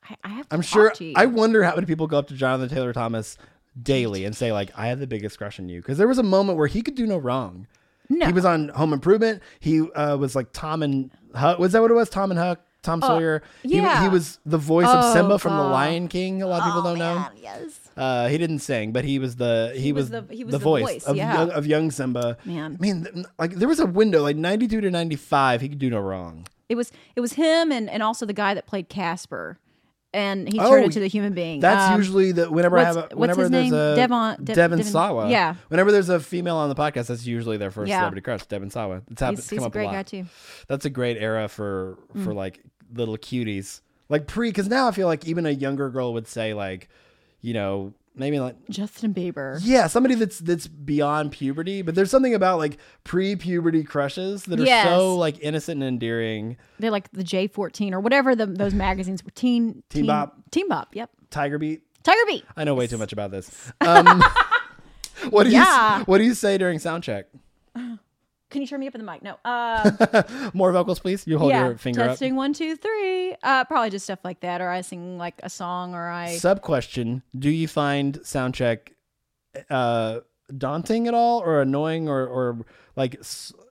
I, 0.07 0.15
I 0.23 0.29
have. 0.29 0.47
To 0.49 0.53
I'm 0.55 0.61
talk 0.61 0.69
sure. 0.69 0.91
To 0.91 1.05
you. 1.05 1.13
I 1.15 1.25
wonder 1.25 1.63
how 1.63 1.73
many 1.73 1.87
people 1.87 2.05
go 2.05 2.19
up 2.19 2.27
to 2.27 2.35
Jonathan 2.35 2.69
Taylor 2.69 2.93
Thomas 2.93 3.37
daily 3.81 4.25
and 4.25 4.35
say 4.35 4.51
like, 4.51 4.69
"I 4.77 4.87
have 4.89 4.99
the 4.99 5.07
biggest 5.07 5.39
crush 5.39 5.59
on 5.59 5.69
you," 5.69 5.81
because 5.81 5.97
there 5.97 6.07
was 6.07 6.19
a 6.19 6.23
moment 6.23 6.59
where 6.59 6.67
he 6.67 6.83
could 6.83 6.93
do 6.93 7.07
no 7.07 7.17
wrong. 7.17 7.65
No. 8.17 8.25
He 8.27 8.33
was 8.33 8.45
on 8.45 8.69
Home 8.69 8.93
Improvement. 8.93 9.41
He 9.59 9.81
uh, 9.81 10.17
was 10.17 10.35
like 10.35 10.47
Tom 10.53 10.83
and 10.83 11.11
Huck. 11.35 11.59
Was 11.59 11.71
that 11.73 11.81
what 11.81 11.91
it 11.91 11.95
was? 11.95 12.09
Tom 12.09 12.31
and 12.31 12.39
Huck. 12.39 12.59
Tom 12.81 13.01
Sawyer. 13.01 13.41
He, 13.63 13.79
Oh, 13.79 13.83
yeah. 13.83 14.03
he 14.03 14.09
was 14.09 14.39
the 14.45 14.57
voice 14.57 14.87
of 14.87 15.05
Oh, 15.05 15.13
Simba 15.13 15.39
from 15.39 15.55
The 15.55 15.63
Lion 15.63 16.09
King. 16.09 16.41
A 16.41 16.47
lot 16.47 16.59
of 16.61 16.65
people 16.65 16.81
Oh, 16.81 16.83
don't 16.83 16.99
know. 16.99 17.25
Yes. 17.41 17.79
Uh, 17.95 18.27
he 18.27 18.37
didn't 18.37 18.59
sing, 18.59 18.91
but 18.91 19.05
he 19.05 19.19
was 19.19 19.37
the 19.37 19.71
he, 19.73 19.93
was 19.93 20.09
was, 20.11 20.25
the- 20.27 20.35
he 20.35 20.43
was 20.43 20.51
the, 20.51 20.57
the 20.57 20.63
voice, 20.63 20.83
voice, 20.83 21.03
of, 21.05 21.15
yeah. 21.15 21.33
young, 21.33 21.49
of 21.51 21.65
young 21.65 21.91
Simba. 21.91 22.37
Man. 22.43 22.75
I 22.77 22.81
mean, 22.81 23.25
like 23.39 23.51
there 23.55 23.69
was 23.69 23.79
a 23.79 23.85
window 23.85 24.21
like 24.21 24.35
ninety 24.35 24.67
two 24.67 24.81
to 24.81 24.91
ninety 24.91 25.15
five. 25.15 25.61
He 25.61 25.69
could 25.69 25.79
do 25.79 25.89
no 25.89 26.01
wrong. 26.01 26.45
It 26.67 26.75
was 26.75 26.91
it 27.15 27.21
was 27.21 27.33
him 27.33 27.71
and 27.71 27.89
and 27.89 28.03
also 28.03 28.25
the 28.25 28.33
guy 28.33 28.53
that 28.53 28.65
played 28.65 28.89
Casper, 28.89 29.59
and 30.13 30.47
he 30.51 30.59
Oh, 30.59 30.69
turned 30.69 30.85
into 30.85 30.99
the 30.99 31.07
human 31.07 31.33
being. 31.33 31.59
That's 31.59 31.91
Um, 31.91 31.97
usually 31.97 32.31
the 32.31 32.49
whenever 32.51 32.77
I 32.77 32.83
have 32.83 32.95
a, 32.97 33.01
what's 33.01 33.15
whenever 33.15 33.41
his 33.43 33.51
there's 33.51 33.71
name? 33.71 33.73
a 33.73 33.95
Devon- 33.95 34.43
De- 34.43 34.53
Devon 34.53 34.77
Devon- 34.79 34.91
Sawa. 34.91 35.29
yeah. 35.29 35.55
Whenever 35.69 35.91
there's 35.91 36.09
a 36.09 36.19
female 36.19 36.57
on 36.57 36.69
the 36.69 36.75
podcast, 36.75 37.07
that's 37.07 37.25
usually 37.25 37.57
their 37.57 37.71
first 37.71 37.89
Yeah. 37.89 37.99
celebrity 37.99 38.21
crush. 38.21 38.45
Devon 38.45 38.69
Sawa. 38.69 39.01
It's 39.09 39.19
happened. 39.21 39.37
He's, 39.39 39.45
it's 39.45 39.49
he's 39.49 39.65
a 39.65 39.69
great 39.69 39.85
lot. 39.85 39.93
guy 39.93 40.03
too. 40.03 40.25
That's 40.67 40.85
a 40.85 40.89
great 40.89 41.17
era 41.17 41.47
for 41.47 41.97
Mm. 42.15 42.23
for 42.23 42.33
like 42.33 42.61
little 42.93 43.17
cuties. 43.17 43.81
Like 44.09 44.27
pre, 44.27 44.49
because 44.49 44.67
now 44.67 44.87
I 44.87 44.91
feel 44.91 45.07
like 45.07 45.25
even 45.25 45.45
a 45.45 45.49
younger 45.51 45.89
girl 45.89 46.13
would 46.13 46.27
say 46.27 46.53
like, 46.53 46.89
you 47.41 47.53
know, 47.53 47.93
maybe 48.15 48.39
like 48.39 48.55
Justin 48.69 49.13
Bieber. 49.13 49.59
yeah, 49.63 49.87
somebody 49.87 50.15
that's 50.15 50.39
that's 50.39 50.67
beyond 50.67 51.31
puberty, 51.31 51.81
but 51.81 51.95
there's 51.95 52.11
something 52.11 52.33
about 52.33 52.57
like 52.59 52.77
pre-puberty 53.03 53.83
crushes 53.83 54.43
that 54.43 54.59
are 54.59 54.63
Yes. 54.65 54.87
so 54.87 55.15
like 55.15 55.37
innocent 55.41 55.81
and 55.81 55.87
endearing. 55.87 56.57
They're 56.79 56.91
like 56.91 57.11
the 57.11 57.23
J 57.23 57.47
fourteen 57.47 57.93
or 57.93 57.99
whatever 57.99 58.35
the, 58.35 58.45
those 58.45 58.73
magazines 58.73 59.23
were. 59.23 59.31
Teen 59.31 59.83
Teen 59.89 60.05
Bop. 60.05 60.37
Teen 60.51 60.67
Bop. 60.67 60.95
Yep. 60.95 61.09
Tiger 61.29 61.57
Beat. 61.57 61.83
Tiger 62.03 62.19
Beat. 62.27 62.43
I 62.57 62.63
know 62.63 62.75
way 62.75 62.87
too 62.87 62.97
much 62.97 63.13
about 63.13 63.31
this. 63.31 63.49
Um, 63.81 64.23
what 65.29 65.43
do 65.45 65.49
Yeah. 65.51 65.99
you 65.99 66.03
what 66.05 66.17
do 66.19 66.23
you 66.23 66.33
say 66.33 66.57
during 66.57 66.79
sound 66.79 67.03
check? 67.03 67.27
Can 68.53 68.61
you 68.61 68.67
turn 68.67 68.79
me 68.79 68.87
up 68.87 68.93
in 68.93 69.03
the 69.03 69.11
mic? 69.11 69.23
No. 69.23 69.37
Uh, 69.43 70.23
More 70.53 70.71
vocals, 70.71 70.99
please. 70.99 71.25
You 71.25 71.39
hold 71.39 71.49
yeah. 71.49 71.65
your 71.65 71.77
finger 71.77 72.01
up. 72.03 72.07
Testing 72.09 72.35
one, 72.35 72.53
two, 72.53 72.75
three. 72.75 73.35
Uh, 73.41 73.65
probably 73.65 73.89
just 73.89 74.05
stuff 74.05 74.19
like 74.23 74.41
that, 74.41 74.61
or 74.61 74.69
I 74.69 74.81
sing 74.81 75.17
like 75.17 75.33
a 75.41 75.49
song, 75.49 75.95
or 75.95 76.07
I. 76.07 76.37
Sub 76.37 76.61
question: 76.61 77.23
Do 77.37 77.49
you 77.49 77.67
find 77.67 78.23
sound 78.23 78.53
check 78.53 78.93
uh, 79.71 80.19
daunting 80.55 81.07
at 81.07 81.15
all, 81.15 81.39
or 81.39 81.61
annoying, 81.61 82.07
or 82.07 82.27
or 82.27 82.65
like 82.95 83.19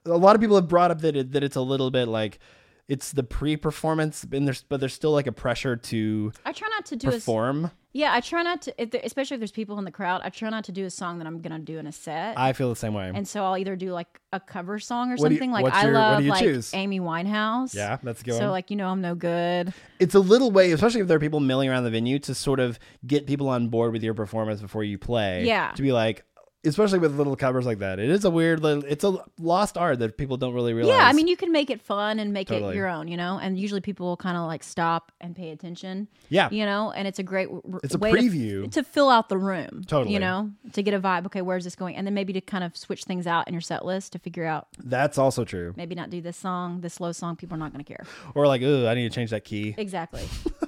a 0.04 0.18
lot 0.18 0.34
of 0.34 0.40
people 0.40 0.56
have 0.56 0.68
brought 0.68 0.90
up 0.90 1.00
that 1.02 1.16
it, 1.16 1.32
that 1.32 1.44
it's 1.44 1.56
a 1.56 1.60
little 1.60 1.92
bit 1.92 2.08
like 2.08 2.40
it's 2.88 3.12
the 3.12 3.22
pre-performance, 3.22 4.24
and 4.32 4.46
there's 4.46 4.64
but 4.68 4.80
there's 4.80 4.92
still 4.94 5.12
like 5.12 5.26
a 5.26 5.32
pressure 5.32 5.76
to 5.76 6.32
I 6.44 6.52
try 6.52 6.68
not 6.68 6.86
to 6.86 6.96
do 6.96 7.08
a. 7.08 7.12
perform. 7.12 7.70
Yeah, 7.94 8.14
I 8.14 8.20
try 8.22 8.42
not 8.42 8.62
to, 8.62 8.82
if 8.82 8.90
there, 8.90 9.02
especially 9.04 9.34
if 9.34 9.40
there's 9.40 9.52
people 9.52 9.78
in 9.78 9.84
the 9.84 9.90
crowd. 9.90 10.22
I 10.24 10.30
try 10.30 10.48
not 10.48 10.64
to 10.64 10.72
do 10.72 10.86
a 10.86 10.90
song 10.90 11.18
that 11.18 11.26
I'm 11.26 11.42
gonna 11.42 11.58
do 11.58 11.78
in 11.78 11.86
a 11.86 11.92
set. 11.92 12.38
I 12.38 12.54
feel 12.54 12.70
the 12.70 12.76
same 12.76 12.94
way. 12.94 13.12
and 13.14 13.28
so 13.28 13.44
I'll 13.44 13.58
either 13.58 13.76
do 13.76 13.92
like 13.92 14.18
a 14.32 14.40
cover 14.40 14.78
song 14.78 15.10
or 15.10 15.16
What 15.16 15.28
do 15.28 15.34
you- 15.34 15.38
something. 15.38 15.50
like 15.52 15.72
I 15.74 15.84
your- 15.84 15.92
love 15.92 16.24
like 16.24 16.40
choose? 16.42 16.72
Amy 16.74 17.00
Winehouse. 17.00 17.74
yeah, 17.74 17.98
that's 18.02 18.22
a 18.22 18.24
good. 18.24 18.34
So 18.34 18.40
one. 18.44 18.50
like 18.50 18.70
you 18.70 18.76
know 18.76 18.88
I'm 18.88 19.02
no 19.02 19.14
good. 19.14 19.74
it's 20.00 20.14
a 20.14 20.20
little 20.20 20.50
way, 20.50 20.72
especially 20.72 21.02
if 21.02 21.08
there 21.08 21.18
are 21.18 21.20
people 21.20 21.40
milling 21.40 21.68
around 21.68 21.84
the 21.84 21.90
venue, 21.90 22.18
to 22.20 22.34
sort 22.34 22.60
of 22.60 22.78
get 23.06 23.26
people 23.26 23.48
on 23.48 23.68
board 23.68 23.92
with 23.92 24.02
your 24.02 24.14
performance 24.14 24.62
before 24.62 24.84
you 24.84 24.96
play. 24.98 25.44
Yeah. 25.44 25.72
To 25.76 25.82
be 25.82 25.92
like, 25.92 26.24
especially 26.64 26.98
with 27.00 27.16
little 27.16 27.34
covers 27.36 27.66
like 27.66 27.78
that, 27.80 27.98
it 27.98 28.08
is 28.08 28.24
a 28.24 28.30
weird, 28.30 28.60
little, 28.62 28.84
it's 28.84 29.02
a 29.04 29.16
lost 29.40 29.76
art 29.76 29.98
that 29.98 30.16
people 30.16 30.36
don't 30.36 30.54
really 30.54 30.72
realize. 30.74 30.96
Yeah, 30.96 31.06
I 31.06 31.12
mean 31.12 31.26
you 31.26 31.36
can 31.36 31.50
make 31.52 31.70
it 31.70 31.80
fun 31.80 32.18
and 32.18 32.32
make 32.32 32.48
Totally. 32.48 32.74
it 32.74 32.76
your 32.76 32.88
own, 32.88 33.08
you 33.08 33.16
know. 33.16 33.38
And 33.40 33.58
usually 33.58 33.80
people 33.80 34.06
will 34.06 34.16
kind 34.16 34.36
of 34.36 34.46
like 34.46 34.62
stop 34.62 35.10
and 35.20 35.34
pay 35.34 35.50
attention. 35.50 36.08
Yeah. 36.28 36.48
You 36.50 36.64
know, 36.64 36.92
and 36.92 37.08
it's 37.08 37.18
a 37.18 37.22
great 37.22 37.48
w- 37.48 37.80
It's 37.82 37.94
a 37.94 37.98
way 37.98 38.12
to 38.12 38.18
preview. 38.18 38.70
to, 38.72 38.82
fill 38.84 39.08
out 39.10 39.28
the 39.28 39.38
room. 39.38 39.82
Totally. 39.86 40.14
You 40.14 40.20
know, 40.20 40.50
to 40.72 40.82
get 40.82 40.94
a 40.94 41.00
vibe. 41.00 41.26
Okay, 41.26 41.42
where's 41.42 41.64
this 41.64 41.74
going? 41.74 41.96
And 41.96 42.06
then 42.06 42.14
maybe 42.14 42.32
to 42.34 42.40
kind 42.40 42.62
of 42.64 42.76
switch 42.76 43.04
things 43.04 43.26
out 43.26 43.48
in 43.48 43.54
your 43.54 43.60
set 43.60 43.84
list 43.84 44.12
to 44.12 44.18
figure 44.18 44.44
out 44.44 44.68
that's 44.84 45.18
also 45.18 45.44
true. 45.44 45.72
maybe 45.76 45.94
not 45.94 46.10
do 46.10 46.20
this 46.20 46.36
song, 46.36 46.80
this 46.80 46.94
slow 46.94 47.12
song. 47.12 47.36
People 47.36 47.54
are 47.56 47.58
not 47.58 47.72
going 47.72 47.84
to 47.84 47.88
care. 47.88 48.04
Or 48.34 48.46
like, 48.46 48.62
ooh, 48.62 48.86
I 48.86 48.94
need 48.94 49.10
to 49.10 49.14
change 49.14 49.30
that 49.30 49.44
key. 49.44 49.74
Exactly. 49.76 50.22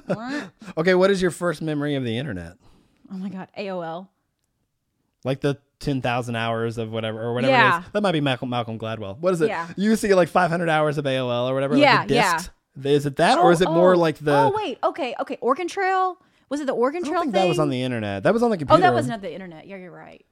oh 0.08 0.50
Okay, 0.76 0.94
what 0.94 1.10
is 1.10 1.22
your 1.22 1.30
first 1.30 1.62
memory 1.62 1.94
of 1.94 2.04
the 2.04 2.16
internet? 2.18 2.54
Oh 3.12 3.16
my 3.16 3.28
god, 3.28 3.48
AOL. 3.56 4.08
Like 5.24 5.40
the 5.40 5.58
ten 5.78 6.00
thousand 6.00 6.36
hours 6.36 6.78
of 6.78 6.90
whatever 6.90 7.20
or 7.20 7.34
whatever 7.34 7.52
it 7.52 7.56
Yeah. 7.56 7.80
is. 7.80 7.86
That 7.92 8.02
might 8.02 8.12
be 8.12 8.20
Malcolm 8.20 8.50
Malcolm 8.50 8.78
Gladwell. 8.78 9.18
What 9.18 9.34
is 9.34 9.40
it? 9.40 9.48
Yeah. 9.48 9.68
You 9.76 9.90
used 9.90 10.02
to 10.02 10.08
get 10.08 10.16
like 10.16 10.28
five 10.28 10.50
hundred 10.50 10.68
hours 10.68 10.98
of 10.98 11.04
AOL 11.04 11.48
or 11.48 11.54
whatever. 11.54 11.76
Yeah, 11.76 12.00
like 12.00 12.10
yeah. 12.10 12.40
Is 12.82 13.06
it 13.06 13.16
that, 13.16 13.38
or 13.38 13.52
is 13.52 13.60
it 13.60 13.70
more 13.70 13.94
oh, 13.94 13.98
like 13.98 14.18
the? 14.18 14.34
Oh 14.34 14.52
wait, 14.54 14.78
okay, 14.82 15.14
okay. 15.20 15.38
Oregon 15.40 15.68
Trail. 15.68 16.18
Was 16.48 16.60
it 16.60 16.66
the 16.66 16.72
Oregon 16.72 17.02
I 17.04 17.08
Trail 17.08 17.14
don't 17.14 17.22
think 17.26 17.34
thing? 17.34 17.42
that 17.42 17.48
was 17.48 17.58
on 17.58 17.70
the 17.70 17.82
internet. 17.82 18.22
That 18.24 18.32
was 18.32 18.42
on 18.42 18.50
the 18.50 18.56
computer. 18.56 18.78
Oh, 18.78 18.80
that 18.80 18.92
wasn't 18.92 19.14
at 19.14 19.22
the 19.22 19.32
internet. 19.32 19.66
Yeah, 19.66 19.76
you're 19.76 19.92
right. 19.92 20.24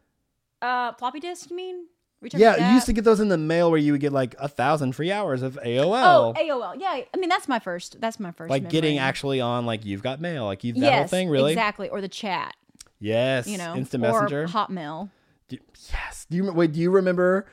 Uh, 0.61 0.93
floppy 0.95 1.20
disk. 1.20 1.51
You 1.51 1.57
mean? 1.57 1.86
Were 2.20 2.26
you 2.26 2.30
talking 2.30 2.40
Yeah, 2.40 2.68
you 2.68 2.74
used 2.74 2.86
to 2.86 2.93
get 2.93 3.05
those 3.05 3.18
in 3.18 3.28
the 3.28 3.38
mail 3.38 3.70
where 3.70 3.80
you 3.80 3.93
would 3.93 4.01
get 4.01 4.12
like 4.12 4.36
a 4.38 4.47
thousand 4.47 4.93
free 4.93 5.11
hours 5.11 5.43
of 5.43 5.59
AOL. 5.64 6.05
Oh, 6.05 6.34
AOL. 6.36 6.80
Yeah, 6.80 7.01
I 7.12 7.16
mean 7.16 7.28
that's 7.28 7.49
my 7.49 7.59
first. 7.59 8.01
That's 8.01 8.20
my 8.20 8.30
first. 8.30 8.51
like 8.51 8.68
getting 8.68 8.99
actually 8.99 9.40
on 9.40 9.66
like 9.66 9.84
you've 9.84 10.03
got 10.03 10.20
mail, 10.20 10.45
like 10.45 10.62
you've 10.64 10.76
that 10.76 10.82
yes, 10.82 10.99
whole 10.99 11.09
thing, 11.09 11.28
really? 11.28 11.53
exactly, 11.53 11.88
or 11.88 12.01
the 12.01 12.09
chat. 12.09 12.55
Yes. 13.01 13.49
You 13.49 13.59
know, 13.59 13.74
Instant 13.74 14.05
or 14.05 14.12
messenger. 14.12 14.47
Hotmail. 14.47 15.11
Do- 15.53 15.59
yes. 15.93 16.27
Do 16.31 16.37
you 16.39 16.53
wait, 16.53 16.73
do 16.73 16.81
you 16.81 16.91
remember 16.91 17.47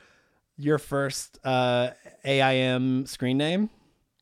your 0.56 0.78
first 0.78 1.38
uh 1.44 1.90
AIM 2.24 3.06
screen 3.06 3.36
name? 3.36 3.68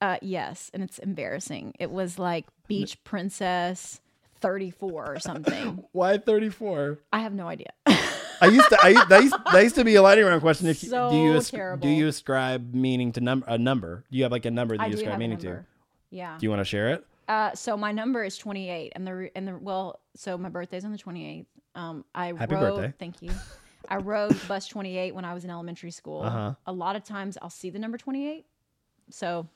Uh, 0.01 0.17
yes, 0.23 0.71
and 0.75 0.83
it's 0.83 0.99
embarrassing. 0.99 1.75
It 1.79 1.91
was 1.91 2.19
like 2.19 2.47
Beach 2.67 3.03
Princess 3.05 4.01
thirty 4.41 4.71
four 4.71 5.13
or 5.13 5.21
something. 5.21 5.85
Why 5.93 6.19
34? 6.19 6.99
I 7.13 7.21
have 7.21 7.33
no 7.33 7.49
idea. 7.49 7.73
I 7.87 8.47
used 8.47 8.69
to 8.69 8.79
I 8.83 9.05
that 9.07 9.23
used, 9.23 9.35
that 9.53 9.63
used 9.63 9.75
to 9.77 9.85
be 9.85 9.95
a 9.95 10.03
lightning 10.03 10.27
round 10.27 10.41
question 10.41 10.67
if 10.67 10.79
So 10.79 11.11
do 11.11 11.17
you 11.17 11.77
do 11.79 11.89
you 11.89 12.09
ascribe 12.09 12.75
meaning 12.75 13.13
to 13.13 13.21
num- 13.21 13.45
a 13.47 13.59
number? 13.59 14.05
Do 14.11 14.19
you 14.19 14.25
have 14.25 14.33
like 14.33 14.45
a 14.45 14.51
number 14.51 14.77
that 14.77 14.83
I 14.83 14.87
you 14.87 14.95
ascribe 14.95 15.19
meaning 15.19 15.39
to? 15.39 15.65
Yeah. 16.11 16.37
Do 16.39 16.47
you 16.47 16.51
want 16.51 16.61
to 16.61 16.65
share 16.65 16.91
it? 16.91 17.05
Uh, 17.29 17.53
so 17.55 17.77
my 17.77 17.93
number 17.93 18.25
is 18.25 18.39
28, 18.39 18.93
and 18.95 19.07
the 19.07 19.31
and 19.37 19.47
the 19.47 19.59
well, 19.59 20.01
so 20.17 20.39
my 20.39 20.49
birthday's 20.49 20.85
on 20.85 20.93
the 20.93 20.99
28th. 20.99 21.45
Um, 21.75 22.05
I 22.15 22.33
Happy 22.33 22.55
rode, 22.55 22.77
birthday. 22.77 22.95
Thank 22.99 23.21
you. 23.23 23.31
I 23.89 23.97
rode 23.97 24.37
bus 24.49 24.67
28 24.67 25.15
when 25.15 25.25
I 25.25 25.35
was 25.35 25.45
in 25.45 25.51
elementary 25.51 25.91
school. 25.91 26.23
Uh-huh. 26.23 26.55
A 26.67 26.73
lot 26.73 26.97
of 26.97 27.05
times 27.05 27.39
I'll 27.41 27.51
see 27.51 27.71
the 27.71 27.79
number 27.79 27.99
28. 27.99 28.45
So 29.11 29.49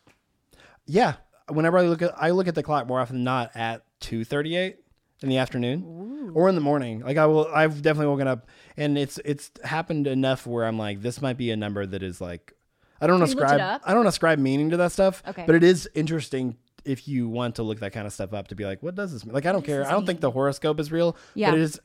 Yeah. 0.87 1.15
Whenever 1.49 1.79
I 1.79 1.83
look 1.83 2.03
at 2.03 2.15
I 2.17 2.31
look 2.31 2.49
at 2.49 2.55
the 2.55 2.63
clock 2.63 2.87
more 2.87 3.01
often 3.01 3.17
than 3.17 3.25
not 3.25 3.51
at 3.55 3.85
two 4.01 4.25
thirty 4.25 4.57
eight 4.57 4.79
in 5.23 5.29
the 5.29 5.39
afternoon 5.39 6.33
or 6.35 6.49
in 6.49 6.55
the 6.55 6.61
morning. 6.61 7.01
Like 7.01 7.17
I 7.17 7.27
will 7.27 7.47
I've 7.53 7.83
definitely 7.83 8.07
woken 8.07 8.29
up 8.29 8.47
and 8.77 8.97
it's 8.97 9.19
it's 9.25 9.51
happened 9.65 10.07
enough 10.07 10.47
where 10.47 10.65
I'm 10.65 10.79
like, 10.79 11.03
this 11.03 11.21
might 11.21 11.37
be 11.37 11.51
a 11.51 11.57
number 11.57 11.85
that 11.85 12.03
is 12.03 12.21
like 12.21 12.55
I 13.01 13.07
don't 13.09 13.21
it 13.21 13.25
ascribe? 13.25 13.81
I 13.85 13.93
don't 13.93 14.07
ascribe 14.07 14.39
meaning 14.39 14.71
to 14.71 14.77
that 14.79 14.93
stuff. 14.93 15.23
Okay. 15.27 15.45
But 15.45 15.57
it 15.57 15.65
is 15.65 15.91
interesting 15.95 16.57
if 16.85 17.07
you 17.09 17.29
want 17.29 17.57
to 17.57 17.63
look 17.65 17.81
that 17.81 17.93
kind 17.93 18.07
of 18.07 18.13
stuff 18.13 18.33
up 18.33 18.49
to 18.49 18.55
be 18.55 18.65
like, 18.65 18.83
what 18.83 18.95
does 18.95 19.13
this 19.13 19.25
mean? 19.27 19.35
Like 19.35 19.47
I 19.47 19.53
don't 19.53 19.65
care. 19.65 19.87
I 19.87 19.91
don't 19.91 20.07
think 20.07 20.21
the 20.21 20.31
horoscope 20.31 20.79
is 20.81 20.91
real. 20.93 21.17
Yeah. 21.35 21.51
But 21.51 21.59
it 21.59 21.63
is 21.63 21.81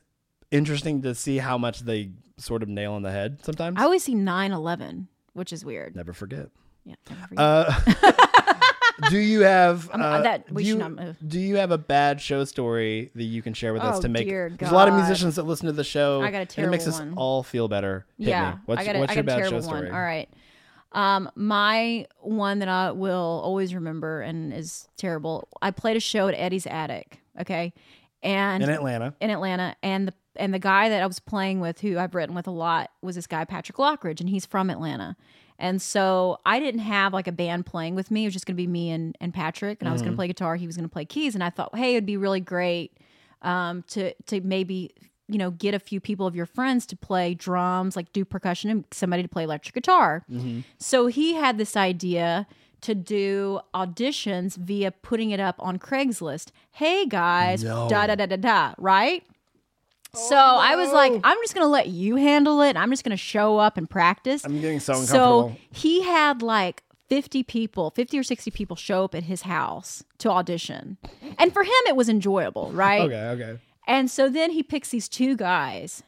interesting 0.50 1.02
to 1.02 1.14
see 1.14 1.38
how 1.38 1.58
much 1.58 1.80
they 1.80 2.10
sort 2.36 2.62
of 2.62 2.68
nail 2.68 2.92
on 2.94 3.02
the 3.02 3.10
head 3.10 3.40
sometimes. 3.44 3.76
I 3.80 3.84
always 3.84 4.02
see 4.04 4.14
9 4.14 4.52
11, 4.52 5.08
which 5.32 5.52
is 5.52 5.64
weird. 5.64 5.96
Never 5.96 6.12
forget. 6.12 6.48
Yeah. 6.84 6.94
never 7.10 7.26
forget. 7.26 7.44
Uh, 7.44 8.52
do 9.10 9.18
you 9.18 9.40
have 9.40 9.90
uh, 9.90 10.22
that- 10.22 10.50
we 10.52 10.62
do, 10.62 10.68
should 10.70 10.74
you, 10.74 10.78
not 10.78 10.92
move. 10.92 11.16
do 11.26 11.38
you 11.40 11.56
have 11.56 11.70
a 11.70 11.78
bad 11.78 12.20
show 12.20 12.44
story 12.44 13.10
that 13.14 13.24
you 13.24 13.42
can 13.42 13.54
share 13.54 13.72
with 13.72 13.82
us 13.82 13.98
Oh, 13.98 14.02
to 14.02 14.08
make? 14.08 14.28
There's 14.28 14.70
a 14.70 14.74
lot 14.74 14.88
of 14.88 14.94
musicians 14.94 15.36
that 15.36 15.44
listen 15.44 15.66
to 15.66 15.72
the 15.72 15.84
show. 15.84 16.22
I 16.22 16.30
got 16.30 16.42
a 16.42 16.46
terrible 16.46 16.74
and 16.74 16.82
it 16.82 16.86
makes 16.86 16.98
us 16.98 17.02
all 17.16 17.42
feel 17.42 17.68
better. 17.68 18.06
Hit 18.18 18.28
yeah. 18.28 18.52
me. 18.52 18.56
What's, 18.66 18.80
I 18.80 18.84
got 18.84 18.96
a, 18.96 18.98
what's 19.00 19.12
I 19.12 19.14
your 19.16 19.22
got 19.24 19.38
a 19.38 19.40
bad 19.42 19.50
show 19.50 19.60
story? 19.60 19.82
one. 19.86 19.92
All 19.94 20.00
right. 20.00 20.28
Um, 20.92 21.30
my 21.34 22.06
one 22.20 22.60
that 22.60 22.68
I 22.68 22.92
will 22.92 23.42
always 23.44 23.74
remember 23.74 24.22
and 24.22 24.54
is 24.54 24.88
terrible. 24.96 25.46
I 25.60 25.70
played 25.70 25.96
a 25.98 26.00
show 26.00 26.28
at 26.28 26.34
Eddie's 26.34 26.66
Attic. 26.66 27.20
Okay. 27.40 27.74
And 28.22 28.62
In 28.62 28.70
Atlanta. 28.70 29.14
in 29.20 29.30
Atlanta, 29.30 29.76
and 29.82 30.08
the 30.08 30.14
and 30.38 30.54
the 30.54 30.58
guy 30.58 30.88
that 30.88 31.02
I 31.02 31.06
was 31.06 31.18
playing 31.20 31.60
with, 31.60 31.80
who 31.80 31.98
I've 31.98 32.14
written 32.14 32.34
with 32.34 32.46
a 32.46 32.50
lot, 32.52 32.90
was 33.02 33.16
this 33.16 33.26
guy 33.26 33.44
Patrick 33.44 33.76
Lockridge, 33.78 34.20
and 34.20 34.28
he's 34.28 34.46
from 34.46 34.70
Atlanta. 34.70 35.16
And 35.58 35.82
so 35.82 36.38
I 36.46 36.60
didn't 36.60 36.80
have 36.82 37.12
like 37.12 37.26
a 37.26 37.32
band 37.32 37.66
playing 37.66 37.94
with 37.96 38.10
me; 38.10 38.22
it 38.24 38.28
was 38.28 38.34
just 38.34 38.46
going 38.46 38.54
to 38.56 38.62
be 38.62 38.66
me 38.68 38.90
and 38.90 39.16
and 39.20 39.34
Patrick, 39.34 39.78
and 39.80 39.88
I 39.88 39.92
was 39.92 40.02
going 40.02 40.12
to 40.12 40.16
play 40.16 40.28
guitar, 40.28 40.56
he 40.56 40.66
was 40.66 40.76
going 40.76 40.88
to 40.88 40.92
play 40.92 41.04
keys, 41.04 41.34
and 41.34 41.42
I 41.42 41.50
thought, 41.50 41.76
hey, 41.76 41.94
it'd 41.94 42.06
be 42.06 42.16
really 42.16 42.40
great 42.40 42.96
um, 43.42 43.82
to 43.88 44.14
to 44.26 44.40
maybe 44.40 44.92
you 45.28 45.36
know 45.38 45.50
get 45.50 45.74
a 45.74 45.78
few 45.80 46.00
people 46.00 46.26
of 46.26 46.36
your 46.36 46.46
friends 46.46 46.86
to 46.86 46.96
play 46.96 47.34
drums, 47.34 47.96
like 47.96 48.12
do 48.12 48.24
percussion, 48.24 48.70
and 48.70 48.84
somebody 48.92 49.22
to 49.22 49.28
play 49.28 49.42
electric 49.44 49.74
guitar. 49.74 50.24
So 50.78 51.06
he 51.08 51.34
had 51.34 51.58
this 51.58 51.76
idea 51.76 52.46
to 52.82 52.94
do 52.94 53.58
auditions 53.74 54.54
via 54.56 54.92
putting 54.92 55.30
it 55.32 55.40
up 55.40 55.56
on 55.58 55.80
Craigslist. 55.80 56.52
Hey 56.70 57.04
guys, 57.06 57.64
No. 57.64 57.88
da 57.88 58.06
da 58.06 58.14
da 58.14 58.26
da 58.26 58.36
da, 58.36 58.74
right? 58.78 59.24
So 60.28 60.36
I 60.36 60.74
was 60.76 60.92
like, 60.92 61.12
oh. 61.12 61.20
I'm 61.22 61.38
just 61.42 61.54
gonna 61.54 61.68
let 61.68 61.88
you 61.88 62.16
handle 62.16 62.60
it. 62.62 62.76
I'm 62.76 62.90
just 62.90 63.04
gonna 63.04 63.16
show 63.16 63.58
up 63.58 63.76
and 63.76 63.88
practice. 63.88 64.44
I'm 64.44 64.60
getting 64.60 64.80
so 64.80 64.94
So 65.04 65.56
he 65.70 66.02
had 66.02 66.42
like 66.42 66.82
50 67.08 67.42
people, 67.44 67.90
50 67.90 68.18
or 68.18 68.22
60 68.22 68.50
people 68.50 68.76
show 68.76 69.04
up 69.04 69.14
at 69.14 69.24
his 69.24 69.42
house 69.42 70.04
to 70.18 70.30
audition. 70.30 70.98
And 71.38 71.52
for 71.52 71.62
him, 71.62 71.72
it 71.86 71.96
was 71.96 72.08
enjoyable, 72.08 72.70
right? 72.72 73.02
okay, 73.02 73.28
okay. 73.42 73.58
And 73.86 74.10
so 74.10 74.28
then 74.28 74.50
he 74.50 74.62
picks 74.62 74.90
these 74.90 75.08
two 75.08 75.36
guys. 75.36 76.02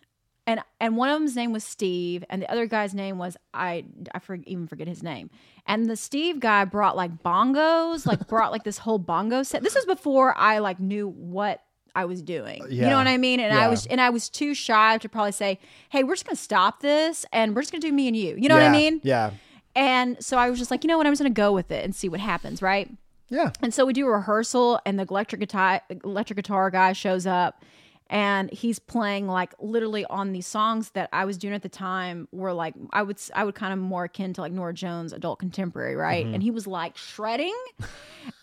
And, 0.46 0.60
and 0.80 0.96
one 0.96 1.08
of 1.08 1.18
them's 1.18 1.36
name 1.36 1.52
was 1.52 1.62
Steve, 1.62 2.24
and 2.28 2.42
the 2.42 2.50
other 2.50 2.66
guy's 2.66 2.92
name 2.92 3.18
was 3.18 3.36
I 3.54 3.84
I 4.12 4.18
for, 4.18 4.36
even 4.46 4.66
forget 4.66 4.88
his 4.88 5.02
name. 5.02 5.30
And 5.66 5.88
the 5.88 5.96
Steve 5.96 6.40
guy 6.40 6.64
brought 6.64 6.96
like 6.96 7.22
bongos, 7.22 8.04
like 8.04 8.26
brought 8.26 8.50
like 8.50 8.64
this 8.64 8.78
whole 8.78 8.98
bongo 8.98 9.42
set. 9.44 9.62
This 9.62 9.76
was 9.76 9.84
before 9.84 10.36
I 10.36 10.58
like 10.58 10.80
knew 10.80 11.08
what 11.08 11.62
I 11.94 12.04
was 12.04 12.22
doing. 12.22 12.62
You 12.68 12.82
know 12.82 12.96
what 12.96 13.06
I 13.06 13.16
mean? 13.16 13.40
And 13.40 13.54
Yeah. 13.54 13.64
I 13.64 13.68
was 13.68 13.86
and 13.86 14.00
I 14.00 14.10
was 14.10 14.28
too 14.28 14.54
shy 14.54 14.98
to 14.98 15.08
probably 15.08 15.32
say, 15.32 15.58
"Hey, 15.90 16.02
we're 16.04 16.14
just 16.14 16.26
gonna 16.26 16.36
stop 16.36 16.80
this, 16.80 17.24
and 17.32 17.54
we're 17.54 17.62
just 17.62 17.72
gonna 17.72 17.80
do 17.82 17.92
me 17.92 18.08
and 18.08 18.16
you." 18.16 18.36
You 18.38 18.48
know 18.48 18.54
what 18.56 18.64
I 18.64 18.70
mean? 18.70 19.00
Yeah. 19.02 19.30
And 19.76 20.22
so 20.24 20.36
I 20.36 20.50
was 20.50 20.58
just 20.58 20.70
like, 20.70 20.82
you 20.84 20.88
know 20.88 20.98
what? 20.98 21.06
I'm 21.06 21.12
just 21.12 21.22
gonna 21.22 21.30
go 21.30 21.52
with 21.52 21.70
it 21.70 21.84
and 21.84 21.94
see 21.94 22.08
what 22.08 22.20
happens, 22.20 22.60
right? 22.62 22.90
Yeah. 23.28 23.52
And 23.62 23.72
so 23.72 23.86
we 23.86 23.92
do 23.92 24.06
a 24.06 24.10
rehearsal, 24.10 24.80
and 24.84 24.98
the 24.98 25.06
electric 25.08 25.40
guitar 25.40 25.80
electric 26.04 26.36
guitar 26.36 26.70
guy 26.70 26.92
shows 26.92 27.26
up, 27.26 27.62
and 28.10 28.52
he's 28.52 28.80
playing 28.80 29.28
like 29.28 29.54
literally 29.60 30.04
on 30.06 30.32
these 30.32 30.46
songs 30.46 30.90
that 30.90 31.08
I 31.12 31.24
was 31.24 31.38
doing 31.38 31.54
at 31.54 31.62
the 31.62 31.68
time 31.68 32.26
were 32.32 32.52
like 32.52 32.74
I 32.92 33.02
would 33.02 33.18
I 33.34 33.44
would 33.44 33.54
kind 33.54 33.72
of 33.72 33.78
more 33.78 34.04
akin 34.04 34.32
to 34.34 34.40
like 34.40 34.52
Norah 34.52 34.74
Jones 34.74 35.12
adult 35.12 35.38
contemporary, 35.38 35.94
right? 35.94 36.24
Mm-hmm. 36.24 36.34
And 36.34 36.42
he 36.42 36.50
was 36.50 36.66
like 36.66 36.96
shredding, 36.96 37.54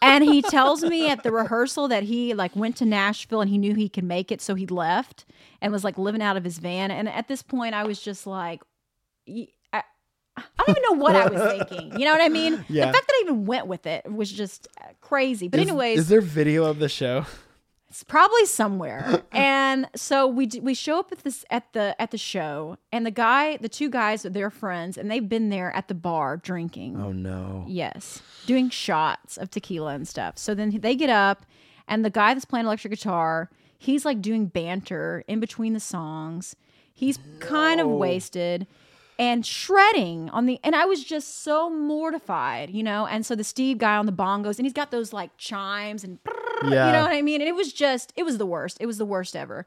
and 0.02 0.24
he 0.24 0.42
tells 0.42 0.84
me 0.84 1.10
at 1.10 1.24
the 1.24 1.34
rehearsal 1.34 1.90
that 1.90 2.04
he 2.04 2.34
like 2.34 2.56
went 2.56 2.78
to 2.78 2.86
Nashville 2.86 3.42
and 3.42 3.50
he 3.50 3.58
knew 3.58 3.76
he 3.76 3.90
could 3.90 4.06
make 4.06 4.32
it, 4.32 4.42
so 4.42 4.56
he 4.56 4.66
left 4.66 5.26
and 5.62 5.74
was 5.74 5.84
like 5.84 5.98
living 5.98 6.22
out 6.22 6.38
of 6.38 6.46
his 6.46 6.60
van. 6.60 6.90
And 6.90 7.10
at 7.10 7.28
this 7.28 7.44
point, 7.44 7.76
I 7.76 7.84
was 7.84 8.02
just 8.02 8.26
like. 8.26 8.62
I 10.40 10.64
don't 10.68 10.78
even 10.78 10.84
know 10.84 11.04
what 11.04 11.16
I 11.16 11.28
was 11.28 11.68
thinking. 11.68 12.00
You 12.00 12.06
know 12.06 12.12
what 12.12 12.22
I 12.22 12.30
mean? 12.30 12.64
Yeah. 12.70 12.86
The 12.86 12.94
fact 12.94 13.08
that 13.08 13.14
I 13.16 13.22
even 13.24 13.48
went 13.48 13.66
with 13.66 13.88
it 13.88 14.06
was 14.12 14.32
just 14.32 14.68
crazy. 15.02 15.48
But 15.48 15.60
Is- 15.60 15.68
anyways, 15.68 15.98
is 15.98 16.10
there 16.10 16.22
video 16.22 16.66
of 16.66 16.78
the 16.78 16.90
show? 16.90 17.26
It's 17.90 18.04
probably 18.04 18.46
somewhere. 18.46 19.24
and 19.32 19.88
so 19.96 20.28
we 20.28 20.50
we 20.62 20.74
show 20.74 21.00
up 21.00 21.12
at 21.12 21.20
this 21.20 21.46
at 21.50 21.72
the 21.74 22.00
at 22.02 22.12
the 22.12 22.18
show, 22.18 22.78
and 22.92 23.06
the 23.06 23.12
guy, 23.12 23.58
the 23.58 23.70
two 23.70 23.90
guys, 23.90 24.24
they're 24.24 24.50
friends, 24.50 24.98
and 24.98 25.10
they've 25.10 25.28
been 25.28 25.50
there 25.50 25.76
at 25.76 25.88
the 25.88 25.96
bar 25.96 26.38
drinking. 26.38 26.98
Oh 26.98 27.12
no. 27.12 27.66
Yes, 27.68 28.22
doing 28.46 28.70
shots 28.70 29.38
of 29.38 29.50
tequila 29.50 29.94
and 29.94 30.08
stuff. 30.08 30.38
So 30.38 30.54
then 30.54 30.72
they 30.80 30.96
get 30.96 31.10
up, 31.10 31.46
and 31.88 32.04
the 32.04 32.10
guy 32.10 32.34
that's 32.34 32.46
playing 32.46 32.66
electric 32.66 32.92
guitar, 32.92 33.50
he's 33.78 34.06
like 34.06 34.22
doing 34.22 34.48
banter 34.48 35.24
in 35.28 35.40
between 35.40 35.74
the 35.74 35.80
songs. 35.80 36.56
He's 36.94 37.20
kind 37.40 37.80
of 37.80 37.88
wasted 37.88 38.66
and 39.20 39.46
shredding 39.46 40.30
on 40.30 40.46
the 40.46 40.60
and 40.64 40.76
I 40.76 40.86
was 40.86 41.04
just 41.04 41.44
so 41.44 41.70
mortified, 41.70 42.70
you 42.70 42.84
know. 42.84 43.06
And 43.08 43.26
so 43.26 43.36
the 43.36 43.44
Steve 43.44 43.78
guy 43.78 43.96
on 43.98 44.06
the 44.06 44.12
bongos 44.12 44.58
and 44.58 44.66
he's 44.66 44.74
got 44.74 44.92
those 44.92 45.14
like 45.14 45.36
chimes 45.38 46.04
and 46.04 46.20
Yeah. 46.64 46.88
you 46.88 46.92
know 46.94 47.02
what 47.04 47.12
I 47.12 47.22
mean? 47.22 47.42
And 47.42 47.48
it 47.48 47.56
was 47.56 47.74
just 47.74 48.14
it 48.16 48.24
was 48.24 48.38
the 48.38 48.46
worst. 48.46 48.78
It 48.80 48.86
was 48.86 48.98
the 48.98 49.06
worst 49.06 49.36
ever. 49.36 49.66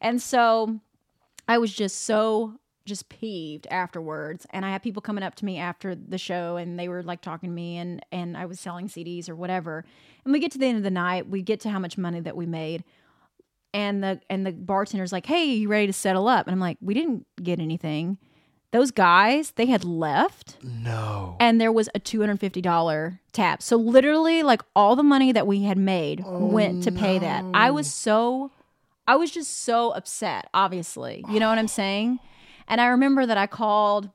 And 0.00 0.20
so 0.22 0.80
I 1.48 1.58
was 1.58 1.72
just 1.72 2.02
so 2.02 2.54
just 2.84 3.08
peeved 3.08 3.68
afterwards 3.70 4.44
and 4.50 4.66
i 4.66 4.70
had 4.72 4.82
people 4.82 5.00
coming 5.00 5.22
up 5.22 5.36
to 5.36 5.44
me 5.44 5.56
after 5.56 5.94
the 5.94 6.18
show 6.18 6.56
and 6.56 6.80
they 6.80 6.88
were 6.88 7.00
like 7.04 7.20
talking 7.20 7.48
to 7.48 7.54
me 7.54 7.76
and 7.76 8.04
and 8.10 8.36
i 8.36 8.44
was 8.44 8.58
selling 8.58 8.88
cds 8.88 9.28
or 9.28 9.36
whatever 9.36 9.84
and 10.24 10.32
we 10.32 10.40
get 10.40 10.50
to 10.50 10.58
the 10.58 10.66
end 10.66 10.76
of 10.78 10.82
the 10.82 10.90
night 10.90 11.28
we 11.28 11.42
get 11.42 11.60
to 11.60 11.70
how 11.70 11.78
much 11.78 11.96
money 11.96 12.18
that 12.18 12.34
we 12.36 12.44
made 12.44 12.82
and 13.72 14.02
the 14.02 14.20
and 14.28 14.44
the 14.44 14.50
bartender's 14.50 15.12
like 15.12 15.26
hey 15.26 15.44
you 15.44 15.68
ready 15.68 15.86
to 15.86 15.92
settle 15.92 16.26
up 16.26 16.48
and 16.48 16.54
i'm 16.54 16.58
like 16.58 16.76
we 16.80 16.92
didn't 16.92 17.24
get 17.40 17.60
anything 17.60 18.18
those 18.72 18.90
guys 18.90 19.52
they 19.52 19.66
had 19.66 19.84
left 19.84 20.56
No. 20.62 21.36
and 21.40 21.60
there 21.60 21.70
was 21.72 21.88
a 21.94 22.00
$250 22.00 23.18
tab 23.32 23.62
So 23.62 23.76
literally 23.76 24.42
like 24.42 24.62
all 24.74 24.96
the 24.96 25.02
money 25.02 25.32
that 25.32 25.46
we 25.46 25.62
had 25.62 25.78
made 25.78 26.24
went 26.26 26.82
to 26.84 26.92
pay 26.92 27.18
that. 27.18 27.44
I 27.54 27.70
was 27.70 27.92
so 27.92 28.50
I 29.06 29.16
was 29.16 29.30
just 29.32 29.64
so 29.64 29.90
upset, 29.90 30.48
obviously. 30.54 31.24
You 31.28 31.40
know 31.40 31.48
what 31.48 31.58
I'm 31.58 31.66
saying? 31.68 32.20
And 32.68 32.80
I 32.80 32.86
remember 32.86 33.26
that 33.26 33.36
I 33.36 33.48
called 33.48 34.10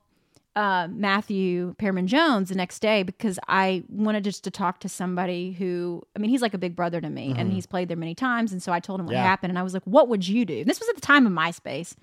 uh, 0.56 0.88
Matthew 0.90 1.74
Perryman 1.78 2.06
Jones 2.06 2.48
the 2.48 2.54
next 2.54 2.80
day 2.80 3.02
because 3.02 3.38
I 3.46 3.84
wanted 3.90 4.24
just 4.24 4.42
to 4.44 4.50
talk 4.50 4.80
to 4.80 4.88
somebody 4.88 5.52
who, 5.52 6.02
I 6.16 6.18
mean, 6.18 6.30
he's 6.30 6.40
like 6.42 6.54
a 6.54 6.58
big 6.58 6.74
brother 6.74 7.00
to 7.02 7.10
me 7.10 7.34
and 7.36 7.52
he's 7.52 7.66
played 7.66 7.88
there 7.88 7.98
many 7.98 8.14
times. 8.14 8.50
And 8.50 8.62
so 8.62 8.72
I 8.72 8.80
told 8.80 8.98
him 8.98 9.06
what 9.06 9.12
Yeah. 9.14 9.22
happened. 9.24 9.50
And 9.50 9.58
I 9.58 9.62
was 9.62 9.74
like, 9.74 9.84
what 9.84 10.08
would 10.08 10.26
you 10.26 10.44
do? 10.44 10.64
This 10.64 10.80
was 10.80 10.88
at 10.88 10.94
the 10.94 11.00
time 11.02 11.26
of 11.26 11.32
MySpace. 11.32 11.94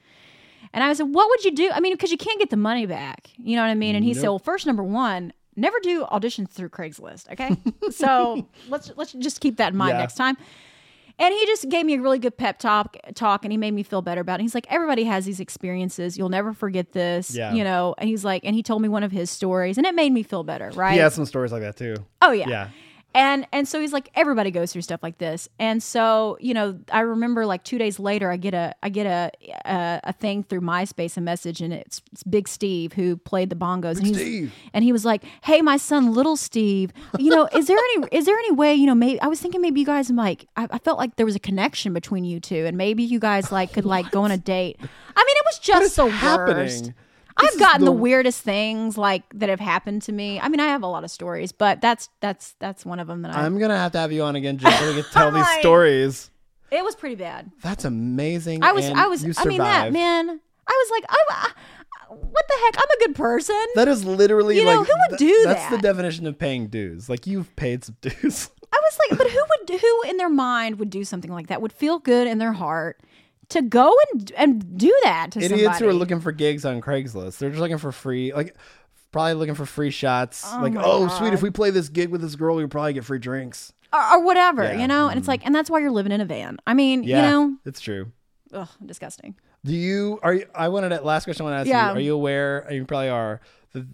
And 0.73 0.83
I 0.83 0.93
said, 0.93 1.03
what 1.13 1.29
would 1.29 1.43
you 1.45 1.51
do? 1.51 1.69
I 1.73 1.79
mean, 1.79 1.93
because 1.93 2.11
you 2.11 2.17
can't 2.17 2.39
get 2.39 2.49
the 2.49 2.57
money 2.57 2.85
back. 2.85 3.29
You 3.37 3.55
know 3.55 3.61
what 3.63 3.69
I 3.69 3.75
mean? 3.75 3.95
And 3.95 4.03
he 4.03 4.13
said, 4.13 4.23
well, 4.23 4.39
first, 4.39 4.65
number 4.65 4.83
one, 4.83 5.31
never 5.55 5.77
do 5.81 6.05
auditions 6.05 6.49
through 6.49 6.69
Craigslist. 6.69 7.31
Okay. 7.31 7.55
so 7.91 8.47
let's, 8.69 8.91
let's 8.95 9.13
just 9.13 9.39
keep 9.41 9.57
that 9.57 9.71
in 9.73 9.77
mind 9.77 9.91
Yeah. 9.93 9.99
next 9.99 10.15
time. 10.15 10.37
And 11.17 11.33
he 11.33 11.45
just 11.45 11.69
gave 11.69 11.85
me 11.85 11.93
a 11.95 12.01
really 12.01 12.19
good 12.19 12.35
pep 12.35 12.59
talk, 12.59 12.97
talk, 13.13 13.45
and 13.45 13.51
he 13.53 13.57
made 13.57 13.71
me 13.71 13.83
feel 13.83 14.01
better 14.01 14.19
about 14.19 14.41
it. 14.41 14.43
He's 14.43 14.53
like, 14.53 14.67
everybody 14.69 15.05
has 15.05 15.23
these 15.25 15.39
experiences. 15.39 16.17
You'll 16.17 16.27
never 16.27 16.51
forget 16.51 16.91
this, 16.91 17.33
Yeah. 17.33 17.53
you 17.53 17.63
know. 17.63 17.95
And 17.97 18.09
he's 18.09 18.25
like, 18.25 18.43
and 18.43 18.53
he 18.53 18.61
told 18.61 18.81
me 18.81 18.89
one 18.89 19.01
of 19.03 19.13
his 19.13 19.31
stories, 19.31 19.77
and 19.77 19.87
it 19.87 19.95
made 19.95 20.11
me 20.11 20.23
feel 20.23 20.43
better, 20.43 20.71
right? 20.75 20.91
He 20.91 20.99
has 20.99 21.13
some 21.13 21.25
stories 21.25 21.53
like 21.53 21.61
that 21.61 21.77
too. 21.77 21.95
Oh 22.21 22.31
yeah. 22.33 22.49
Yeah. 22.49 22.69
And 23.15 23.47
and 23.53 23.65
so 23.65 23.79
he's 23.79 23.93
like 23.93 24.09
everybody 24.13 24.51
goes 24.51 24.73
through 24.73 24.81
stuff 24.81 25.01
like 25.01 25.17
this. 25.19 25.47
And 25.57 25.81
so, 25.81 26.37
you 26.41 26.53
know, 26.53 26.77
I 26.91 26.99
remember 26.99 27.45
like 27.45 27.63
2 27.63 27.77
days 27.77 27.97
later 27.97 28.29
I 28.29 28.35
get 28.35 28.53
a 28.53 28.75
I 28.83 28.89
get 28.89 29.05
a 29.05 29.31
a, 29.65 30.01
a 30.03 30.13
thing 30.13 30.43
through 30.43 30.61
MySpace 30.61 31.15
a 31.15 31.21
message 31.21 31.61
and 31.61 31.73
it's, 31.73 32.01
it's 32.11 32.23
Big 32.23 32.47
Steve 32.49 32.91
who 32.93 33.15
played 33.15 33.49
the 33.49 33.55
bongos 33.55 33.97
and 33.97 34.05
he's 34.07 34.17
Steve. 34.17 34.53
and 34.73 34.83
he 34.83 34.91
was 34.91 35.05
like, 35.05 35.23
"Hey, 35.43 35.61
my 35.61 35.77
son 35.77 36.13
little 36.13 36.35
Steve, 36.35 36.91
you 37.17 37.31
know, 37.31 37.47
is 37.55 37.67
there 37.67 37.77
any 37.77 38.07
is 38.11 38.25
there 38.25 38.37
any 38.37 38.51
way, 38.51 38.75
you 38.75 38.85
know, 38.85 38.95
maybe 38.95 39.19
I 39.21 39.27
was 39.27 39.39
thinking 39.39 39.61
maybe 39.61 39.79
you 39.79 39.85
guys 39.85 40.09
like 40.09 40.47
I, 40.57 40.67
I 40.69 40.77
felt 40.79 40.97
like 40.97 41.15
there 41.15 41.25
was 41.25 41.35
a 41.37 41.39
connection 41.39 41.93
between 41.93 42.25
you 42.25 42.41
two 42.41 42.65
and 42.65 42.77
maybe 42.77 43.03
you 43.03 43.19
guys 43.19 43.49
like 43.49 43.71
could 43.71 43.85
like 43.85 44.11
go 44.11 44.23
on 44.23 44.31
a 44.31 44.37
date." 44.37 44.77
I 45.15 45.23
mean, 45.23 45.35
it 45.37 45.45
was 45.45 45.59
just 45.59 45.95
the 45.95 46.07
happening? 46.07 46.57
worst. 46.57 46.91
I've 47.37 47.59
gotten 47.59 47.81
the, 47.85 47.91
the- 47.91 47.97
weirdest 47.97 48.41
things 48.41 48.97
like 48.97 49.23
that 49.33 49.49
have 49.49 49.59
happened 49.59 50.01
to 50.03 50.11
me. 50.11 50.39
I 50.39 50.47
mean, 50.47 50.59
I 50.59 50.67
have 50.67 50.83
a 50.83 50.87
lot 50.87 51.03
of 51.03 51.11
stories, 51.11 51.51
but 51.51 51.81
that's 51.81 52.09
that's 52.21 52.55
that's 52.59 52.85
one 52.85 52.99
of 52.99 53.07
them 53.07 53.21
that 53.23 53.35
I. 53.35 53.43
I'm 53.45 53.59
gonna 53.59 53.77
have 53.77 53.91
to 53.93 53.97
have 53.99 54.11
you 54.11 54.23
on 54.23 54.35
again 54.35 54.57
just 54.57 54.79
so 54.79 54.87
we 54.95 55.01
can 55.01 55.11
tell 55.11 55.31
these 55.31 55.47
stories. 55.59 56.29
it 56.71 56.83
was 56.83 56.95
pretty 56.95 57.15
bad. 57.15 57.51
That's 57.61 57.85
amazing. 57.85 58.63
I 58.63 58.71
was 58.71 58.85
I 58.85 59.07
was 59.07 59.23
I 59.37 59.45
mean 59.45 59.59
that 59.59 59.91
man. 59.91 60.29
I 60.67 60.85
was 60.87 60.91
like. 60.91 61.05
I, 61.09 61.23
uh, 61.31 61.47
what 62.09 62.47
the 62.47 62.53
heck? 62.63 62.77
I'm 62.77 62.89
a 63.01 63.05
good 63.07 63.15
person. 63.15 63.65
That 63.73 63.87
is 63.87 64.05
literally 64.05 64.57
You 64.57 64.63
know, 64.65 64.79
like 64.79 64.87
who 64.87 64.93
would 65.09 65.17
th- 65.19 65.31
do 65.31 65.43
That's 65.43 65.69
the 65.71 65.79
definition 65.79 66.27
of 66.27 66.37
paying 66.37 66.67
dues. 66.67 67.09
Like 67.09 67.25
you've 67.27 67.53
paid 67.55 67.83
some 67.83 67.97
dues. 68.01 68.51
I 68.71 68.77
was 68.83 68.99
like, 69.09 69.17
but 69.17 69.27
who 69.29 69.39
would 69.39 69.79
who 69.81 70.01
in 70.09 70.17
their 70.17 70.29
mind 70.29 70.77
would 70.79 70.89
do 70.91 71.03
something 71.03 71.31
like 71.31 71.47
that? 71.47 71.61
Would 71.61 71.73
feel 71.73 71.97
good 71.99 72.27
in 72.27 72.37
their 72.37 72.53
heart 72.53 73.01
to 73.49 73.61
go 73.61 73.93
and 74.13 74.31
and 74.37 74.77
do 74.77 74.93
that 75.03 75.31
to 75.31 75.39
Idiots 75.39 75.61
somebody? 75.63 75.83
who 75.85 75.89
are 75.89 75.93
looking 75.93 76.19
for 76.19 76.31
gigs 76.31 76.65
on 76.65 76.81
Craigslist. 76.81 77.37
They're 77.37 77.49
just 77.49 77.61
looking 77.61 77.77
for 77.77 77.91
free, 77.91 78.33
like 78.33 78.55
probably 79.11 79.33
looking 79.35 79.55
for 79.55 79.65
free 79.65 79.91
shots. 79.91 80.43
Oh 80.45 80.59
like, 80.61 80.73
my 80.73 80.81
oh, 80.83 81.07
sweet, 81.07 81.33
if 81.33 81.41
we 81.41 81.49
play 81.49 81.69
this 81.69 81.89
gig 81.89 82.09
with 82.09 82.21
this 82.21 82.35
girl, 82.35 82.55
we'll 82.55 82.67
probably 82.67 82.93
get 82.93 83.05
free 83.05 83.19
drinks. 83.19 83.71
or, 83.93 84.01
or 84.13 84.23
whatever, 84.23 84.63
Yeah. 84.63 84.79
you 84.81 84.87
know. 84.87 85.07
And 85.07 85.17
it's 85.17 85.23
mm-hmm. 85.25 85.31
like, 85.31 85.45
and 85.45 85.55
that's 85.55 85.69
why 85.69 85.79
you're 85.79 85.91
living 85.91 86.11
in 86.11 86.21
a 86.21 86.25
van. 86.25 86.57
I 86.67 86.73
mean, 86.73 87.03
Yeah, 87.03 87.17
you 87.17 87.21
know, 87.31 87.57
it's 87.65 87.79
true. 87.79 88.11
ugh, 88.53 88.69
disgusting. 88.85 89.35
Do 89.63 89.73
you 89.73 90.19
are 90.21 90.33
you, 90.33 90.45
I 90.53 90.67
wanted 90.69 90.89
to 90.89 91.01
last 91.01 91.23
question 91.23 91.45
I 91.45 91.49
want 91.49 91.55
to 91.55 91.59
ask 91.61 91.67
Yeah. 91.69 91.91
you. 91.91 91.97
Are 91.97 91.99
you 92.01 92.13
aware? 92.13 92.67
You 92.69 92.85
probably 92.85 93.09
are 93.09 93.41
the, 93.73 93.87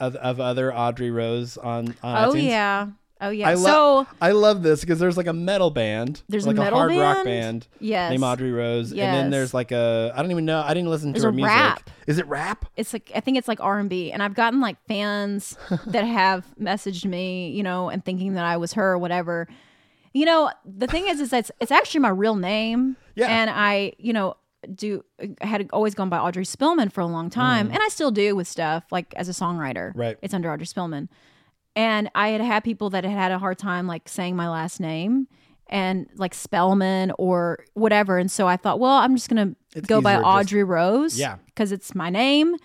of, 0.00 0.14
of 0.16 0.38
other 0.40 0.72
Audrey 0.74 1.10
Rose 1.10 1.56
on, 1.58 1.94
on 2.02 2.28
Oh 2.28 2.32
iTunes? 2.34 2.44
yeah, 2.44 2.86
oh 3.20 3.30
yeah. 3.30 3.48
I 3.48 3.54
so 3.54 3.94
love 3.94 4.06
I 4.20 4.30
love 4.32 4.62
this 4.62 4.80
because 4.80 4.98
there's 4.98 5.16
like 5.16 5.26
a 5.26 5.32
metal 5.32 5.70
band. 5.70 6.22
There's 6.28 6.44
a 6.44 6.48
like 6.48 6.56
metal 6.56 6.78
hard 6.78 6.92
rock 6.92 7.24
band? 7.24 7.26
band 7.26 7.68
Yes. 7.80 8.10
named 8.10 8.22
Audrey 8.22 8.52
Rose, 8.52 8.90
and 8.90 8.98
then 8.98 9.30
there's 9.30 9.52
like 9.52 9.72
a 9.72 10.12
I 10.14 10.22
don't 10.22 10.30
even 10.30 10.44
know. 10.44 10.60
I 10.60 10.74
didn't 10.74 10.90
listen 10.90 11.12
There's 11.12 11.22
to 11.22 11.28
her 11.28 11.32
a 11.32 11.34
music. 11.34 11.54
rap. 11.54 11.90
Is 12.06 12.18
it 12.18 12.26
rap? 12.26 12.64
it's 12.76 12.92
like 12.92 13.10
I 13.14 13.20
think 13.20 13.38
it's 13.38 13.48
like 13.48 13.60
R 13.60 13.78
and 13.78 13.90
B, 13.90 14.12
and 14.12 14.22
I've 14.22 14.34
gotten 14.34 14.60
like 14.60 14.76
fans 14.86 15.56
that 15.86 16.04
have 16.04 16.46
messaged 16.60 17.04
me, 17.04 17.50
you 17.50 17.62
know, 17.62 17.88
and 17.88 18.04
thinking 18.04 18.34
that 18.34 18.44
I 18.44 18.56
was 18.56 18.74
her 18.74 18.92
or 18.92 18.98
whatever. 18.98 19.48
You 20.14 20.24
know, 20.24 20.50
the 20.64 20.86
thing 20.86 21.06
is, 21.06 21.20
is 21.20 21.30
that 21.30 21.38
it's, 21.40 21.50
it's 21.60 21.70
actually 21.70 22.00
my 22.00 22.08
real 22.08 22.34
name. 22.34 22.96
Yeah. 23.14 23.26
And 23.26 23.50
I, 23.50 23.92
you 23.98 24.12
know, 24.12 24.36
do 24.74 25.04
I 25.40 25.46
had 25.46 25.68
always 25.72 25.94
gone 25.94 26.08
by 26.08 26.18
Audrey 26.18 26.44
Spillman 26.44 26.92
for 26.92 27.00
a 27.00 27.06
long 27.06 27.30
time, 27.30 27.68
mm. 27.68 27.72
and 27.72 27.78
I 27.82 27.88
still 27.88 28.10
do 28.10 28.34
with 28.34 28.48
stuff 28.48 28.84
like 28.90 29.14
as 29.14 29.28
a 29.28 29.32
songwriter. 29.32 29.92
Right. 29.94 30.18
It's 30.22 30.34
under 30.34 30.50
Audrey 30.52 30.66
Spillman, 30.66 31.08
and 31.78 32.10
I 32.14 32.28
had 32.30 32.40
had 32.40 32.64
people 32.64 32.90
that 32.90 33.04
had 33.04 33.12
had 33.12 33.30
a 33.32 33.38
hard 33.38 33.56
time 33.58 33.86
like 33.86 34.08
saying 34.08 34.34
my 34.36 34.48
last 34.48 34.80
name 34.80 35.28
and 35.70 36.06
like 36.16 36.34
Spellman 36.34 37.12
or 37.18 37.64
whatever, 37.74 38.18
and 38.18 38.30
so 38.30 38.46
I 38.48 38.56
thought, 38.56 38.80
well, 38.80 38.96
I'm 38.98 39.14
just 39.14 39.28
gonna 39.28 39.54
It's 39.76 39.86
go 39.86 40.00
by 40.00 40.12
easier 40.14 40.22
just- 40.22 40.36
Audrey 40.36 40.64
Rose 40.64 41.18
Yeah. 41.18 41.36
because 41.46 41.72
it's 41.72 41.94
my 41.94 42.10
name. 42.10 42.56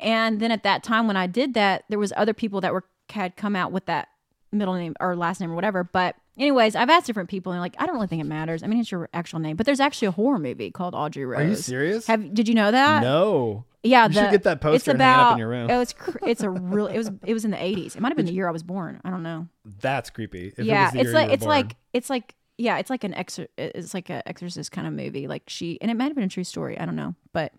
And 0.00 0.40
then 0.40 0.50
at 0.50 0.62
that 0.64 0.82
time 0.82 1.06
when 1.06 1.16
I 1.16 1.26
did 1.28 1.54
that, 1.54 1.84
there 1.88 1.98
was 1.98 2.12
other 2.16 2.34
people 2.34 2.60
that 2.62 2.72
were 2.72 2.84
had 3.10 3.36
come 3.36 3.54
out 3.54 3.72
with 3.72 3.84
that 3.86 4.08
middle 4.52 4.74
name 4.74 4.94
or 5.00 5.14
last 5.16 5.40
name 5.40 5.50
or 5.52 5.54
whatever. 5.54 5.84
But 5.84 6.16
anyways, 6.38 6.74
I've 6.74 6.88
asked 6.90 7.06
different 7.06 7.28
people 7.28 7.52
and 7.52 7.60
like, 7.60 7.74
I 7.78 7.84
don't 7.86 7.94
really 7.96 8.06
think 8.06 8.20
it 8.22 8.26
matters. 8.26 8.62
I 8.62 8.66
mean, 8.68 8.80
it's 8.80 8.90
your 8.90 9.08
actual 9.12 9.38
name, 9.38 9.54
but 9.56 9.66
there's 9.66 9.80
actually 9.80 10.08
a 10.08 10.12
horror 10.12 10.38
movie 10.38 10.70
called 10.70 10.94
Audrey 10.94 11.24
Rose. 11.26 11.40
Are 11.40 11.48
you 11.48 11.54
serious? 11.56 12.06
Have 12.06 12.32
did 12.32 12.48
you 12.48 12.54
know 12.54 12.70
that? 12.70 13.02
no. 13.02 13.64
Yeah, 13.84 14.06
You 14.06 14.12
should 14.14 14.26
the- 14.26 14.30
get 14.30 14.42
that 14.44 14.60
poster 14.60 14.76
it's 14.76 14.88
and 14.88 14.96
about, 14.96 15.14
hang 15.14 15.18
it 15.18 15.22
up 15.28 15.32
in 15.32 15.38
your 15.38 15.48
room. 15.48 15.70
Oh, 15.70 15.80
it's 15.80 15.92
cr- 15.92 16.18
it's 16.26 16.42
a 16.42 16.50
real. 16.50 16.86
It 16.86 16.96
was 16.98 17.10
it 17.24 17.32
was 17.34 17.44
in 17.44 17.50
the 17.50 17.56
80s. 17.56 17.96
It 17.96 18.00
might 18.00 18.08
have 18.10 18.16
been 18.16 18.26
the 18.26 18.32
year 18.32 18.46
I 18.48 18.52
was 18.52 18.62
born. 18.62 19.00
I 19.04 19.10
don't 19.10 19.22
know. 19.22 19.48
That's 19.80 20.08
creepy. 20.10 20.48
If 20.48 20.58
it 20.60 20.64
yeah, 20.66 20.84
was 20.84 20.92
the 20.92 21.00
it's 21.00 21.12
like 21.12 21.30
it's 21.30 21.40
born. 21.44 21.50
like 21.56 21.76
it's 21.92 22.08
like 22.10 22.34
yeah, 22.58 22.78
it's 22.78 22.90
like 22.90 23.02
an 23.02 23.12
exor- 23.14 23.48
It's 23.58 23.92
like 23.94 24.08
an 24.10 24.22
exorcist 24.26 24.70
kind 24.70 24.86
of 24.86 24.92
movie. 24.92 25.26
Like 25.26 25.42
she 25.48 25.80
and 25.80 25.90
it 25.90 25.96
might 25.96 26.04
have 26.06 26.14
been 26.14 26.24
a 26.24 26.28
true 26.28 26.44
story. 26.44 26.78
I 26.78 26.84
don't 26.84 26.94
know, 26.96 27.16
but 27.32 27.52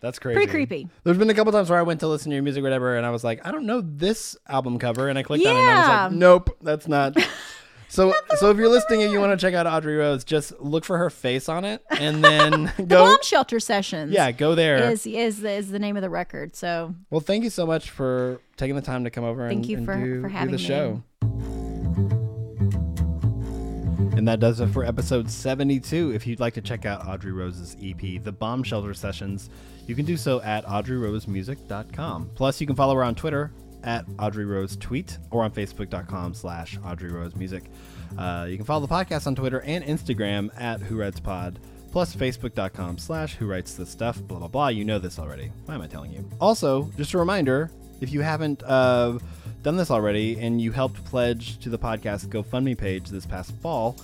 That's 0.00 0.18
crazy. 0.20 0.36
pretty 0.36 0.50
creepy. 0.50 0.86
There's 1.02 1.18
been 1.18 1.30
a 1.30 1.34
couple 1.34 1.50
times 1.52 1.70
where 1.70 1.78
I 1.78 1.82
went 1.82 2.00
to 2.00 2.06
listen 2.08 2.30
to 2.30 2.34
your 2.36 2.42
music 2.44 2.60
or 2.60 2.64
whatever, 2.64 2.96
and 2.96 3.04
I 3.04 3.10
was 3.10 3.24
like, 3.24 3.44
I 3.44 3.50
don't 3.50 3.66
know 3.66 3.80
this 3.80 4.36
album 4.48 4.78
cover, 4.78 5.08
and 5.08 5.18
I 5.18 5.22
clicked 5.24 5.44
on 5.44 5.56
it, 5.56 5.58
and 5.58 5.68
I 5.70 5.76
was 6.04 6.12
like, 6.12 6.18
Nope, 6.20 6.56
that's 6.62 6.86
not. 6.86 7.16
So, 7.92 8.14
so 8.38 8.50
if 8.50 8.56
you're 8.56 8.70
listening 8.70 9.02
and 9.02 9.12
you 9.12 9.20
want 9.20 9.38
to 9.38 9.46
check 9.46 9.52
out 9.52 9.66
Audrey 9.66 9.96
Rose, 9.96 10.24
just 10.24 10.58
look 10.60 10.82
for 10.82 10.96
her 10.96 11.10
face 11.10 11.46
on 11.50 11.66
it, 11.66 11.84
and 11.90 12.24
then 12.24 12.72
The 12.78 12.84
go. 12.84 13.04
Bomb 13.04 13.18
Shelter 13.22 13.60
Sessions. 13.60 14.10
Yeah, 14.12 14.32
go 14.32 14.54
there. 14.54 14.90
is 14.90 15.06
is 15.06 15.40
the, 15.42 15.50
is 15.50 15.70
the 15.70 15.78
name 15.78 15.96
of 15.96 16.02
the 16.02 16.08
record. 16.08 16.56
So 16.56 16.94
Well, 17.10 17.20
thank 17.20 17.44
you 17.44 17.50
so 17.50 17.66
much 17.66 17.90
for 17.90 18.40
taking 18.56 18.76
the 18.76 18.80
time 18.82 19.04
to 19.04 19.10
come 19.10 19.24
over 19.24 19.46
Thank 19.46 19.64
and, 19.64 19.68
you 19.70 19.76
and 19.76 19.84
for- 19.86 19.94
do, 20.02 20.22
for 20.22 20.28
do 20.28 20.34
having 20.34 20.52
the 20.52 20.56
me. 20.56 20.64
show. 20.64 21.02
And 24.16 24.26
that 24.26 24.40
does 24.40 24.60
it 24.60 24.68
for 24.68 24.84
episode 24.86 25.30
72. 25.30 26.12
If 26.14 26.26
you'd 26.26 26.40
like 26.40 26.54
to 26.54 26.62
check 26.62 26.86
out 26.86 27.06
Audrey 27.06 27.32
Rose's 27.32 27.76
EP, 27.82 28.22
The 28.22 28.32
Bomb 28.32 28.62
Shelter 28.62 28.94
Sessions, 28.94 29.50
you 29.86 29.94
can 29.94 30.06
do 30.06 30.16
so 30.16 30.40
at 30.40 30.64
audreyrosemusic.com. 30.64 32.30
Plus, 32.36 32.58
you 32.58 32.66
can 32.66 32.74
follow 32.76 32.94
her 32.94 33.04
on 33.04 33.14
Twitter 33.14 33.52
at 33.84 34.04
Audrey 34.18 34.44
Rose 34.44 34.76
Tweet 34.76 35.18
or 35.30 35.42
on 35.44 35.50
Facebook.com 35.50 36.34
slash 36.34 36.78
Audrey 36.84 37.10
Rose 37.10 37.34
Music. 37.36 37.64
Uh, 38.18 38.46
you 38.48 38.56
can 38.56 38.64
follow 38.64 38.84
the 38.84 38.92
podcast 38.92 39.26
on 39.26 39.34
Twitter 39.34 39.62
and 39.62 39.84
Instagram 39.84 40.50
at 40.60 40.80
Who 40.80 40.96
Writes 40.98 41.20
Pod, 41.20 41.58
plus 41.90 42.14
Facebook.com 42.14 42.98
slash 42.98 43.34
Who 43.36 43.46
Writes 43.46 43.74
This 43.74 43.90
Stuff, 43.90 44.20
blah, 44.22 44.38
blah, 44.38 44.48
blah. 44.48 44.68
You 44.68 44.84
know 44.84 44.98
this 44.98 45.18
already. 45.18 45.50
Why 45.64 45.74
am 45.74 45.82
I 45.82 45.86
telling 45.86 46.12
you? 46.12 46.28
Also, 46.40 46.90
just 46.96 47.14
a 47.14 47.18
reminder 47.18 47.70
if 48.02 48.12
you 48.12 48.20
haven't 48.20 48.62
uh, 48.64 49.18
done 49.62 49.76
this 49.76 49.90
already 49.90 50.38
and 50.40 50.60
you 50.60 50.72
helped 50.72 51.02
pledge 51.04 51.58
to 51.60 51.70
the 51.70 51.78
podcast 51.78 52.26
GoFundMe 52.26 52.76
page 52.76 53.08
this 53.08 53.24
past 53.24 53.54
fall, 53.62 53.96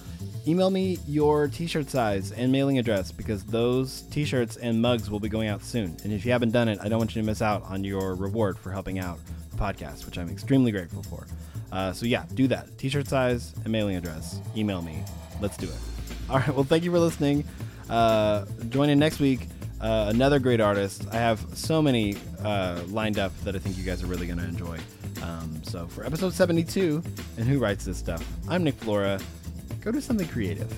email 0.46 0.70
me 0.70 0.98
your 1.06 1.48
t 1.48 1.66
shirt 1.66 1.90
size 1.90 2.30
and 2.30 2.52
mailing 2.52 2.78
address 2.78 3.10
because 3.10 3.42
those 3.44 4.02
t 4.02 4.24
shirts 4.24 4.56
and 4.56 4.80
mugs 4.80 5.10
will 5.10 5.18
be 5.18 5.28
going 5.28 5.48
out 5.48 5.64
soon. 5.64 5.96
And 6.04 6.12
if 6.12 6.24
you 6.24 6.30
haven't 6.30 6.52
done 6.52 6.68
it, 6.68 6.78
I 6.80 6.88
don't 6.88 6.98
want 6.98 7.14
you 7.16 7.20
to 7.20 7.26
miss 7.26 7.42
out 7.42 7.64
on 7.64 7.82
your 7.82 8.14
reward 8.14 8.56
for 8.56 8.70
helping 8.70 9.00
out 9.00 9.18
the 9.50 9.56
podcast, 9.56 10.06
which 10.06 10.16
I'm 10.16 10.30
extremely 10.30 10.70
grateful 10.70 11.02
for. 11.02 11.26
Uh, 11.72 11.92
so, 11.92 12.06
yeah, 12.06 12.24
do 12.34 12.46
that. 12.46 12.78
T 12.78 12.88
shirt 12.88 13.08
size 13.08 13.52
and 13.64 13.72
mailing 13.72 13.96
address. 13.96 14.40
Email 14.56 14.80
me. 14.80 15.02
Let's 15.40 15.56
do 15.56 15.66
it. 15.66 15.76
All 16.30 16.38
right. 16.38 16.54
Well, 16.54 16.64
thank 16.64 16.84
you 16.84 16.92
for 16.92 17.00
listening. 17.00 17.44
Uh, 17.90 18.44
join 18.68 18.90
in 18.90 18.98
next 18.98 19.18
week. 19.18 19.48
Uh, 19.80 20.06
another 20.08 20.38
great 20.38 20.60
artist. 20.60 21.06
I 21.12 21.16
have 21.16 21.44
so 21.54 21.80
many 21.80 22.16
uh, 22.42 22.82
lined 22.88 23.18
up 23.18 23.32
that 23.44 23.54
I 23.54 23.58
think 23.58 23.78
you 23.78 23.84
guys 23.84 24.02
are 24.02 24.06
really 24.06 24.26
going 24.26 24.38
to 24.38 24.44
enjoy. 24.44 24.78
Um, 25.22 25.60
so 25.62 25.86
for 25.86 26.04
episode 26.04 26.32
72, 26.32 27.02
and 27.36 27.46
who 27.46 27.58
writes 27.58 27.84
this 27.84 27.96
stuff? 27.96 28.26
I'm 28.48 28.64
Nick 28.64 28.74
Flora. 28.74 29.20
Go 29.80 29.92
do 29.92 30.00
something 30.00 30.26
creative. 30.28 30.68